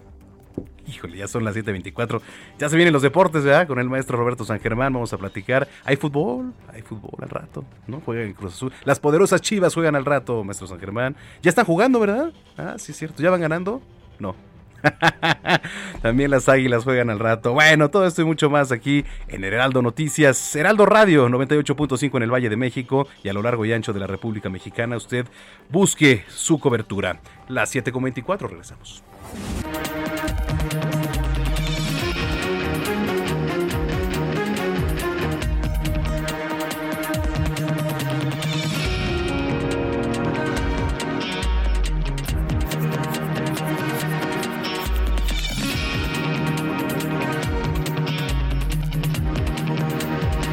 Híjole, 0.88 1.18
ya 1.18 1.28
son 1.28 1.44
las 1.44 1.56
7.24. 1.56 2.22
Ya 2.58 2.70
se 2.70 2.76
vienen 2.76 2.94
los 2.94 3.02
deportes, 3.02 3.44
¿verdad? 3.44 3.68
Con 3.68 3.80
el 3.80 3.90
maestro 3.90 4.18
Roberto 4.18 4.44
San 4.44 4.60
Germán 4.60 4.92
vamos 4.92 5.14
a 5.14 5.18
platicar. 5.18 5.68
Hay 5.86 5.96
fútbol, 5.96 6.54
hay 6.72 6.82
fútbol 6.82 7.20
al 7.22 7.30
rato, 7.30 7.64
¿no? 7.88 8.02
Juegan 8.02 8.28
en 8.28 8.34
Cruz 8.34 8.54
Azul. 8.54 8.74
Las 8.84 9.00
poderosas 9.00 9.42
chivas 9.42 9.74
juegan 9.74 9.96
al 9.96 10.06
rato, 10.06 10.44
maestro 10.44 10.68
San 10.68 10.80
Germán. 10.80 11.16
Ya 11.42 11.50
están 11.50 11.66
jugando, 11.66 12.00
¿verdad? 12.00 12.34
Ah, 12.58 12.76
sí, 12.78 12.92
es 12.92 12.98
cierto. 12.98 13.22
¿Ya 13.24 13.30
van 13.30 13.42
ganando? 13.42 13.82
No. 14.20 14.36
También 16.02 16.32
las 16.32 16.50
águilas 16.50 16.84
juegan 16.84 17.10
al 17.10 17.20
rato. 17.20 17.54
Bueno, 17.54 17.90
todo 17.90 18.06
esto 18.06 18.22
y 18.22 18.26
mucho 18.26 18.50
más 18.50 18.72
aquí 18.72 19.06
en 19.28 19.44
Heraldo 19.44 19.82
Noticias, 19.82 20.56
Heraldo 20.56 20.86
Radio 20.86 21.28
98.5 21.30 22.18
en 22.18 22.24
el 22.24 22.34
Valle 22.34 22.50
de 22.50 22.58
México 22.58 23.08
y 23.24 23.30
a 23.30 23.34
lo 23.34 23.42
largo 23.42 23.66
y 23.66 23.74
ancho 23.74 23.94
de 23.94 24.00
la 24.00 24.08
República 24.08 24.50
Mexicana. 24.50 24.98
Usted 24.98 25.26
busque 25.70 26.24
su 26.28 26.60
cobertura. 26.60 27.20
Las 27.48 27.76
7.24, 27.76 28.50
regresamos. 28.50 29.04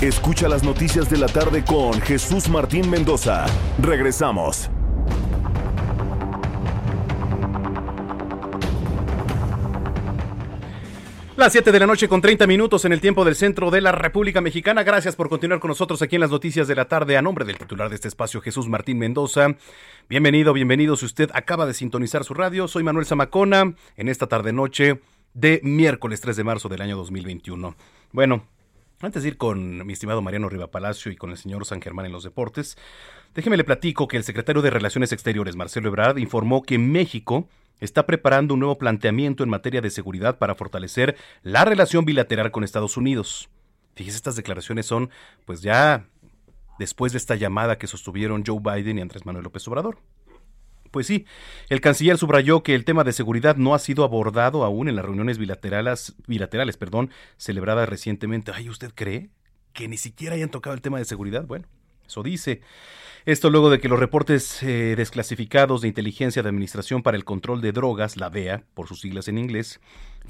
Escucha 0.00 0.48
las 0.48 0.62
noticias 0.62 1.10
de 1.10 1.18
la 1.18 1.26
tarde 1.26 1.62
con 1.62 1.92
Jesús 2.00 2.48
Martín 2.48 2.88
Mendoza. 2.88 3.44
Regresamos. 3.82 4.70
Las 11.36 11.52
7 11.52 11.70
de 11.70 11.80
la 11.80 11.86
noche 11.86 12.08
con 12.08 12.22
30 12.22 12.46
minutos 12.46 12.86
en 12.86 12.94
el 12.94 13.02
tiempo 13.02 13.26
del 13.26 13.36
centro 13.36 13.70
de 13.70 13.82
la 13.82 13.92
República 13.92 14.40
Mexicana. 14.40 14.84
Gracias 14.84 15.16
por 15.16 15.28
continuar 15.28 15.60
con 15.60 15.68
nosotros 15.68 16.00
aquí 16.00 16.16
en 16.16 16.22
las 16.22 16.30
noticias 16.30 16.66
de 16.66 16.76
la 16.76 16.86
tarde 16.86 17.18
a 17.18 17.22
nombre 17.22 17.44
del 17.44 17.58
titular 17.58 17.90
de 17.90 17.96
este 17.96 18.08
espacio, 18.08 18.40
Jesús 18.40 18.68
Martín 18.68 18.98
Mendoza. 18.98 19.54
Bienvenido, 20.08 20.54
bienvenido. 20.54 20.96
Si 20.96 21.04
usted 21.04 21.28
acaba 21.34 21.66
de 21.66 21.74
sintonizar 21.74 22.24
su 22.24 22.32
radio, 22.32 22.68
soy 22.68 22.82
Manuel 22.84 23.04
Zamacona 23.04 23.74
en 23.98 24.08
esta 24.08 24.28
tarde 24.28 24.54
noche 24.54 24.98
de 25.34 25.60
miércoles 25.62 26.22
3 26.22 26.38
de 26.38 26.44
marzo 26.44 26.70
del 26.70 26.80
año 26.80 26.96
2021. 26.96 27.76
Bueno, 28.12 28.46
antes 29.00 29.22
de 29.22 29.30
ir 29.30 29.36
con 29.36 29.86
mi 29.86 29.92
estimado 29.92 30.22
Mariano 30.22 30.48
Riva 30.48 30.70
Palacio 30.70 31.10
y 31.10 31.16
con 31.16 31.30
el 31.30 31.38
señor 31.38 31.64
San 31.64 31.80
Germán 31.80 32.06
en 32.06 32.12
los 32.12 32.24
deportes, 32.24 32.76
déjeme 33.34 33.56
le 33.56 33.64
platico 33.64 34.08
que 34.08 34.16
el 34.16 34.24
secretario 34.24 34.62
de 34.62 34.70
Relaciones 34.70 35.12
Exteriores, 35.12 35.56
Marcelo 35.56 35.88
Ebrard, 35.88 36.18
informó 36.18 36.62
que 36.62 36.78
México 36.78 37.48
está 37.80 38.06
preparando 38.06 38.54
un 38.54 38.60
nuevo 38.60 38.78
planteamiento 38.78 39.42
en 39.42 39.50
materia 39.50 39.80
de 39.80 39.90
seguridad 39.90 40.38
para 40.38 40.54
fortalecer 40.54 41.16
la 41.42 41.64
relación 41.64 42.04
bilateral 42.04 42.50
con 42.50 42.62
Estados 42.62 42.96
Unidos. 42.96 43.48
Fíjese, 43.94 44.16
estas 44.16 44.36
declaraciones 44.36 44.86
son, 44.86 45.10
pues 45.46 45.62
ya 45.62 46.06
después 46.78 47.12
de 47.12 47.18
esta 47.18 47.36
llamada 47.36 47.78
que 47.78 47.86
sostuvieron 47.86 48.44
Joe 48.46 48.60
Biden 48.60 48.98
y 48.98 49.00
Andrés 49.00 49.24
Manuel 49.24 49.44
López 49.44 49.66
Obrador. 49.68 49.98
Pues 50.90 51.06
sí, 51.06 51.24
el 51.68 51.80
canciller 51.80 52.18
subrayó 52.18 52.62
que 52.62 52.74
el 52.74 52.84
tema 52.84 53.04
de 53.04 53.12
seguridad 53.12 53.56
no 53.56 53.74
ha 53.74 53.78
sido 53.78 54.04
abordado 54.04 54.64
aún 54.64 54.88
en 54.88 54.96
las 54.96 55.04
reuniones 55.04 55.38
bilaterales, 55.38 56.14
bilaterales 56.26 56.76
perdón, 56.76 57.10
celebradas 57.36 57.88
recientemente. 57.88 58.50
Ay, 58.52 58.68
¿usted 58.68 58.92
cree 58.94 59.30
que 59.72 59.86
ni 59.86 59.96
siquiera 59.96 60.34
hayan 60.34 60.50
tocado 60.50 60.74
el 60.74 60.82
tema 60.82 60.98
de 60.98 61.04
seguridad? 61.04 61.44
Bueno, 61.44 61.66
eso 62.06 62.22
dice. 62.22 62.60
Esto 63.26 63.50
luego 63.50 63.68
de 63.70 63.80
que 63.80 63.88
los 63.88 64.00
reportes 64.00 64.62
eh, 64.62 64.94
desclasificados 64.96 65.82
de 65.82 65.88
inteligencia 65.88 66.42
de 66.42 66.48
Administración 66.48 67.02
para 67.02 67.18
el 67.18 67.24
Control 67.24 67.60
de 67.60 67.72
Drogas, 67.72 68.16
la 68.16 68.30
DEA, 68.30 68.64
por 68.74 68.88
sus 68.88 69.02
siglas 69.02 69.28
en 69.28 69.38
inglés, 69.38 69.78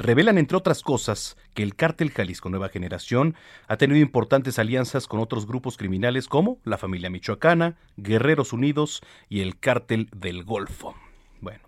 revelan, 0.01 0.39
entre 0.39 0.56
otras 0.56 0.82
cosas, 0.82 1.36
que 1.55 1.62
el 1.62 1.77
cártel 1.77 2.10
Jalisco 2.10 2.48
Nueva 2.48 2.68
Generación 2.68 3.35
ha 3.68 3.77
tenido 3.77 4.01
importantes 4.01 4.59
alianzas 4.59 5.06
con 5.06 5.20
otros 5.20 5.47
grupos 5.47 5.77
criminales 5.77 6.27
como 6.27 6.59
la 6.64 6.78
familia 6.78 7.10
Michoacana, 7.10 7.77
Guerreros 7.97 8.52
Unidos 8.52 9.02
y 9.28 9.40
el 9.40 9.59
cártel 9.59 10.09
del 10.14 10.44
Golfo. 10.44 10.94
Bueno. 11.40 11.60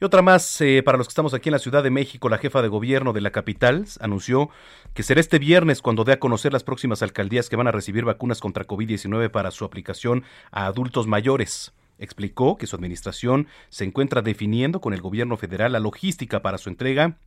Y 0.00 0.04
otra 0.04 0.22
más, 0.22 0.60
eh, 0.60 0.82
para 0.82 0.98
los 0.98 1.06
que 1.06 1.12
estamos 1.12 1.34
aquí 1.34 1.48
en 1.48 1.54
la 1.54 1.58
Ciudad 1.58 1.82
de 1.82 1.90
México, 1.90 2.28
la 2.28 2.38
jefa 2.38 2.62
de 2.62 2.68
gobierno 2.68 3.12
de 3.12 3.20
la 3.20 3.32
capital 3.32 3.86
anunció 4.00 4.50
que 4.94 5.02
será 5.02 5.20
este 5.20 5.38
viernes 5.38 5.82
cuando 5.82 6.04
dé 6.04 6.12
a 6.12 6.20
conocer 6.20 6.52
las 6.52 6.64
próximas 6.64 7.02
alcaldías 7.02 7.48
que 7.48 7.56
van 7.56 7.68
a 7.68 7.72
recibir 7.72 8.04
vacunas 8.04 8.40
contra 8.40 8.66
COVID-19 8.66 9.30
para 9.30 9.50
su 9.50 9.64
aplicación 9.64 10.24
a 10.50 10.66
adultos 10.66 11.06
mayores. 11.06 11.72
Explicó 11.98 12.56
que 12.56 12.66
su 12.66 12.76
administración 12.76 13.46
se 13.68 13.84
encuentra 13.84 14.22
definiendo 14.22 14.80
con 14.80 14.94
el 14.94 15.02
gobierno 15.02 15.36
federal 15.36 15.72
la 15.72 15.80
logística 15.80 16.40
para 16.40 16.56
su 16.56 16.70
entrega 16.70 17.18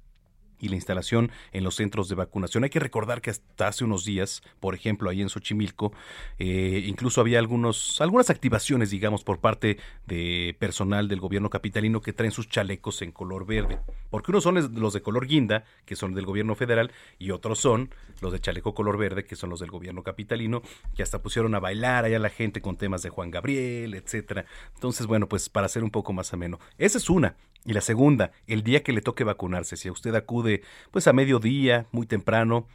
y 0.64 0.70
la 0.70 0.76
instalación 0.76 1.30
en 1.52 1.66
los 1.66 1.76
centros 1.76 2.08
de 2.08 2.16
vacunación. 2.16 2.64
Hay 2.64 2.70
que 2.70 2.80
recordar 2.80 3.22
que 3.22 3.30
hasta 3.30 3.68
hace 3.68 3.84
unos 3.84 4.06
días, 4.06 4.42
por 4.62 4.76
ejemplo, 4.76 5.10
ahí 5.10 5.22
en 5.22 5.28
Xochimilco, 5.28 5.92
eh, 6.40 6.84
incluso 6.88 7.20
había 7.20 7.38
algunos, 7.38 8.00
algunas 8.00 8.30
activaciones, 8.30 8.90
digamos, 8.90 9.26
por 9.26 9.40
parte 9.40 9.78
de 10.08 10.56
personal 10.58 11.10
del 11.10 11.20
gobierno 11.20 11.50
capitalino 11.50 12.02
que 12.02 12.14
traen 12.14 12.32
sus 12.32 12.48
chalecos 12.48 13.02
en 13.02 13.12
color 13.12 13.46
verde. 13.46 13.80
Porque 14.10 14.32
unos 14.32 14.44
son 14.44 14.56
los 14.80 14.94
de 14.94 15.02
color 15.02 15.28
guinda, 15.28 15.66
que 15.86 15.98
son 15.98 16.14
del 16.14 16.26
gobierno 16.26 16.56
federal, 16.56 16.92
y 17.20 17.32
otros 17.32 17.60
son 17.60 17.90
los 18.22 18.32
de 18.32 18.40
chaleco 18.40 18.74
color 18.74 18.98
verde, 18.98 19.26
que 19.26 19.36
son 19.36 19.50
los 19.50 19.60
del 19.60 19.70
gobierno 19.70 20.02
capitalino, 20.02 20.62
que 20.96 21.04
hasta 21.04 21.22
pusieron 21.22 21.56
a 21.56 21.60
bailar 21.60 22.06
allá 22.06 22.20
la 22.20 22.30
gente 22.30 22.62
con 22.62 22.78
temas 22.78 23.02
de 23.02 23.10
Juan 23.10 23.32
Gabriel, 23.32 23.96
etcétera. 23.96 24.46
Entonces, 24.76 25.08
bueno, 25.08 25.28
pues 25.28 25.50
para 25.50 25.68
ser 25.68 25.84
un 25.84 25.92
poco 25.92 26.14
más 26.14 26.32
ameno. 26.34 26.58
Esa 26.78 26.98
es 27.00 27.10
una. 27.10 27.36
Y 27.66 27.74
la 27.74 27.82
segunda, 27.82 28.32
el 28.48 28.64
día 28.64 28.84
que 28.84 28.92
le 28.92 29.02
toque 29.02 29.24
vacunarse, 29.24 29.78
si 29.78 29.90
usted 29.90 30.14
acude 30.16 30.64
pues 30.92 31.08
a 31.08 31.14
mediodía, 31.14 31.88
muy 31.92 32.06
temprano, 32.06 32.68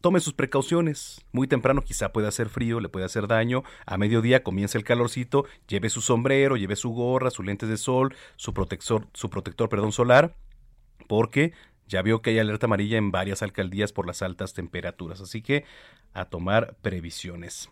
tome 0.00 0.20
sus 0.20 0.34
precauciones. 0.34 1.24
Muy 1.32 1.46
temprano 1.46 1.82
quizá 1.82 2.12
pueda 2.12 2.28
hacer 2.28 2.48
frío, 2.48 2.80
le 2.80 2.88
puede 2.88 3.06
hacer 3.06 3.26
daño. 3.28 3.62
A 3.86 3.96
mediodía 3.96 4.42
comienza 4.42 4.76
el 4.76 4.84
calorcito, 4.84 5.46
lleve 5.68 5.88
su 5.88 6.00
sombrero, 6.00 6.56
lleve 6.56 6.76
su 6.76 6.90
gorra, 6.90 7.30
sus 7.30 7.46
lentes 7.46 7.68
de 7.68 7.76
sol, 7.76 8.14
su 8.36 8.52
protector, 8.52 9.06
su 9.14 9.30
protector 9.30 9.68
perdón, 9.68 9.92
solar, 9.92 10.34
porque 11.08 11.52
ya 11.86 12.02
vio 12.02 12.22
que 12.22 12.30
hay 12.30 12.38
alerta 12.38 12.66
amarilla 12.66 12.98
en 12.98 13.12
varias 13.12 13.42
alcaldías 13.42 13.92
por 13.92 14.06
las 14.06 14.22
altas 14.22 14.54
temperaturas. 14.54 15.20
Así 15.20 15.40
que 15.42 15.64
a 16.14 16.26
tomar 16.26 16.76
previsiones. 16.82 17.70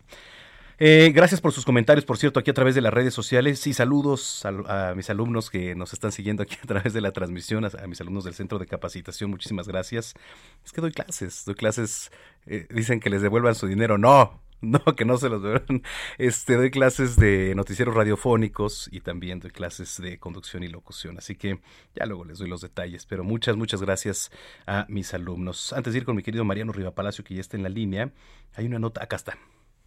Eh, 0.83 1.11
gracias 1.13 1.41
por 1.41 1.51
sus 1.51 1.63
comentarios, 1.63 2.05
por 2.05 2.17
cierto, 2.17 2.39
aquí 2.39 2.49
a 2.49 2.55
través 2.55 2.73
de 2.73 2.81
las 2.81 2.91
redes 2.91 3.13
sociales 3.13 3.67
y 3.67 3.73
saludos 3.73 4.43
a, 4.47 4.95
mis 4.95 5.11
alumnos 5.11 5.51
que 5.51 5.75
nos 5.75 5.93
están 5.93 6.11
siguiendo 6.11 6.41
aquí 6.41 6.57
a 6.63 6.65
través 6.65 6.91
de 6.93 7.01
la 7.01 7.11
transmisión, 7.11 7.63
a, 7.65 7.85
mis 7.85 8.01
alumnos 8.01 8.23
del 8.23 8.33
Centro 8.33 8.57
de 8.57 8.65
Capacitación, 8.65 9.29
muchísimas 9.29 9.67
gracias. 9.67 10.15
Es 10.65 10.71
que 10.71 10.81
doy 10.81 10.91
clases, 10.91 11.45
doy 11.45 11.53
clases, 11.53 12.11
eh, 12.47 12.65
dicen 12.71 12.99
que 12.99 13.11
les 13.11 13.21
devuelvan 13.21 13.53
su 13.53 13.67
dinero, 13.67 13.99
no, 13.99 14.41
no, 14.61 14.79
que 14.95 15.05
no 15.05 15.17
se 15.17 15.29
los 15.29 15.43
devuelvan. 15.43 15.83
Este, 16.17 16.55
doy 16.55 16.71
clases 16.71 17.15
de 17.15 17.53
noticieros 17.53 17.93
radiofónicos 17.93 18.89
y 18.91 19.01
también 19.01 19.39
doy 19.39 19.51
clases 19.51 20.01
de 20.01 20.17
conducción 20.17 20.63
y 20.63 20.67
locución. 20.67 21.15
Así 21.19 21.35
que 21.35 21.59
ya 21.93 22.07
luego 22.07 22.25
les 22.25 22.39
doy 22.39 22.49
los 22.49 22.61
detalles. 22.61 23.05
Pero 23.05 23.23
muchas, 23.23 23.55
muchas 23.55 23.83
gracias 23.83 24.31
a 24.65 24.87
mis 24.89 25.13
alumnos. 25.13 25.73
Antes 25.73 25.93
de 25.93 25.99
ir 25.99 26.05
con 26.05 26.15
mi 26.15 26.23
querido 26.23 26.43
Mariano 26.43 26.71
Riva 26.71 26.95
Palacio, 26.95 27.23
que 27.23 27.35
ya 27.35 27.41
está 27.41 27.55
en 27.55 27.61
la 27.61 27.69
línea, 27.69 28.11
hay 28.55 28.65
una 28.65 28.79
nota, 28.79 29.03
acá 29.03 29.15
está 29.15 29.37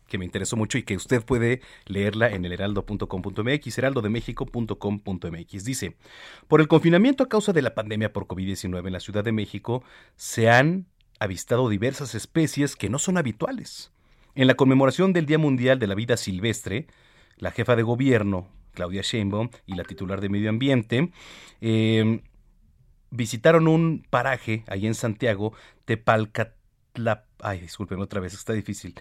que 0.06 0.18
me 0.18 0.24
interesó 0.24 0.56
mucho 0.56 0.78
y 0.78 0.82
que 0.82 0.96
usted 0.96 1.24
puede 1.24 1.60
leerla 1.86 2.30
en 2.30 2.44
el 2.44 2.52
heraldo.com.mx, 2.52 3.78
heraldodemexico.com.mx. 3.78 5.64
Dice, 5.64 5.96
por 6.48 6.60
el 6.60 6.68
confinamiento 6.68 7.24
a 7.24 7.28
causa 7.28 7.52
de 7.52 7.62
la 7.62 7.74
pandemia 7.74 8.12
por 8.12 8.26
COVID-19 8.26 8.86
en 8.86 8.92
la 8.92 9.00
Ciudad 9.00 9.24
de 9.24 9.32
México, 9.32 9.82
se 10.16 10.50
han 10.50 10.86
avistado 11.18 11.68
diversas 11.68 12.14
especies 12.14 12.76
que 12.76 12.88
no 12.90 12.98
son 12.98 13.16
habituales. 13.16 13.92
En 14.34 14.46
la 14.46 14.54
conmemoración 14.54 15.12
del 15.12 15.26
Día 15.26 15.38
Mundial 15.38 15.78
de 15.78 15.86
la 15.86 15.94
Vida 15.94 16.16
Silvestre, 16.16 16.86
la 17.36 17.50
jefa 17.50 17.76
de 17.76 17.82
gobierno, 17.82 18.48
Claudia 18.72 19.02
Sheinbaum, 19.02 19.50
y 19.66 19.74
la 19.74 19.84
titular 19.84 20.20
de 20.20 20.28
Medio 20.28 20.50
Ambiente, 20.50 21.12
em, 21.60 22.20
visitaron 23.10 23.68
un 23.68 24.04
paraje 24.10 24.64
ahí 24.66 24.86
en 24.86 24.94
Santiago, 24.94 25.52
Tepalcatla... 25.84 27.26
Ay, 27.40 27.60
discúlpeme 27.60 28.02
otra 28.02 28.20
vez, 28.20 28.34
está 28.34 28.52
difícil. 28.52 28.94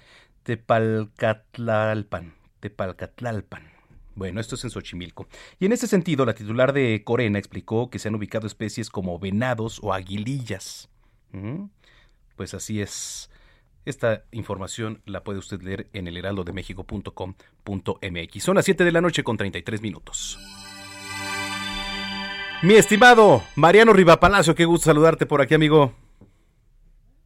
Tepalcatlalpan. 0.43 2.33
Tepalcatlalpan. 2.59 3.73
Bueno, 4.15 4.39
esto 4.39 4.53
es 4.55 4.63
en 4.63 4.69
Xochimilco. 4.69 5.27
Y 5.59 5.65
en 5.65 5.71
ese 5.71 5.87
sentido, 5.87 6.23
la 6.25 6.35
titular 6.35 6.73
de 6.73 7.03
Corena 7.03 7.39
explicó 7.39 7.89
que 7.89 7.97
se 7.99 8.09
han 8.09 8.15
ubicado 8.15 8.47
especies 8.47 8.89
como 8.89 9.19
venados 9.19 9.79
o 9.81 9.93
aguilillas. 9.93 10.89
Pues 12.35 12.53
así 12.53 12.81
es. 12.81 13.29
Esta 13.85 14.25
información 14.31 15.01
la 15.05 15.23
puede 15.23 15.39
usted 15.39 15.61
leer 15.61 15.89
en 15.93 16.07
el 16.07 16.17
heraldodemexico.com.mx. 16.17 18.43
Son 18.43 18.55
las 18.55 18.65
7 18.65 18.83
de 18.83 18.91
la 18.91 19.01
noche 19.01 19.23
con 19.23 19.35
33 19.35 19.81
minutos. 19.81 20.37
Mi 22.61 22.75
estimado 22.75 23.43
Mariano 23.55 23.91
Rivapalacio, 23.91 24.53
qué 24.55 24.65
gusto 24.65 24.85
saludarte 24.85 25.25
por 25.25 25.41
aquí, 25.41 25.55
amigo. 25.55 25.93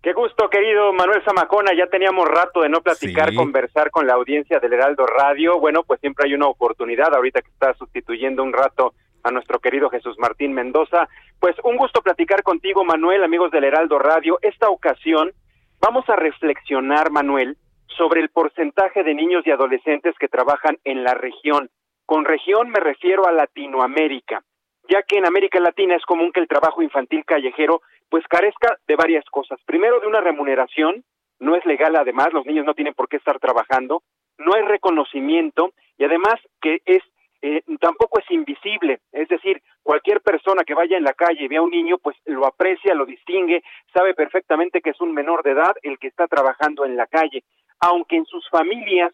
Qué 0.08 0.14
gusto, 0.14 0.50
querido 0.50 0.94
Manuel 0.94 1.22
Zamacona. 1.26 1.74
Ya 1.78 1.88
teníamos 1.88 2.30
rato 2.30 2.62
de 2.62 2.70
no 2.70 2.80
platicar, 2.80 3.36
conversar 3.36 3.92
con 3.92 4.08
la 4.08 4.14
audiencia 4.14 4.58
del 4.58 4.72
Heraldo 4.72 5.06
Radio. 5.06 5.60
Bueno, 5.60 5.84
pues 5.84 6.00
siempre 6.00 6.26
hay 6.26 6.34
una 6.34 6.48
oportunidad 6.48 7.14
ahorita 7.14 7.42
que 7.42 7.50
está 7.50 7.74
sustituyendo 7.74 8.42
un 8.42 8.54
rato 8.54 8.94
a 9.24 9.32
nuestro 9.32 9.60
querido 9.60 9.90
Jesús 9.90 10.18
Martín 10.18 10.54
Mendoza. 10.54 11.10
Pues 11.42 11.58
un 11.66 11.76
gusto 11.76 12.02
platicar 12.02 12.42
contigo, 12.44 12.86
Manuel, 12.86 13.22
amigos 13.22 13.52
del 13.52 13.66
Heraldo 13.66 14.00
Radio. 14.00 14.40
Esta 14.42 14.70
ocasión 14.70 15.34
vamos 15.82 16.08
a 16.08 16.16
reflexionar, 16.16 17.12
Manuel, 17.12 17.58
sobre 17.98 18.22
el 18.22 18.30
porcentaje 18.30 19.04
de 19.04 19.14
niños 19.14 19.46
y 19.46 19.52
adolescentes 19.52 20.16
que 20.18 20.30
trabajan 20.30 20.78
en 20.86 21.04
la 21.04 21.16
región. 21.16 21.70
Con 22.06 22.24
región 22.24 22.70
me 22.70 22.80
refiero 22.80 23.28
a 23.28 23.34
Latinoamérica, 23.34 24.42
ya 24.90 25.04
que 25.04 25.18
en 25.18 25.26
América 25.26 25.60
Latina 25.60 25.98
es 25.98 26.06
común 26.06 26.32
que 26.32 26.40
el 26.40 26.48
trabajo 26.48 26.82
infantil 26.82 27.26
callejero 27.26 27.82
pues 28.10 28.26
carezca 28.28 28.78
de 28.88 28.96
varias 28.96 29.26
cosas. 29.26 29.60
Primero, 29.66 30.00
de 30.00 30.08
una 30.08 30.22
remuneración, 30.22 31.04
no 31.40 31.56
es 31.56 31.66
legal 31.66 31.96
además, 31.96 32.34
los 32.34 32.46
niños 32.46 32.66
no 32.66 32.74
tienen 32.74 32.94
por 32.94 33.08
qué 33.08 33.18
estar 33.18 33.40
trabajando, 33.40 34.04
no 34.38 34.54
hay 34.56 34.64
reconocimiento 34.64 35.72
y 35.98 36.04
además 36.04 36.36
que 36.62 36.82
es 36.86 37.04
eh, 37.42 37.62
tampoco 37.80 38.20
es 38.20 38.32
invisible, 38.32 39.00
es 39.12 39.28
decir, 39.28 39.62
cualquier 39.84 40.22
persona 40.22 40.64
que 40.64 40.74
vaya 40.74 40.98
en 40.98 41.04
la 41.04 41.14
calle 41.14 41.44
y 41.44 41.48
vea 41.48 41.60
a 41.60 41.64
un 41.64 41.70
niño, 41.70 42.00
pues 42.00 42.18
lo 42.26 42.48
aprecia, 42.48 42.96
lo 42.96 43.06
distingue, 43.06 43.62
sabe 43.94 44.16
perfectamente 44.16 44.82
que 44.82 44.90
es 44.90 45.02
un 45.02 45.14
menor 45.14 45.44
de 45.44 45.52
edad 45.52 45.76
el 45.84 46.00
que 46.00 46.08
está 46.08 46.28
trabajando 46.28 46.84
en 46.84 46.98
la 46.98 47.06
calle, 47.06 47.44
aunque 47.80 48.16
en 48.16 48.26
sus 48.26 48.50
familias 48.50 49.14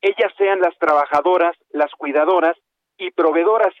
ellas 0.00 0.32
sean 0.36 0.60
las 0.60 0.76
trabajadoras, 0.78 1.56
las 1.70 1.92
cuidadoras 1.92 2.56
y 2.98 3.12
proveedoras 3.12 3.72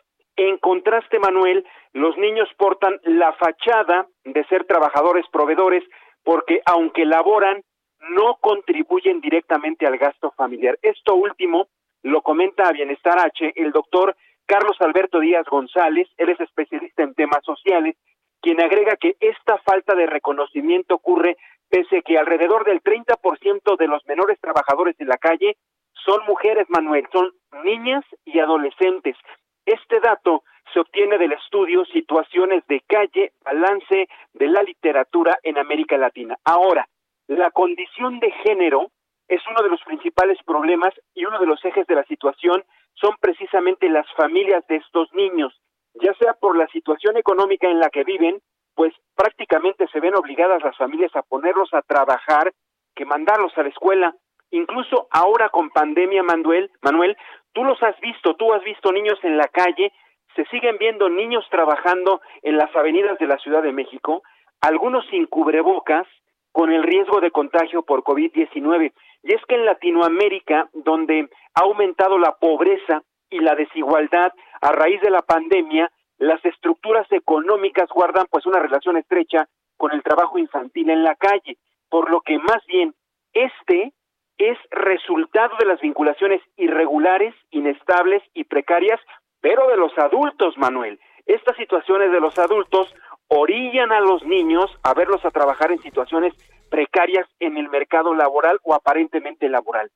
en 0.48 0.58
contraste, 0.58 1.18
Manuel, 1.18 1.66
los 1.92 2.16
niños 2.16 2.48
portan 2.56 3.00
la 3.04 3.32
fachada 3.34 4.06
de 4.24 4.44
ser 4.44 4.64
trabajadores 4.64 5.26
proveedores 5.32 5.84
porque 6.22 6.62
aunque 6.66 7.04
laboran, 7.04 7.62
no 8.10 8.36
contribuyen 8.40 9.20
directamente 9.20 9.86
al 9.86 9.98
gasto 9.98 10.32
familiar. 10.36 10.78
Esto 10.82 11.14
último 11.14 11.68
lo 12.02 12.22
comenta 12.22 12.68
a 12.68 12.72
Bienestar 12.72 13.18
H 13.18 13.52
el 13.56 13.72
doctor 13.72 14.16
Carlos 14.46 14.76
Alberto 14.80 15.20
Díaz 15.20 15.46
González, 15.46 16.08
él 16.16 16.30
es 16.30 16.40
especialista 16.40 17.04
en 17.04 17.14
temas 17.14 17.44
sociales, 17.44 17.96
quien 18.40 18.60
agrega 18.60 18.96
que 18.96 19.16
esta 19.20 19.58
falta 19.58 19.94
de 19.94 20.06
reconocimiento 20.06 20.96
ocurre 20.96 21.36
pese 21.68 21.98
a 21.98 22.02
que 22.02 22.18
alrededor 22.18 22.64
del 22.64 22.82
30% 22.82 23.76
de 23.78 23.86
los 23.86 24.04
menores 24.06 24.40
trabajadores 24.40 24.96
en 24.98 25.08
la 25.08 25.18
calle 25.18 25.56
son 26.04 26.24
mujeres, 26.26 26.66
Manuel, 26.68 27.06
son 27.12 27.30
niñas 27.64 28.04
y 28.24 28.40
adolescentes. 28.40 29.16
Este 29.64 30.00
dato 30.00 30.42
se 30.72 30.80
obtiene 30.80 31.18
del 31.18 31.32
estudio 31.32 31.84
Situaciones 31.86 32.66
de 32.66 32.80
calle, 32.86 33.32
balance 33.44 34.08
de 34.32 34.48
la 34.48 34.62
literatura 34.62 35.38
en 35.42 35.58
América 35.58 35.96
Latina. 35.96 36.36
Ahora, 36.44 36.88
la 37.26 37.50
condición 37.50 38.20
de 38.20 38.30
género 38.44 38.90
es 39.28 39.40
uno 39.48 39.62
de 39.62 39.70
los 39.70 39.80
principales 39.84 40.38
problemas 40.44 40.92
y 41.14 41.24
uno 41.24 41.38
de 41.38 41.46
los 41.46 41.64
ejes 41.64 41.86
de 41.86 41.94
la 41.94 42.04
situación 42.04 42.64
son 42.94 43.14
precisamente 43.20 43.88
las 43.88 44.06
familias 44.16 44.66
de 44.66 44.76
estos 44.76 45.12
niños, 45.14 45.56
ya 45.94 46.12
sea 46.14 46.34
por 46.34 46.56
la 46.56 46.66
situación 46.68 47.16
económica 47.16 47.68
en 47.68 47.78
la 47.78 47.90
que 47.90 48.04
viven, 48.04 48.40
pues 48.74 48.92
prácticamente 49.14 49.86
se 49.92 50.00
ven 50.00 50.14
obligadas 50.16 50.62
las 50.62 50.76
familias 50.76 51.14
a 51.14 51.22
ponerlos 51.22 51.72
a 51.72 51.82
trabajar 51.82 52.52
que 52.94 53.04
mandarlos 53.04 53.56
a 53.56 53.62
la 53.62 53.68
escuela. 53.68 54.16
Incluso 54.50 55.08
ahora 55.10 55.48
con 55.48 55.70
pandemia, 55.70 56.22
Manuel, 56.22 56.70
Manuel, 56.82 57.16
Tú 57.52 57.64
los 57.64 57.82
has 57.82 57.98
visto, 58.00 58.34
tú 58.36 58.52
has 58.52 58.62
visto 58.62 58.92
niños 58.92 59.18
en 59.22 59.36
la 59.36 59.48
calle, 59.48 59.92
se 60.36 60.44
siguen 60.46 60.78
viendo 60.78 61.08
niños 61.08 61.44
trabajando 61.50 62.20
en 62.42 62.56
las 62.56 62.74
avenidas 62.76 63.18
de 63.18 63.26
la 63.26 63.38
Ciudad 63.38 63.62
de 63.62 63.72
México, 63.72 64.22
algunos 64.60 65.04
sin 65.08 65.26
cubrebocas, 65.26 66.06
con 66.52 66.72
el 66.72 66.82
riesgo 66.82 67.20
de 67.20 67.30
contagio 67.30 67.82
por 67.82 68.02
COVID-19. 68.02 68.92
Y 69.22 69.34
es 69.34 69.40
que 69.46 69.54
en 69.54 69.64
Latinoamérica, 69.64 70.68
donde 70.72 71.28
ha 71.54 71.60
aumentado 71.62 72.18
la 72.18 72.36
pobreza 72.36 73.02
y 73.30 73.38
la 73.40 73.54
desigualdad 73.54 74.32
a 74.60 74.72
raíz 74.72 75.00
de 75.00 75.10
la 75.10 75.22
pandemia, 75.22 75.90
las 76.18 76.44
estructuras 76.44 77.10
económicas 77.10 77.88
guardan 77.88 78.26
pues 78.30 78.46
una 78.46 78.58
relación 78.58 78.96
estrecha 78.96 79.48
con 79.76 79.92
el 79.92 80.02
trabajo 80.02 80.38
infantil 80.38 80.90
en 80.90 81.02
la 81.02 81.14
calle, 81.14 81.56
por 81.88 82.10
lo 82.10 82.20
que 82.20 82.38
más 82.38 82.64
bien 82.66 82.94
este 83.32 83.92
es 84.40 84.56
resultado 84.70 85.54
de 85.58 85.66
las 85.66 85.80
vinculaciones 85.82 86.40
irregulares, 86.56 87.34
inestables 87.50 88.22
y 88.32 88.44
precarias, 88.44 88.98
pero 89.42 89.68
de 89.68 89.76
los 89.76 89.96
adultos, 89.98 90.56
Manuel. 90.56 90.98
Estas 91.26 91.56
situaciones 91.58 92.10
de 92.10 92.20
los 92.20 92.38
adultos 92.38 92.92
orillan 93.28 93.92
a 93.92 94.00
los 94.00 94.24
niños 94.24 94.70
a 94.82 94.94
verlos 94.94 95.22
a 95.26 95.30
trabajar 95.30 95.72
en 95.72 95.82
situaciones 95.82 96.32
precarias 96.70 97.28
en 97.38 97.58
el 97.58 97.68
mercado 97.68 98.14
laboral 98.14 98.58
o 98.62 98.72
aparentemente 98.72 99.46
laboral. 99.50 99.90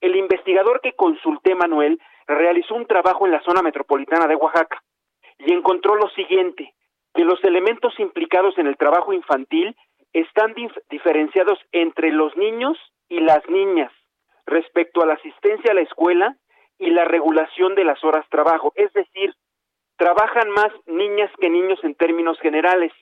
El 0.00 0.14
investigador 0.14 0.80
que 0.80 0.92
consulté, 0.92 1.56
Manuel, 1.56 2.00
realizó 2.28 2.76
un 2.76 2.86
trabajo 2.86 3.26
en 3.26 3.32
la 3.32 3.42
zona 3.42 3.62
metropolitana 3.62 4.28
de 4.28 4.36
Oaxaca 4.36 4.80
y 5.38 5.52
encontró 5.52 5.96
lo 5.96 6.08
siguiente, 6.10 6.72
que 7.14 7.24
los 7.24 7.42
elementos 7.42 7.98
implicados 7.98 8.56
en 8.58 8.68
el 8.68 8.76
trabajo 8.76 9.12
infantil 9.12 9.74
están 10.12 10.54
diferenciados 10.88 11.58
entre 11.72 12.12
los 12.12 12.36
niños 12.36 12.78
y 13.08 13.20
las 13.20 13.46
niñas 13.48 13.92
respecto 14.46 15.02
a 15.02 15.06
la 15.06 15.14
asistencia 15.14 15.72
a 15.72 15.74
la 15.74 15.82
escuela 15.82 16.36
y 16.78 16.90
la 16.90 17.04
regulación 17.04 17.74
de 17.74 17.84
las 17.84 18.02
horas 18.04 18.26
trabajo, 18.30 18.72
es 18.76 18.92
decir, 18.92 19.34
trabajan 19.96 20.50
más 20.50 20.72
niñas 20.86 21.30
que 21.40 21.50
niños 21.50 21.78
en 21.82 21.94
términos 21.94 22.38
generales. 22.40 22.92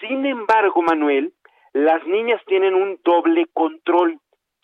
Sin 0.00 0.26
embargo, 0.26 0.82
Manuel, 0.82 1.32
las 1.72 2.04
niñas 2.06 2.42
tienen 2.46 2.74
un 2.74 2.98
doble 3.04 3.46
control 3.54 4.18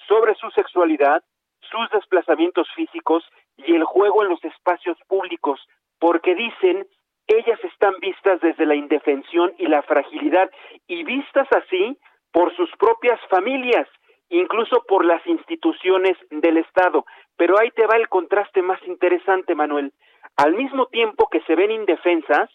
sobre 0.09 0.35
su 0.35 0.51
sexualidad, 0.51 1.23
sus 1.61 1.89
desplazamientos 1.91 2.69
físicos 2.75 3.25
y 3.57 3.75
el 3.75 3.85
juego 3.85 4.23
en 4.23 4.31
los 4.31 4.45
espacios 4.45 4.99
públicos, 5.07 5.61
porque 5.99 6.35
dicen 6.35 6.87
ellas 7.29 7.63
están 7.63 7.95
vistas 8.01 8.41
desde 8.41 8.67
la 8.67 8.75
indefensión 8.75 9.53
y 9.59 9.67
la 9.67 9.83
fragilidad 9.83 10.51
y 10.87 11.05
vistas 11.05 11.47
así 11.53 11.99
por 12.33 12.55
sus 12.57 12.71
propias 12.79 13.21
familias, 13.29 13.87
incluso 14.31 14.85
por 14.87 15.05
las 15.05 15.25
instituciones 15.27 16.17
del 16.31 16.59
Estado. 16.59 17.05
Pero 17.37 17.59
ahí 17.59 17.71
te 17.71 17.87
va 17.87 17.97
el 17.97 18.09
contraste 18.09 18.63
más 18.63 18.81
interesante, 18.87 19.55
Manuel. 19.55 19.93
Al 20.37 20.55
mismo 20.55 20.87
tiempo 20.87 21.29
que 21.31 21.41
se 21.43 21.55
ven 21.55 21.71
indefensas, 21.71 22.51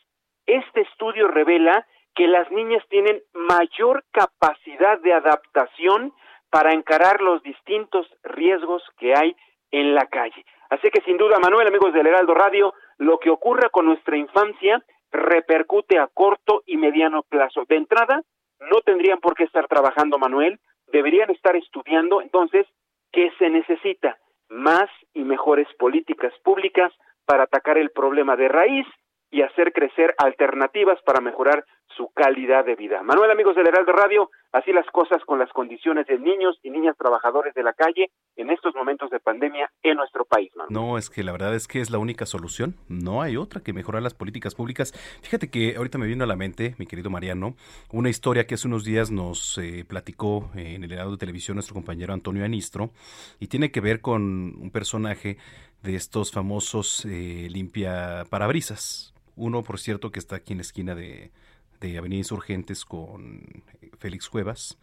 este 0.45 0.81
estudio 0.81 1.27
revela 1.27 1.85
que 2.15 2.27
las 2.27 2.49
niñas 2.51 2.83
tienen 2.89 3.21
mayor 3.33 4.03
capacidad 4.11 4.99
de 4.99 5.13
adaptación 5.13 6.13
para 6.49 6.73
encarar 6.73 7.21
los 7.21 7.41
distintos 7.41 8.07
riesgos 8.23 8.83
que 8.99 9.15
hay 9.15 9.35
en 9.71 9.95
la 9.95 10.05
calle. 10.05 10.45
Así 10.69 10.89
que 10.91 11.01
sin 11.01 11.17
duda, 11.17 11.39
Manuel, 11.39 11.67
amigos 11.67 11.93
del 11.93 12.07
Heraldo 12.07 12.33
Radio, 12.33 12.73
lo 12.97 13.17
que 13.17 13.29
ocurra 13.29 13.69
con 13.69 13.85
nuestra 13.85 14.17
infancia 14.17 14.83
repercute 15.11 15.97
a 15.97 16.07
corto 16.07 16.63
y 16.65 16.77
mediano 16.77 17.23
plazo. 17.23 17.63
De 17.67 17.75
entrada, 17.75 18.21
no 18.59 18.81
tendrían 18.81 19.19
por 19.19 19.35
qué 19.35 19.43
estar 19.43 19.67
trabajando, 19.67 20.17
Manuel, 20.17 20.59
deberían 20.93 21.29
estar 21.31 21.55
estudiando. 21.57 22.21
Entonces, 22.21 22.65
¿qué 23.11 23.31
se 23.37 23.49
necesita? 23.49 24.17
Más 24.47 24.89
y 25.13 25.23
mejores 25.23 25.67
políticas 25.77 26.31
públicas 26.43 26.93
para 27.25 27.43
atacar 27.43 27.77
el 27.77 27.89
problema 27.89 28.37
de 28.37 28.47
raíz 28.47 28.87
y 29.33 29.41
hacer 29.41 29.73
crecer 29.73 30.13
alternativas 30.19 31.01
para 31.03 31.19
mejorar 31.19 31.65
su 31.97 32.07
calidad 32.09 32.65
de 32.65 32.75
vida. 32.75 33.01
Manuel, 33.01 33.31
amigos 33.31 33.55
del 33.55 33.67
Heraldo 33.67 33.91
Radio, 33.91 34.29
así 34.51 34.71
las 34.71 34.85
cosas 34.91 35.23
con 35.25 35.39
las 35.39 35.51
condiciones 35.51 36.05
de 36.05 36.19
niños 36.19 36.59
y 36.61 36.69
niñas 36.69 36.95
trabajadores 36.97 37.55
de 37.55 37.63
la 37.63 37.73
calle 37.73 38.11
en 38.35 38.51
estos 38.51 38.75
momentos 38.75 39.09
de 39.09 39.19
pandemia 39.19 39.71
en 39.81 39.97
nuestro 39.97 40.25
país. 40.25 40.51
No, 40.69 40.99
es 40.99 41.09
que 41.09 41.23
la 41.23 41.31
verdad 41.31 41.55
es 41.55 41.67
que 41.67 41.81
es 41.81 41.89
la 41.89 41.97
única 41.97 42.27
solución. 42.27 42.75
No 42.87 43.23
hay 43.23 43.35
otra 43.35 43.61
que 43.61 43.73
mejorar 43.73 44.03
las 44.03 44.13
políticas 44.13 44.53
públicas. 44.53 44.93
Fíjate 45.23 45.49
que 45.49 45.77
ahorita 45.77 45.97
me 45.97 46.05
vino 46.05 46.23
a 46.23 46.27
la 46.27 46.35
mente, 46.35 46.75
mi 46.77 46.85
querido 46.85 47.09
Mariano, 47.09 47.55
una 47.91 48.09
historia 48.09 48.45
que 48.45 48.53
hace 48.53 48.67
unos 48.67 48.85
días 48.85 49.09
nos 49.09 49.57
eh, 49.57 49.83
platicó 49.87 50.51
en 50.53 50.83
el 50.83 50.91
Heraldo 50.91 51.13
de 51.13 51.17
Televisión 51.17 51.55
nuestro 51.55 51.73
compañero 51.73 52.13
Antonio 52.13 52.45
Anistro 52.45 52.91
y 53.39 53.47
tiene 53.47 53.71
que 53.71 53.81
ver 53.81 53.99
con 53.99 54.21
un 54.21 54.69
personaje 54.71 55.37
de 55.81 55.95
estos 55.95 56.31
famosos 56.31 57.03
eh, 57.05 57.47
limpia 57.49 58.25
parabrisas 58.29 59.12
uno, 59.35 59.63
por 59.63 59.79
cierto, 59.79 60.11
que 60.11 60.19
está 60.19 60.37
aquí 60.37 60.53
en 60.53 60.57
la 60.57 60.63
esquina 60.63 60.95
de, 60.95 61.31
de 61.79 61.97
Avenida 61.97 62.19
Insurgentes 62.19 62.85
con 62.85 63.63
Félix 63.97 64.29
Cuevas. 64.29 64.77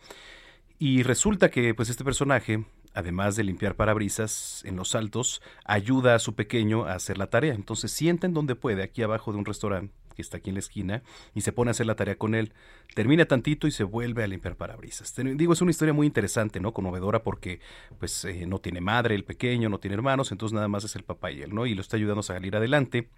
Y 0.79 1.03
resulta 1.03 1.51
que 1.51 1.75
pues 1.75 1.91
este 1.91 2.05
personaje, 2.05 2.65
además 2.95 3.37
de 3.37 3.45
limpiar 3.45 3.75
parabrisas 3.75 4.63
en 4.65 4.77
los 4.77 4.95
altos, 4.95 5.43
ayuda 5.65 6.15
a 6.15 6.19
su 6.19 6.35
pequeño 6.35 6.87
a 6.87 6.95
hacer 6.95 7.19
la 7.19 7.29
tarea. 7.29 7.55
Entonces 7.55 7.93
sienta 7.93 8.27
en 8.27 8.35
donde 8.35 8.55
puede, 8.55 8.83
aquí 8.83 9.03
abajo 9.03 9.33
de 9.33 9.39
un 9.39 9.45
restaurante 9.45 9.93
que 10.15 10.23
está 10.23 10.39
aquí 10.39 10.51
en 10.51 10.55
la 10.55 10.61
esquina, 10.61 11.03
y 11.35 11.43
se 11.43 11.53
pone 11.53 11.71
a 11.71 11.73
hacer 11.73 11.87
la 11.87 11.95
tarea 11.95 12.17
con 12.17 12.35
él. 12.35 12.53
Termina 12.95 13.25
tantito 13.27 13.67
y 13.67 13.71
se 13.71 13.85
vuelve 13.85 14.25
a 14.25 14.27
limpiar 14.27 14.57
parabrisas. 14.57 15.15
Digo, 15.17 15.53
es 15.53 15.61
una 15.61 15.71
historia 15.71 15.95
muy 15.95 16.07
interesante, 16.07 16.61
¿no? 16.61 16.73
Conmovedora 16.73 17.23
porque 17.23 17.61
pues 17.99 18.25
eh, 18.25 18.47
no 18.47 18.59
tiene 18.59 18.81
madre 18.81 19.15
el 19.15 19.25
pequeño, 19.25 19.69
no 19.69 19.79
tiene 19.79 19.95
hermanos, 19.95 20.33
entonces 20.33 20.55
nada 20.55 20.69
más 20.69 20.85
es 20.85 20.97
el 20.97 21.05
papá 21.05 21.31
y 21.31 21.43
él, 21.43 21.55
¿no? 21.55 21.67
Y 21.67 21.75
lo 21.75 21.81
está 21.81 21.97
ayudando 21.97 22.21
a 22.21 22.25
salir 22.25 22.57
adelante. 22.57 23.09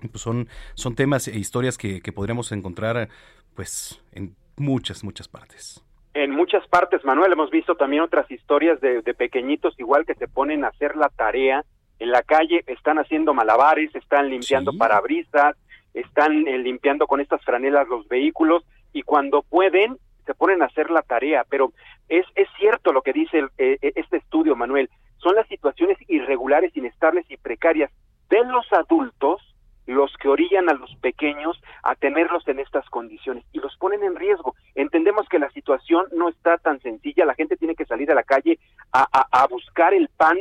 Pues 0.00 0.20
son, 0.20 0.48
son 0.74 0.94
temas 0.94 1.28
e 1.28 1.38
historias 1.38 1.78
que, 1.78 2.00
que 2.00 2.12
podríamos 2.12 2.52
encontrar 2.52 3.08
pues 3.54 4.02
en 4.12 4.36
muchas, 4.56 5.02
muchas 5.04 5.28
partes. 5.28 5.82
En 6.14 6.30
muchas 6.30 6.66
partes, 6.68 7.04
Manuel, 7.04 7.32
hemos 7.32 7.50
visto 7.50 7.74
también 7.74 8.02
otras 8.02 8.30
historias 8.30 8.80
de, 8.80 9.02
pequeñitos 9.02 9.78
igual 9.78 10.06
que 10.06 10.14
se 10.14 10.26
ponen 10.26 10.64
a 10.64 10.68
hacer 10.68 10.96
la 10.96 11.10
tarea 11.10 11.62
en 11.98 12.10
la 12.10 12.22
calle, 12.22 12.64
están 12.66 12.98
haciendo 12.98 13.34
malabares, 13.34 13.94
están 13.94 14.30
limpiando 14.30 14.72
parabrisas, 14.78 15.56
están 15.92 16.48
eh, 16.48 16.56
limpiando 16.56 17.06
con 17.06 17.20
estas 17.20 17.42
franelas 17.44 17.86
los 17.88 18.08
vehículos 18.08 18.64
y 18.94 19.02
cuando 19.02 19.42
pueden 19.42 19.98
se 20.24 20.34
ponen 20.34 20.62
a 20.62 20.66
hacer 20.66 20.90
la 20.90 21.02
tarea, 21.02 21.44
pero 21.50 21.72
es, 22.08 22.24
es 22.34 22.48
cierto 22.58 22.92
lo 22.92 23.02
que 23.02 23.12
dice 23.12 23.44
eh, 23.58 23.76
eh, 23.80 23.92
este 23.94 24.16
estudio, 24.16 24.56
Manuel, 24.56 24.88
son 25.18 25.34
las 25.34 25.46
situaciones 25.48 25.98
irregulares, 26.08 26.74
inestables 26.76 27.24
y 27.30 27.36
precarias 27.36 27.90
de 28.30 28.42
los 28.44 28.70
adultos 28.72 29.40
los 29.86 30.12
que 30.20 30.28
orillan 30.28 30.68
a 30.68 30.74
los 30.74 30.94
pequeños 30.96 31.60
a 31.82 31.94
tenerlos 31.94 32.46
en 32.48 32.58
estas 32.58 32.88
condiciones 32.90 33.44
y 33.52 33.60
los 33.60 33.76
ponen 33.76 34.02
en 34.02 34.16
riesgo. 34.16 34.54
Entendemos 34.74 35.28
que 35.28 35.38
la 35.38 35.50
situación 35.50 36.06
no 36.12 36.28
está 36.28 36.58
tan 36.58 36.80
sencilla, 36.80 37.24
la 37.24 37.34
gente 37.34 37.56
tiene 37.56 37.74
que 37.74 37.86
salir 37.86 38.10
a 38.10 38.14
la 38.14 38.22
calle 38.22 38.58
a, 38.92 39.06
a, 39.12 39.46
buscar 39.46 39.94
el 39.94 40.08
pan 40.08 40.38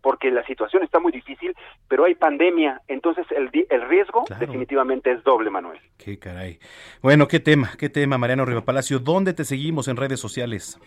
porque 0.00 0.30
la 0.30 0.44
situación 0.46 0.82
está 0.82 1.00
muy 1.00 1.12
difícil, 1.12 1.54
pero 1.88 2.04
hay 2.04 2.14
pandemia, 2.14 2.80
entonces 2.88 3.26
el, 3.30 3.50
el 3.68 3.88
riesgo 3.88 4.24
definitivamente 4.38 5.10
es 5.10 5.22
doble, 5.24 5.50
Manuel. 5.50 5.78
Qué 5.96 6.18
caray. 6.18 6.58
Bueno, 7.02 7.28
qué 7.28 7.40
tema, 7.40 7.72
qué 7.78 7.88
tema, 7.88 8.16
Mariano 8.16 8.46
Palacio. 8.64 9.00
¿Dónde 9.00 9.34
te 9.34 9.44
seguimos 9.44 9.88
en 9.88 9.96
redes 9.96 10.20
sociales? 10.20 10.78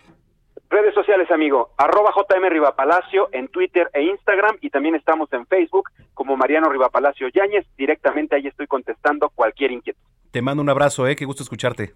Redes 0.72 0.94
sociales, 0.94 1.30
amigo, 1.30 1.68
arroba 1.76 2.14
JM 2.16 2.48
Rivapalacio 2.48 3.28
en 3.32 3.48
Twitter 3.48 3.90
e 3.92 4.04
Instagram 4.04 4.56
y 4.62 4.70
también 4.70 4.94
estamos 4.94 5.30
en 5.34 5.46
Facebook 5.46 5.90
como 6.14 6.34
Mariano 6.34 6.70
Rivapalacio 6.70 7.28
Yáñez. 7.28 7.66
Directamente 7.76 8.36
ahí 8.36 8.46
estoy 8.46 8.66
contestando 8.66 9.28
cualquier 9.28 9.70
inquietud. 9.70 10.00
Te 10.30 10.40
mando 10.40 10.62
un 10.62 10.70
abrazo, 10.70 11.06
eh, 11.06 11.14
qué 11.14 11.26
gusto 11.26 11.42
escucharte. 11.42 11.92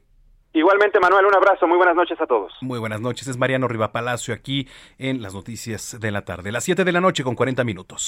Igualmente, 0.52 1.00
Manuel, 1.00 1.24
un 1.24 1.34
abrazo. 1.34 1.66
Muy 1.66 1.78
buenas 1.78 1.96
noches 1.96 2.20
a 2.20 2.26
todos. 2.26 2.52
Muy 2.60 2.78
buenas 2.78 3.00
noches. 3.00 3.26
Es 3.28 3.38
Mariano 3.38 3.66
Rivapalacio 3.66 4.34
aquí 4.34 4.68
en 4.98 5.22
las 5.22 5.32
noticias 5.32 5.98
de 5.98 6.10
la 6.10 6.26
tarde. 6.26 6.52
Las 6.52 6.64
7 6.64 6.84
de 6.84 6.92
la 6.92 7.00
noche 7.00 7.24
con 7.24 7.34
40 7.34 7.64
minutos. 7.64 8.06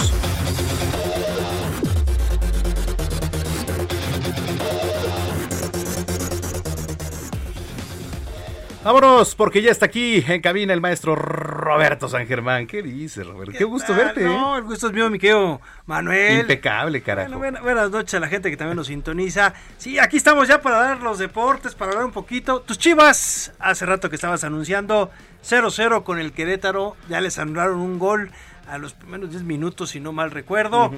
Vámonos, 8.89 9.35
porque 9.35 9.61
ya 9.61 9.71
está 9.71 9.85
aquí 9.85 10.25
en 10.27 10.41
cabina 10.41 10.73
el 10.73 10.81
maestro 10.81 11.15
Roberto 11.15 12.09
San 12.09 12.27
Germán. 12.27 12.67
¿Qué 12.67 12.83
dices, 12.83 13.27
Roberto? 13.27 13.53
Qué, 13.59 13.65
gusto 13.65 13.95
verte. 13.95 14.25
No, 14.25 14.57
el 14.57 14.65
gusto 14.65 14.87
es 14.87 14.95
mío, 14.95 15.11
mi 15.11 15.19
querido 15.19 15.61
Manuel. 15.85 16.41
Impecable, 16.41 17.03
carajo. 17.03 17.39
buenas 17.39 17.91
noches 17.91 18.15
a 18.15 18.21
la 18.21 18.29
gente 18.29 18.49
que 18.49 18.57
también 18.57 18.79
nos 18.79 18.87
sintoniza. 18.87 19.53
Sí, 19.77 19.99
aquí 19.99 20.17
estamos 20.17 20.49
ya 20.49 20.63
para 20.63 20.79
dar 20.79 21.03
los 21.03 21.19
deportes, 21.19 21.75
para 21.75 21.91
hablar 21.91 22.07
un 22.07 22.13
poquito. 22.13 22.63
Tus 22.63 22.79
chivas, 22.79 23.53
hace 23.59 23.85
rato 23.85 24.09
que 24.09 24.17
estabas 24.17 24.43
anunciando 24.43 25.11
0-0 25.47 26.03
con 26.03 26.19
el 26.19 26.33
Querétaro. 26.33 26.97
Ya 27.11 27.21
les 27.21 27.39
anularon 27.39 27.81
un 27.81 27.99
gol 27.99 28.31
a 28.71 28.79
los 28.79 28.95
primeros 28.95 29.29
10 29.29 29.43
minutos, 29.43 29.91
si 29.91 30.01
no 30.01 30.13
mal 30.13 30.31
recuerdo. 30.31 30.93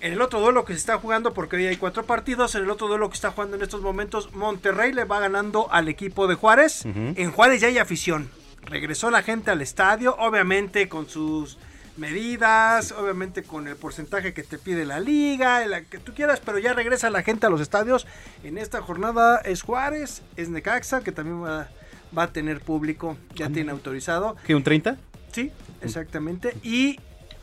En 0.00 0.14
el 0.14 0.22
otro 0.22 0.40
duelo 0.40 0.64
que 0.64 0.72
se 0.72 0.78
está 0.78 0.98
jugando, 0.98 1.34
porque 1.34 1.56
hoy 1.56 1.66
hay 1.66 1.76
cuatro 1.76 2.04
partidos, 2.04 2.54
en 2.54 2.62
el 2.62 2.70
otro 2.70 2.88
duelo 2.88 3.10
que 3.10 3.14
está 3.14 3.32
jugando 3.32 3.56
en 3.56 3.62
estos 3.62 3.82
momentos, 3.82 4.32
Monterrey 4.32 4.94
le 4.94 5.04
va 5.04 5.20
ganando 5.20 5.70
al 5.70 5.88
equipo 5.88 6.26
de 6.26 6.36
Juárez. 6.36 6.86
En 6.86 7.30
Juárez 7.30 7.60
ya 7.60 7.68
hay 7.68 7.76
afición. 7.76 8.30
Regresó 8.62 9.10
la 9.10 9.22
gente 9.22 9.50
al 9.50 9.60
estadio, 9.60 10.16
obviamente 10.18 10.88
con 10.88 11.06
sus 11.06 11.58
medidas, 11.98 12.92
obviamente 12.92 13.42
con 13.42 13.68
el 13.68 13.76
porcentaje 13.76 14.32
que 14.32 14.42
te 14.42 14.56
pide 14.56 14.86
la 14.86 15.00
liga, 15.00 15.66
la 15.66 15.82
que 15.82 15.98
tú 15.98 16.14
quieras, 16.14 16.40
pero 16.42 16.58
ya 16.58 16.72
regresa 16.72 17.10
la 17.10 17.22
gente 17.22 17.46
a 17.46 17.50
los 17.50 17.60
estadios. 17.60 18.06
En 18.42 18.56
esta 18.56 18.80
jornada 18.80 19.38
es 19.44 19.60
Juárez, 19.60 20.22
es 20.36 20.48
Necaxa, 20.48 21.02
que 21.02 21.12
también 21.12 21.44
va, 21.44 21.68
va 22.16 22.22
a 22.22 22.32
tener 22.32 22.60
público, 22.60 23.18
ya 23.34 23.50
tiene 23.50 23.70
autorizado. 23.70 24.36
¿Qué, 24.46 24.54
un 24.54 24.62
30? 24.62 24.96
Sí, 25.30 25.52
exactamente. 25.82 26.56
Y 26.62 26.98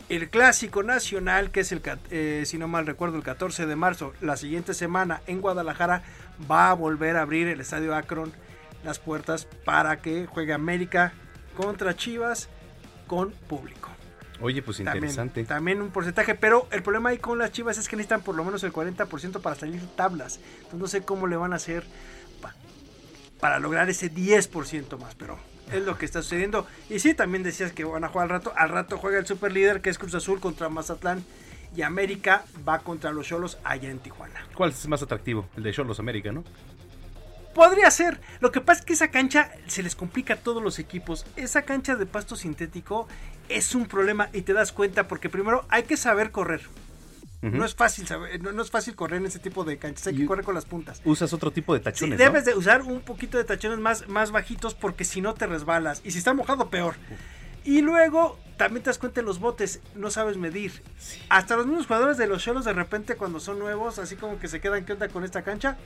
el 0.09 0.29
clásico 0.29 0.83
nacional, 0.83 1.51
que 1.51 1.61
es 1.61 1.71
el, 1.71 1.81
eh, 2.11 2.43
si 2.45 2.57
no 2.57 2.67
mal 2.67 2.85
recuerdo, 2.85 3.17
el 3.17 3.23
14 3.23 3.65
de 3.65 3.75
marzo, 3.75 4.13
la 4.21 4.37
siguiente 4.37 4.73
semana 4.73 5.21
en 5.27 5.41
Guadalajara, 5.41 6.03
va 6.49 6.69
a 6.69 6.73
volver 6.73 7.17
a 7.17 7.21
abrir 7.21 7.47
el 7.47 7.59
estadio 7.59 7.95
Akron 7.95 8.31
las 8.83 8.99
puertas 8.99 9.45
para 9.65 10.01
que 10.01 10.25
juegue 10.27 10.53
América 10.53 11.13
contra 11.55 11.95
Chivas 11.95 12.47
con 13.07 13.31
público. 13.31 13.89
Oye, 14.39 14.61
pues 14.61 14.79
interesante. 14.79 15.43
También, 15.45 15.81
un 15.81 15.89
porcentaje, 15.89 16.35
pero 16.35 16.67
el 16.71 16.83
problema 16.83 17.09
ahí 17.09 17.17
con 17.17 17.39
las 17.39 17.51
Chivas 17.51 17.77
es 17.77 17.89
que 17.89 17.95
necesitan 17.95 18.21
por 18.21 18.35
lo 18.35 18.43
menos 18.43 18.63
el 18.63 18.71
40% 18.71 19.41
para 19.41 19.55
salir 19.55 19.81
tablas. 19.95 20.39
Entonces 20.57 20.79
no 20.79 20.87
sé 20.87 21.01
cómo 21.01 21.27
le 21.27 21.35
van 21.35 21.53
a 21.53 21.55
hacer 21.55 21.83
para 23.39 23.59
lograr 23.59 23.89
ese 23.89 24.11
10% 24.11 24.97
más, 24.99 25.15
pero 25.15 25.37
es 25.71 25.83
lo 25.83 25.97
que 25.97 26.05
está 26.05 26.21
sucediendo. 26.21 26.67
Y 26.89 26.99
sí, 26.99 27.13
también 27.13 27.43
decías 27.43 27.71
que 27.71 27.83
van 27.83 28.03
a 28.03 28.09
jugar 28.09 28.25
al 28.25 28.29
rato. 28.29 28.53
Al 28.55 28.69
rato 28.69 28.97
juega 28.97 29.19
el 29.19 29.25
super 29.25 29.51
líder 29.51 29.81
que 29.81 29.89
es 29.89 29.97
Cruz 29.97 30.15
Azul 30.15 30.39
contra 30.39 30.69
Mazatlán. 30.69 31.23
Y 31.75 31.81
América 31.81 32.45
va 32.67 32.79
contra 32.79 33.11
los 33.11 33.27
Cholos 33.27 33.57
allá 33.63 33.89
en 33.89 33.99
Tijuana. 33.99 34.45
¿Cuál 34.55 34.71
es 34.71 34.87
más 34.87 35.03
atractivo? 35.03 35.47
El 35.57 35.63
de 35.63 35.73
Cholos 35.73 35.99
América, 35.99 36.31
¿no? 36.31 36.43
Podría 37.53 37.91
ser. 37.91 38.21
Lo 38.39 38.51
que 38.51 38.61
pasa 38.61 38.81
es 38.81 38.85
que 38.85 38.93
esa 38.93 39.09
cancha 39.09 39.51
se 39.65 39.83
les 39.83 39.95
complica 39.95 40.35
a 40.35 40.37
todos 40.37 40.63
los 40.63 40.79
equipos. 40.79 41.25
Esa 41.35 41.63
cancha 41.63 41.95
de 41.95 42.05
pasto 42.05 42.35
sintético 42.35 43.07
es 43.49 43.75
un 43.75 43.87
problema 43.87 44.29
y 44.31 44.41
te 44.41 44.53
das 44.53 44.71
cuenta 44.71 45.07
porque 45.07 45.29
primero 45.29 45.65
hay 45.69 45.83
que 45.83 45.97
saber 45.97 46.31
correr. 46.31 46.61
No 47.41 47.65
es 47.65 47.75
fácil 47.75 48.07
saber, 48.07 48.41
no, 48.41 48.61
es 48.61 48.71
fácil 48.71 48.95
correr 48.95 49.19
en 49.19 49.27
ese 49.27 49.39
tipo 49.39 49.63
de 49.63 49.77
canchas, 49.77 50.07
hay 50.07 50.15
que 50.15 50.25
correr 50.25 50.43
con 50.43 50.55
las 50.55 50.65
puntas. 50.65 51.01
Usas 51.05 51.33
otro 51.33 51.51
tipo 51.51 51.73
de 51.73 51.79
tachones. 51.79 52.17
debes 52.17 52.45
de 52.45 52.55
usar 52.55 52.81
un 52.81 53.01
poquito 53.01 53.37
de 53.37 53.43
tachones 53.43 53.77
más, 53.79 54.07
más 54.07 54.31
bajitos 54.31 54.73
porque 54.73 55.05
si 55.05 55.21
no 55.21 55.35
te 55.35 55.45
resbalas. 55.45 56.01
Y 56.03 56.11
si 56.11 56.17
está 56.17 56.33
mojado, 56.33 56.69
peor. 56.69 56.95
Y 57.63 57.81
luego 57.81 58.39
también 58.55 58.81
te 58.81 58.89
das 58.89 58.97
cuenta 58.97 59.19
en 59.19 59.25
los 59.25 59.39
botes, 59.39 59.81
no 59.93 60.09
sabes 60.09 60.37
medir. 60.37 60.81
Hasta 61.29 61.57
los 61.57 61.67
mismos 61.67 61.85
jugadores 61.85 62.17
de 62.17 62.25
los 62.25 62.41
cholos 62.43 62.65
de 62.65 62.73
repente 62.73 63.15
cuando 63.15 63.39
son 63.39 63.59
nuevos, 63.59 63.99
así 63.99 64.15
como 64.15 64.39
que 64.39 64.47
se 64.47 64.59
quedan 64.59 64.85
qué 64.85 64.93
onda 64.93 65.09
con 65.09 65.23
esta 65.23 65.43
cancha. 65.43 65.77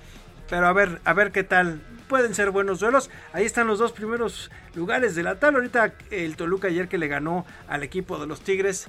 Pero 0.49 0.67
a 0.67 0.73
ver, 0.73 1.01
a 1.05 1.13
ver 1.13 1.31
qué 1.31 1.43
tal. 1.43 1.81
Pueden 2.07 2.35
ser 2.35 2.51
buenos 2.51 2.79
duelos. 2.79 3.09
Ahí 3.33 3.45
están 3.45 3.67
los 3.67 3.79
dos 3.79 3.93
primeros 3.93 4.51
lugares 4.75 5.15
de 5.15 5.23
la 5.23 5.39
tal. 5.39 5.55
Ahorita 5.55 5.93
el 6.11 6.35
Toluca 6.35 6.67
ayer 6.67 6.87
que 6.87 6.97
le 6.97 7.07
ganó 7.07 7.45
al 7.67 7.83
equipo 7.83 8.19
de 8.19 8.27
los 8.27 8.41
Tigres 8.41 8.87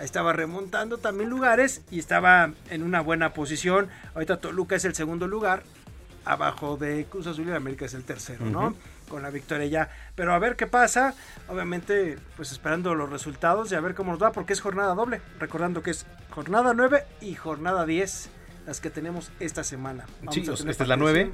estaba 0.00 0.32
remontando 0.32 0.98
también 0.98 1.30
lugares 1.30 1.82
y 1.90 1.98
estaba 1.98 2.52
en 2.70 2.82
una 2.82 3.00
buena 3.00 3.32
posición. 3.32 3.88
Ahorita 4.14 4.38
Toluca 4.38 4.76
es 4.76 4.84
el 4.84 4.94
segundo 4.94 5.26
lugar, 5.26 5.62
abajo 6.24 6.76
de 6.76 7.06
Cruz 7.06 7.26
Azul 7.26 7.48
y 7.48 7.52
América 7.52 7.84
es 7.84 7.94
el 7.94 8.04
tercero, 8.04 8.44
¿no? 8.46 8.74
Con 9.08 9.22
la 9.22 9.30
victoria 9.30 9.66
ya. 9.66 9.90
Pero 10.14 10.32
a 10.32 10.38
ver 10.38 10.56
qué 10.56 10.66
pasa. 10.66 11.14
Obviamente, 11.48 12.18
pues 12.36 12.52
esperando 12.52 12.94
los 12.94 13.10
resultados 13.10 13.70
y 13.72 13.74
a 13.74 13.80
ver 13.80 13.94
cómo 13.94 14.12
nos 14.12 14.22
va, 14.22 14.32
porque 14.32 14.52
es 14.52 14.60
jornada 14.60 14.94
doble. 14.94 15.20
Recordando 15.38 15.82
que 15.82 15.90
es 15.90 16.06
jornada 16.30 16.72
9 16.74 17.04
y 17.20 17.34
jornada 17.34 17.84
10 17.84 18.30
las 18.66 18.80
que 18.80 18.90
tenemos 18.90 19.32
esta 19.40 19.64
semana. 19.64 20.06
sí, 20.30 20.40
esta 20.48 20.84
es 20.84 20.88
la 20.88 20.96
9. 20.96 21.30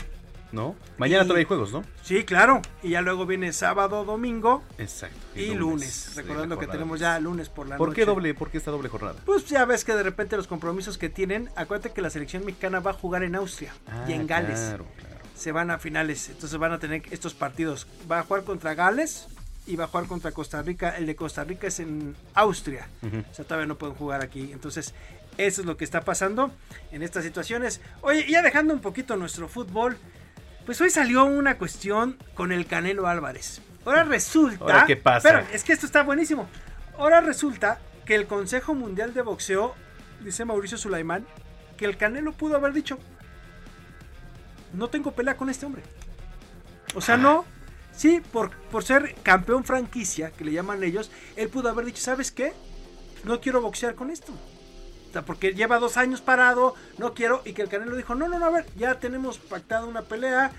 ¿No? 0.52 0.76
Mañana 0.96 1.24
todavía 1.24 1.40
hay 1.40 1.46
juegos, 1.46 1.72
¿no? 1.72 1.84
Sí, 2.02 2.24
claro. 2.24 2.62
Y 2.82 2.90
ya 2.90 3.02
luego 3.02 3.26
viene 3.26 3.52
sábado, 3.52 4.04
domingo. 4.04 4.62
Exacto. 4.78 5.16
Y, 5.34 5.54
lunes. 5.54 6.14
Recordando 6.16 6.58
que 6.58 6.66
tenemos 6.66 7.00
ya 7.00 7.18
lunes 7.20 7.48
por 7.48 7.68
la 7.68 7.76
¿Por 7.76 7.88
noche. 7.88 8.00
qué 8.00 8.06
doble? 8.06 8.34
¿Por 8.34 8.50
qué 8.50 8.58
esta 8.58 8.70
doble 8.70 8.88
jornada? 8.88 9.16
Pues 9.24 9.46
ya 9.46 9.64
ves 9.64 9.84
que 9.84 9.94
de 9.94 10.02
repente 10.02 10.36
los 10.36 10.46
compromisos 10.46 10.98
que 10.98 11.08
tienen. 11.08 11.50
Acuérdate 11.56 11.92
que 11.92 12.02
la 12.02 12.10
selección 12.10 12.44
mexicana 12.44 12.80
va 12.80 12.92
a 12.92 12.94
jugar 12.94 13.22
en 13.22 13.34
Austria 13.34 13.72
y 14.06 14.12
en 14.12 14.22
ah, 14.22 14.26
Gales. 14.26 14.60
Claro, 14.60 14.86
claro. 14.96 15.16
Se 15.36 15.52
van 15.52 15.70
a 15.70 15.78
finales. 15.78 16.28
Entonces 16.28 16.58
van 16.58 16.72
a 16.72 16.78
tener 16.78 17.02
estos 17.10 17.34
partidos. 17.34 17.86
Va 18.10 18.20
a 18.20 18.22
jugar 18.24 18.44
contra 18.44 18.74
Gales 18.74 19.28
y 19.66 19.76
va 19.76 19.84
a 19.84 19.86
jugar 19.86 20.06
contra 20.06 20.32
Costa 20.32 20.62
Rica. 20.62 20.96
El 20.96 21.06
de 21.06 21.14
Costa 21.14 21.44
Rica 21.44 21.66
es 21.66 21.78
en 21.78 22.16
Austria. 22.34 22.88
O 23.02 23.34
sea, 23.34 23.44
todavía 23.44 23.66
no 23.66 23.76
pueden 23.76 23.94
jugar 23.94 24.22
aquí. 24.22 24.50
Entonces, 24.50 24.94
eso 25.36 25.60
es 25.60 25.66
lo 25.66 25.76
que 25.76 25.84
está 25.84 26.00
pasando 26.00 26.50
en 26.90 27.02
estas 27.02 27.22
situaciones. 27.22 27.80
Oye, 28.00 28.26
ya 28.28 28.42
dejando 28.42 28.74
un 28.74 28.80
poquito 28.80 29.16
nuestro 29.16 29.48
fútbol. 29.48 29.96
Pues 30.68 30.82
hoy 30.82 30.90
salió 30.90 31.24
una 31.24 31.56
cuestión 31.56 32.18
con 32.34 32.52
el 32.52 32.66
Canelo 32.66 33.06
Álvarez. 33.06 33.62
Ahora 33.86 34.04
resulta. 34.04 34.84
¿Qué 34.84 34.96
pasa? 34.96 35.26
Pero 35.26 35.46
es 35.50 35.64
que 35.64 35.72
esto 35.72 35.86
está 35.86 36.02
buenísimo. 36.02 36.46
Ahora 36.98 37.22
resulta 37.22 37.78
que 38.04 38.14
el 38.14 38.26
Consejo 38.26 38.74
Mundial 38.74 39.14
de 39.14 39.22
Boxeo, 39.22 39.74
dice 40.22 40.44
Mauricio 40.44 40.76
Sulaimán, 40.76 41.26
que 41.78 41.86
el 41.86 41.96
Canelo 41.96 42.32
pudo 42.32 42.56
haber 42.56 42.74
dicho: 42.74 42.98
No 44.74 44.88
tengo 44.88 45.12
pelea 45.12 45.38
con 45.38 45.48
este 45.48 45.64
hombre. 45.64 45.80
O 46.94 47.00
sea, 47.00 47.16
no. 47.16 47.46
Sí, 47.92 48.20
por, 48.30 48.50
por 48.50 48.84
ser 48.84 49.14
campeón 49.22 49.64
franquicia, 49.64 50.32
que 50.32 50.44
le 50.44 50.52
llaman 50.52 50.84
ellos, 50.84 51.10
él 51.36 51.48
pudo 51.48 51.70
haber 51.70 51.86
dicho: 51.86 52.02
¿Sabes 52.02 52.30
qué? 52.30 52.52
No 53.24 53.40
quiero 53.40 53.62
boxear 53.62 53.94
con 53.94 54.10
esto 54.10 54.34
porque 55.26 55.54
lleva 55.54 55.78
dos 55.78 55.96
años 55.96 56.20
parado, 56.20 56.74
no 56.98 57.14
quiero, 57.14 57.42
y 57.44 57.52
que 57.52 57.62
el 57.62 57.68
Canelo 57.68 57.96
dijo, 57.96 58.14
no, 58.14 58.28
no, 58.28 58.38
no, 58.38 58.46
a 58.46 58.50
ver, 58.50 58.66
ya 58.76 58.98
tenemos 58.98 59.38
pactado 59.38 59.88
una 59.88 60.02
pelea, 60.02 60.52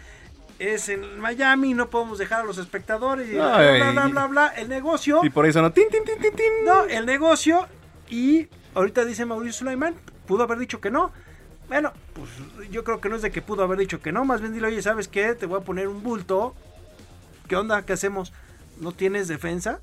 es 0.57 0.89
en 0.89 1.19
Miami, 1.19 1.73
no 1.73 1.89
podemos 1.89 2.17
dejar 2.17 2.41
a 2.41 2.43
los 2.43 2.57
espectadores, 2.57 3.29
y 3.29 3.35
bla, 3.35 3.91
bla, 3.91 4.07
bla, 4.07 4.27
bla, 4.27 4.47
el 4.47 4.69
negocio. 4.69 5.21
Y 5.23 5.29
por 5.29 5.45
eso 5.45 5.61
no, 5.61 5.71
tin, 5.71 5.85
tin, 5.89 6.03
tin, 6.03 6.19
tin, 6.19 6.33
tin. 6.33 6.65
No, 6.65 6.83
el 6.83 7.05
negocio, 7.05 7.67
y 8.09 8.47
ahorita 8.75 9.05
dice 9.05 9.25
Mauricio 9.25 9.59
Sulaimán, 9.59 9.95
pudo 10.25 10.43
haber 10.43 10.59
dicho 10.59 10.81
que 10.81 10.91
no. 10.91 11.11
Bueno, 11.67 11.93
pues 12.13 12.29
yo 12.71 12.83
creo 12.83 12.99
que 12.99 13.09
no 13.09 13.15
es 13.15 13.21
de 13.21 13.31
que 13.31 13.43
pudo 13.43 13.63
haber 13.63 13.77
dicho 13.77 14.01
que 14.01 14.11
no, 14.11 14.25
más 14.25 14.41
bien 14.41 14.53
dile, 14.53 14.67
oye, 14.67 14.81
¿sabes 14.81 15.07
qué? 15.07 15.35
Te 15.35 15.45
voy 15.45 15.61
a 15.61 15.63
poner 15.63 15.87
un 15.87 16.01
bulto. 16.01 16.55
¿Qué 17.47 17.55
onda? 17.55 17.85
¿Qué 17.85 17.93
hacemos? 17.93 18.33
¿No 18.79 18.91
tienes 18.91 19.27
defensa? 19.27 19.79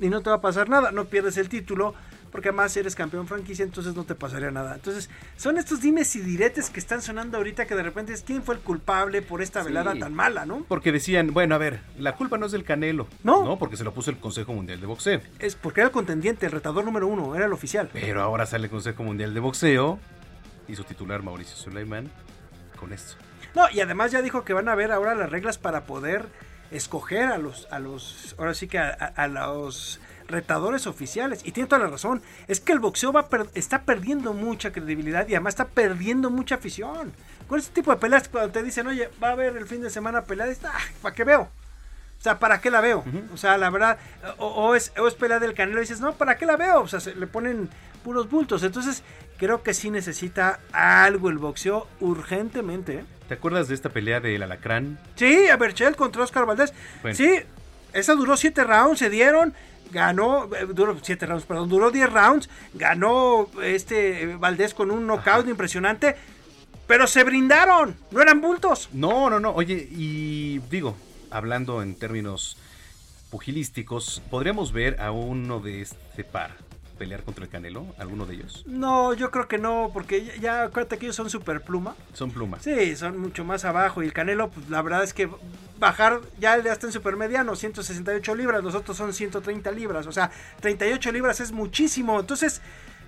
Y 0.00 0.10
no 0.10 0.20
te 0.20 0.28
va 0.28 0.36
a 0.36 0.40
pasar 0.42 0.68
nada, 0.68 0.92
no 0.92 1.06
pierdes 1.06 1.38
el 1.38 1.48
título 1.48 1.94
porque 2.32 2.48
además 2.48 2.74
eres 2.78 2.94
campeón 2.94 3.28
franquicia, 3.28 3.62
entonces 3.62 3.94
no 3.94 4.04
te 4.04 4.14
pasaría 4.14 4.50
nada. 4.50 4.74
Entonces, 4.74 5.10
son 5.36 5.58
estos 5.58 5.82
dimes 5.82 6.16
y 6.16 6.20
diretes 6.20 6.70
que 6.70 6.80
están 6.80 7.02
sonando 7.02 7.36
ahorita 7.36 7.66
que 7.66 7.74
de 7.74 7.82
repente 7.82 8.14
es 8.14 8.22
quién 8.22 8.42
fue 8.42 8.54
el 8.54 8.62
culpable 8.62 9.20
por 9.20 9.42
esta 9.42 9.62
velada 9.62 9.94
tan 9.94 10.14
mala, 10.14 10.46
¿no? 10.46 10.64
Porque 10.66 10.90
decían, 10.90 11.34
bueno, 11.34 11.54
a 11.54 11.58
ver, 11.58 11.80
la 11.98 12.16
culpa 12.16 12.38
no 12.38 12.46
es 12.46 12.52
del 12.52 12.64
Canelo, 12.64 13.06
¿no? 13.22 13.44
No, 13.44 13.58
porque 13.58 13.76
se 13.76 13.84
lo 13.84 13.92
puso 13.92 14.10
el 14.10 14.16
Consejo 14.16 14.54
Mundial 14.54 14.80
de 14.80 14.86
Boxeo. 14.86 15.20
Es 15.38 15.56
porque 15.56 15.82
era 15.82 15.88
el 15.88 15.92
contendiente, 15.92 16.46
el 16.46 16.52
retador 16.52 16.86
número 16.86 17.06
uno, 17.06 17.36
era 17.36 17.44
el 17.44 17.52
oficial. 17.52 17.90
Pero 17.92 18.22
ahora 18.22 18.46
sale 18.46 18.64
el 18.64 18.70
Consejo 18.70 19.02
Mundial 19.02 19.34
de 19.34 19.40
Boxeo 19.40 19.98
y 20.68 20.74
su 20.74 20.84
titular 20.84 21.22
Mauricio 21.22 21.54
Suleiman 21.54 22.10
con 22.80 22.94
esto. 22.94 23.16
No, 23.54 23.68
y 23.70 23.80
además 23.80 24.10
ya 24.10 24.22
dijo 24.22 24.42
que 24.42 24.54
van 24.54 24.70
a 24.70 24.74
ver 24.74 24.90
ahora 24.90 25.14
las 25.14 25.28
reglas 25.28 25.58
para 25.58 25.84
poder 25.84 26.24
escoger 26.70 27.24
a 27.24 27.36
los, 27.36 27.68
a 27.70 27.78
los, 27.78 28.34
ahora 28.38 28.54
sí 28.54 28.68
que 28.68 28.78
a 28.78 29.28
los 29.28 30.00
retadores 30.28 30.86
oficiales. 30.86 31.40
Y 31.44 31.52
tiene 31.52 31.68
toda 31.68 31.82
la 31.82 31.90
razón. 31.90 32.22
Es 32.48 32.60
que 32.60 32.72
el 32.72 32.80
boxeo 32.80 33.12
va 33.12 33.28
está 33.54 33.82
perdiendo 33.82 34.32
mucha 34.32 34.72
credibilidad 34.72 35.26
y 35.28 35.34
además 35.34 35.52
está 35.52 35.66
perdiendo 35.66 36.30
mucha 36.30 36.56
afición. 36.56 37.12
Con 37.48 37.58
este 37.58 37.74
tipo 37.74 37.90
de 37.90 37.98
peleas, 37.98 38.28
cuando 38.28 38.50
te 38.50 38.62
dicen, 38.62 38.86
oye, 38.86 39.10
va 39.22 39.28
a 39.28 39.32
haber 39.32 39.56
el 39.56 39.66
fin 39.66 39.82
de 39.82 39.90
semana 39.90 40.24
pelea, 40.24 40.46
ah, 40.64 40.78
¿para 41.00 41.14
qué 41.14 41.24
veo? 41.24 41.42
O 41.42 42.22
sea, 42.22 42.38
¿para 42.38 42.60
qué 42.60 42.70
la 42.70 42.80
veo? 42.80 43.04
O 43.34 43.36
sea, 43.36 43.58
la 43.58 43.68
verdad, 43.68 43.98
o, 44.38 44.76
es, 44.76 44.92
o 44.96 45.08
es 45.08 45.14
pelea 45.14 45.40
del 45.40 45.54
Canelo 45.54 45.78
y 45.78 45.80
dices, 45.80 46.00
no, 46.00 46.14
¿para 46.14 46.38
qué 46.38 46.46
la 46.46 46.56
veo? 46.56 46.82
O 46.82 46.86
sea, 46.86 47.00
se 47.00 47.16
le 47.16 47.26
ponen 47.26 47.68
puros 48.04 48.30
bultos. 48.30 48.62
Entonces, 48.62 49.02
creo 49.38 49.64
que 49.64 49.74
sí 49.74 49.90
necesita 49.90 50.60
algo 50.70 51.30
el 51.30 51.38
boxeo 51.38 51.88
urgentemente. 51.98 52.94
¿eh? 52.94 53.04
¿Te 53.26 53.34
acuerdas 53.34 53.66
de 53.66 53.74
esta 53.74 53.88
pelea 53.88 54.20
del 54.20 54.40
alacrán? 54.44 55.00
Sí, 55.16 55.48
a 55.48 55.56
Berchel 55.56 55.96
contra 55.96 56.22
Oscar 56.22 56.46
Valdés. 56.46 56.72
Sí, 57.12 57.40
esa 57.92 58.14
duró 58.14 58.36
siete 58.36 58.62
rounds, 58.62 59.00
se 59.00 59.10
dieron 59.10 59.52
ganó, 59.92 60.48
eh, 60.54 60.66
duró 60.68 60.96
7 61.00 61.26
rounds, 61.26 61.44
perdón, 61.44 61.68
duró 61.68 61.90
10 61.90 62.12
rounds, 62.12 62.50
ganó 62.74 63.48
este 63.62 64.22
eh, 64.22 64.36
Valdés 64.36 64.74
con 64.74 64.90
un 64.90 65.06
knockout 65.06 65.46
impresionante, 65.48 66.16
pero 66.86 67.06
se 67.06 67.22
brindaron, 67.22 67.96
no 68.10 68.20
eran 68.20 68.40
bultos. 68.40 68.88
No, 68.92 69.30
no, 69.30 69.38
no, 69.38 69.52
oye, 69.52 69.88
y 69.90 70.58
digo, 70.70 70.96
hablando 71.30 71.82
en 71.82 71.94
términos 71.94 72.56
pugilísticos, 73.30 74.22
podríamos 74.30 74.72
ver 74.72 75.00
a 75.00 75.12
uno 75.12 75.60
de 75.60 75.82
este 75.82 76.24
par 76.24 76.56
pelear 77.02 77.24
contra 77.24 77.44
el 77.44 77.50
Canelo? 77.50 77.84
¿Alguno 77.98 78.26
de 78.26 78.34
ellos? 78.34 78.62
No, 78.64 79.12
yo 79.12 79.32
creo 79.32 79.48
que 79.48 79.58
no, 79.58 79.90
porque 79.92 80.24
ya, 80.24 80.36
ya 80.36 80.62
acuérdate 80.62 80.98
que 80.98 81.06
ellos 81.06 81.16
son 81.16 81.28
super 81.28 81.60
pluma. 81.60 81.96
Son 82.12 82.30
plumas. 82.30 82.62
Sí, 82.62 82.94
son 82.94 83.18
mucho 83.18 83.44
más 83.44 83.64
abajo. 83.64 84.04
Y 84.04 84.06
el 84.06 84.12
Canelo, 84.12 84.50
pues 84.50 84.70
la 84.70 84.80
verdad 84.82 85.02
es 85.02 85.12
que 85.12 85.28
bajar, 85.80 86.20
ya 86.38 86.54
está 86.58 86.86
en 86.86 86.92
super 86.92 87.16
mediano, 87.16 87.56
168 87.56 88.36
libras, 88.36 88.62
los 88.62 88.76
otros 88.76 88.96
son 88.96 89.12
130 89.12 89.72
libras. 89.72 90.06
O 90.06 90.12
sea, 90.12 90.30
38 90.60 91.10
libras 91.10 91.40
es 91.40 91.50
muchísimo. 91.50 92.20
Entonces, 92.20 92.62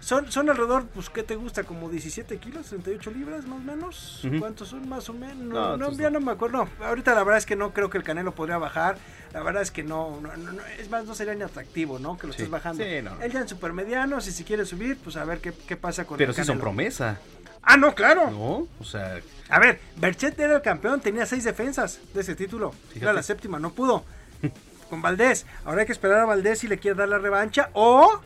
son, 0.05 0.31
son 0.31 0.51
alrededor, 0.51 0.87
pues, 0.89 1.09
¿qué 1.09 1.23
te 1.23 1.35
gusta? 1.35 1.65
¿Como 1.65 1.89
17 1.89 2.37
kilos? 2.37 2.73
¿38 2.73 3.13
libras 3.15 3.47
más 3.47 3.59
o 3.59 3.63
menos? 3.63 4.29
¿Cuántos 4.39 4.69
son 4.69 4.87
más 4.87 5.09
o 5.09 5.15
menos? 5.15 5.79
No, 5.79 5.93
ya 5.93 6.11
no 6.11 6.21
me 6.21 6.33
acuerdo. 6.33 6.69
ahorita 6.81 7.15
la 7.15 7.25
verdad 7.25 7.39
es 7.39 7.47
que 7.47 7.57
no 7.57 7.73
creo 7.73 7.89
que 7.89 7.97
el 7.97 8.05
Canelo 8.05 8.35
podría 8.35 8.59
bajar. 8.59 8.99
La 9.33 9.43
verdad 9.43 9.63
es 9.63 9.71
que 9.71 9.83
no, 9.83 10.21
no, 10.21 10.31
es 10.79 10.91
más, 10.91 11.07
no 11.07 11.15
sería 11.15 11.35
ni 11.35 11.43
atractivo, 11.43 11.99
¿no? 11.99 12.19
Que 12.19 12.27
lo 12.27 12.33
estés 12.33 12.51
bajando. 12.51 12.85
Él 12.85 13.33
ya 13.33 13.41
en 13.41 13.49
supermediano, 13.49 14.21
si 14.21 14.31
se 14.31 14.45
quiere 14.45 14.67
subir, 14.67 14.99
pues 14.99 15.17
a 15.17 15.25
ver 15.25 15.41
qué, 15.41 15.53
qué 15.53 15.77
pasa 15.77 16.05
con 16.05 16.19
Pero 16.19 16.33
el 16.33 16.37
sí 16.37 16.45
son 16.45 16.59
promesa. 16.59 17.19
Ah, 17.63 17.79
no, 17.79 17.95
claro. 17.95 18.31
No, 18.31 18.69
o 18.79 18.85
sea... 18.85 19.21
A 19.49 19.59
ver, 19.59 19.81
Berchet 19.97 20.39
era 20.39 20.57
el 20.57 20.63
campeón, 20.63 21.01
tenía 21.01 21.25
seis 21.25 21.45
defensas 21.45 21.99
de 22.13 22.21
ese 22.21 22.35
título. 22.35 22.75
Era 22.95 23.15
la 23.15 23.23
séptima, 23.23 23.59
no 23.59 23.73
pudo. 23.73 24.05
con 24.91 25.01
Valdés. 25.01 25.47
Ahora 25.65 25.81
hay 25.81 25.87
que 25.87 25.93
esperar 25.93 26.21
a 26.21 26.25
Valdés 26.27 26.59
si 26.59 26.69
le 26.69 26.79
quiere 26.79 26.97
dar 26.97 27.09
la 27.09 27.19
revancha 27.19 27.71
o 27.73 28.21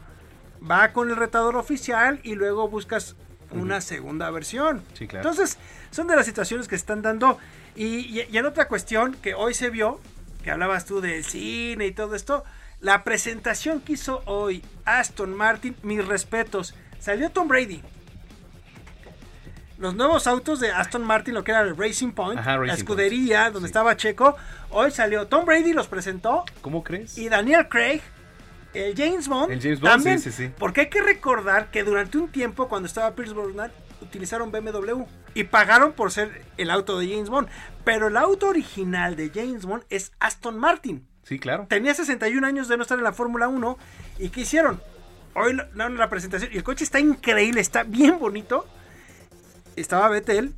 va 0.69 0.93
con 0.93 1.11
el 1.11 1.17
retador 1.17 1.57
oficial 1.57 2.21
y 2.23 2.35
luego 2.35 2.69
buscas 2.69 3.17
una 3.51 3.81
segunda 3.81 4.31
versión. 4.31 4.83
Sí, 4.95 5.07
claro. 5.07 5.29
Entonces, 5.29 5.59
son 5.91 6.07
de 6.07 6.17
las 6.17 6.27
situaciones 6.27 6.69
que 6.69 6.77
se 6.77 6.81
están 6.81 7.03
dando. 7.03 7.39
Y, 7.77 8.21
en 8.37 8.47
otra 8.47 8.69
cuestión 8.69 9.15
que 9.15 9.35
hoy 9.35 9.55
se 9.55 9.71
vio, 9.71 10.01
que 10.43 10.51
hablabas 10.51 10.85
tú 10.85 11.01
del 11.01 11.25
cine 11.25 11.87
y 11.87 11.93
todo 11.93 12.15
esto, 12.15 12.45
La 12.81 13.03
presentación 13.03 13.81
que 13.81 13.95
hizo 13.95 14.23
hoy 14.27 14.63
Aston 14.85 15.35
Martin, 15.35 15.75
mis 15.83 16.07
respetos. 16.07 16.75
Salió 17.01 17.31
Tom 17.31 17.49
Brady. 17.49 17.83
Los 19.79 19.95
nuevos 19.95 20.27
autos 20.27 20.61
de 20.61 20.71
Aston 20.71 21.05
Martin, 21.05 21.35
lo 21.35 21.45
que 21.45 21.53
era 21.53 21.63
el 21.63 21.77
Racing 21.77 22.13
Point, 22.13 22.41
Ajá, 22.41 22.57
la 22.57 22.75
escudería 22.75 23.51
donde 23.51 23.67
estaba 23.67 23.97
Checo. 23.97 24.37
Hoy 24.71 24.91
salió 24.91 25.27
Tom 25.27 25.45
Brady, 25.45 25.73
los 25.73 25.89
presentó. 25.89 26.45
¿Cómo 26.61 26.83
crees? 26.83 27.17
Y 27.17 27.29
Daniel 27.29 27.69
Craig, 27.69 28.01
el 28.75 28.95
James 28.97 29.29
Bond. 29.29 29.53
El 29.53 29.61
James 29.61 29.81
Bond, 29.81 29.93
también, 29.93 30.19
sí, 30.19 30.31
sí, 30.31 30.45
sí. 30.47 30.53
Porque 30.59 30.83
hay 30.83 30.89
que 30.89 31.03
recordar 31.03 31.71
que 31.71 31.85
durante 31.85 32.19
un 32.19 32.29
tiempo, 32.29 32.69
cuando 32.69 32.87
estaba 32.87 33.15
Pierce 33.15 33.35
Brosnan, 33.35 33.73
utilizaron 34.01 34.53
BMW 34.53 35.03
y 35.35 35.45
pagaron 35.45 35.93
por 35.93 36.13
ser 36.13 36.45
el 36.57 36.71
auto 36.71 36.99
de 36.99 37.09
James 37.09 37.31
Bond. 37.31 37.49
Pero 37.85 38.09
el 38.09 38.17
auto 38.17 38.49
original 38.49 39.17
de 39.17 39.31
James 39.35 39.65
Bond 39.65 39.85
es 39.91 40.13
Aston 40.21 40.59
Martin. 40.59 41.07
Sí, 41.25 41.39
claro. 41.39 41.67
Tenía 41.69 41.95
61 41.95 42.47
años 42.47 42.69
de 42.69 42.77
no 42.77 42.83
estar 42.83 42.99
en 42.99 43.05
la 43.05 43.13
Fórmula 43.13 43.49
1. 43.49 43.79
¿Y 44.19 44.29
qué 44.31 44.43
hicieron? 44.43 44.81
Hoy 45.35 45.57
la 45.75 46.09
presentación. 46.09 46.51
Y 46.53 46.57
el 46.57 46.65
coche 46.65 46.85
está 46.85 47.01
increíble, 47.01 47.61
está 47.61 47.83
bien 47.83 48.19
bonito. 48.19 48.67
Estaba 49.77 50.09
Vettel 50.09 50.55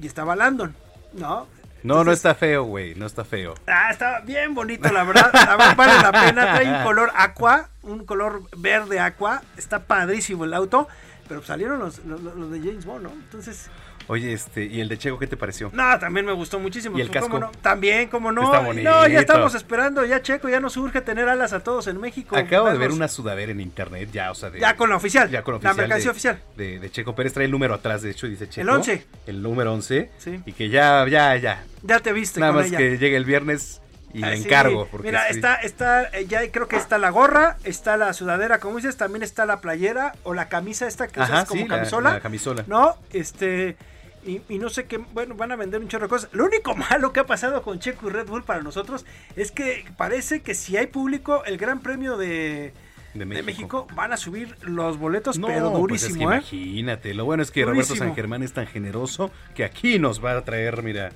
y 0.00 0.06
estaba 0.06 0.36
Landon. 0.36 0.74
¿No? 1.12 1.46
No, 1.82 2.04
no 2.04 2.12
está 2.12 2.34
feo, 2.34 2.64
güey. 2.64 2.94
No 2.94 3.06
está 3.06 3.24
feo. 3.24 3.54
Ah, 3.66 3.90
está 3.90 4.20
bien 4.20 4.54
bonito, 4.54 4.90
la 4.92 5.04
verdad. 5.04 5.30
La 5.32 5.56
verdad 5.56 5.76
vale 5.76 6.02
la 6.02 6.12
pena. 6.12 6.54
Trae 6.54 6.78
un 6.78 6.84
color 6.84 7.10
aqua, 7.14 7.68
un 7.82 8.04
color 8.04 8.42
verde 8.56 9.00
aqua. 9.00 9.42
Está 9.56 9.80
padrísimo 9.84 10.44
el 10.44 10.54
auto. 10.54 10.88
Pero 11.28 11.42
salieron 11.42 11.78
los, 11.78 11.98
los, 12.06 12.20
los 12.20 12.50
de 12.50 12.58
James 12.60 12.86
Bond, 12.86 13.02
¿no? 13.04 13.10
Entonces, 13.10 13.68
Oye, 14.08 14.32
este, 14.32 14.64
¿y 14.64 14.80
el 14.80 14.88
de 14.88 14.98
Checo 14.98 15.18
qué 15.18 15.26
te 15.26 15.36
pareció? 15.36 15.70
no, 15.72 15.98
también 15.98 16.26
me 16.26 16.32
gustó 16.32 16.58
muchísimo. 16.58 16.98
¿Y 16.98 17.02
el 17.02 17.08
Pues, 17.10 17.22
¿cómo 17.22 17.38
casco? 17.40 17.52
no? 17.52 17.60
También, 17.62 18.08
como 18.08 18.32
no. 18.32 18.42
Está 18.44 18.60
No, 18.60 18.66
bonito. 18.66 19.06
ya 19.08 19.20
estamos 19.20 19.54
esperando. 19.54 20.04
Ya 20.04 20.22
Checo, 20.22 20.48
ya 20.48 20.60
nos 20.60 20.76
urge 20.76 21.00
tener 21.02 21.28
alas 21.28 21.52
a 21.52 21.60
todos 21.60 21.86
en 21.88 22.00
México. 22.00 22.36
Acabo 22.36 22.70
de 22.70 22.78
ver 22.78 22.90
una 22.90 23.06
sudadera 23.08 23.52
en 23.52 23.60
internet, 23.60 24.08
ya, 24.12 24.30
o 24.30 24.34
sea, 24.34 24.50
de, 24.50 24.60
Ya 24.60 24.76
con 24.76 24.88
la 24.90 24.96
oficial. 24.96 25.30
ya 25.30 25.42
con 25.42 25.52
La 25.52 25.56
oficial 25.58 25.76
mercancía 25.76 26.04
de- 26.06 26.10
oficial. 26.10 26.42
De, 26.56 26.78
de 26.78 26.90
Checo 26.90 27.14
Pérez 27.14 27.32
trae 27.34 27.44
el 27.46 27.50
número 27.52 27.74
atrás, 27.74 28.02
de 28.02 28.10
hecho, 28.10 28.26
dice 28.26 28.48
Checo. 28.48 28.70
11. 28.72 29.06
El 29.26 29.42
número 29.42 29.72
11. 29.74 30.10
Sí. 30.18 30.40
Y 30.46 30.52
que 30.52 30.68
ya, 30.70 31.06
ya, 31.08 31.36
ya. 31.36 31.62
Ya 31.82 32.00
te 32.00 32.12
viste 32.12 32.40
Nada 32.40 32.52
con 32.52 32.62
más 32.62 32.68
ella. 32.70 32.78
que 32.78 32.96
llegue 32.98 33.16
el 33.16 33.24
viernes 33.26 33.82
y 34.14 34.22
Ah, 34.24 34.30
le 34.30 34.38
sí. 34.38 34.44
encargo. 34.44 34.88
Porque 34.90 35.08
Mira, 35.08 35.24
sí. 35.28 35.34
está, 35.36 35.56
está, 35.56 36.04
eh, 36.16 36.24
ya 36.26 36.50
creo 36.50 36.66
que 36.66 36.76
está 36.76 36.96
la 36.96 37.10
gorra, 37.10 37.58
está 37.64 37.98
la 37.98 38.14
sudadera, 38.14 38.58
como 38.58 38.76
dices, 38.76 38.96
también 38.96 39.22
está 39.22 39.44
la 39.44 39.60
playera 39.60 40.14
o 40.22 40.32
la 40.32 40.48
camisa 40.48 40.86
esta 40.86 41.08
que 41.08 41.20
Ajá, 41.20 41.34
usas 41.34 41.48
como 41.48 41.62
sí, 41.62 41.68
la- 41.68 41.76
camisola. 41.76 42.12
la 42.14 42.20
camisola. 42.20 42.64
No, 42.66 42.96
este, 43.12 43.76
y, 44.24 44.40
y 44.48 44.58
no 44.58 44.68
sé 44.68 44.86
qué, 44.86 44.98
bueno, 44.98 45.34
van 45.34 45.52
a 45.52 45.56
vender 45.56 45.80
un 45.80 45.88
chorro 45.88 46.04
de 46.04 46.08
cosas. 46.10 46.30
Lo 46.32 46.44
único 46.44 46.74
malo 46.90 47.12
que 47.12 47.20
ha 47.20 47.26
pasado 47.26 47.62
con 47.62 47.78
Checo 47.78 48.08
y 48.08 48.10
Red 48.10 48.26
Bull 48.26 48.44
para 48.44 48.62
nosotros 48.62 49.04
es 49.36 49.50
que 49.50 49.84
parece 49.96 50.42
que 50.42 50.54
si 50.54 50.76
hay 50.76 50.86
público, 50.86 51.44
el 51.44 51.58
Gran 51.58 51.80
Premio 51.80 52.16
de, 52.16 52.72
de 53.14 53.24
de 53.24 53.42
México. 53.42 53.86
Van 53.94 54.12
a 54.12 54.16
subir 54.16 54.56
los 54.62 54.98
boletos, 54.98 55.38
No, 55.38 55.46
pero 55.46 55.72
pues 55.72 56.02
es 56.02 56.08
que 56.08 56.14
durísimo, 56.14 56.32
¿eh? 56.32 56.36
imagínate. 56.36 57.14
Lo 57.14 57.24
bueno 57.24 57.42
es 57.42 57.50
que 57.50 57.64
Roberto. 57.64 57.96
San 57.96 58.14
Germán 58.14 58.42
es 58.42 58.52
tan 58.52 58.66
generoso 58.66 59.30
que 59.54 59.64
aquí 59.64 59.98
nos 59.98 60.24
va 60.24 60.36
a 60.36 60.44
traer, 60.44 60.82
mira, 60.82 61.10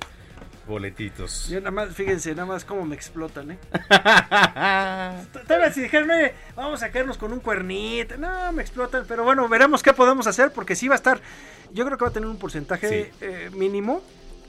boletitos. 0.67 1.47
Yo 1.49 1.59
nada 1.59 1.71
más, 1.71 1.89
fíjense, 1.95 2.31
nada 2.35 2.45
más 2.45 2.65
cómo 2.65 2.85
me 2.85 2.95
explotan, 2.95 3.51
¿eh? 3.51 3.57
Tal 5.47 5.59
vez 5.61 5.73
si 5.73 5.81
dijeron, 5.81 6.09
vamos 6.55 6.83
a 6.83 6.91
caernos 6.91 7.17
con 7.17 7.33
un 7.33 7.39
cuernito. 7.39 8.17
No, 8.17 8.51
me 8.51 8.61
explotan. 8.61 9.05
Pero 9.07 9.23
bueno, 9.23 9.47
veremos 9.47 9.83
qué 9.83 9.93
podemos 9.93 10.27
hacer 10.27 10.51
porque 10.51 10.75
sí 10.75 10.87
va 10.87 10.95
a 10.95 10.97
estar. 10.97 11.21
Yo 11.71 11.85
creo 11.85 11.97
que 11.97 12.03
va 12.05 12.09
a 12.09 12.13
tener 12.13 12.29
un 12.29 12.37
porcentaje 12.37 13.11
Sí. 13.11 13.17
eh, 13.21 13.49
mínimo 13.53 14.01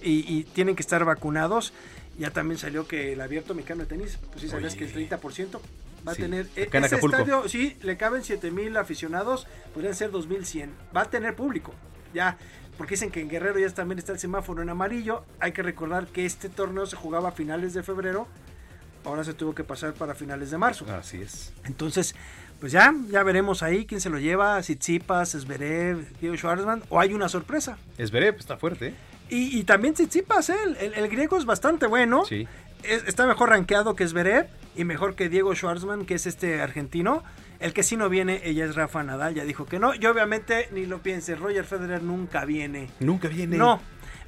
y, 0.03 0.25
y 0.39 0.45
tienen 0.45 0.77
que 0.77 0.83
estar 0.83 1.05
vacunados. 1.05 1.73
Ya 2.19 2.31
también 2.31 2.59
salió 2.59 2.87
que 2.87 3.13
el 3.15 3.21
abierto 3.21 3.55
mexicano 3.55 3.81
de 3.83 3.87
tenis, 3.89 4.19
pues 4.31 4.43
sí 4.43 4.49
sabías 4.49 4.75
que 4.77 4.85
el 4.85 4.93
30% 4.95 5.61
va 6.07 6.13
a 6.13 6.15
Sí, 6.15 6.23
tener. 6.23 6.47
acá 6.47 6.79
en 6.79 6.85
ese 6.85 6.95
Acapulco. 6.97 7.17
estadio, 7.19 7.49
sí, 7.49 7.77
le 7.83 7.97
caben 7.97 8.23
7000 8.23 8.77
aficionados, 8.77 9.47
podrían 9.73 9.95
ser 9.95 10.11
2100. 10.13 10.71
Va 10.97 11.03
a 11.03 11.11
tener 11.11 11.35
público. 11.35 11.75
Ya. 12.13 12.39
Porque 12.79 12.95
dicen 12.95 13.11
que 13.11 13.21
en 13.21 13.29
Guerrero 13.29 13.59
ya 13.59 13.69
también 13.71 13.99
está 13.99 14.13
el 14.13 14.19
semáforo 14.19 14.63
en 14.63 14.69
amarillo. 14.69 15.25
Hay 15.41 15.53
que 15.53 15.63
recordar 15.63 16.07
que 16.09 16.27
este 16.27 16.49
torneo 16.49 16.87
se 16.87 16.97
jugaba 16.97 17.29
a 17.29 17.33
finales 17.33 17.73
de 17.75 17.83
febrero. 17.83 18.27
Ahora 19.05 19.23
se 19.23 19.35
tuvo 19.35 19.55
que 19.55 19.65
pasar 19.65 19.93
para 19.95 20.15
finales 20.15 20.51
de 20.51 20.59
marzo. 20.59 20.87
Así 20.91 21.21
es. 21.21 21.53
Entonces, 21.65 22.15
pues 22.59 22.73
ya, 22.73 22.93
ya 23.11 23.23
veremos 23.23 23.63
ahí 23.63 23.85
quién 23.87 24.01
se 24.01 24.09
lo 24.11 24.19
lleva, 24.19 24.59
Tsitsipas, 24.61 25.33
Zverev, 25.33 26.19
Diego 26.21 26.37
Schwartzman, 26.37 26.83
o 26.89 26.99
hay 26.99 27.13
una 27.13 27.29
sorpresa. 27.29 27.77
Esverep 27.99 28.41
está 28.41 28.57
fuerte. 28.57 28.89
¿eh? 28.89 28.95
Y, 29.29 29.59
y 29.59 29.65
también 29.65 29.95
Tsitsipas, 29.95 30.49
¿eh? 30.51 30.57
el, 30.65 30.77
el- 30.79 30.95
el 30.95 31.09
griego 31.09 31.37
es 31.37 31.45
bastante 31.45 31.87
bueno. 31.87 32.25
Sí. 32.25 32.49
Es- 32.83 33.05
está 33.07 33.27
mejor 33.27 33.51
rankeado 33.51 33.95
que 33.95 34.09
Zverev 34.09 34.47
y 34.75 34.85
mejor 34.85 35.15
que 35.15 35.29
Diego 35.29 35.55
Schwartzman, 35.55 36.07
que 36.07 36.15
es 36.15 36.27
este 36.27 36.61
argentino. 36.63 37.23
El 37.65 37.73
que 37.73 37.83
sí 37.83 37.97
no 37.97 38.11
viene, 38.11 38.43
ella 38.45 38.67
es 38.67 38.75
Rafa 38.75 39.03
Nadal, 39.03 39.33
ya 39.33 39.43
dijo 39.47 39.65
que 39.65 39.79
no. 39.79 39.95
Y 39.95 40.05
obviamente, 40.05 40.69
ni 40.73 40.85
lo 40.85 40.99
piense, 40.99 41.35
Roger 41.35 41.65
Federer 41.65 42.03
nunca 42.03 42.45
viene. 42.45 42.91
Nunca 43.01 43.29
viene. 43.29 43.57
No, 43.57 43.81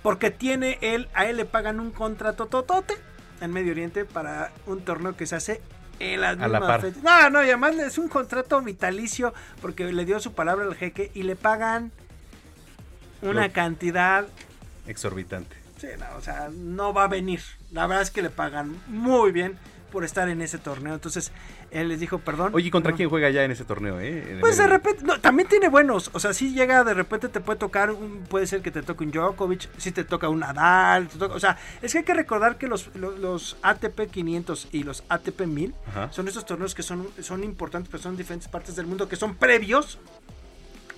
porque 0.03 0.31
tiene 0.31 0.79
él, 0.81 1.11
a 1.13 1.27
él 1.27 1.37
le 1.37 1.45
pagan 1.45 1.79
un 1.79 1.91
contrato 1.91 2.47
totote 2.47 2.95
en 3.43 3.53
Medio 3.53 3.73
Oriente 3.73 4.07
para 4.07 4.53
un 4.65 4.81
torneo 4.87 5.19
que 5.19 5.27
se 5.27 5.37
hace 5.37 5.61
en 5.99 6.23
las 6.23 6.41
A 6.41 6.49
la 6.49 6.61
mismas 6.61 6.81
fechas. 6.81 7.03
No, 7.03 7.29
no, 7.29 7.43
y 7.43 7.49
además 7.49 7.77
es 7.77 7.99
un 7.99 8.09
contrato 8.09 8.59
vitalicio 8.63 9.35
porque 9.61 9.93
le 9.93 10.07
dio 10.07 10.19
su 10.19 10.33
palabra 10.33 10.65
al 10.65 10.75
jeque 10.75 11.11
y 11.13 11.25
le 11.25 11.37
pagan 11.37 11.93
una 13.21 13.51
cantidad. 13.51 14.25
Exorbitante. 14.87 15.57
Sí, 15.77 15.89
no, 15.99 16.07
o 16.17 16.23
sea, 16.23 16.49
no 16.55 16.95
va 16.95 17.05
a 17.05 17.09
venir. 17.09 17.43
La 17.71 17.87
verdad 17.87 18.03
es 18.03 18.11
que 18.11 18.23
le 18.23 18.31
pagan 18.31 18.81
muy 18.87 19.31
bien 19.31 19.59
por 19.97 20.05
estar 20.05 20.29
en 20.29 20.43
ese 20.43 20.59
torneo. 20.59 20.93
Entonces, 20.93 21.33
él 21.71 21.89
les 21.89 21.99
dijo, 22.01 22.19
perdón. 22.19 22.51
Oye, 22.55 22.69
¿y 22.69 22.71
¿contra 22.71 22.91
no. 22.91 22.99
quién 22.99 23.09
juega 23.09 23.31
ya 23.31 23.45
en 23.45 23.51
ese 23.51 23.65
torneo, 23.65 23.99
eh? 23.99 24.37
Pues 24.43 24.59
de 24.59 24.67
repente, 24.67 25.03
no, 25.07 25.19
también 25.23 25.49
tiene 25.49 25.71
buenos. 25.71 26.11
O 26.13 26.21
sea, 26.21 26.35
si 26.35 26.53
llega 26.53 26.85
de 26.85 26.93
repente 26.93 27.31
te 27.31 27.41
puede 27.41 27.59
tocar, 27.59 27.91
un- 27.93 28.25
puede 28.29 28.47
ser 28.47 28.61
que 28.61 28.71
te 28.71 28.83
toque 28.83 29.05
un 29.05 29.11
Djokovic, 29.11 29.71
si 29.79 29.93
te 29.93 30.05
toca 30.05 30.29
un 30.29 30.41
Nadal. 30.41 31.09
te 31.09 31.17
toca- 31.17 31.35
o 31.35 31.41
sea, 31.41 31.57
es 31.81 31.93
que 31.93 31.99
hay 32.01 32.05
que 32.05 32.13
recordar 32.13 32.59
que 32.59 32.67
los, 32.67 32.95
los, 32.95 33.19
los 33.19 33.57
ATP 33.63 34.11
500 34.11 34.69
y 34.73 34.83
los 34.83 35.03
ATP 35.09 35.47
1000 35.47 35.75
Ajá. 35.89 36.13
son 36.13 36.29
estos 36.29 36.45
torneos 36.45 36.75
que 36.75 36.83
son, 36.83 37.09
son 37.23 37.43
importantes, 37.43 37.89
pero 37.91 38.03
son 38.03 38.13
en 38.13 38.19
diferentes 38.19 38.49
partes 38.49 38.77
del 38.77 38.87
mundo, 38.87 39.09
que 39.09 39.17
son 39.17 39.35
previos 39.35 39.99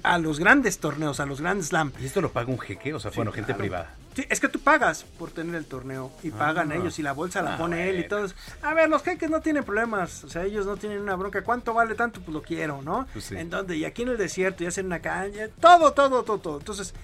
a 0.02 0.18
los 0.18 0.38
grandes 0.38 0.78
torneos, 0.78 1.20
a 1.20 1.26
los 1.26 1.40
Grand 1.40 1.62
Slam. 1.62 1.92
¿Y 2.00 2.06
esto 2.06 2.20
lo 2.20 2.30
paga 2.32 2.50
un 2.50 2.58
jeque? 2.58 2.94
O 2.94 3.00
sea, 3.00 3.10
bueno, 3.14 3.32
gente 3.32 3.46
claro. 3.48 3.58
privada. 3.60 3.94
Sí, 4.14 4.24
es 4.28 4.40
que 4.40 4.48
tú 4.48 4.58
pagas 4.58 5.04
por 5.18 5.30
tener 5.30 5.54
el 5.54 5.64
torneo 5.64 6.10
y 6.24 6.30
pagan 6.30 6.72
Ah. 6.72 6.76
ellos 6.76 6.98
y 6.98 7.02
la 7.02 7.12
bolsa 7.12 7.40
la 7.42 7.54
Ah, 7.54 7.58
pone 7.58 7.88
él 7.88 8.00
y 8.00 8.08
todo. 8.08 8.26
A 8.62 8.74
ver, 8.74 8.88
los 8.88 9.02
jeques 9.02 9.30
no 9.30 9.40
tienen 9.40 9.62
problemas, 9.64 10.24
o 10.24 10.28
sea, 10.28 10.44
ellos 10.44 10.66
no 10.66 10.76
tienen 10.76 11.00
una 11.00 11.14
bronca. 11.14 11.42
¿Cuánto 11.42 11.72
vale 11.74 11.94
tanto? 11.94 12.20
Pues 12.20 12.32
lo 12.34 12.42
quiero, 12.42 12.82
¿no? 12.82 13.06
Pues 13.12 13.26
sí. 13.26 13.36
En 13.36 13.48
donde, 13.50 13.76
y 13.76 13.84
aquí 13.84 14.02
en 14.02 14.08
el 14.08 14.18
desierto, 14.18 14.64
y 14.64 14.66
hacen 14.66 14.86
una 14.86 14.98
caña, 15.00 15.48
todo, 15.60 15.92
todo, 15.92 16.24
todo, 16.24 16.38
todo. 16.38 16.58
Entonces, 16.58 16.94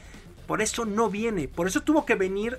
por 0.49 0.61
eso 0.61 0.85
no 0.85 1.09
viene, 1.09 1.47
por 1.47 1.67
eso 1.69 1.83
tuvo 1.83 2.05
que 2.05 2.17
venir. 2.17 2.59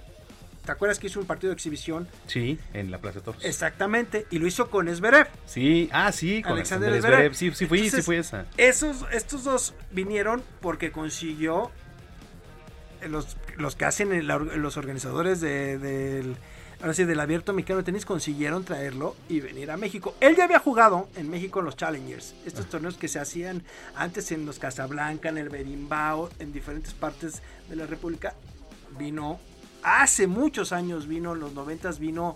¿Te 0.66 0.72
acuerdas 0.72 1.00
que 1.00 1.08
hizo 1.08 1.20
un 1.20 1.26
partido 1.26 1.50
de 1.52 1.54
exhibición? 1.56 2.08
Sí, 2.28 2.58
en 2.74 2.90
la 2.92 2.98
Plaza 2.98 3.20
de 3.20 3.26
Toros. 3.26 3.46
Exactamente, 3.46 4.26
y 4.32 4.40
lo 4.40 4.48
hizo 4.48 4.70
con 4.70 4.88
Esberev. 4.88 5.28
Sí, 5.46 5.90
ah, 5.94 6.12
sí, 6.12 6.42
con 6.42 6.54
Alexander 6.54 6.90
Alexander. 6.90 7.20
Zverev. 7.20 7.36
Sí, 7.36 7.52
sí 7.54 7.66
fui, 7.68 7.90
sí 7.90 8.02
fui 8.02 8.16
esa. 8.18 8.46
Esos, 8.58 9.06
estos 9.12 9.44
dos 9.44 9.74
vinieron 9.92 10.42
porque 10.62 10.92
consiguió 10.92 11.72
los, 13.08 13.38
los 13.58 13.76
que 13.76 13.86
hacen 13.86 14.12
el- 14.12 14.28
los 14.28 14.78
organizadores 14.78 15.40
de- 15.42 15.78
del 15.78 16.36
ahora 16.82 16.94
sí, 16.94 17.06
del 17.06 17.20
abierto 17.20 17.54
mexicano 17.54 17.78
de 17.80 17.84
tenis 17.86 18.06
consiguieron 18.06 18.64
traerlo 18.66 19.16
y 19.30 19.40
venir 19.40 19.72
a 19.72 19.78
México. 19.78 20.16
Él 20.20 20.36
ya 20.36 20.44
había 20.44 20.60
jugado 20.60 21.08
en 21.16 21.30
México 21.30 21.60
en 21.60 21.66
los 21.66 21.78
Challengers, 21.78 22.36
estos 22.46 22.68
torneos 22.70 22.98
que 22.98 23.08
se 23.08 23.18
hacían 23.20 23.64
antes 23.96 24.32
en 24.32 24.46
los 24.46 24.60
Casablanca, 24.60 25.30
en 25.30 25.38
el 25.38 25.50
Berimbao, 25.50 26.30
en 26.40 26.52
diferentes 26.52 26.94
partes 26.94 27.42
de 27.70 27.76
la 27.78 27.86
República. 27.88 28.34
Vino 29.00 29.40
hace 29.86 30.28
muchos 30.28 30.72
años, 30.72 31.08
vino 31.08 31.34
en 31.34 31.40
los 31.40 31.54
noventas, 31.54 32.00
vino 32.00 32.36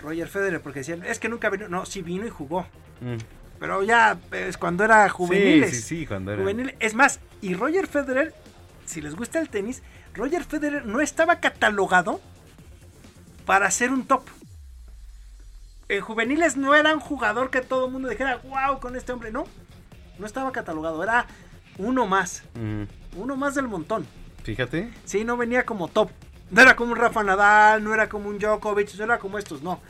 Roger 0.00 0.28
Federer, 0.28 0.60
porque 0.60 0.80
decían, 0.80 1.02
es 1.04 1.18
que 1.18 1.28
nunca 1.28 1.48
vino, 1.50 1.68
no, 1.68 1.86
sí 1.86 2.02
vino 2.02 2.26
y 2.26 2.30
jugó. 2.30 2.66
Mm. 3.00 3.16
Pero 3.58 3.82
ya 3.82 4.18
es 4.32 4.58
cuando 4.58 4.84
era. 4.84 5.08
Sí, 5.08 5.64
sí, 5.70 5.80
sí, 5.80 6.06
cuando 6.06 6.32
era. 6.32 6.42
Juvenil. 6.42 6.74
Es 6.78 6.94
más, 6.94 7.20
y 7.40 7.54
Roger 7.54 7.86
Federer, 7.86 8.34
si 8.84 9.00
les 9.00 9.16
gusta 9.16 9.40
el 9.40 9.48
tenis, 9.48 9.82
Roger 10.14 10.44
Federer 10.44 10.84
no 10.84 11.00
estaba 11.00 11.40
catalogado 11.40 12.20
para 13.46 13.70
ser 13.70 13.90
un 13.90 14.06
top. 14.06 14.24
En 15.88 16.00
juveniles 16.02 16.56
no 16.56 16.74
era 16.74 16.92
un 16.92 17.00
jugador 17.00 17.50
que 17.50 17.62
todo 17.62 17.86
el 17.86 17.92
mundo 17.92 18.08
dijera, 18.08 18.40
wow, 18.44 18.78
con 18.80 18.96
este 18.96 19.12
hombre. 19.12 19.30
No, 19.32 19.44
no 20.18 20.26
estaba 20.26 20.52
catalogado, 20.52 21.02
era 21.02 21.26
uno 21.78 22.06
más. 22.06 22.42
Mm, 22.54 22.82
Uno 23.16 23.36
más 23.36 23.54
del 23.54 23.68
montón. 23.68 24.06
Fíjate. 24.42 24.92
Sí, 25.04 25.24
no 25.24 25.36
venía 25.38 25.64
como 25.64 25.88
top. 25.88 26.10
No 26.50 26.62
era 26.62 26.76
como 26.76 26.92
un 26.92 26.98
Rafa 26.98 27.22
Nadal, 27.22 27.82
no 27.82 27.92
era 27.92 28.08
como 28.08 28.28
un 28.28 28.38
Djokovic, 28.38 28.94
no 28.94 29.04
era 29.04 29.18
como 29.18 29.38
estos, 29.38 29.62
no. 29.62 29.80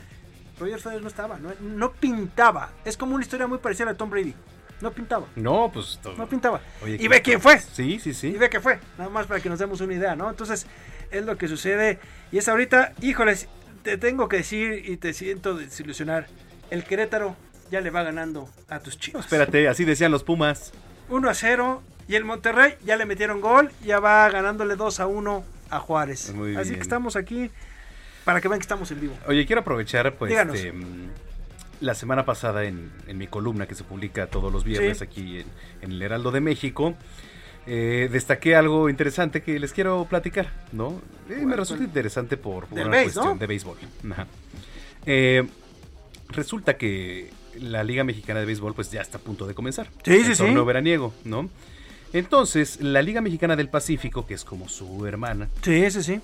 Roger 0.59 0.79
Federer 0.79 1.01
no 1.01 1.07
estaba, 1.07 1.37
no, 1.37 1.51
no 1.59 1.91
pintaba. 1.91 2.71
Es 2.83 2.97
como 2.97 3.13
una 3.15 3.23
historia 3.23 3.45
muy 3.45 3.59
parecida 3.59 3.83
a 3.83 3.85
la 3.87 3.91
de 3.93 3.97
Tom 3.97 4.09
Brady. 4.09 4.33
No 4.81 4.91
pintaba. 4.91 5.27
No, 5.35 5.71
pues. 5.73 5.99
No 6.17 6.27
pintaba. 6.27 6.61
Oye, 6.83 6.97
y 6.99 7.07
ve 7.07 7.21
quién 7.21 7.41
fue. 7.41 7.59
Sí, 7.59 7.99
sí, 7.99 8.13
sí. 8.13 8.27
Y 8.27 8.37
ve 8.37 8.49
que 8.49 8.59
fue. 8.59 8.79
Nada 8.97 9.09
más 9.09 9.25
para 9.25 9.39
que 9.39 9.49
nos 9.49 9.59
demos 9.59 9.81
una 9.81 9.93
idea, 9.93 10.15
¿no? 10.15 10.29
Entonces, 10.29 10.67
es 11.09 11.25
lo 11.25 11.37
que 11.37 11.47
sucede. 11.47 11.99
Y 12.31 12.37
es 12.37 12.47
ahorita, 12.47 12.93
híjoles, 13.01 13.47
te 13.83 13.97
tengo 13.97 14.27
que 14.29 14.37
decir 14.37 14.83
y 14.87 14.97
te 14.97 15.13
siento 15.13 15.55
desilusionar. 15.55 16.27
El 16.69 16.83
Querétaro 16.83 17.35
ya 17.71 17.81
le 17.81 17.89
va 17.89 18.03
ganando 18.03 18.49
a 18.69 18.79
tus 18.79 18.99
chicos. 18.99 19.25
espérate, 19.25 19.67
así 19.67 19.83
decían 19.83 20.11
los 20.11 20.23
Pumas. 20.23 20.71
1 21.09 21.29
a 21.29 21.33
0 21.33 21.81
y 22.07 22.15
el 22.15 22.25
Monterrey 22.25 22.75
ya 22.83 22.97
le 22.97 23.05
metieron 23.05 23.41
gol, 23.41 23.71
ya 23.83 23.99
va 23.99 24.29
ganándole 24.29 24.75
2 24.75 24.99
a 24.99 25.07
1 25.07 25.43
a 25.69 25.79
Juárez. 25.79 26.33
Así 26.57 26.75
que 26.75 26.81
estamos 26.81 27.15
aquí 27.15 27.49
para 28.27 28.41
que 28.41 28.47
vean 28.49 28.59
que 28.59 28.63
estamos 28.63 28.91
en 28.91 28.99
vivo. 28.99 29.17
Oye, 29.27 29.45
quiero 29.45 29.61
aprovechar 29.61 30.13
pues 30.15 30.33
este, 30.33 30.73
mm, 30.73 31.09
la 31.79 31.95
semana 31.95 32.25
pasada 32.25 32.65
en, 32.65 32.91
mi 33.13 33.27
columna 33.27 33.67
que 33.67 33.75
se 33.75 33.83
publica 33.83 34.27
todos 34.27 34.51
los 34.51 34.63
viernes 34.63 35.01
aquí 35.01 35.45
en, 35.81 35.91
el 35.91 36.01
Heraldo 36.01 36.31
de 36.31 36.41
México. 36.41 36.95
Eh, 37.65 38.09
destaqué 38.11 38.55
algo 38.55 38.89
interesante 38.89 39.41
que 39.41 39.59
les 39.59 39.73
quiero 39.73 40.05
platicar, 40.09 40.51
¿no? 40.71 41.01
Eh, 41.29 41.45
me 41.45 41.55
resulta 41.55 41.83
interesante 41.83 42.37
por, 42.37 42.67
una 42.71 43.03
cuestión 43.03 43.39
de 43.39 43.47
béisbol. 43.47 43.77
Eh, 45.05 45.47
resulta 46.29 46.75
que 46.75 47.29
la 47.61 47.83
Liga 47.83 48.03
Mexicana 48.03 48.41
de 48.41 48.45
Béisbol 48.45 48.73
pues 48.73 48.91
ya 48.91 49.01
está 49.01 49.19
a 49.19 49.21
punto 49.21 49.47
de 49.47 49.53
comenzar. 49.53 49.87
Sí, 50.03 50.15
el 50.15 50.35
sí, 50.35 50.43
torneo 50.43 50.65
veraniego, 50.65 51.13
¿no? 51.23 51.49
Entonces, 52.13 52.81
la 52.81 53.01
Liga 53.01 53.21
Mexicana 53.21 53.55
del 53.55 53.69
Pacífico, 53.69 54.25
que 54.25 54.33
es 54.33 54.43
como 54.43 54.69
su 54.69 55.05
hermana. 55.05 55.49
Sí, 55.61 55.89
sí, 55.91 56.03
sí. 56.03 56.21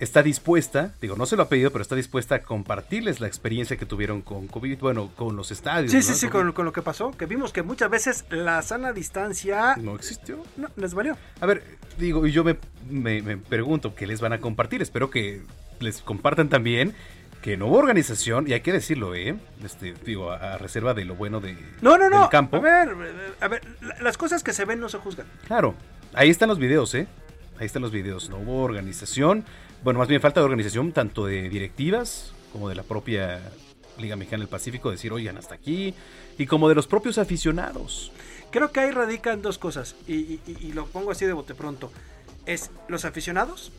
Está 0.00 0.22
dispuesta, 0.22 0.92
digo, 1.00 1.14
no 1.16 1.24
se 1.24 1.36
lo 1.36 1.44
ha 1.44 1.48
pedido, 1.48 1.70
pero 1.70 1.82
está 1.82 1.94
dispuesta 1.94 2.34
a 2.34 2.42
compartirles 2.42 3.20
la 3.20 3.28
experiencia 3.28 3.76
que 3.76 3.86
tuvieron 3.86 4.22
con 4.22 4.48
COVID, 4.48 4.78
bueno, 4.80 5.10
con 5.14 5.36
los 5.36 5.52
estadios. 5.52 5.92
Sí, 5.92 6.02
sí, 6.02 6.14
sí, 6.14 6.28
con, 6.28 6.52
lo 6.52 6.72
que 6.72 6.82
pasó, 6.82 7.12
que 7.12 7.26
vimos 7.26 7.52
que 7.52 7.62
muchas 7.62 7.90
veces 7.90 8.24
la 8.28 8.60
sana 8.62 8.92
distancia... 8.92 9.76
No 9.76 9.94
existió. 9.94 10.42
No, 10.56 10.68
les 10.76 10.94
valió. 10.94 11.16
A 11.40 11.46
ver, 11.46 11.62
digo, 11.96 12.26
y 12.26 12.32
yo 12.32 12.42
me, 12.42 12.56
me, 12.90 13.22
me 13.22 13.36
pregunto, 13.36 13.94
¿qué 13.94 14.06
les 14.06 14.20
van 14.20 14.32
a 14.32 14.40
compartir? 14.40 14.82
Espero 14.82 15.10
que 15.10 15.42
les 15.80 16.02
compartan 16.02 16.48
también 16.48 16.94
que 17.44 17.58
no 17.58 17.66
hubo 17.66 17.76
organización, 17.76 18.48
y 18.48 18.54
hay 18.54 18.62
que 18.62 18.72
decirlo, 18.72 19.14
¿eh? 19.14 19.36
Este, 19.62 19.92
digo, 20.06 20.30
a, 20.30 20.56
reserva 20.56 20.94
de 20.94 21.04
lo 21.04 21.14
bueno 21.14 21.40
de, 21.40 21.54
no, 21.82 21.98
no, 21.98 22.08
no. 22.08 22.30
campo. 22.30 22.56
A 22.56 22.60
ver, 22.60 22.96
a 23.38 23.48
ver, 23.48 23.60
las 24.00 24.16
cosas 24.16 24.42
que 24.42 24.54
se 24.54 24.64
ven 24.64 24.80
no 24.80 24.88
se 24.88 24.96
juzgan. 24.96 25.26
Claro, 25.46 25.74
ahí 26.14 26.30
están 26.30 26.48
los 26.48 26.58
videos, 26.58 26.94
¿eh? 26.94 27.06
Ahí 27.58 27.66
están 27.66 27.82
los 27.82 27.92
videos. 27.92 28.30
No 28.30 28.38
hubo 28.38 28.62
organización, 28.62 29.44
bueno, 29.82 29.98
más 29.98 30.08
bien 30.08 30.22
falta 30.22 30.40
de 30.40 30.44
organización 30.44 30.92
tanto 30.92 31.26
de 31.26 31.50
directivas 31.50 32.32
como 32.50 32.70
de 32.70 32.76
la 32.76 32.82
propia 32.82 33.42
Liga 33.98 34.16
Mexicana 34.16 34.40
del 34.40 34.48
Pacífico, 34.48 34.90
decir, 34.90 35.12
oigan, 35.12 35.36
hasta 35.36 35.54
aquí, 35.54 35.94
y 36.38 36.46
como 36.46 36.70
de 36.70 36.74
los 36.74 36.86
propios 36.86 37.18
aficionados. 37.18 38.10
Creo 38.52 38.72
que 38.72 38.80
ahí 38.80 38.90
radican 38.90 39.42
dos 39.42 39.58
cosas, 39.58 39.96
y, 40.08 40.40
y 40.46 40.72
lo 40.72 40.86
pongo 40.86 41.10
así 41.10 41.26
de 41.26 41.34
bote 41.34 41.54
pronto. 41.54 41.92
Es 42.46 42.70
los 42.88 43.04
aficionados, 43.04 43.70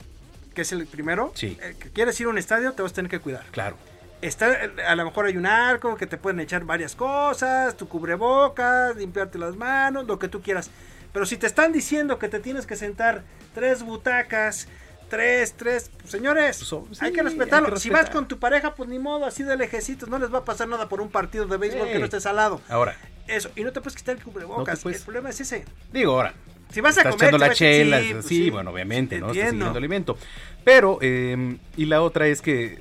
que 0.55 0.63
es 0.63 0.71
el 0.71 0.87
primero. 0.87 1.31
Sí. 1.35 1.57
Eh, 1.61 1.75
que 1.77 1.91
quieres 1.91 2.19
ir 2.19 2.25
a 2.25 2.29
un 2.29 2.39
estadio, 2.39 2.73
te 2.73 2.81
vas 2.81 2.91
a 2.93 2.95
tener 2.95 3.11
que 3.11 3.19
cuidar. 3.19 3.43
Claro. 3.51 3.77
Está, 4.21 4.57
a 4.87 4.95
lo 4.95 5.05
mejor 5.05 5.27
hay 5.27 5.37
un 5.37 5.45
arco 5.45 5.95
que 5.97 6.07
te 6.07 6.17
pueden 6.17 6.39
echar 6.39 6.63
varias 6.63 6.95
cosas, 6.95 7.77
tu 7.77 7.87
cubrebocas, 7.87 8.95
limpiarte 8.95 9.37
las 9.37 9.55
manos, 9.55 10.07
lo 10.07 10.17
que 10.17 10.27
tú 10.27 10.41
quieras. 10.41 10.71
Pero 11.13 11.25
si 11.27 11.37
te 11.37 11.45
están 11.45 11.71
diciendo 11.71 12.17
que 12.17 12.27
te 12.27 12.39
tienes 12.39 12.65
que 12.65 12.75
sentar 12.75 13.23
tres 13.53 13.83
butacas, 13.83 14.67
tres, 15.09 15.53
tres, 15.53 15.91
pues, 15.99 16.11
señores, 16.11 16.65
pues, 16.69 17.01
hay, 17.01 17.11
que 17.13 17.23
respetarlo. 17.23 17.77
Si 17.77 17.89
vas 17.89 18.09
con 18.09 18.27
tu 18.27 18.39
pareja, 18.39 18.75
pues 18.75 18.89
ni 18.89 18.99
modo, 18.99 19.25
así 19.25 19.43
de 19.43 19.55
lejecitos, 19.57 20.09
no 20.09 20.17
les 20.17 20.33
va 20.33 20.39
a 20.39 20.45
pasar 20.45 20.67
nada 20.67 20.89
por 20.89 21.01
un 21.01 21.09
partido 21.09 21.45
de 21.45 21.57
béisbol 21.57 21.87
que 21.87 21.99
no 21.99 22.05
estés 22.05 22.25
al 22.25 22.37
lado. 22.37 22.61
Ahora. 22.69 22.95
Eso, 23.27 23.49
y 23.55 23.63
no 23.63 23.71
te 23.71 23.81
puedes 23.81 23.95
quitar 23.95 24.15
el 24.17 24.23
cubrebocas. 24.23 24.85
el 24.85 24.95
problema 25.01 25.29
es 25.29 25.41
ese. 25.41 25.65
Digo, 25.91 26.13
ahora, 26.13 26.33
si 26.75 26.81
vas 26.81 26.97
a 26.97 27.01
Estás 27.01 27.15
comer, 27.15 27.29
echando 27.29 27.47
la 27.47 27.53
chela, 27.53 28.01
pues 28.11 28.25
sí, 28.25 28.49
bueno, 28.49 28.71
obviamente, 28.71 29.17
¿no? 29.17 29.31
Estás 29.31 29.49
siguiendo 29.49 29.77
alimento. 29.77 30.17
Pero, 30.65 30.97
eh, 30.99 31.57
y 31.77 31.85
la 31.85 32.01
otra 32.01 32.27
es 32.27 32.41
que 32.41 32.79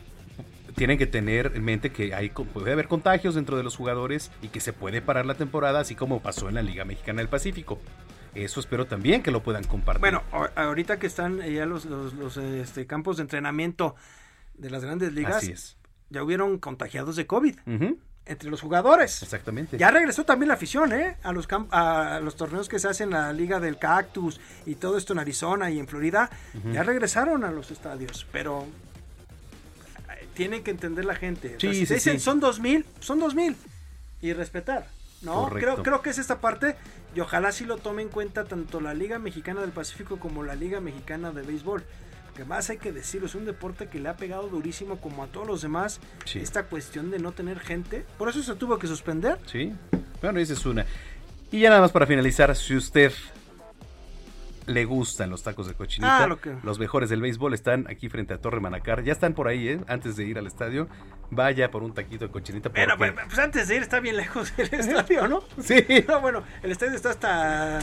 tienen 0.74 0.98
que 0.98 1.06
tener 1.06 1.52
en 1.54 1.62
mente 1.62 1.90
que 1.90 2.12
hay, 2.12 2.30
puede 2.30 2.72
haber 2.72 2.88
contagios 2.88 3.36
dentro 3.36 3.56
de 3.56 3.62
los 3.62 3.76
jugadores 3.76 4.32
y 4.42 4.48
que 4.48 4.58
se 4.58 4.72
puede 4.72 5.00
parar 5.00 5.26
la 5.26 5.36
temporada, 5.36 5.78
así 5.78 5.94
como 5.94 6.20
pasó 6.20 6.48
en 6.48 6.56
la 6.56 6.62
Liga 6.62 6.84
Mexicana 6.84 7.18
del 7.18 7.28
Pacífico. 7.28 7.78
Eso 8.34 8.58
espero 8.58 8.84
también 8.84 9.22
que 9.22 9.30
lo 9.30 9.44
puedan 9.44 9.62
compartir. 9.62 10.00
Bueno, 10.00 10.24
ahorita 10.56 10.98
que 10.98 11.06
están 11.06 11.38
ya 11.38 11.64
los, 11.64 11.84
los, 11.84 12.36
este, 12.36 12.88
campos 12.88 13.18
de 13.18 13.22
entrenamiento 13.22 13.94
de 14.54 14.70
las 14.70 14.84
grandes 14.84 15.12
ligas, 15.12 15.76
ya 16.10 16.20
hubieron 16.24 16.58
contagiados 16.58 17.14
de 17.14 17.28
COVID 17.28 17.54
entre 18.26 18.50
los 18.50 18.60
jugadores. 18.60 19.22
Exactamente. 19.22 19.76
Ya 19.76 19.90
regresó 19.90 20.24
también 20.24 20.48
la 20.48 20.54
afición, 20.54 20.92
¿eh? 20.92 21.16
A 21.22 21.32
los, 21.32 21.46
a 21.70 22.20
los 22.22 22.36
torneos 22.36 22.68
que 22.68 22.78
se 22.78 22.88
hacen 22.88 23.08
en 23.08 23.14
la 23.14 23.32
Liga 23.32 23.60
del 23.60 23.78
Cactus 23.78 24.40
y 24.64 24.76
todo 24.76 24.96
esto 24.96 25.12
en 25.12 25.18
Arizona 25.18 25.70
y 25.70 25.78
en 25.78 25.86
Florida. 25.86 26.30
Ya 26.72 26.82
regresaron 26.82 27.44
a 27.44 27.50
los 27.50 27.70
estadios, 27.70 28.26
pero 28.32 28.66
eh, 30.10 30.26
tienen 30.34 30.62
que 30.62 30.70
entender 30.70 31.04
la 31.04 31.14
gente. 31.14 31.56
Sí, 31.60 31.74
si 31.74 31.86
sí, 31.86 31.94
dicen 31.94 32.18
sí. 32.18 32.24
son 32.24 32.40
dos 32.40 32.60
mil, 32.60 32.86
son 33.00 33.18
dos 33.20 33.34
mil. 33.34 33.56
Y 34.22 34.32
respetar, 34.32 34.86
¿no? 35.20 35.50
Creo, 35.50 35.82
creo 35.82 36.00
que 36.00 36.08
es 36.08 36.18
esta 36.18 36.40
parte 36.40 36.76
y 37.14 37.20
ojalá 37.20 37.52
sí 37.52 37.66
lo 37.66 37.76
tome 37.76 38.00
en 38.00 38.08
cuenta 38.08 38.44
tanto 38.44 38.80
la 38.80 38.94
Liga 38.94 39.18
Mexicana 39.18 39.60
del 39.60 39.70
Pacífico 39.70 40.18
como 40.18 40.42
la 40.42 40.54
Liga 40.54 40.80
Mexicana 40.80 41.30
de 41.30 41.42
Béisbol 41.42 41.84
que 42.34 42.44
más 42.44 42.68
hay 42.70 42.78
que 42.78 42.92
decirlo, 42.92 43.26
es 43.26 43.34
un 43.34 43.44
deporte 43.44 43.88
que 43.88 44.00
le 44.00 44.08
ha 44.08 44.16
pegado 44.16 44.48
durísimo 44.48 45.00
como 45.00 45.22
a 45.24 45.26
todos 45.28 45.46
los 45.46 45.62
demás 45.62 46.00
esta 46.34 46.64
cuestión 46.64 47.10
de 47.10 47.18
no 47.18 47.32
tener 47.32 47.60
gente. 47.60 48.04
Por 48.18 48.28
eso 48.28 48.42
se 48.42 48.54
tuvo 48.56 48.78
que 48.78 48.86
suspender. 48.86 49.38
Sí, 49.46 49.72
bueno, 50.20 50.38
esa 50.40 50.52
es 50.54 50.66
una. 50.66 50.84
Y 51.50 51.60
ya 51.60 51.68
nada 51.70 51.80
más 51.82 51.92
para 51.92 52.06
finalizar, 52.06 52.54
si 52.56 52.74
usted 52.76 53.12
le 54.66 54.84
gustan 54.86 55.28
los 55.28 55.42
tacos 55.42 55.66
de 55.66 55.74
cochinita, 55.74 56.24
Ah, 56.24 56.36
los 56.62 56.78
mejores 56.78 57.10
del 57.10 57.20
béisbol 57.20 57.52
están 57.52 57.86
aquí 57.88 58.08
frente 58.08 58.32
a 58.32 58.38
Torre 58.38 58.60
Manacar. 58.60 59.04
Ya 59.04 59.12
están 59.12 59.34
por 59.34 59.46
ahí, 59.46 59.68
¿eh? 59.68 59.80
Antes 59.88 60.16
de 60.16 60.24
ir 60.24 60.38
al 60.38 60.46
estadio, 60.46 60.88
vaya 61.30 61.70
por 61.70 61.82
un 61.82 61.92
taquito 61.92 62.24
de 62.26 62.30
cochinita. 62.32 62.70
Pero 62.70 62.96
porque- 62.96 63.12
pues, 63.12 63.26
pues 63.26 63.38
antes 63.38 63.68
de 63.68 63.76
ir 63.76 63.82
está 63.82 64.00
bien 64.00 64.16
lejos 64.16 64.52
el 64.56 64.68
estadio, 64.72 65.28
¿no? 65.28 65.44
Sí. 65.62 65.84
No, 66.08 66.20
bueno, 66.22 66.42
el 66.62 66.72
estadio 66.72 66.94
está 66.94 67.10
hasta... 67.10 67.78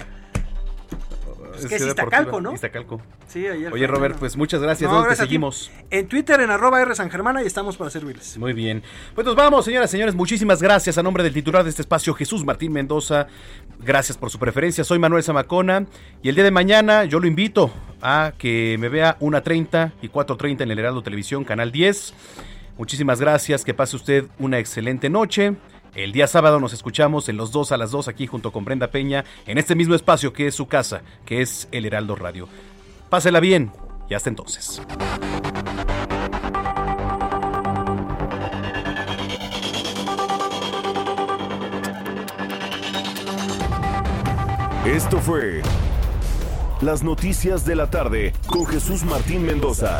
Es 1.58 1.66
que 1.66 1.76
es 1.76 1.86
Iztacalco, 1.86 2.42
¿no? 2.42 2.54
Iztacalco. 2.54 3.02
Sí, 3.28 3.46
al 3.48 3.72
Oye, 3.74 3.88
Robert, 3.88 4.18
pues 4.18 4.36
muchas 4.38 4.62
gracias. 4.62 4.90
No, 4.90 4.96
¿Dónde 4.96 5.10
gracias 5.10 5.28
seguimos? 5.28 5.72
En 5.90 6.08
Twitter, 6.08 6.40
en 6.42 6.50
arroba 6.50 6.82
R 6.82 6.94
San 6.96 7.10
Germana 7.10 7.44
y 7.44 7.48
estamos 7.48 7.78
para 7.78 7.90
servirles. 7.90 8.38
Muy 8.38 8.54
bien. 8.54 8.84
Pues 9.16 9.26
nos 9.26 9.36
vamos, 9.36 9.66
señoras 9.66 9.90
y 9.90 9.94
señores. 9.94 10.16
Muchísimas 10.16 10.62
gracias 10.62 10.98
a 10.98 11.04
nombre 11.04 11.24
del 11.24 11.34
titular 11.34 11.64
de 11.64 11.70
este 11.70 11.82
espacio, 11.82 12.14
Jesús 12.14 12.44
Martín 12.44 12.72
Mendoza. 12.72 13.28
Gracias 13.80 14.18
por 14.18 14.30
su 14.30 14.40
preferencia. 14.40 14.84
Soy 14.84 15.00
Manuel 15.00 15.24
Zamacona. 15.24 15.86
Y 16.22 16.30
el 16.30 16.36
día 16.36 16.44
de 16.44 16.52
mañana 16.52 17.06
yo 17.06 17.20
lo 17.20 17.28
invito 17.28 17.72
a 18.02 18.34
que 18.38 18.78
me 18.80 18.90
vea 18.90 19.18
1.30 19.20 19.94
y 20.02 20.10
4.30 20.10 20.62
en 20.62 20.72
el 20.72 20.80
Heraldo 20.80 21.04
Televisión, 21.04 21.44
Canal 21.44 21.72
10. 21.72 22.14
Muchísimas 22.78 23.20
gracias. 23.20 23.64
Que 23.64 23.74
pase 23.74 23.96
usted 23.96 24.26
una 24.40 24.60
excelente 24.60 25.10
noche. 25.10 25.56
El 25.94 26.14
día 26.14 26.26
sábado 26.26 26.62
nos 26.62 26.72
escuchamos 26.72 27.28
en 27.28 27.36
los 27.36 27.52
2 27.52 27.74
a 27.74 27.78
las 27.78 27.92
2 27.92 28.08
aquí 28.08 28.26
junto 28.26 28.52
con 28.52 28.64
Brenda 28.64 28.88
Peña 28.88 29.26
en 29.46 29.58
este 29.58 29.76
mismo 29.76 29.94
espacio 29.94 30.32
que 30.32 30.48
es 30.48 30.56
su 30.56 30.68
casa, 30.68 31.02
que 31.26 31.42
es 31.42 31.68
el 31.74 31.86
Heraldo 31.86 32.16
Radio. 32.16 32.48
Pásela 33.10 33.42
bien 33.42 33.74
y 34.10 34.14
hasta 34.14 34.30
entonces. 34.30 34.82
Esto 44.86 45.20
fue 45.20 45.62
Las 46.82 47.04
Noticias 47.04 47.66
de 47.66 47.76
la 47.76 47.90
Tarde 47.90 48.34
con 48.48 48.66
Jesús 48.66 49.04
Martín 49.04 49.46
Mendoza. 49.46 50.00